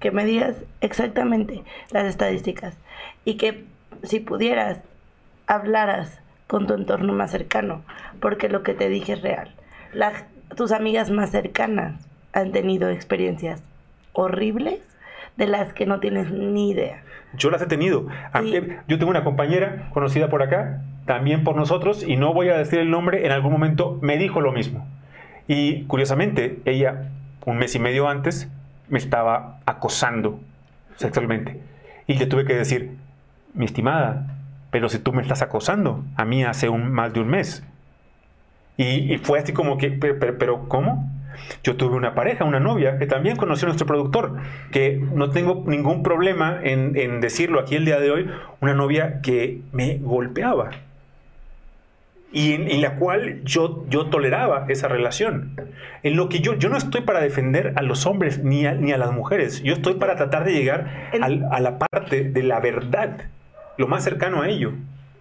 que 0.00 0.10
me 0.10 0.24
digas 0.24 0.56
exactamente 0.80 1.62
las 1.90 2.06
estadísticas. 2.06 2.76
Y 3.24 3.36
que 3.36 3.64
si 4.02 4.20
pudieras, 4.20 4.78
hablaras 5.46 6.18
con 6.46 6.66
tu 6.66 6.74
entorno 6.74 7.12
más 7.12 7.30
cercano. 7.30 7.82
Porque 8.20 8.48
lo 8.48 8.62
que 8.62 8.74
te 8.74 8.88
dije 8.88 9.14
es 9.14 9.22
real. 9.22 9.54
tus 10.56 10.72
amigas 10.72 11.10
más 11.10 11.30
cercanas 11.30 11.94
han 12.32 12.52
tenido 12.52 12.90
experiencias 12.90 13.62
horribles 14.12 14.80
de 15.36 15.46
las 15.46 15.72
que 15.72 15.86
no 15.86 16.00
tienes 16.00 16.30
ni 16.30 16.70
idea. 16.70 17.02
Yo 17.34 17.50
las 17.50 17.62
he 17.62 17.66
tenido. 17.66 18.06
Yo 18.88 18.98
tengo 18.98 19.10
una 19.10 19.24
compañera 19.24 19.88
conocida 19.92 20.28
por 20.28 20.42
acá, 20.42 20.82
también 21.04 21.44
por 21.44 21.56
nosotros, 21.56 22.02
y 22.06 22.16
no 22.16 22.32
voy 22.32 22.48
a 22.48 22.56
decir 22.56 22.78
el 22.78 22.90
nombre, 22.90 23.26
en 23.26 23.32
algún 23.32 23.52
momento 23.52 23.98
me 24.02 24.16
dijo 24.16 24.40
lo 24.40 24.52
mismo. 24.52 24.86
Y 25.48 25.84
curiosamente, 25.84 26.60
ella, 26.64 27.10
un 27.44 27.58
mes 27.58 27.74
y 27.74 27.78
medio 27.78 28.08
antes, 28.08 28.48
me 28.88 28.98
estaba 28.98 29.60
acosando 29.66 30.40
sexualmente. 30.96 31.60
Y 32.06 32.14
le 32.14 32.26
tuve 32.26 32.44
que 32.44 32.54
decir, 32.54 32.96
mi 33.54 33.64
estimada, 33.64 34.36
pero 34.70 34.88
si 34.88 34.98
tú 34.98 35.12
me 35.12 35.22
estás 35.22 35.42
acosando, 35.42 36.04
a 36.16 36.24
mí 36.24 36.44
hace 36.44 36.68
un, 36.68 36.90
más 36.90 37.12
de 37.12 37.20
un 37.20 37.28
mes. 37.28 37.64
Y, 38.76 39.18
fue 39.18 39.38
así 39.38 39.52
como 39.52 39.78
que, 39.78 39.90
pero 39.90 40.68
¿cómo? 40.68 41.10
Yo 41.62 41.76
tuve 41.76 41.96
una 41.96 42.14
pareja, 42.14 42.44
una 42.44 42.60
novia, 42.60 42.98
que 42.98 43.06
también 43.06 43.36
conoció 43.36 43.66
a 43.66 43.68
nuestro 43.68 43.86
productor, 43.86 44.36
que 44.72 45.02
no 45.14 45.30
tengo 45.30 45.64
ningún 45.66 46.02
problema 46.02 46.60
en, 46.62 47.20
decirlo 47.20 47.60
aquí 47.60 47.76
el 47.76 47.84
día 47.84 48.00
de 48.00 48.10
hoy, 48.10 48.30
una 48.60 48.74
novia 48.74 49.20
que 49.22 49.60
me 49.72 49.98
golpeaba 49.98 50.70
y 52.32 52.52
en, 52.52 52.82
la 52.82 52.96
cual 52.96 53.42
yo, 53.44 53.86
yo 53.88 54.06
toleraba 54.06 54.66
esa 54.68 54.88
relación. 54.88 55.52
En 56.02 56.16
lo 56.16 56.28
que 56.28 56.40
yo, 56.40 56.54
yo 56.54 56.68
no 56.68 56.76
estoy 56.76 57.00
para 57.00 57.20
defender 57.20 57.72
a 57.76 57.82
los 57.82 58.04
hombres 58.04 58.42
ni 58.42 58.66
a, 58.66 58.74
ni 58.74 58.92
a 58.92 58.98
las 58.98 59.12
mujeres, 59.12 59.62
yo 59.62 59.72
estoy 59.72 59.94
para 59.94 60.16
tratar 60.16 60.44
de 60.44 60.52
llegar 60.52 61.10
a 61.20 61.60
la 61.60 61.78
parte 61.78 62.24
de 62.24 62.42
la 62.42 62.60
verdad, 62.60 63.28
lo 63.78 63.86
más 63.86 64.04
cercano 64.04 64.42
a 64.42 64.48
ello. 64.48 64.72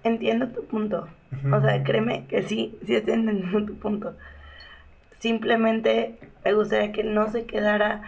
Entiendo 0.03 0.47
tu 0.49 0.66
punto. 0.66 1.07
O 1.51 1.61
sea, 1.61 1.84
créeme 1.84 2.26
que 2.28 2.43
sí, 2.43 2.78
sí 2.86 2.95
estoy 2.95 3.16
entendiendo 3.16 3.66
tu 3.66 3.76
punto. 3.76 4.13
Simplemente 5.20 6.20
me 6.43 6.53
gustaría 6.53 6.91
que 6.91 7.03
no 7.03 7.30
se 7.30 7.45
quedara 7.45 8.01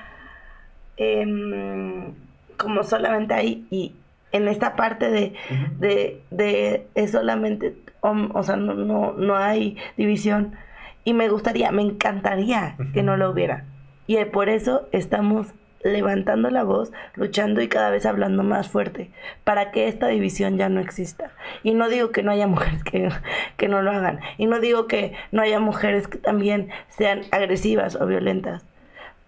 em, 0.98 2.14
como 2.58 2.84
solamente 2.84 3.34
ahí 3.34 3.68
y 3.70 3.96
en 4.32 4.48
esta 4.48 4.76
parte 4.76 5.10
de, 5.10 5.34
de, 5.80 6.22
de 6.32 6.88
es 6.96 7.12
solamente, 7.12 7.76
o 8.02 8.44
sea, 8.44 8.56
no, 8.56 8.74
no, 8.74 9.14
no 9.14 9.38
hay 9.38 9.78
división. 9.96 10.56
Y 11.04 11.14
me 11.14 11.30
gustaría, 11.30 11.72
me 11.72 11.82
encantaría 11.82 12.76
que 12.94 13.04
no 13.04 13.16
lo 13.16 13.32
hubiera. 13.32 13.66
Y 14.08 14.24
por 14.26 14.50
eso 14.50 14.88
estamos 14.92 15.54
levantando 15.88 16.50
la 16.50 16.64
voz, 16.64 16.92
luchando 17.16 17.62
y 17.62 17.68
cada 17.68 17.90
vez 17.90 18.06
hablando 18.06 18.44
más 18.44 18.68
fuerte 18.68 19.12
para 19.44 19.72
que 19.72 19.88
esta 19.88 20.08
división 20.08 20.58
ya 20.58 20.70
no 20.70 20.80
exista. 20.80 21.32
Y 21.64 21.74
no 21.74 21.90
digo 21.90 22.12
que 22.12 22.24
no 22.24 22.32
haya 22.32 22.48
mujeres 22.48 22.84
que, 22.84 23.10
que 23.58 23.68
no 23.68 23.82
lo 23.82 23.92
hagan. 23.92 24.20
Y 24.38 24.46
no 24.48 24.60
digo 24.60 24.88
que 24.88 25.14
no 25.32 25.42
haya 25.42 25.60
mujeres 25.60 26.08
que 26.08 26.18
también 26.18 26.70
sean 26.90 27.22
agresivas 27.32 27.96
o 27.96 28.06
violentas. 28.06 28.66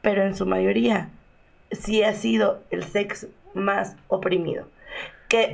Pero 0.02 0.24
en 0.24 0.36
su 0.36 0.46
mayoría 0.46 1.10
sí 1.72 2.04
ha 2.04 2.14
sido 2.14 2.62
el 2.72 2.84
sexo 2.84 3.28
más 3.54 3.96
oprimido. 4.08 4.68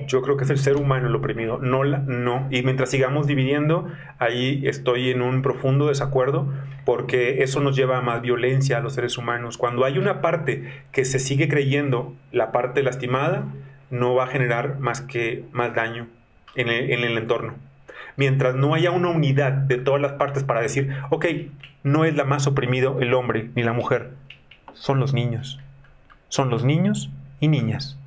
Yo 0.07 0.21
creo 0.21 0.37
que 0.37 0.45
es 0.45 0.49
el 0.49 0.57
ser 0.57 0.77
humano 0.77 1.07
el 1.07 1.15
oprimido, 1.15 1.57
no 1.57 1.83
no. 1.83 2.47
Y 2.49 2.61
mientras 2.61 2.89
sigamos 2.89 3.27
dividiendo, 3.27 3.89
ahí 4.19 4.65
estoy 4.65 5.09
en 5.09 5.21
un 5.21 5.41
profundo 5.41 5.87
desacuerdo 5.87 6.47
porque 6.85 7.43
eso 7.43 7.59
nos 7.59 7.75
lleva 7.75 7.97
a 7.97 8.01
más 8.01 8.21
violencia 8.21 8.77
a 8.77 8.79
los 8.79 8.93
seres 8.93 9.17
humanos. 9.17 9.57
Cuando 9.57 9.83
hay 9.83 9.97
una 9.97 10.21
parte 10.21 10.71
que 10.93 11.03
se 11.03 11.19
sigue 11.19 11.49
creyendo 11.49 12.13
la 12.31 12.53
parte 12.53 12.83
lastimada, 12.83 13.47
no 13.89 14.15
va 14.15 14.23
a 14.23 14.27
generar 14.27 14.79
más 14.79 15.01
que 15.01 15.43
más 15.51 15.75
daño 15.75 16.07
en 16.55 16.69
el, 16.69 16.91
en 16.91 17.03
el 17.03 17.17
entorno. 17.17 17.55
Mientras 18.15 18.55
no 18.55 18.75
haya 18.75 18.91
una 18.91 19.09
unidad 19.09 19.51
de 19.51 19.77
todas 19.77 20.01
las 20.01 20.13
partes 20.13 20.45
para 20.45 20.61
decir, 20.61 20.95
ok, 21.09 21.25
no 21.83 22.05
es 22.05 22.15
la 22.15 22.23
más 22.23 22.47
oprimido 22.47 23.01
el 23.01 23.13
hombre 23.13 23.49
ni 23.55 23.63
la 23.63 23.73
mujer, 23.73 24.11
son 24.73 25.01
los 25.01 25.13
niños. 25.13 25.59
Son 26.29 26.49
los 26.49 26.63
niños 26.63 27.09
y 27.41 27.49
niñas. 27.49 27.97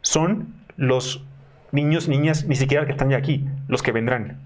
Son 0.00 0.54
los 0.76 1.24
niños, 1.72 2.08
niñas, 2.08 2.46
ni 2.46 2.56
siquiera 2.56 2.86
que 2.86 2.92
están 2.92 3.10
ya 3.10 3.16
aquí, 3.16 3.46
los 3.68 3.82
que 3.82 3.92
vendrán. 3.92 4.38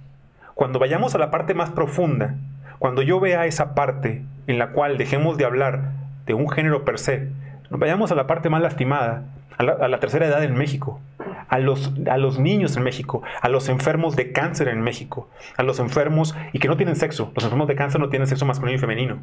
Cuando 0.55 0.79
vayamos 0.79 1.15
a 1.15 1.19
la 1.19 1.31
parte 1.31 1.55
más 1.55 1.71
profunda, 1.71 2.37
cuando 2.79 3.03
yo 3.03 3.21
vea 3.21 3.47
esa 3.47 3.75
parte 3.75 4.23
en 4.47 4.59
la 4.59 4.71
cual 4.71 4.99
dejemos 4.99 5.37
de 5.37 5.45
hablar 5.45 5.93
de 6.27 6.35
un 6.35 6.49
género 6.49 6.85
per 6.85 6.99
se, 6.99 7.29
vayamos 7.71 8.11
a 8.13 8.15
la 8.15 8.27
parte 8.27 8.51
más 8.51 8.63
lastimada, 8.63 9.25
a 9.59 9.89
la, 9.89 10.01
tercera 10.01 10.27
edad 10.27 10.43
en 10.43 10.55
México, 10.55 11.01
a 11.49 11.59
los, 11.59 11.93
a 12.11 12.17
los 12.17 12.39
niños 12.39 12.79
en 12.79 12.83
México, 12.83 13.23
a 13.43 13.51
los 13.51 13.69
enfermos 13.69 14.17
de 14.17 14.33
cáncer 14.33 14.69
en 14.69 14.81
México, 14.81 15.29
a 15.59 15.63
los 15.63 15.79
enfermos 15.81 16.35
y 16.55 16.59
que 16.59 16.69
no 16.69 16.79
tienen 16.79 16.97
sexo. 16.97 17.31
Los 17.35 17.45
enfermos 17.45 17.69
de 17.69 17.77
cáncer 17.77 18.01
no 18.01 18.09
tienen 18.09 18.27
sexo 18.27 18.47
masculino 18.47 18.79
y 18.79 18.81
femenino. 18.81 19.19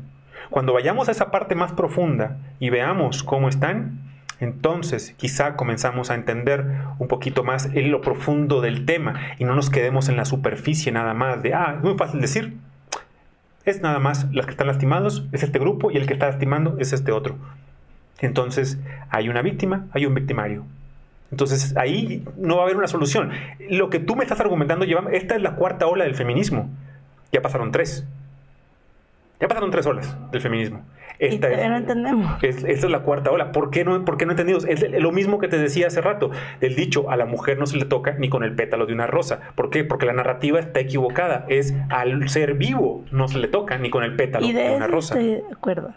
Cuando 0.51 0.73
vayamos 0.73 1.09
a 1.09 1.11
esa 1.11 1.31
parte 1.31 1.55
más 1.55 1.73
profunda 1.73 2.37
y 2.59 2.69
veamos 2.69 3.23
cómo 3.23 3.49
están, 3.49 3.99
entonces 4.39 5.13
quizá 5.17 5.55
comenzamos 5.55 6.11
a 6.11 6.15
entender 6.15 6.65
un 6.99 7.07
poquito 7.07 7.43
más 7.43 7.69
en 7.73 7.91
lo 7.91 8.01
profundo 8.01 8.61
del 8.61 8.85
tema 8.85 9.15
y 9.39 9.45
no 9.45 9.55
nos 9.55 9.69
quedemos 9.69 10.09
en 10.09 10.17
la 10.17 10.25
superficie 10.25 10.91
nada 10.91 11.13
más 11.13 11.41
de, 11.41 11.53
ah, 11.53 11.75
es 11.77 11.83
muy 11.83 11.97
fácil 11.97 12.21
decir. 12.21 12.57
Es 13.65 13.81
nada 13.81 13.99
más 13.99 14.31
las 14.31 14.45
que 14.45 14.51
están 14.51 14.67
lastimados, 14.67 15.25
es 15.31 15.43
este 15.43 15.59
grupo 15.59 15.91
y 15.91 15.97
el 15.97 16.05
que 16.05 16.13
está 16.13 16.27
lastimando 16.27 16.77
es 16.79 16.93
este 16.93 17.11
otro. 17.11 17.35
Entonces 18.19 18.79
hay 19.09 19.29
una 19.29 19.41
víctima, 19.41 19.87
hay 19.91 20.05
un 20.05 20.13
victimario. 20.13 20.65
Entonces 21.31 21.75
ahí 21.75 22.23
no 22.37 22.55
va 22.55 22.61
a 22.61 22.65
haber 22.65 22.77
una 22.77 22.87
solución. 22.87 23.31
Lo 23.69 23.89
que 23.89 23.99
tú 23.99 24.15
me 24.15 24.23
estás 24.23 24.39
argumentando, 24.39 24.85
esta 25.11 25.35
es 25.35 25.41
la 25.41 25.55
cuarta 25.55 25.87
ola 25.87 26.05
del 26.05 26.15
feminismo. 26.15 26.69
Ya 27.31 27.41
pasaron 27.41 27.71
tres. 27.71 28.05
Ya 29.39 29.47
pasaron 29.47 29.69
tres 29.71 29.85
olas 29.85 30.15
del 30.31 30.41
feminismo. 30.41 30.83
Esta 31.19 31.49
es, 31.49 31.69
no 31.69 31.77
entendemos. 31.77 32.43
esta 32.43 32.67
es 32.67 32.83
la 32.83 32.99
cuarta 32.99 33.31
ola. 33.31 33.51
¿Por 33.51 33.71
qué 33.71 33.83
no, 33.83 34.05
por 34.05 34.17
qué 34.17 34.25
no 34.25 34.33
entendimos? 34.33 34.65
Es 34.65 34.85
lo 35.01 35.11
mismo 35.11 35.39
que 35.39 35.47
te 35.47 35.57
decía 35.57 35.87
hace 35.87 36.01
rato. 36.01 36.31
El 36.61 36.75
dicho, 36.75 37.09
a 37.09 37.15
la 37.15 37.25
mujer 37.25 37.57
no 37.57 37.65
se 37.65 37.77
le 37.77 37.85
toca 37.85 38.13
ni 38.13 38.29
con 38.29 38.43
el 38.43 38.53
pétalo 38.53 38.85
de 38.85 38.93
una 38.93 39.07
rosa. 39.07 39.39
¿Por 39.55 39.69
qué? 39.69 39.83
Porque 39.83 40.05
la 40.05 40.13
narrativa 40.13 40.59
está 40.59 40.79
equivocada. 40.79 41.45
Es 41.49 41.73
al 41.89 42.29
ser 42.29 42.53
vivo 42.53 43.03
no 43.11 43.27
se 43.27 43.39
le 43.39 43.47
toca 43.47 43.77
ni 43.77 43.89
con 43.89 44.03
el 44.03 44.15
pétalo 44.15 44.47
de, 44.47 44.75
una 44.75 44.87
rosa. 44.87 45.15
Estoy 45.15 45.35
de 45.35 45.43
acuerdo. 45.51 45.93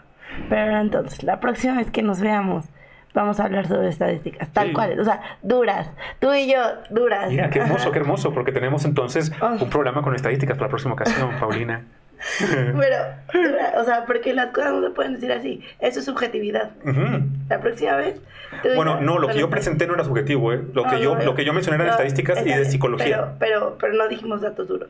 Pero 0.49 0.77
entonces, 0.79 1.23
la 1.23 1.39
próxima 1.39 1.77
vez 1.77 1.91
que 1.91 2.01
nos 2.01 2.21
veamos, 2.21 2.65
vamos 3.13 3.39
a 3.39 3.45
hablar 3.45 3.67
sobre 3.67 3.89
estadísticas, 3.89 4.49
tal 4.49 4.71
cual, 4.73 4.99
o 4.99 5.03
sea, 5.03 5.21
duras, 5.41 5.91
tú 6.19 6.33
y 6.33 6.51
yo, 6.51 6.59
duras. 6.89 7.29
Mira, 7.29 7.49
qué 7.49 7.59
hermoso, 7.59 7.91
qué 7.91 7.99
hermoso, 7.99 8.33
porque 8.33 8.51
tenemos 8.51 8.85
entonces 8.85 9.31
oh. 9.41 9.63
un 9.63 9.69
programa 9.69 10.01
con 10.01 10.15
estadísticas 10.15 10.57
para 10.57 10.67
la 10.67 10.69
próxima 10.69 10.93
ocasión, 10.93 11.31
Paulina. 11.39 11.85
Pero, 12.79 13.79
o 13.79 13.83
sea, 13.83 14.05
porque 14.05 14.33
las 14.33 14.47
cosas 14.51 14.73
no 14.73 14.81
se 14.83 14.89
pueden 14.91 15.13
decir 15.13 15.31
así. 15.31 15.61
Eso 15.79 15.99
es 15.99 16.05
subjetividad. 16.05 16.71
La 17.49 17.59
próxima 17.59 17.95
vez. 17.95 18.21
Bueno, 18.75 18.99
no, 18.99 19.17
lo 19.17 19.27
que 19.27 19.39
yo 19.39 19.49
presenté 19.49 19.87
no 19.87 19.93
era 19.93 20.03
subjetivo, 20.03 20.53
¿eh? 20.53 20.61
Lo, 20.73 20.83
que, 20.83 21.01
yo, 21.01 21.15
lo 21.15 21.35
que 21.35 21.45
yo 21.45 21.53
mencioné 21.53 21.75
era 21.75 21.85
de 21.85 21.91
estadísticas 21.91 22.45
y 22.45 22.49
de 22.49 22.65
psicología. 22.65 23.33
Pero, 23.39 23.77
pero, 23.79 23.93
no 23.93 24.07
dijimos 24.07 24.41
datos 24.41 24.67
duros. 24.67 24.89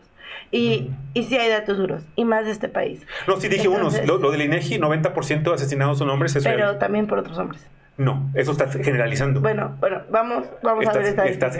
Y, 0.51 0.91
y 1.13 1.23
sí 1.23 1.37
hay 1.37 1.49
datos 1.49 1.77
duros, 1.77 2.03
y 2.15 2.25
más 2.25 2.45
de 2.45 2.51
este 2.51 2.67
país. 2.67 3.05
No, 3.27 3.39
sí 3.39 3.47
dije 3.47 3.67
unos. 3.67 4.05
Lo, 4.05 4.31
del 4.31 4.41
INEGI, 4.41 4.79
90% 4.79 5.43
de 5.43 5.53
asesinados 5.53 5.97
son 5.97 6.09
hombres. 6.09 6.37
pero 6.43 6.77
también 6.77 7.07
por 7.07 7.19
otros 7.19 7.37
hombres. 7.37 7.65
No, 8.01 8.31
eso 8.33 8.53
está 8.53 8.67
generalizando. 8.67 9.41
Bueno, 9.41 9.77
bueno, 9.79 10.01
vamos, 10.09 10.45
vamos 10.63 10.87
a 10.87 10.93
ver 10.93 11.05
esta 11.05 11.51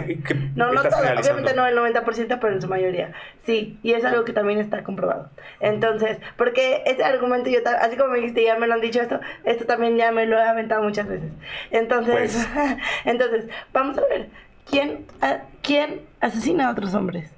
No, 0.56 0.72
no 0.72 0.80
obviamente 0.80 1.54
no 1.54 1.66
el 1.68 1.78
90%, 1.78 2.38
pero 2.40 2.52
en 2.52 2.60
su 2.60 2.66
mayoría. 2.66 3.12
Sí, 3.46 3.78
y 3.84 3.92
es 3.92 4.04
algo 4.04 4.24
que 4.24 4.32
también 4.32 4.58
está 4.58 4.82
comprobado. 4.82 5.30
Entonces, 5.60 6.18
porque 6.36 6.82
ese 6.84 7.04
argumento 7.04 7.48
yo, 7.48 7.60
así 7.80 7.96
como 7.96 8.10
me 8.10 8.18
dijiste, 8.18 8.42
ya 8.42 8.58
me 8.58 8.66
lo 8.66 8.74
han 8.74 8.80
dicho 8.80 9.00
esto, 9.00 9.20
esto 9.44 9.66
también 9.66 9.96
ya 9.96 10.10
me 10.10 10.26
lo 10.26 10.36
he 10.36 10.42
aventado 10.42 10.82
muchas 10.82 11.06
veces. 11.06 11.30
Entonces, 11.70 12.12
pues. 12.12 12.48
entonces, 13.04 13.46
vamos 13.72 13.96
a 13.98 14.02
ver, 14.08 14.26
¿quién, 14.68 15.06
¿quién 15.62 16.00
asesina 16.20 16.66
a 16.66 16.72
otros 16.72 16.92
hombres? 16.94 17.30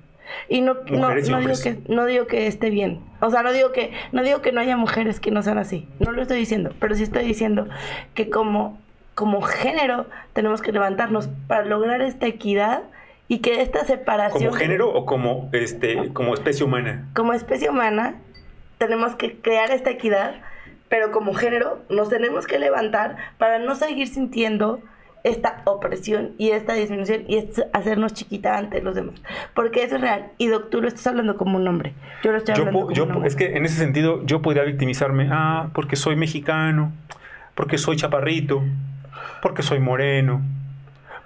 Y 0.48 0.62
no, 0.62 0.76
no, 0.90 1.14
no 1.14 1.40
digo 1.40 1.52
que 1.62 1.78
no 1.88 2.06
digo 2.06 2.26
que 2.26 2.46
esté 2.46 2.70
bien. 2.70 3.00
O 3.20 3.30
sea, 3.30 3.42
no 3.42 3.52
digo 3.52 3.72
que 3.72 3.92
no 4.12 4.22
digo 4.22 4.40
que 4.40 4.50
no 4.50 4.62
haya 4.62 4.78
mujeres 4.78 5.20
que 5.20 5.30
no 5.30 5.42
sean 5.42 5.58
así. 5.58 5.86
No 5.98 6.10
lo 6.10 6.22
estoy 6.22 6.38
diciendo, 6.38 6.72
pero 6.80 6.94
sí 6.94 7.02
estoy 7.02 7.24
diciendo 7.24 7.68
que 8.14 8.30
como 8.30 8.82
como 9.14 9.42
género 9.42 10.06
tenemos 10.32 10.62
que 10.62 10.72
levantarnos 10.72 11.28
para 11.46 11.64
lograr 11.64 12.02
esta 12.02 12.26
equidad 12.26 12.82
y 13.28 13.38
que 13.38 13.62
esta 13.62 13.84
separación... 13.84 14.50
¿Como 14.50 14.56
género 14.56 14.92
o 14.92 15.06
como, 15.06 15.48
este, 15.52 16.12
como 16.12 16.34
especie 16.34 16.64
humana? 16.64 17.08
Como 17.14 17.32
especie 17.32 17.70
humana 17.70 18.16
tenemos 18.78 19.14
que 19.14 19.40
crear 19.40 19.70
esta 19.70 19.90
equidad, 19.90 20.34
pero 20.88 21.10
como 21.10 21.34
género 21.34 21.82
nos 21.88 22.08
tenemos 22.08 22.46
que 22.46 22.58
levantar 22.58 23.16
para 23.38 23.58
no 23.58 23.74
seguir 23.74 24.08
sintiendo 24.08 24.80
esta 25.22 25.62
opresión 25.64 26.32
y 26.36 26.50
esta 26.50 26.74
disminución 26.74 27.24
y 27.26 27.48
hacernos 27.72 28.12
chiquita 28.12 28.58
ante 28.58 28.82
los 28.82 28.94
demás. 28.94 29.14
Porque 29.54 29.82
eso 29.82 29.96
es 29.96 30.02
real. 30.02 30.32
Y 30.36 30.48
Doc, 30.48 30.68
tú 30.68 30.82
lo 30.82 30.88
estás 30.88 31.06
hablando 31.06 31.38
como 31.38 31.56
un 31.56 31.66
hombre. 31.66 31.94
Yo 32.22 32.30
lo 32.30 32.38
estoy 32.38 32.54
hablando 32.54 32.80
como 32.80 32.92
un 32.92 33.10
hombre. 33.10 33.28
Es 33.28 33.34
que 33.34 33.56
en 33.56 33.64
ese 33.64 33.76
sentido 33.76 34.24
yo 34.26 34.42
podría 34.42 34.64
victimizarme, 34.64 35.28
ah, 35.32 35.70
porque 35.72 35.96
soy 35.96 36.14
mexicano, 36.14 36.92
porque 37.54 37.78
soy 37.78 37.96
chaparrito, 37.96 38.62
porque 39.42 39.62
soy 39.62 39.80
moreno, 39.80 40.42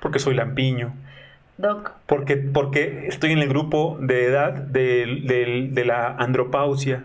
porque 0.00 0.18
soy 0.18 0.34
lampiño. 0.34 0.94
Doc. 1.56 1.92
Porque, 2.06 2.36
porque 2.36 3.06
estoy 3.08 3.32
en 3.32 3.38
el 3.38 3.48
grupo 3.48 3.98
de 4.00 4.26
edad 4.26 4.52
de, 4.52 5.68
de 5.72 5.84
la 5.84 6.08
andropausia. 6.08 7.04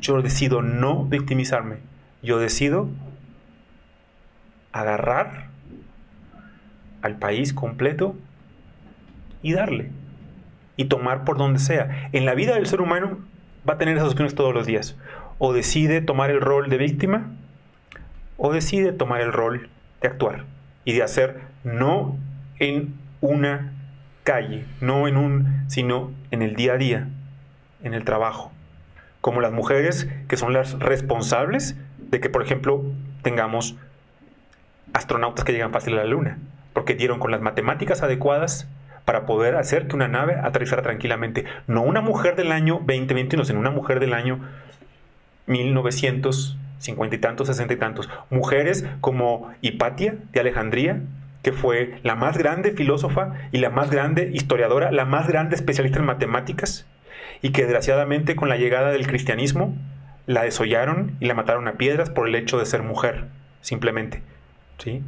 Yo 0.00 0.20
decido 0.20 0.62
no 0.62 1.04
victimizarme. 1.04 1.76
Yo 2.22 2.38
decido 2.38 2.88
agarrar 4.72 5.46
al 7.02 7.16
país 7.16 7.54
completo 7.54 8.16
y 9.42 9.52
darle. 9.52 9.90
Y 10.76 10.86
tomar 10.86 11.24
por 11.24 11.38
donde 11.38 11.60
sea. 11.60 12.10
En 12.12 12.26
la 12.26 12.34
vida 12.34 12.54
del 12.54 12.66
ser 12.66 12.80
humano 12.80 13.18
va 13.68 13.74
a 13.74 13.78
tener 13.78 13.96
esas 13.96 14.10
opciones 14.10 14.34
todos 14.34 14.52
los 14.52 14.66
días. 14.66 14.96
O 15.38 15.52
decide 15.52 16.00
tomar 16.00 16.30
el 16.30 16.40
rol 16.40 16.68
de 16.68 16.78
víctima 16.78 17.30
o 18.36 18.52
decide 18.52 18.92
tomar 18.92 19.20
el 19.20 19.32
rol 19.32 19.68
de 20.00 20.08
actuar 20.08 20.44
y 20.84 20.92
de 20.94 21.02
hacer 21.02 21.40
no 21.64 22.16
en 22.58 22.94
una 23.20 23.72
calle, 24.24 24.64
no 24.80 25.08
en 25.08 25.16
un, 25.16 25.64
sino 25.68 26.12
en 26.30 26.42
el 26.42 26.56
día 26.56 26.74
a 26.74 26.78
día, 26.78 27.08
en 27.82 27.94
el 27.94 28.04
trabajo. 28.04 28.52
Como 29.20 29.40
las 29.40 29.52
mujeres 29.52 30.08
que 30.28 30.36
son 30.36 30.52
las 30.52 30.78
responsables 30.78 31.76
de 31.98 32.20
que, 32.20 32.30
por 32.30 32.42
ejemplo, 32.42 32.84
tengamos 33.22 33.76
astronautas 34.92 35.44
que 35.44 35.52
llegan 35.52 35.72
fácil 35.72 35.94
a 35.94 36.04
la 36.04 36.10
luna, 36.10 36.38
porque 36.72 36.94
dieron 36.94 37.18
con 37.18 37.30
las 37.30 37.40
matemáticas 37.40 38.02
adecuadas 38.02 38.68
para 39.04 39.26
poder 39.26 39.56
hacer 39.56 39.86
que 39.86 39.96
una 39.96 40.08
nave 40.08 40.34
aterrizara 40.34 40.82
tranquilamente. 40.82 41.44
No 41.66 41.82
una 41.82 42.00
mujer 42.00 42.36
del 42.36 42.52
año 42.52 42.80
2021, 42.84 43.44
sino 43.44 43.60
una 43.60 43.70
mujer 43.70 44.00
del 44.00 44.12
año 44.12 44.40
1900 45.46 46.58
cincuenta 46.78 47.16
y 47.16 47.18
tantos, 47.18 47.46
sesenta 47.48 47.74
y 47.74 47.76
tantos. 47.76 48.08
Mujeres 48.30 48.86
como 49.00 49.50
Hipatia 49.60 50.16
de 50.32 50.40
Alejandría, 50.40 51.00
que 51.42 51.52
fue 51.52 51.98
la 52.02 52.16
más 52.16 52.36
grande 52.36 52.72
filósofa 52.72 53.34
y 53.52 53.58
la 53.58 53.70
más 53.70 53.90
grande 53.90 54.30
historiadora, 54.32 54.90
la 54.90 55.04
más 55.04 55.28
grande 55.28 55.54
especialista 55.54 55.98
en 55.98 56.06
matemáticas, 56.06 56.86
y 57.42 57.50
que 57.50 57.62
desgraciadamente 57.62 58.34
con 58.34 58.48
la 58.48 58.56
llegada 58.56 58.90
del 58.90 59.06
cristianismo 59.06 59.74
la 60.26 60.42
desollaron 60.42 61.16
y 61.20 61.26
la 61.26 61.34
mataron 61.34 61.68
a 61.68 61.74
piedras 61.74 62.10
por 62.10 62.28
el 62.28 62.34
hecho 62.34 62.58
de 62.58 62.66
ser 62.66 62.82
mujer, 62.82 63.26
simplemente. 63.60 64.22
¿sí? 64.78 65.02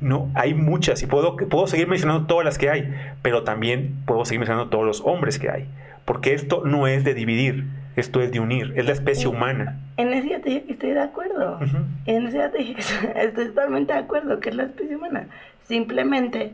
No, 0.00 0.30
hay 0.34 0.54
muchas 0.54 1.02
y 1.02 1.06
puedo, 1.06 1.36
puedo 1.36 1.66
seguir 1.66 1.86
mencionando 1.86 2.26
todas 2.26 2.44
las 2.44 2.58
que 2.58 2.70
hay, 2.70 2.92
pero 3.22 3.44
también 3.44 4.02
puedo 4.06 4.24
seguir 4.24 4.40
mencionando 4.40 4.70
todos 4.70 4.84
los 4.84 5.00
hombres 5.02 5.38
que 5.38 5.50
hay, 5.50 5.68
porque 6.04 6.34
esto 6.34 6.62
no 6.64 6.86
es 6.86 7.04
de 7.04 7.14
dividir, 7.14 7.66
esto 7.96 8.20
es 8.20 8.32
de 8.32 8.40
unir, 8.40 8.72
es 8.76 8.86
la 8.86 8.92
especie 8.92 9.28
humana. 9.28 9.78
En 9.96 10.12
eso 10.12 10.28
ya 10.28 10.40
te 10.40 10.50
dije 10.50 10.64
que 10.64 10.72
estoy 10.72 10.90
de 10.90 11.00
acuerdo. 11.00 11.58
En 12.06 12.26
eso 12.26 12.36
ya 12.36 12.50
te 12.50 12.58
dije 12.58 12.74
que 12.74 13.22
estoy 13.24 13.46
totalmente 13.48 13.92
de 13.92 13.98
acuerdo, 13.98 14.40
que 14.40 14.50
es 14.50 14.56
la 14.56 14.64
especie 14.64 14.96
humana. 14.96 15.28
Simplemente 15.62 16.52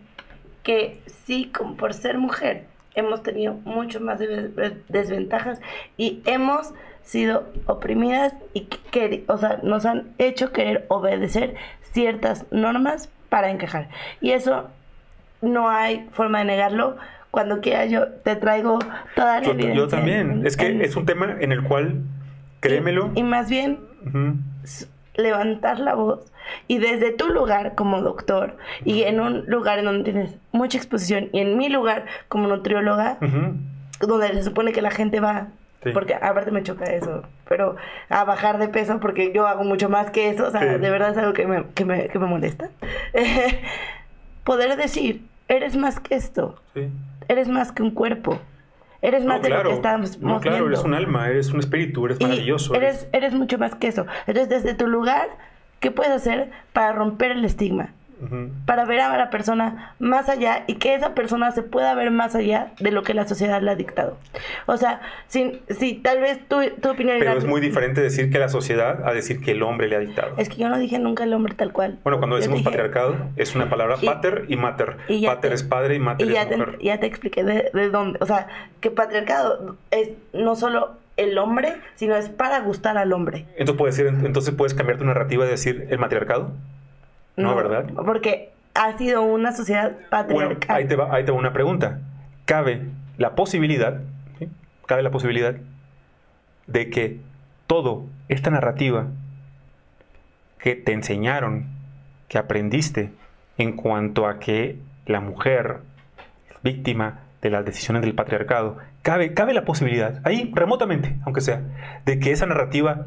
que 0.62 1.00
sí, 1.24 1.50
por 1.78 1.94
ser 1.94 2.18
mujer, 2.18 2.64
hemos 2.94 3.22
tenido 3.22 3.54
mucho 3.64 4.00
más 4.00 4.20
desventajas 4.88 5.60
y 5.96 6.22
hemos 6.26 6.74
sido 7.02 7.48
oprimidas 7.66 8.34
y 8.52 8.66
que, 8.66 9.24
o 9.26 9.38
sea, 9.38 9.60
nos 9.62 9.86
han 9.86 10.12
hecho 10.18 10.52
querer 10.52 10.84
obedecer 10.88 11.56
ciertas 11.92 12.46
normas 12.50 13.10
para 13.28 13.50
encajar. 13.50 13.88
Y 14.20 14.32
eso 14.32 14.68
no 15.40 15.70
hay 15.70 16.08
forma 16.12 16.40
de 16.40 16.44
negarlo 16.44 16.96
cuando 17.30 17.60
quiera 17.60 17.86
yo 17.86 18.08
te 18.08 18.36
traigo 18.36 18.78
toda 19.14 19.40
la 19.40 19.46
yo, 19.46 19.54
Yo 19.54 19.88
también. 19.88 20.46
es 20.46 20.56
que 20.56 20.82
es 20.82 20.96
un 20.96 21.06
tema 21.06 21.36
en 21.40 21.52
el 21.52 21.62
cual, 21.62 22.02
créemelo. 22.60 23.10
Y, 23.14 23.22
más 23.22 23.48
bien, 23.48 23.78
levantar 25.14 25.78
la 25.78 25.94
voz 25.94 26.32
y 26.66 26.78
desde 26.78 27.12
tu 27.12 27.28
lugar 27.28 27.74
como 27.74 28.00
doctor 28.00 28.56
y 28.84 29.02
en 29.02 29.20
un 29.20 29.44
lugar 29.46 29.78
en 29.78 29.84
donde 29.84 30.04
tienes 30.04 30.36
mucha 30.52 30.78
exposición 30.78 31.28
y 31.32 31.40
en 31.40 31.56
mi 31.56 31.68
lugar 31.68 32.06
como 32.28 32.48
nutrióloga, 32.48 33.18
donde 34.00 34.28
se 34.28 34.42
supone 34.42 34.72
que 34.72 34.82
la 34.82 34.90
gente 34.90 35.20
va 35.20 35.48
Porque 35.92 36.14
aparte 36.14 36.50
me 36.50 36.62
choca 36.62 36.84
eso, 36.84 37.22
pero 37.48 37.76
a 38.08 38.24
bajar 38.24 38.58
de 38.58 38.68
peso 38.68 38.98
porque 38.98 39.32
yo 39.32 39.46
hago 39.46 39.62
mucho 39.62 39.88
más 39.88 40.10
que 40.10 40.30
eso, 40.30 40.48
o 40.48 40.50
sea, 40.50 40.78
de 40.78 40.90
verdad 40.90 41.10
es 41.10 41.18
algo 41.18 41.32
que 41.32 41.46
me, 41.46 41.64
que 41.74 41.84
me, 41.84 42.08
que 42.08 42.18
me 42.18 42.26
molesta. 42.26 42.70
Poder 44.44 44.76
decir, 44.76 45.22
eres 45.48 45.76
más 45.76 46.00
que 46.00 46.16
esto. 46.16 46.56
Sí 46.74 46.88
eres 47.30 47.48
más 47.48 47.70
que 47.70 47.82
un 47.82 47.92
cuerpo. 47.92 48.40
Eres 49.02 49.24
más 49.24 49.40
de 49.40 49.48
lo 49.48 49.62
que 49.62 49.72
estamos 49.72 50.18
no, 50.18 50.40
claro, 50.40 50.66
eres 50.66 50.80
un 50.80 50.92
alma, 50.92 51.30
eres 51.30 51.50
un 51.52 51.60
espíritu, 51.60 52.04
eres 52.04 52.20
maravilloso. 52.20 52.74
Eres, 52.74 53.08
eres, 53.12 53.32
mucho 53.32 53.56
más 53.56 53.74
que 53.74 53.88
eso. 53.88 54.04
Entonces, 54.26 54.48
desde 54.50 54.74
tu 54.74 54.88
lugar, 54.88 55.28
¿qué 55.78 55.90
puedes 55.90 56.12
hacer 56.12 56.50
para 56.74 56.92
romper 56.92 57.30
el 57.30 57.44
estigma? 57.44 57.94
Para 58.66 58.84
ver 58.84 59.00
a 59.00 59.16
la 59.16 59.30
persona 59.30 59.94
más 59.98 60.28
allá 60.28 60.64
y 60.66 60.74
que 60.74 60.94
esa 60.94 61.14
persona 61.14 61.50
se 61.52 61.62
pueda 61.62 61.94
ver 61.94 62.10
más 62.10 62.34
allá 62.34 62.72
de 62.80 62.90
lo 62.90 63.02
que 63.02 63.14
la 63.14 63.26
sociedad 63.26 63.60
le 63.62 63.70
ha 63.70 63.76
dictado. 63.76 64.18
O 64.66 64.76
sea, 64.76 65.00
si, 65.28 65.60
si 65.68 65.94
tal 65.94 66.20
vez 66.20 66.38
tu, 66.48 66.56
tu 66.80 66.90
opinión... 66.90 67.18
Pero 67.18 67.32
es 67.32 67.44
muy 67.44 67.60
diferente 67.60 68.00
decir 68.00 68.30
que 68.30 68.38
la 68.38 68.48
sociedad 68.48 69.06
a 69.06 69.12
decir 69.12 69.40
que 69.40 69.52
el 69.52 69.62
hombre 69.62 69.88
le 69.88 69.96
ha 69.96 70.00
dictado. 70.00 70.34
Es 70.36 70.48
que 70.48 70.56
yo 70.56 70.68
no 70.68 70.78
dije 70.78 70.98
nunca 70.98 71.24
el 71.24 71.32
hombre 71.32 71.54
tal 71.54 71.72
cual. 71.72 71.98
Bueno, 72.02 72.18
cuando 72.18 72.36
decimos 72.36 72.62
patriarcado 72.62 73.16
es 73.36 73.54
una 73.54 73.68
palabra 73.68 73.96
pater 73.96 74.44
y 74.48 74.56
mater. 74.56 74.96
Y 75.08 75.26
pater 75.26 75.52
es 75.52 75.62
padre 75.62 75.94
y 75.94 75.98
mater 75.98 76.28
y 76.28 76.32
ya 76.32 76.42
es 76.42 76.56
mujer. 76.56 76.78
Te, 76.78 76.84
ya 76.84 77.00
te 77.00 77.06
expliqué 77.06 77.44
de, 77.44 77.70
de 77.72 77.90
dónde. 77.90 78.18
O 78.20 78.26
sea, 78.26 78.46
que 78.80 78.90
patriarcado 78.90 79.76
es 79.90 80.10
no 80.32 80.56
solo 80.56 80.92
el 81.16 81.36
hombre, 81.38 81.74
sino 81.96 82.16
es 82.16 82.28
para 82.28 82.60
gustar 82.60 82.96
al 82.96 83.12
hombre. 83.12 83.46
Entonces 83.56 83.76
puedes, 83.76 83.98
entonces 83.98 84.54
puedes 84.54 84.74
cambiar 84.74 84.98
tu 84.98 85.04
narrativa 85.04 85.44
y 85.44 85.48
decir 85.48 85.86
el 85.90 85.98
matriarcado. 85.98 86.52
No, 87.42 87.54
¿verdad? 87.54 87.86
Porque 88.04 88.52
ha 88.74 88.96
sido 88.96 89.22
una 89.22 89.52
sociedad 89.52 89.96
patriarcal. 90.10 90.76
ahí, 90.76 90.86
te 90.86 90.96
va, 90.96 91.14
ahí 91.14 91.24
te 91.24 91.32
va 91.32 91.38
una 91.38 91.52
pregunta. 91.52 92.00
¿Cabe 92.44 92.82
la 93.16 93.34
posibilidad, 93.34 94.00
cabe 94.86 95.02
la 95.02 95.10
posibilidad 95.10 95.54
de 96.66 96.90
que 96.90 97.20
todo 97.66 98.06
esta 98.28 98.50
narrativa 98.50 99.06
que 100.58 100.74
te 100.74 100.92
enseñaron, 100.92 101.66
que 102.28 102.38
aprendiste 102.38 103.12
en 103.58 103.76
cuanto 103.76 104.26
a 104.26 104.38
que 104.38 104.78
la 105.06 105.20
mujer 105.20 105.80
es 106.48 106.62
víctima 106.62 107.20
de 107.42 107.50
las 107.50 107.64
decisiones 107.64 108.02
del 108.02 108.14
patriarcado, 108.14 108.78
cabe, 109.02 109.34
cabe 109.34 109.54
la 109.54 109.64
posibilidad, 109.64 110.20
ahí 110.24 110.50
remotamente, 110.54 111.16
aunque 111.24 111.40
sea, 111.40 111.62
de 112.04 112.18
que 112.18 112.32
esa 112.32 112.46
narrativa 112.46 113.06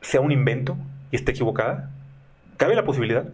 sea 0.00 0.20
un 0.20 0.32
invento 0.32 0.76
y 1.10 1.16
esté 1.16 1.32
equivocada. 1.32 1.90
¿Cabe 2.60 2.76
la 2.76 2.84
posibilidad? 2.84 3.24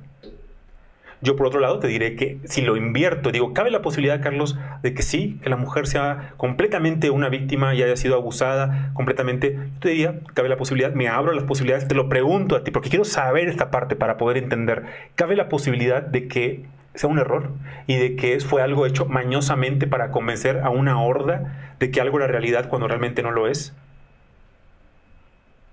Yo 1.20 1.34
por 1.34 1.48
otro 1.48 1.58
lado 1.58 1.80
te 1.80 1.88
diré 1.88 2.14
que 2.14 2.38
si 2.44 2.62
lo 2.62 2.76
invierto, 2.76 3.32
digo, 3.32 3.52
¿cabe 3.54 3.72
la 3.72 3.82
posibilidad, 3.82 4.22
Carlos, 4.22 4.56
de 4.82 4.94
que 4.94 5.02
sí, 5.02 5.40
que 5.42 5.50
la 5.50 5.56
mujer 5.56 5.88
sea 5.88 6.34
completamente 6.36 7.10
una 7.10 7.28
víctima 7.28 7.74
y 7.74 7.82
haya 7.82 7.96
sido 7.96 8.14
abusada 8.14 8.92
completamente? 8.94 9.56
Yo 9.56 9.80
te 9.80 9.88
diría, 9.88 10.20
¿cabe 10.34 10.48
la 10.48 10.56
posibilidad? 10.56 10.92
Me 10.92 11.08
abro 11.08 11.32
las 11.32 11.42
posibilidades, 11.42 11.88
te 11.88 11.96
lo 11.96 12.08
pregunto 12.08 12.54
a 12.54 12.62
ti, 12.62 12.70
porque 12.70 12.88
quiero 12.88 13.04
saber 13.04 13.48
esta 13.48 13.72
parte 13.72 13.96
para 13.96 14.16
poder 14.16 14.36
entender. 14.36 14.84
¿Cabe 15.16 15.34
la 15.34 15.48
posibilidad 15.48 16.02
de 16.02 16.28
que 16.28 16.64
sea 16.94 17.10
un 17.10 17.18
error 17.18 17.50
y 17.88 17.96
de 17.96 18.14
que 18.14 18.38
fue 18.38 18.62
algo 18.62 18.86
hecho 18.86 19.06
mañosamente 19.06 19.88
para 19.88 20.12
convencer 20.12 20.60
a 20.60 20.70
una 20.70 21.02
horda 21.02 21.74
de 21.80 21.90
que 21.90 22.00
algo 22.00 22.18
era 22.18 22.28
realidad 22.28 22.68
cuando 22.68 22.86
realmente 22.86 23.24
no 23.24 23.32
lo 23.32 23.48
es? 23.48 23.74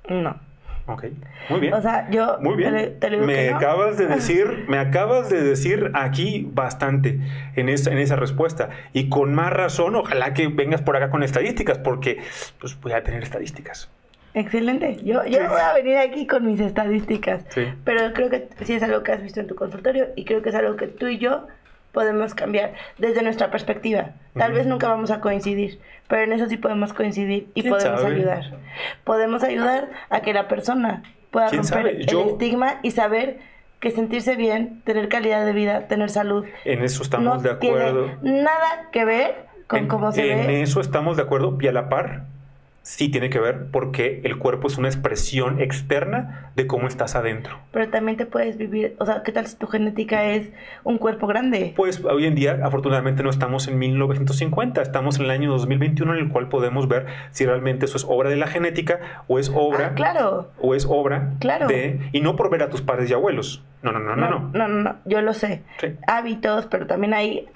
No. 0.10 0.39
Ok, 0.86 1.05
muy 1.49 1.61
bien. 1.61 1.73
O 1.73 1.81
sea, 1.81 2.09
yo 2.09 2.38
muy 2.41 2.57
bien. 2.57 2.97
me 3.25 3.49
acabas 3.49 3.97
de 3.97 4.05
decir, 4.15 4.65
me 4.67 4.77
acabas 4.77 5.29
de 5.29 5.41
decir 5.41 5.91
aquí 5.93 6.49
bastante 6.51 7.19
en 7.55 7.69
esa, 7.69 7.91
en 7.91 7.99
esa 7.99 8.17
respuesta 8.17 8.69
y 8.91 9.07
con 9.07 9.34
más 9.34 9.53
razón, 9.53 9.95
ojalá 9.95 10.34
que 10.34 10.47
vengas 10.47 10.81
por 10.81 10.97
acá 10.97 11.09
con 11.09 11.23
estadísticas 11.23 11.77
porque 11.77 12.21
pues 12.59 12.79
voy 12.81 12.91
a 12.91 13.03
tener 13.03 13.23
estadísticas. 13.23 13.89
Excelente. 14.34 14.97
Yo, 15.03 15.23
yo 15.25 15.47
voy 15.47 15.61
a 15.61 15.73
venir 15.73 15.97
aquí 15.97 16.25
con 16.25 16.45
mis 16.45 16.59
estadísticas. 16.59 17.45
Pero 17.84 18.13
creo 18.13 18.29
que 18.29 18.49
sí 18.63 18.73
es 18.73 18.84
algo 18.84 19.03
que 19.03 19.11
has 19.11 19.21
visto 19.21 19.39
en 19.39 19.47
tu 19.47 19.55
consultorio 19.55 20.07
y 20.15 20.25
creo 20.25 20.41
que 20.41 20.49
es 20.49 20.55
algo 20.55 20.75
que 20.75 20.88
tú 20.88 21.07
y 21.07 21.19
yo 21.19 21.47
podemos 21.94 22.34
cambiar 22.34 22.74
desde 22.98 23.22
nuestra 23.22 23.50
perspectiva. 23.52 24.10
Tal 24.34 24.52
vez 24.52 24.66
nunca 24.66 24.89
vamos 24.89 25.12
a 25.12 25.22
coincidir, 25.22 25.80
pero 26.10 26.24
en 26.24 26.34
eso 26.34 26.48
sí 26.48 26.58
podemos 26.58 26.91
coincidir 26.91 27.48
y 27.54 27.70
podemos 27.70 28.04
ayudar. 28.04 28.58
Podemos 29.06 29.44
ayudar 29.44 29.89
a 30.10 30.22
que 30.22 30.34
la 30.34 30.50
persona 30.50 31.04
pueda 31.32 31.50
romper 31.50 31.88
el 31.88 32.02
estigma 32.02 32.80
y 32.84 32.91
saber 32.91 33.39
que 33.80 33.91
sentirse 33.91 34.36
bien, 34.36 34.82
tener 34.86 35.08
calidad 35.08 35.46
de 35.46 35.54
vida, 35.54 35.88
tener 35.88 36.10
salud. 36.10 36.46
En 36.66 36.84
eso 36.84 37.04
estamos 37.04 37.44
de 37.44 37.52
acuerdo. 37.52 38.12
nada 38.22 38.89
que 38.91 39.06
ver 39.06 39.46
con 39.68 39.88
cómo 39.88 40.12
se 40.12 40.24
ve. 40.24 40.44
En 40.44 40.50
eso 40.50 40.82
estamos 40.82 41.16
de 41.16 41.24
acuerdo 41.24 41.58
y 41.62 41.68
a 41.68 41.72
la 41.72 41.89
par 41.89 42.32
sí 42.84 43.09
tiene 43.09 43.29
que 43.29 43.39
ver 43.39 43.67
porque 43.71 44.21
el 44.23 44.38
cuerpo 44.38 44.67
es 44.67 44.77
una 44.77 44.89
expresión 44.89 45.59
externa 45.59 46.51
de 46.55 46.67
cómo 46.67 46.88
estás 46.88 47.15
adentro. 47.15 47.57
Pero 47.71 47.89
también 47.89 48.17
te 48.17 48.25
puedes 48.25 48.57
vivir, 48.57 48.95
o 48.99 49.05
sea, 49.05 49.23
¿qué 49.23 49.31
tal 49.31 49.47
si 49.47 49.55
tu 49.55 49.67
genética 49.67 50.25
es 50.25 50.51
un 50.84 50.97
cuerpo 50.97 51.25
grande? 51.25 51.73
Pues 51.75 52.03
hoy 52.03 52.25
en 52.25 52.36
día, 52.36 52.59
afortunadamente, 52.61 53.23
no 53.23 53.29
estamos 53.29 53.67
en 53.67 53.79
1950, 53.79 54.81
estamos 54.81 55.17
en 55.17 55.25
el 55.25 55.31
año 55.31 55.51
2021 55.51 56.13
en 56.13 56.19
el 56.19 56.29
cual 56.29 56.49
podemos 56.49 56.88
ver 56.88 57.07
si 57.31 57.45
realmente 57.45 57.86
eso 57.86 57.97
es 57.97 58.05
obra 58.07 58.29
de 58.29 58.36
la 58.36 58.47
genética 58.47 59.23
o 59.27 59.39
es 59.39 59.49
obra. 59.53 59.88
Ah, 59.91 59.95
claro. 59.95 60.51
O 60.59 60.75
es 60.75 60.86
obra 60.88 61.34
claro. 61.39 61.67
de. 61.67 61.99
Y 62.11 62.21
no 62.21 62.36
por 62.36 62.49
ver 62.49 62.63
a 62.63 62.69
tus 62.69 62.81
padres 62.81 63.09
y 63.09 63.13
abuelos. 63.13 63.63
No, 63.81 63.91
no, 63.91 63.99
no, 63.99 64.15
no. 64.15 64.51
No, 64.53 64.67
no, 64.67 64.67
no, 64.67 64.95
yo 65.05 65.21
lo 65.21 65.34
sé. 65.34 65.63
Hábitos, 66.07 66.67
pero 66.67 66.86
también 66.86 67.13
hay 67.13 67.47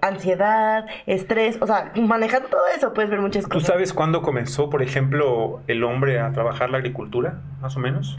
ansiedad, 0.00 0.86
estrés, 1.06 1.58
o 1.60 1.66
sea, 1.66 1.92
manejando 1.96 2.48
todo 2.48 2.62
eso 2.76 2.92
puedes 2.94 3.10
ver 3.10 3.20
muchas 3.20 3.44
cosas. 3.46 3.62
¿Tú 3.62 3.72
sabes 3.72 3.92
cuándo 3.92 4.22
comenzó, 4.22 4.70
por 4.70 4.82
ejemplo, 4.82 5.60
el 5.66 5.84
hombre 5.84 6.20
a 6.20 6.32
trabajar 6.32 6.70
la 6.70 6.78
agricultura, 6.78 7.40
más 7.60 7.76
o 7.76 7.80
menos? 7.80 8.18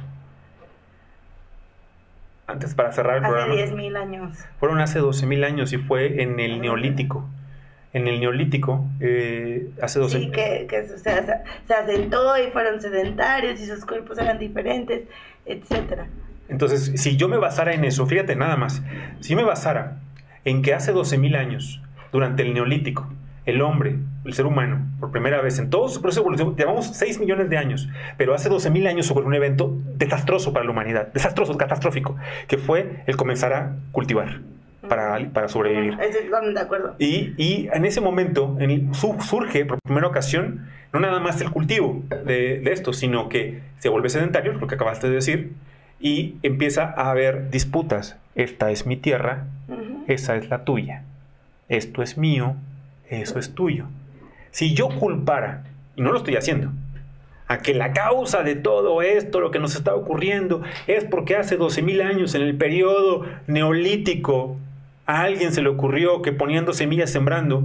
Antes, 2.48 2.76
para 2.76 2.92
cerrar 2.92 3.18
el 3.18 3.24
programa. 3.24 3.54
Hace 3.54 3.74
10.000 3.74 3.98
años. 3.98 4.38
Fueron 4.60 4.80
hace 4.82 5.00
12.000 5.00 5.46
años 5.46 5.72
y 5.74 5.78
fue 5.78 6.22
en 6.22 6.40
el 6.40 6.60
Neolítico. 6.60 7.26
En 7.94 8.08
el 8.08 8.20
Neolítico, 8.20 8.86
eh, 9.00 9.70
hace 9.82 10.00
12.000 10.00 10.08
Sí, 10.10 10.32
que, 10.32 10.66
que 10.68 10.84
se, 10.88 10.98
se 10.98 11.74
asentó 11.74 12.38
y 12.38 12.52
fueron 12.52 12.82
sedentarios 12.82 13.60
y 13.62 13.66
sus 13.68 13.86
cuerpos 13.86 14.18
eran 14.18 14.40
diferentes, 14.40 15.04
etcétera. 15.46 16.08
Entonces, 16.50 16.92
si 17.02 17.16
yo 17.16 17.30
me 17.30 17.38
basara 17.38 17.74
en 17.74 17.86
eso, 17.86 18.06
fíjate 18.06 18.36
nada 18.36 18.58
más, 18.58 18.82
si 19.22 19.36
me 19.36 19.44
basara 19.44 20.00
en 20.46 20.62
que 20.62 20.74
hace 20.74 20.94
12.000 20.94 21.38
años, 21.38 21.82
durante 22.12 22.44
el 22.44 22.54
Neolítico, 22.54 23.08
el 23.46 23.62
hombre, 23.62 23.98
el 24.24 24.34
ser 24.34 24.46
humano, 24.46 24.88
por 25.00 25.12
primera 25.12 25.42
vez 25.42 25.60
en 25.60 25.70
todo 25.70 25.90
su 25.90 26.02
proceso 26.02 26.22
evolutivo, 26.22 26.56
llevamos 26.56 26.88
6 26.88 27.20
millones 27.20 27.50
de 27.50 27.58
años, 27.58 27.90
pero 28.18 28.34
hace 28.34 28.50
12.000 28.50 28.88
años 28.88 29.12
ocurrió 29.12 29.28
un 29.28 29.36
evento 29.36 29.78
desastroso 29.96 30.54
para 30.54 30.66
la 30.66 30.72
humanidad, 30.72 31.12
desastroso, 31.14 31.58
catastrófico, 31.58 32.16
que 32.48 32.58
fue 32.58 33.04
el 33.06 33.18
comenzar 33.18 33.54
a 33.54 33.76
cultivar 33.92 34.40
para, 34.88 35.18
para 35.32 35.48
sobrevivir. 35.48 35.98
de 35.98 36.60
acuerdo. 36.60 36.96
Y, 37.00 37.34
y, 37.38 37.70
en 37.74 37.86
ese 37.86 38.02
momento 38.02 38.56
en, 38.60 38.94
surge 38.94 39.66
por 39.66 39.80
primera 39.84 40.08
ocasión 40.08 40.68
no 40.94 41.00
nada 41.00 41.20
más 41.20 41.42
el 41.42 41.50
cultivo 41.50 42.04
de, 42.26 42.60
de, 42.60 42.72
esto, 42.72 42.94
sino 42.94 43.28
que 43.28 43.62
se 43.80 43.90
vuelve 43.90 44.10
sedentario, 44.10 44.54
lo 44.54 44.68
que 44.68 44.76
acabaste 44.76 45.10
de 45.10 45.16
decir, 45.16 45.54
y 46.00 46.36
empieza 46.44 46.94
a 46.96 47.10
haber 47.10 47.50
disputas. 47.50 48.20
Esta 48.36 48.72
es 48.72 48.86
mi 48.86 48.98
tierra, 48.98 49.46
esa 50.08 50.36
es 50.36 50.50
la 50.50 50.64
tuya. 50.64 51.04
Esto 51.70 52.02
es 52.02 52.18
mío, 52.18 52.56
eso 53.10 53.40
es 53.40 53.54
tuyo. 53.54 53.86
Si 54.52 54.74
yo 54.74 54.90
culpara, 54.90 55.64
y 55.96 56.02
no 56.02 56.12
lo 56.12 56.18
estoy 56.18 56.36
haciendo, 56.36 56.72
a 57.48 57.60
que 57.60 57.74
la 57.74 57.94
causa 57.94 58.44
de 58.44 58.56
todo 58.56 59.02
esto, 59.02 59.40
lo 59.40 59.52
que 59.52 59.60
nos 59.60 59.76
está 59.76 59.94
ocurriendo, 59.96 60.62
es 60.88 61.04
porque 61.04 61.36
hace 61.36 61.58
12.000 61.58 62.04
años, 62.04 62.36
en 62.36 62.42
el 62.42 62.56
periodo 62.56 63.26
neolítico, 63.48 64.58
a 65.06 65.22
alguien 65.22 65.52
se 65.52 65.62
le 65.62 65.70
ocurrió 65.70 66.22
que 66.22 66.32
poniendo 66.32 66.74
semillas 66.74 67.12
sembrando, 67.12 67.64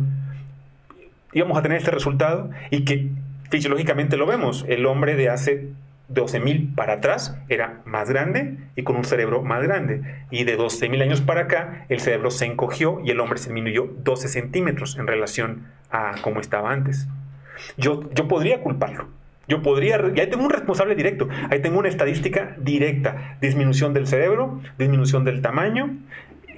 íbamos 1.32 1.56
a 1.56 1.62
tener 1.62 1.78
este 1.78 1.90
resultado 1.90 2.50
y 2.70 2.84
que 2.84 3.10
fisiológicamente 3.50 4.16
lo 4.16 4.26
vemos. 4.26 4.64
El 4.68 4.86
hombre 4.86 5.14
de 5.14 5.28
hace 5.28 5.68
12.000 6.10 6.74
para 6.74 6.94
atrás 6.94 7.36
era 7.48 7.82
más 7.84 8.08
grande 8.08 8.56
y 8.76 8.82
con 8.82 8.96
un 8.96 9.04
cerebro 9.04 9.42
más 9.42 9.62
grande. 9.62 10.02
Y 10.30 10.44
de 10.44 10.58
12.000 10.58 11.02
años 11.02 11.20
para 11.20 11.42
acá, 11.42 11.86
el 11.88 12.00
cerebro 12.00 12.30
se 12.30 12.46
encogió 12.46 13.00
y 13.04 13.10
el 13.10 13.20
hombre 13.20 13.38
se 13.38 13.48
disminuyó 13.48 13.90
12 14.04 14.28
centímetros 14.28 14.96
en 14.98 15.06
relación 15.06 15.66
a 15.90 16.14
cómo 16.22 16.40
estaba 16.40 16.72
antes. 16.72 17.08
Yo, 17.76 18.08
yo 18.14 18.28
podría 18.28 18.60
culparlo. 18.60 19.08
Yo 19.48 19.62
podría, 19.62 19.98
y 20.14 20.20
ahí 20.20 20.28
tengo 20.28 20.44
un 20.44 20.50
responsable 20.50 20.94
directo, 20.94 21.26
ahí 21.50 21.60
tengo 21.60 21.78
una 21.78 21.88
estadística 21.88 22.54
directa. 22.58 23.38
Disminución 23.40 23.94
del 23.94 24.06
cerebro, 24.06 24.60
disminución 24.78 25.24
del 25.24 25.40
tamaño, 25.40 25.96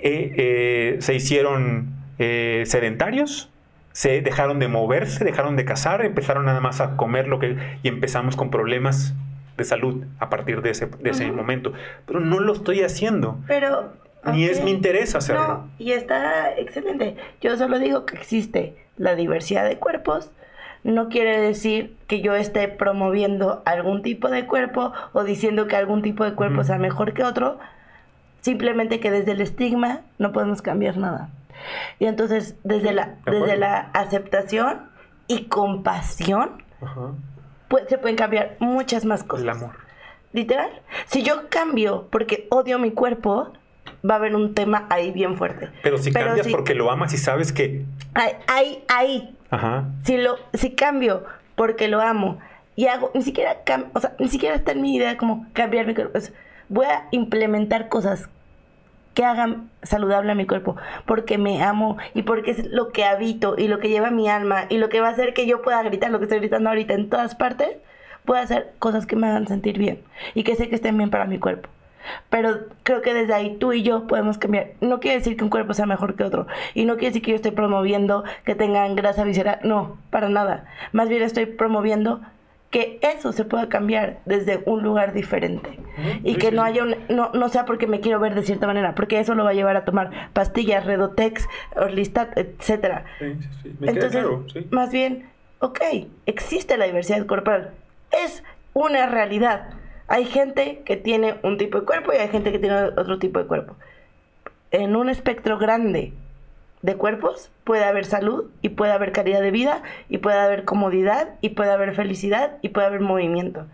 eh, 0.02 0.34
eh, 0.36 0.96
se 0.98 1.14
hicieron 1.14 1.94
eh, 2.18 2.64
sedentarios, 2.66 3.48
se 3.92 4.22
dejaron 4.22 4.58
de 4.58 4.66
moverse, 4.66 5.24
dejaron 5.24 5.54
de 5.54 5.64
cazar, 5.64 6.04
empezaron 6.04 6.46
nada 6.46 6.60
más 6.60 6.80
a 6.80 6.96
comer 6.96 7.28
lo 7.28 7.38
que 7.38 7.56
y 7.84 7.88
empezamos 7.88 8.34
con 8.34 8.50
problemas 8.50 9.14
de 9.60 9.64
salud 9.66 10.04
a 10.18 10.30
partir 10.30 10.62
de 10.62 10.70
ese, 10.70 10.86
de 10.86 11.10
ese 11.10 11.30
momento. 11.30 11.74
Pero 12.06 12.20
no 12.20 12.40
lo 12.40 12.54
estoy 12.54 12.82
haciendo. 12.82 13.38
Pero... 13.46 13.92
Ni 14.32 14.44
es 14.44 14.62
mi 14.62 14.70
interés 14.70 15.14
hacerlo. 15.14 15.48
No, 15.48 15.70
y 15.78 15.92
está 15.92 16.54
excelente. 16.56 17.16
Yo 17.40 17.56
solo 17.56 17.78
digo 17.78 18.04
que 18.04 18.16
existe 18.16 18.76
la 18.98 19.14
diversidad 19.14 19.66
de 19.66 19.78
cuerpos. 19.78 20.30
No 20.84 21.08
quiere 21.08 21.38
decir 21.40 21.96
que 22.06 22.20
yo 22.20 22.34
esté 22.34 22.68
promoviendo 22.68 23.62
algún 23.64 24.02
tipo 24.02 24.28
de 24.28 24.46
cuerpo 24.46 24.92
o 25.12 25.24
diciendo 25.24 25.66
que 25.68 25.76
algún 25.76 26.02
tipo 26.02 26.24
de 26.24 26.34
cuerpo 26.34 26.64
sea 26.64 26.78
mejor 26.78 27.14
que 27.14 27.24
otro. 27.24 27.58
Simplemente 28.40 29.00
que 29.00 29.10
desde 29.10 29.32
el 29.32 29.40
estigma 29.40 30.00
no 30.18 30.32
podemos 30.32 30.60
cambiar 30.60 30.98
nada. 30.98 31.30
Y 31.98 32.06
entonces, 32.06 32.56
desde 32.64 32.92
la, 32.92 33.16
desde 33.24 33.56
la 33.56 33.90
aceptación 33.94 34.90
y 35.28 35.44
compasión, 35.44 36.62
se 37.88 37.98
pueden 37.98 38.16
cambiar 38.16 38.56
muchas 38.58 39.04
más 39.04 39.24
cosas. 39.24 39.44
El 39.44 39.50
amor. 39.50 39.76
Literal. 40.32 40.70
Si 41.06 41.22
yo 41.22 41.48
cambio 41.48 42.08
porque 42.10 42.46
odio 42.50 42.78
mi 42.78 42.92
cuerpo, 42.92 43.52
va 44.08 44.14
a 44.14 44.16
haber 44.18 44.34
un 44.34 44.54
tema 44.54 44.86
ahí 44.90 45.10
bien 45.10 45.36
fuerte. 45.36 45.70
Pero 45.82 45.98
si 45.98 46.12
cambias 46.12 46.48
porque 46.48 46.74
lo 46.74 46.90
amas 46.90 47.12
y 47.12 47.18
sabes 47.18 47.52
que... 47.52 47.84
Ahí, 48.14 48.84
ahí. 48.88 49.36
Ajá. 49.50 49.86
Si, 50.04 50.16
lo, 50.16 50.36
si 50.54 50.72
cambio 50.72 51.24
porque 51.56 51.88
lo 51.88 52.00
amo 52.00 52.38
y 52.76 52.86
hago, 52.86 53.10
ni 53.14 53.22
siquiera, 53.22 53.56
o 53.92 54.00
sea, 54.00 54.14
ni 54.18 54.28
siquiera 54.28 54.54
está 54.54 54.72
en 54.72 54.82
mi 54.82 54.96
idea 54.96 55.16
como 55.16 55.46
cambiar 55.52 55.86
mi 55.86 55.94
cuerpo. 55.94 56.18
voy 56.68 56.86
a 56.86 57.08
implementar 57.10 57.88
cosas 57.88 58.28
que 59.14 59.24
hagan 59.24 59.70
saludable 59.82 60.32
a 60.32 60.34
mi 60.34 60.46
cuerpo, 60.46 60.76
porque 61.06 61.38
me 61.38 61.62
amo 61.62 61.98
y 62.14 62.22
porque 62.22 62.52
es 62.52 62.66
lo 62.66 62.90
que 62.90 63.04
habito 63.04 63.54
y 63.58 63.68
lo 63.68 63.78
que 63.78 63.88
lleva 63.88 64.10
mi 64.10 64.28
alma 64.28 64.66
y 64.68 64.78
lo 64.78 64.88
que 64.88 65.00
va 65.00 65.08
a 65.08 65.12
hacer 65.12 65.34
que 65.34 65.46
yo 65.46 65.62
pueda 65.62 65.82
gritar 65.82 66.10
lo 66.10 66.18
que 66.18 66.24
estoy 66.24 66.38
gritando 66.38 66.68
ahorita 66.70 66.94
en 66.94 67.08
todas 67.08 67.34
partes, 67.34 67.76
pueda 68.24 68.42
hacer 68.42 68.72
cosas 68.78 69.06
que 69.06 69.16
me 69.16 69.26
hagan 69.26 69.48
sentir 69.48 69.78
bien 69.78 70.00
y 70.34 70.44
que 70.44 70.54
sé 70.56 70.68
que 70.68 70.76
estén 70.76 70.96
bien 70.96 71.10
para 71.10 71.24
mi 71.24 71.38
cuerpo. 71.38 71.68
Pero 72.28 72.60
creo 72.82 73.02
que 73.02 73.14
desde 73.14 73.34
ahí 73.34 73.56
tú 73.58 73.72
y 73.72 73.82
yo 73.82 74.06
podemos 74.06 74.38
cambiar. 74.38 74.68
No 74.80 75.00
quiere 75.00 75.18
decir 75.18 75.36
que 75.36 75.44
un 75.44 75.50
cuerpo 75.50 75.74
sea 75.74 75.86
mejor 75.86 76.16
que 76.16 76.24
otro. 76.24 76.46
Y 76.74 76.84
no 76.84 76.94
quiere 76.94 77.08
decir 77.08 77.22
que 77.22 77.30
yo 77.32 77.36
estoy 77.36 77.50
promoviendo 77.50 78.24
que 78.44 78.54
tengan 78.54 78.96
grasa 78.96 79.24
visceral. 79.24 79.58
No, 79.62 79.98
para 80.10 80.28
nada. 80.28 80.64
Más 80.92 81.08
bien 81.08 81.22
estoy 81.22 81.46
promoviendo 81.46 82.20
que 82.70 83.00
eso 83.02 83.32
se 83.32 83.44
pueda 83.44 83.68
cambiar 83.68 84.20
desde 84.24 84.62
un 84.64 84.82
lugar 84.82 85.12
diferente. 85.12 85.78
Y 86.22 86.36
que 86.36 86.52
no 86.52 86.62
haya 86.62 86.84
un, 86.84 86.96
no, 87.08 87.30
no 87.32 87.48
sea 87.48 87.64
porque 87.64 87.86
me 87.86 88.00
quiero 88.00 88.20
ver 88.20 88.34
de 88.34 88.42
cierta 88.42 88.66
manera, 88.66 88.94
porque 88.94 89.18
eso 89.18 89.34
lo 89.34 89.44
va 89.44 89.50
a 89.50 89.54
llevar 89.54 89.76
a 89.76 89.84
tomar 89.84 90.30
pastillas, 90.32 90.86
Redotex, 90.86 91.48
Orlistat, 91.76 92.38
etcétera. 92.38 93.04
Entonces, 93.80 94.24
más 94.70 94.92
bien, 94.92 95.28
ok, 95.58 95.80
existe 96.26 96.76
la 96.76 96.86
diversidad 96.86 97.26
corporal. 97.26 97.70
Es 98.12 98.44
una 98.72 99.06
realidad 99.06 99.70
hay 100.10 100.24
gente 100.24 100.82
que 100.84 100.96
tiene 100.96 101.36
un 101.44 101.56
tipo 101.56 101.78
de 101.78 101.86
cuerpo 101.86 102.12
y 102.12 102.16
hay 102.16 102.28
gente 102.28 102.50
que 102.50 102.58
tiene 102.58 102.82
otro 102.82 103.20
tipo 103.20 103.38
de 103.38 103.46
cuerpo. 103.46 103.76
En 104.72 104.96
un 104.96 105.08
espectro 105.08 105.56
grande 105.56 106.12
de 106.82 106.96
cuerpos 106.96 107.50
puede 107.64 107.84
haber 107.84 108.04
salud 108.04 108.46
y 108.62 108.70
puede 108.70 108.92
haber 108.92 109.12
calidad 109.12 109.40
de 109.40 109.50
vida 109.50 109.82
y 110.08 110.18
puede 110.18 110.38
haber 110.38 110.64
comodidad 110.64 111.34
y 111.40 111.50
puede 111.50 111.72
haber 111.72 111.94
felicidad 111.94 112.56
y 112.62 112.70
puede 112.70 112.86
haber 112.86 113.00
movimiento. 113.00 113.66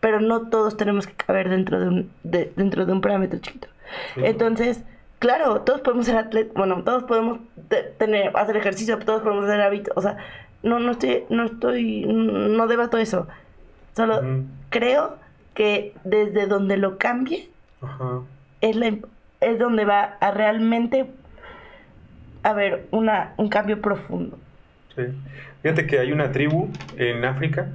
Pero 0.00 0.20
no 0.20 0.48
todos 0.48 0.76
tenemos 0.76 1.06
que 1.06 1.14
caber 1.14 1.48
dentro 1.48 1.80
de 1.80 1.88
un, 1.88 2.10
dentro 2.22 2.86
de 2.86 2.92
un 2.92 3.00
parámetro 3.00 3.38
chiquito. 3.38 3.68
Entonces, 4.16 4.82
claro, 5.18 5.62
todos 5.62 5.80
podemos 5.80 6.06
ser 6.06 6.16
atletas, 6.16 6.54
bueno, 6.54 6.82
todos 6.82 7.04
podemos 7.04 7.40
tener, 7.98 8.36
hacer 8.36 8.56
ejercicio, 8.56 8.98
todos 8.98 9.22
podemos 9.22 9.44
hacer 9.44 9.60
hábitos, 9.60 9.96
o 9.96 10.02
sea, 10.02 10.16
no, 10.62 10.80
no 10.80 10.92
estoy, 10.92 11.24
no 11.28 11.44
estoy, 11.44 12.04
no 12.06 12.66
debato 12.66 12.98
eso. 12.98 13.28
Solo 13.94 14.20
creo 14.70 15.16
que 15.54 15.94
desde 16.04 16.46
donde 16.46 16.76
lo 16.76 16.98
cambie 16.98 17.48
Es, 18.60 18.76
es 19.40 19.58
donde 19.58 19.84
va 19.84 20.16
a 20.20 20.30
realmente 20.32 21.06
haber 22.50 22.86
una, 22.90 23.34
un 23.36 23.48
cambio 23.48 23.80
profundo. 23.80 24.38
Sí. 24.94 25.02
Fíjate 25.62 25.86
que 25.86 25.98
hay 25.98 26.12
una 26.12 26.32
tribu 26.32 26.70
en 26.96 27.24
África 27.24 27.68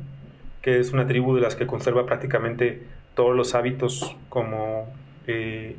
que 0.61 0.79
es 0.79 0.93
una 0.93 1.07
tribu 1.07 1.35
de 1.35 1.41
las 1.41 1.55
que 1.55 1.65
conserva 1.65 2.05
prácticamente 2.05 2.83
todos 3.15 3.35
los 3.35 3.55
hábitos 3.55 4.15
como 4.29 4.87
eh, 5.27 5.75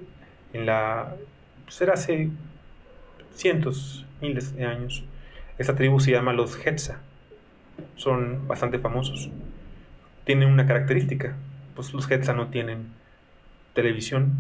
en 0.52 0.66
la... 0.66 1.14
será 1.68 1.92
pues 1.92 2.02
hace 2.02 2.30
cientos, 3.34 4.04
miles 4.20 4.56
de 4.56 4.66
años. 4.66 5.04
Esa 5.58 5.76
tribu 5.76 6.00
se 6.00 6.10
llama 6.10 6.32
los 6.32 6.58
Hetza. 6.66 6.98
Son 7.94 8.48
bastante 8.48 8.78
famosos. 8.78 9.30
Tienen 10.24 10.48
una 10.48 10.66
característica 10.66 11.36
pues 11.74 11.92
los 11.92 12.10
Hetza 12.10 12.32
no 12.32 12.48
tienen 12.48 12.88
televisión, 13.74 14.32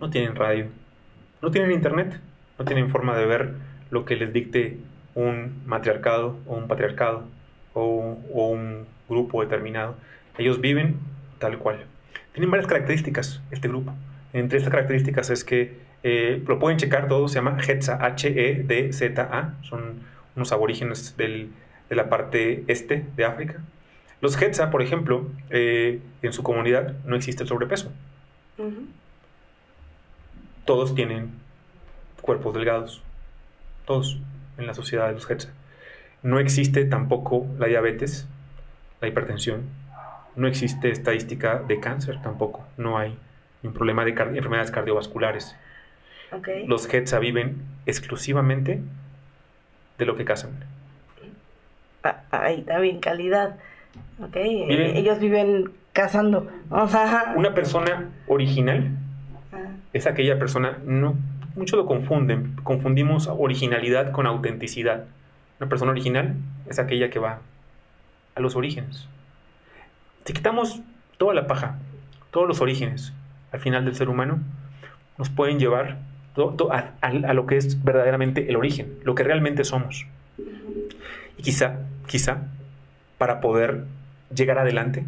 no 0.00 0.10
tienen 0.10 0.36
radio, 0.36 0.66
no 1.40 1.50
tienen 1.50 1.72
internet, 1.72 2.20
no 2.58 2.64
tienen 2.64 2.90
forma 2.90 3.16
de 3.16 3.26
ver 3.26 3.54
lo 3.90 4.04
que 4.04 4.16
les 4.16 4.32
dicte 4.32 4.78
un 5.14 5.62
matriarcado 5.66 6.38
o 6.46 6.56
un 6.56 6.68
patriarcado 6.68 7.24
o, 7.74 8.16
un 8.30 8.86
grupo 9.08 9.42
determinado. 9.42 9.96
Ellos 10.38 10.60
viven 10.60 10.96
tal 11.38 11.58
cual. 11.58 11.84
Tienen 12.32 12.50
varias 12.50 12.66
características 12.66 13.42
este 13.50 13.68
grupo. 13.68 13.94
Entre 14.32 14.58
estas 14.58 14.70
características 14.70 15.30
es 15.30 15.44
que 15.44 15.76
eh, 16.02 16.42
lo 16.46 16.58
pueden 16.58 16.78
checar 16.78 17.08
todo, 17.08 17.28
se 17.28 17.36
llama 17.36 17.58
Hetza, 17.60 17.98
H-E-D-Z-A, 18.04 19.54
son 19.62 20.00
unos 20.34 20.52
aborígenes 20.52 21.14
de 21.16 21.50
la 21.90 22.08
parte 22.08 22.64
este 22.66 23.04
de 23.16 23.24
África. 23.24 23.60
Los 24.22 24.40
Hetza, 24.40 24.70
por 24.70 24.82
ejemplo, 24.82 25.28
eh, 25.50 26.00
en 26.22 26.32
su 26.32 26.42
comunidad 26.42 26.94
no 27.04 27.16
existe 27.16 27.42
el 27.42 27.48
sobrepeso. 27.48 27.92
Todos 30.64 30.94
tienen 30.94 31.41
cuerpos 32.22 32.54
delgados. 32.54 33.02
Todos 33.84 34.18
en 34.56 34.66
la 34.66 34.74
sociedad 34.74 35.08
de 35.08 35.12
los 35.12 35.30
Hetza. 35.30 35.50
No 36.22 36.38
existe 36.38 36.84
tampoco 36.84 37.46
la 37.58 37.66
diabetes, 37.66 38.26
la 39.00 39.08
hipertensión. 39.08 39.64
No 40.36 40.46
existe 40.46 40.90
estadística 40.90 41.58
de 41.58 41.80
cáncer 41.80 42.22
tampoco. 42.22 42.64
No 42.78 42.96
hay 42.96 43.18
un 43.62 43.74
problema 43.74 44.04
de 44.04 44.10
enfermedades 44.12 44.70
cardiovasculares. 44.70 45.56
Los 46.66 46.92
Hetza 46.92 47.18
viven 47.18 47.62
exclusivamente 47.84 48.80
de 49.98 50.06
lo 50.06 50.16
que 50.16 50.24
cazan. 50.24 50.50
Ah, 52.02 52.22
ahí 52.30 52.60
está 52.60 52.78
bien, 52.78 53.00
calidad. 53.00 53.56
Ok, 54.20 54.36
ellos 54.36 55.18
viven 55.18 55.70
cazando. 55.92 56.48
Una 57.36 57.54
persona 57.54 58.10
original 58.26 58.90
ah. 59.52 59.58
es 59.92 60.06
aquella 60.06 60.38
persona, 60.38 60.78
no, 60.84 61.16
muchos 61.54 61.76
lo 61.76 61.86
confunden, 61.86 62.56
confundimos 62.62 63.28
originalidad 63.28 64.12
con 64.12 64.26
autenticidad. 64.26 65.04
Una 65.60 65.68
persona 65.68 65.92
original 65.92 66.36
es 66.68 66.78
aquella 66.78 67.10
que 67.10 67.18
va 67.18 67.40
a 68.34 68.40
los 68.40 68.56
orígenes. 68.56 69.08
Si 70.24 70.32
quitamos 70.32 70.80
toda 71.18 71.34
la 71.34 71.46
paja, 71.46 71.78
todos 72.30 72.48
los 72.48 72.60
orígenes 72.60 73.12
al 73.52 73.60
final 73.60 73.84
del 73.84 73.94
ser 73.94 74.08
humano, 74.08 74.40
nos 75.18 75.28
pueden 75.28 75.58
llevar 75.58 75.98
a, 76.70 77.34
lo 77.34 77.46
que 77.46 77.56
es 77.56 77.84
verdaderamente 77.84 78.48
el 78.48 78.56
origen, 78.56 78.98
lo 79.04 79.14
que 79.14 79.22
realmente 79.22 79.64
somos. 79.64 80.06
Y 81.36 81.42
quizá, 81.42 81.80
quizá, 82.06 82.48
para 83.18 83.40
poder 83.40 83.84
llegar 84.34 84.58
adelante 84.58 85.04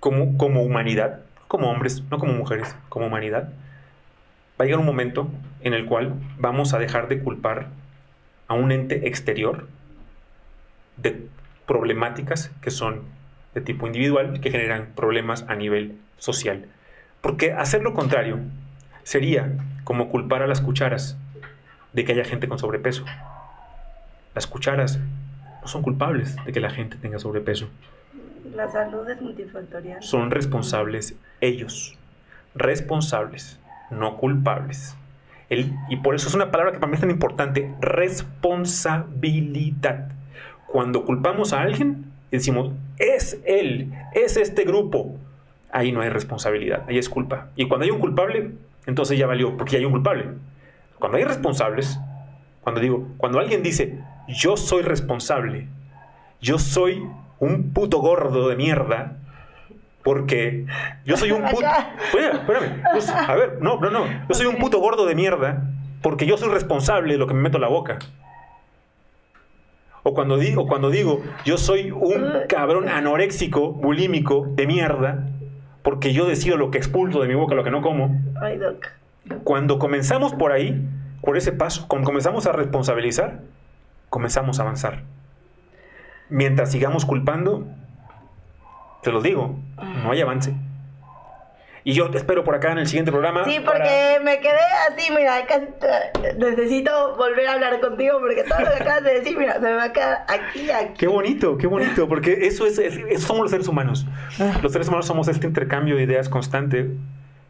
como, 0.00 0.36
como 0.36 0.62
humanidad, 0.62 1.20
como 1.48 1.70
hombres, 1.70 2.02
no 2.10 2.18
como 2.18 2.34
mujeres, 2.34 2.76
como 2.88 3.06
humanidad, 3.06 3.48
va 4.60 4.64
a 4.64 4.64
llegar 4.64 4.80
un 4.80 4.86
momento 4.86 5.28
en 5.62 5.74
el 5.74 5.86
cual 5.86 6.14
vamos 6.38 6.74
a 6.74 6.78
dejar 6.78 7.08
de 7.08 7.20
culpar 7.20 7.68
a 8.48 8.54
un 8.54 8.72
ente 8.72 9.08
exterior 9.08 9.66
de 10.96 11.26
problemáticas 11.66 12.50
que 12.60 12.70
son 12.70 13.02
de 13.54 13.60
tipo 13.60 13.86
individual, 13.86 14.40
que 14.40 14.50
generan 14.50 14.88
problemas 14.94 15.44
a 15.48 15.54
nivel 15.54 15.98
social. 16.18 16.66
Porque 17.20 17.52
hacer 17.52 17.82
lo 17.82 17.94
contrario 17.94 18.38
sería 19.04 19.52
como 19.84 20.08
culpar 20.08 20.42
a 20.42 20.46
las 20.46 20.60
cucharas 20.60 21.16
de 21.92 22.04
que 22.04 22.12
haya 22.12 22.24
gente 22.24 22.48
con 22.48 22.58
sobrepeso. 22.58 23.04
Las 24.34 24.46
cucharas 24.46 24.98
no 25.60 25.68
son 25.68 25.82
culpables 25.82 26.36
de 26.44 26.52
que 26.52 26.60
la 26.60 26.70
gente 26.70 26.96
tenga 26.96 27.18
sobrepeso. 27.18 27.68
La 28.54 28.68
salud 28.70 29.08
es 29.08 29.20
multifactorial. 29.20 30.02
Son 30.02 30.30
responsables 30.30 31.14
ellos. 31.40 31.96
Responsables, 32.54 33.58
no 33.90 34.16
culpables. 34.16 34.96
Y 35.88 35.96
por 35.96 36.14
eso 36.14 36.28
es 36.28 36.34
una 36.34 36.50
palabra 36.50 36.72
que 36.72 36.78
para 36.78 36.90
mí 36.90 36.94
es 36.94 37.00
tan 37.00 37.10
importante, 37.10 37.74
responsabilidad. 37.80 40.10
Cuando 40.66 41.04
culpamos 41.04 41.52
a 41.52 41.60
alguien, 41.60 42.06
decimos, 42.30 42.72
es 42.98 43.40
él, 43.44 43.92
es 44.14 44.36
este 44.36 44.64
grupo. 44.64 45.16
Ahí 45.70 45.92
no 45.92 46.00
hay 46.00 46.08
responsabilidad, 46.08 46.84
ahí 46.88 46.98
es 46.98 47.08
culpa. 47.08 47.48
Y 47.56 47.68
cuando 47.68 47.84
hay 47.84 47.90
un 47.90 48.00
culpable, 48.00 48.52
entonces 48.86 49.18
ya 49.18 49.26
valió, 49.26 49.56
porque 49.56 49.76
hay 49.76 49.84
un 49.84 49.92
culpable. 49.92 50.26
Cuando 50.98 51.18
hay 51.18 51.24
responsables, 51.24 51.98
cuando 52.62 52.80
digo, 52.80 53.08
cuando 53.16 53.38
alguien 53.38 53.62
dice, 53.62 53.98
yo 54.28 54.56
soy 54.56 54.82
responsable, 54.82 55.66
yo 56.40 56.58
soy 56.58 57.02
un 57.38 57.72
puto 57.72 57.98
gordo 57.98 58.48
de 58.48 58.56
mierda, 58.56 59.16
porque 60.02 60.66
yo 61.04 61.16
soy 61.16 61.32
un 61.32 61.42
puto... 61.50 61.66
espérame. 62.12 62.82
a 63.28 63.34
ver, 63.34 63.58
no, 63.60 63.80
no, 63.80 63.90
no. 63.90 64.06
Yo 64.28 64.34
soy 64.34 64.46
un 64.46 64.56
puto 64.56 64.80
gordo 64.80 65.06
de 65.06 65.14
mierda 65.14 65.62
porque 66.02 66.26
yo 66.26 66.36
soy 66.36 66.50
responsable 66.50 67.12
de 67.12 67.18
lo 67.18 67.26
que 67.26 67.34
me 67.34 67.40
meto 67.40 67.58
a 67.58 67.60
la 67.60 67.68
boca. 67.68 67.98
O 70.02 70.14
cuando 70.14 70.36
digo, 70.36 70.66
cuando 70.66 70.90
digo, 70.90 71.22
yo 71.44 71.56
soy 71.58 71.92
un 71.92 72.32
cabrón 72.48 72.88
anoréxico, 72.88 73.72
bulímico, 73.72 74.48
de 74.50 74.66
mierda, 74.66 75.28
porque 75.82 76.12
yo 76.12 76.26
decido 76.26 76.56
lo 76.56 76.72
que 76.72 76.78
expulso 76.78 77.20
de 77.20 77.28
mi 77.28 77.34
boca, 77.34 77.54
lo 77.54 77.62
que 77.62 77.70
no 77.70 77.82
como. 77.82 78.20
Cuando 79.44 79.78
comenzamos 79.78 80.34
por 80.34 80.50
ahí, 80.50 80.84
por 81.20 81.36
ese 81.36 81.52
paso, 81.52 81.86
cuando 81.86 82.06
comenzamos 82.06 82.46
a 82.46 82.52
responsabilizar, 82.52 83.42
comenzamos 84.10 84.58
a 84.58 84.62
avanzar. 84.62 85.04
Mientras 86.28 86.72
sigamos 86.72 87.04
culpando, 87.04 87.68
te 89.02 89.10
lo 89.10 89.20
digo, 89.20 89.58
no 90.02 90.12
hay 90.12 90.20
avance. 90.20 90.54
Y 91.84 91.94
yo 91.94 92.10
te 92.10 92.18
espero 92.18 92.44
por 92.44 92.54
acá 92.54 92.70
en 92.70 92.78
el 92.78 92.86
siguiente 92.86 93.10
programa. 93.10 93.44
Sí, 93.44 93.58
porque 93.64 94.20
me 94.22 94.38
quedé 94.38 94.60
así, 94.88 95.12
mira, 95.12 95.44
casi, 95.46 95.66
necesito 96.38 97.16
volver 97.16 97.48
a 97.48 97.54
hablar 97.54 97.80
contigo 97.80 98.18
porque 98.20 98.44
todo 98.44 98.60
lo 98.60 98.66
que 98.66 98.82
acabas 98.82 99.02
de 99.02 99.14
decir, 99.14 99.36
mira, 99.36 99.54
se 99.54 99.60
me 99.60 99.72
va 99.72 99.84
a 99.84 99.92
quedar 99.92 100.24
aquí, 100.28 100.70
aquí. 100.70 100.94
Qué 100.96 101.08
bonito, 101.08 101.58
qué 101.58 101.66
bonito, 101.66 102.08
porque 102.08 102.46
eso 102.46 102.66
es, 102.66 102.78
eso 102.78 103.26
somos 103.26 103.42
los 103.42 103.50
seres 103.50 103.66
humanos. 103.66 104.06
Ah. 104.38 104.60
Los 104.62 104.70
seres 104.70 104.86
humanos 104.86 105.06
somos 105.06 105.26
este 105.26 105.46
intercambio 105.48 105.96
de 105.96 106.04
ideas 106.04 106.28
constante 106.28 106.88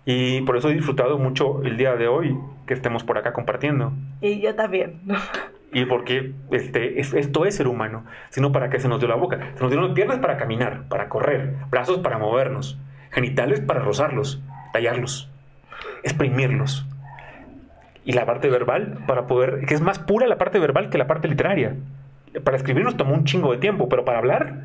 y 0.06 0.40
por 0.42 0.56
eso 0.56 0.70
he 0.70 0.74
disfrutado 0.74 1.18
mucho 1.18 1.62
el 1.62 1.76
día 1.76 1.94
de 1.96 2.08
hoy 2.08 2.34
que 2.66 2.72
estemos 2.72 3.04
por 3.04 3.18
acá 3.18 3.34
compartiendo. 3.34 3.92
Y 4.22 4.40
yo 4.40 4.54
también. 4.54 5.02
Y 5.72 5.86
porque 5.86 6.32
este, 6.50 7.00
esto 7.00 7.46
es 7.46 7.56
ser 7.56 7.66
humano, 7.66 8.04
sino 8.30 8.52
para 8.52 8.68
que 8.68 8.78
se 8.78 8.88
nos 8.88 8.98
dio 9.00 9.08
la 9.08 9.14
boca. 9.14 9.38
Se 9.54 9.60
nos 9.60 9.70
dieron 9.70 9.94
piernas 9.94 10.18
para 10.18 10.36
caminar, 10.36 10.84
para 10.88 11.08
correr, 11.08 11.54
brazos 11.70 11.98
para 11.98 12.18
movernos 12.18 12.78
genitales 13.12 13.60
para 13.60 13.80
rozarlos, 13.80 14.42
tallarlos, 14.72 15.30
exprimirlos. 16.02 16.86
Y 18.04 18.12
la 18.12 18.26
parte 18.26 18.48
verbal 18.48 18.98
para 19.06 19.28
poder, 19.28 19.64
que 19.66 19.74
es 19.74 19.80
más 19.80 20.00
pura 20.00 20.26
la 20.26 20.38
parte 20.38 20.58
verbal 20.58 20.90
que 20.90 20.98
la 20.98 21.06
parte 21.06 21.28
literaria. 21.28 21.76
Para 22.42 22.56
escribir 22.56 22.84
nos 22.84 22.96
tomó 22.96 23.14
un 23.14 23.24
chingo 23.24 23.52
de 23.52 23.58
tiempo, 23.58 23.88
pero 23.88 24.04
para 24.04 24.18
hablar, 24.18 24.64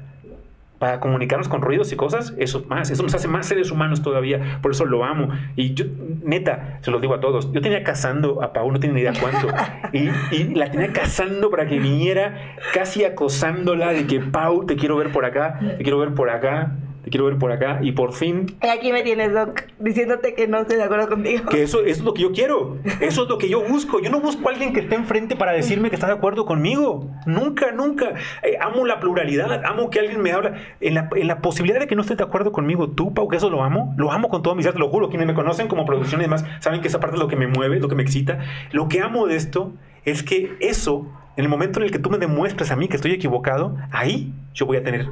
para 0.79 0.99
comunicarnos 0.99 1.47
con 1.47 1.61
ruidos 1.61 1.91
y 1.91 1.95
cosas, 1.95 2.33
eso 2.37 2.65
más, 2.67 2.89
eso 2.91 3.03
nos 3.03 3.13
hace 3.13 3.27
más 3.27 3.47
seres 3.47 3.71
humanos 3.71 4.01
todavía, 4.01 4.59
por 4.61 4.71
eso 4.71 4.85
lo 4.85 5.03
amo. 5.03 5.29
Y 5.55 5.73
yo, 5.73 5.85
neta, 6.23 6.79
se 6.81 6.91
los 6.91 7.01
digo 7.01 7.13
a 7.13 7.19
todos, 7.19 7.51
yo 7.51 7.61
tenía 7.61 7.83
cazando 7.83 8.43
a 8.43 8.53
Pau, 8.53 8.71
no 8.71 8.79
tenía 8.79 8.95
ni 8.95 9.01
idea 9.01 9.13
cuánto, 9.19 9.47
y, 9.93 10.09
y, 10.35 10.55
la 10.55 10.69
tenía 10.71 10.93
cazando 10.93 11.49
para 11.49 11.67
que 11.67 11.79
viniera, 11.79 12.55
casi 12.73 13.03
acosándola 13.03 13.93
de 13.93 14.05
que 14.07 14.19
Pau, 14.19 14.65
te 14.65 14.75
quiero 14.75 14.97
ver 14.97 15.11
por 15.11 15.25
acá, 15.25 15.59
te 15.59 15.83
quiero 15.83 15.99
ver 15.99 16.13
por 16.13 16.29
acá, 16.29 16.75
quiero 17.09 17.25
ver 17.25 17.37
por 17.37 17.51
acá 17.51 17.79
y 17.81 17.91
por 17.91 18.13
fin... 18.13 18.57
Aquí 18.61 18.91
me 18.91 19.03
tienes, 19.03 19.33
Doc, 19.33 19.63
diciéndote 19.79 20.33
que 20.33 20.47
no 20.47 20.59
estoy 20.59 20.77
de 20.77 20.83
acuerdo 20.83 21.09
contigo. 21.09 21.49
Que 21.49 21.63
eso, 21.63 21.83
es 21.83 22.01
lo 22.01 22.13
que 22.13 22.23
yo 22.23 22.31
quiero, 22.31 22.77
eso 23.01 23.23
es 23.23 23.29
lo 23.29 23.37
que 23.37 23.49
yo 23.49 23.61
busco. 23.63 23.99
Yo 23.99 24.09
no 24.09 24.19
busco 24.19 24.47
a 24.47 24.51
alguien 24.51 24.73
que 24.73 24.81
esté 24.81 24.95
enfrente 24.95 25.35
para 25.35 25.53
decirme 25.53 25.89
que 25.89 25.95
está 25.95 26.07
de 26.07 26.13
acuerdo 26.13 26.45
conmigo. 26.45 27.09
Nunca, 27.25 27.71
nunca. 27.71 28.15
Eh, 28.43 28.57
amo 28.59 28.85
la 28.85 28.99
pluralidad, 28.99 29.63
amo 29.65 29.89
que 29.89 29.99
alguien 29.99 30.21
me 30.21 30.31
habla. 30.31 30.55
En 30.79 30.93
la, 30.93 31.09
en 31.15 31.27
la 31.27 31.39
posibilidad 31.41 31.79
de 31.79 31.87
que 31.87 31.95
no 31.95 32.01
estés 32.01 32.17
de 32.17 32.23
acuerdo 32.23 32.51
conmigo, 32.51 32.89
tú, 32.89 33.13
Pau, 33.13 33.27
que 33.27 33.37
eso 33.37 33.49
lo 33.49 33.63
amo, 33.63 33.93
lo 33.97 34.11
amo 34.11 34.29
con 34.29 34.41
todo 34.41 34.55
mi 34.55 34.63
ser, 34.63 34.73
te 34.73 34.79
lo 34.79 34.89
juro. 34.89 35.09
Quienes 35.09 35.27
me 35.27 35.33
conocen 35.33 35.67
como 35.67 35.85
producción 35.85 36.21
y 36.21 36.25
demás 36.25 36.45
saben 36.59 36.81
que 36.81 36.87
esa 36.87 36.99
parte 36.99 37.15
es 37.15 37.21
lo 37.21 37.27
que 37.27 37.35
me 37.35 37.47
mueve, 37.47 37.79
lo 37.79 37.89
que 37.89 37.95
me 37.95 38.03
excita. 38.03 38.39
Lo 38.71 38.87
que 38.87 39.01
amo 39.01 39.27
de 39.27 39.35
esto 39.35 39.73
es 40.05 40.23
que 40.23 40.55
eso, 40.59 41.05
en 41.35 41.43
el 41.43 41.49
momento 41.49 41.79
en 41.79 41.85
el 41.85 41.91
que 41.91 41.99
tú 41.99 42.09
me 42.09 42.17
demuestres 42.17 42.71
a 42.71 42.75
mí 42.75 42.87
que 42.87 42.95
estoy 42.95 43.11
equivocado, 43.11 43.75
ahí 43.91 44.33
yo 44.53 44.65
voy 44.65 44.77
a 44.77 44.83
tener 44.83 45.07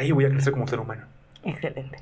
ahí 0.00 0.12
voy 0.12 0.24
a 0.24 0.30
crecer 0.30 0.52
como 0.52 0.66
ser 0.66 0.80
humano. 0.80 1.04
Excelente. 1.44 1.98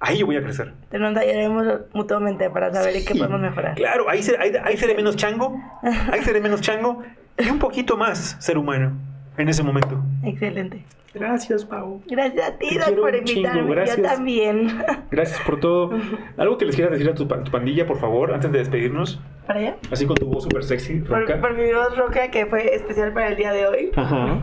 Ahí 0.00 0.22
voy 0.22 0.36
a 0.36 0.42
crecer. 0.42 0.72
Te 0.90 0.98
nos 0.98 1.14
tallaremos 1.14 1.64
mutuamente 1.92 2.50
para 2.50 2.72
saber 2.72 2.94
qué 3.06 3.14
podemos 3.14 3.40
mejorar. 3.40 3.76
Claro, 3.76 4.08
ahí, 4.08 4.20
ahí, 4.64 4.76
seré 4.76 4.94
menos 4.96 5.16
chango, 5.16 5.60
ahí 6.12 6.22
seré 6.22 6.40
menos 6.40 6.60
chango 6.60 7.02
y 7.38 7.48
un 7.48 7.58
poquito 7.58 7.96
más 7.96 8.36
ser 8.40 8.58
humano 8.58 8.92
en 9.36 9.48
ese 9.48 9.62
momento. 9.62 10.02
Excelente. 10.24 10.84
Gracias, 11.14 11.66
Pau. 11.66 12.02
Gracias 12.06 12.48
a 12.48 12.56
ti, 12.56 12.78
Doc, 12.78 12.98
por 12.98 13.14
invitarme. 13.14 13.74
Gracias. 13.74 13.98
Yo 13.98 14.02
también. 14.02 14.82
Gracias 15.10 15.40
por 15.40 15.60
todo. 15.60 15.90
¿Algo 16.38 16.56
que 16.56 16.64
les 16.64 16.74
quieras 16.74 16.92
decir 16.92 17.08
a 17.10 17.14
tu, 17.14 17.28
pandilla, 17.28 17.86
por 17.86 17.98
favor, 17.98 18.32
antes 18.32 18.50
de 18.50 18.58
despedirnos? 18.58 19.20
¿Para 19.46 19.60
allá? 19.60 19.76
Así 19.90 20.06
con 20.06 20.16
tu 20.16 20.26
voz 20.26 20.44
súper 20.44 20.64
sexy, 20.64 21.00
roca. 21.00 21.38
Por, 21.38 21.50
por, 21.50 21.54
mi 21.54 21.70
voz 21.70 21.96
roca, 21.98 22.30
que 22.30 22.46
fue 22.46 22.74
especial 22.74 23.12
para 23.12 23.28
el 23.28 23.36
día 23.36 23.52
de 23.52 23.66
hoy. 23.66 23.90
Ajá. 23.94 24.42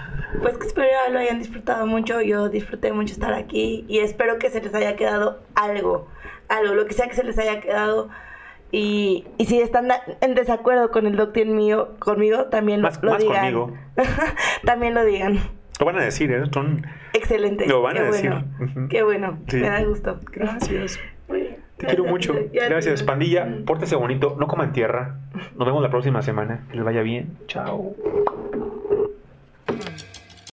Pues 0.42 0.58
que 0.58 0.66
espero 0.66 0.88
lo 1.10 1.18
hayan 1.18 1.38
disfrutado 1.38 1.86
mucho. 1.86 2.20
Yo 2.20 2.48
disfruté 2.48 2.92
mucho 2.92 3.12
estar 3.12 3.32
aquí 3.32 3.84
y 3.88 3.98
espero 4.00 4.38
que 4.38 4.50
se 4.50 4.60
les 4.60 4.74
haya 4.74 4.96
quedado 4.96 5.40
algo, 5.54 6.08
algo, 6.48 6.74
lo 6.74 6.86
que 6.86 6.94
sea 6.94 7.08
que 7.08 7.14
se 7.14 7.24
les 7.24 7.38
haya 7.38 7.60
quedado. 7.60 8.08
Y, 8.70 9.26
y 9.38 9.46
si 9.46 9.60
están 9.60 9.88
en 10.20 10.34
desacuerdo 10.34 10.90
con 10.90 11.06
el 11.06 11.16
doctor 11.16 11.46
mío, 11.46 11.94
conmigo, 11.98 12.46
también 12.46 12.82
lo, 12.82 12.90
lo 13.02 13.16
digan. 13.16 13.36
Conmigo. 13.36 13.72
también 14.64 14.94
lo 14.94 15.04
digan. 15.04 15.38
Lo 15.80 15.86
van 15.86 15.98
a 15.98 16.02
decir, 16.02 16.30
¿eh? 16.32 16.42
Son... 16.52 16.84
Excelente. 17.14 17.66
Lo 17.66 17.82
van 17.82 17.96
a 17.96 18.02
decir. 18.02 18.32
Qué 18.90 19.02
bueno. 19.02 19.38
Me 19.52 19.60
da 19.60 19.82
gusto. 19.84 20.18
Gracias. 20.32 20.98
Te 21.28 21.86
quiero 21.86 22.04
mucho. 22.04 22.34
Gracias, 22.52 23.02
pandilla. 23.04 23.46
Pórtese 23.64 23.94
bonito. 23.94 24.36
No 24.38 24.48
coman 24.48 24.72
tierra. 24.72 25.16
Nos 25.56 25.66
vemos 25.66 25.82
la 25.82 25.90
próxima 25.90 26.20
semana. 26.22 26.66
Que 26.68 26.76
les 26.76 26.84
vaya 26.84 27.02
bien. 27.02 27.38
Chao. 27.46 27.94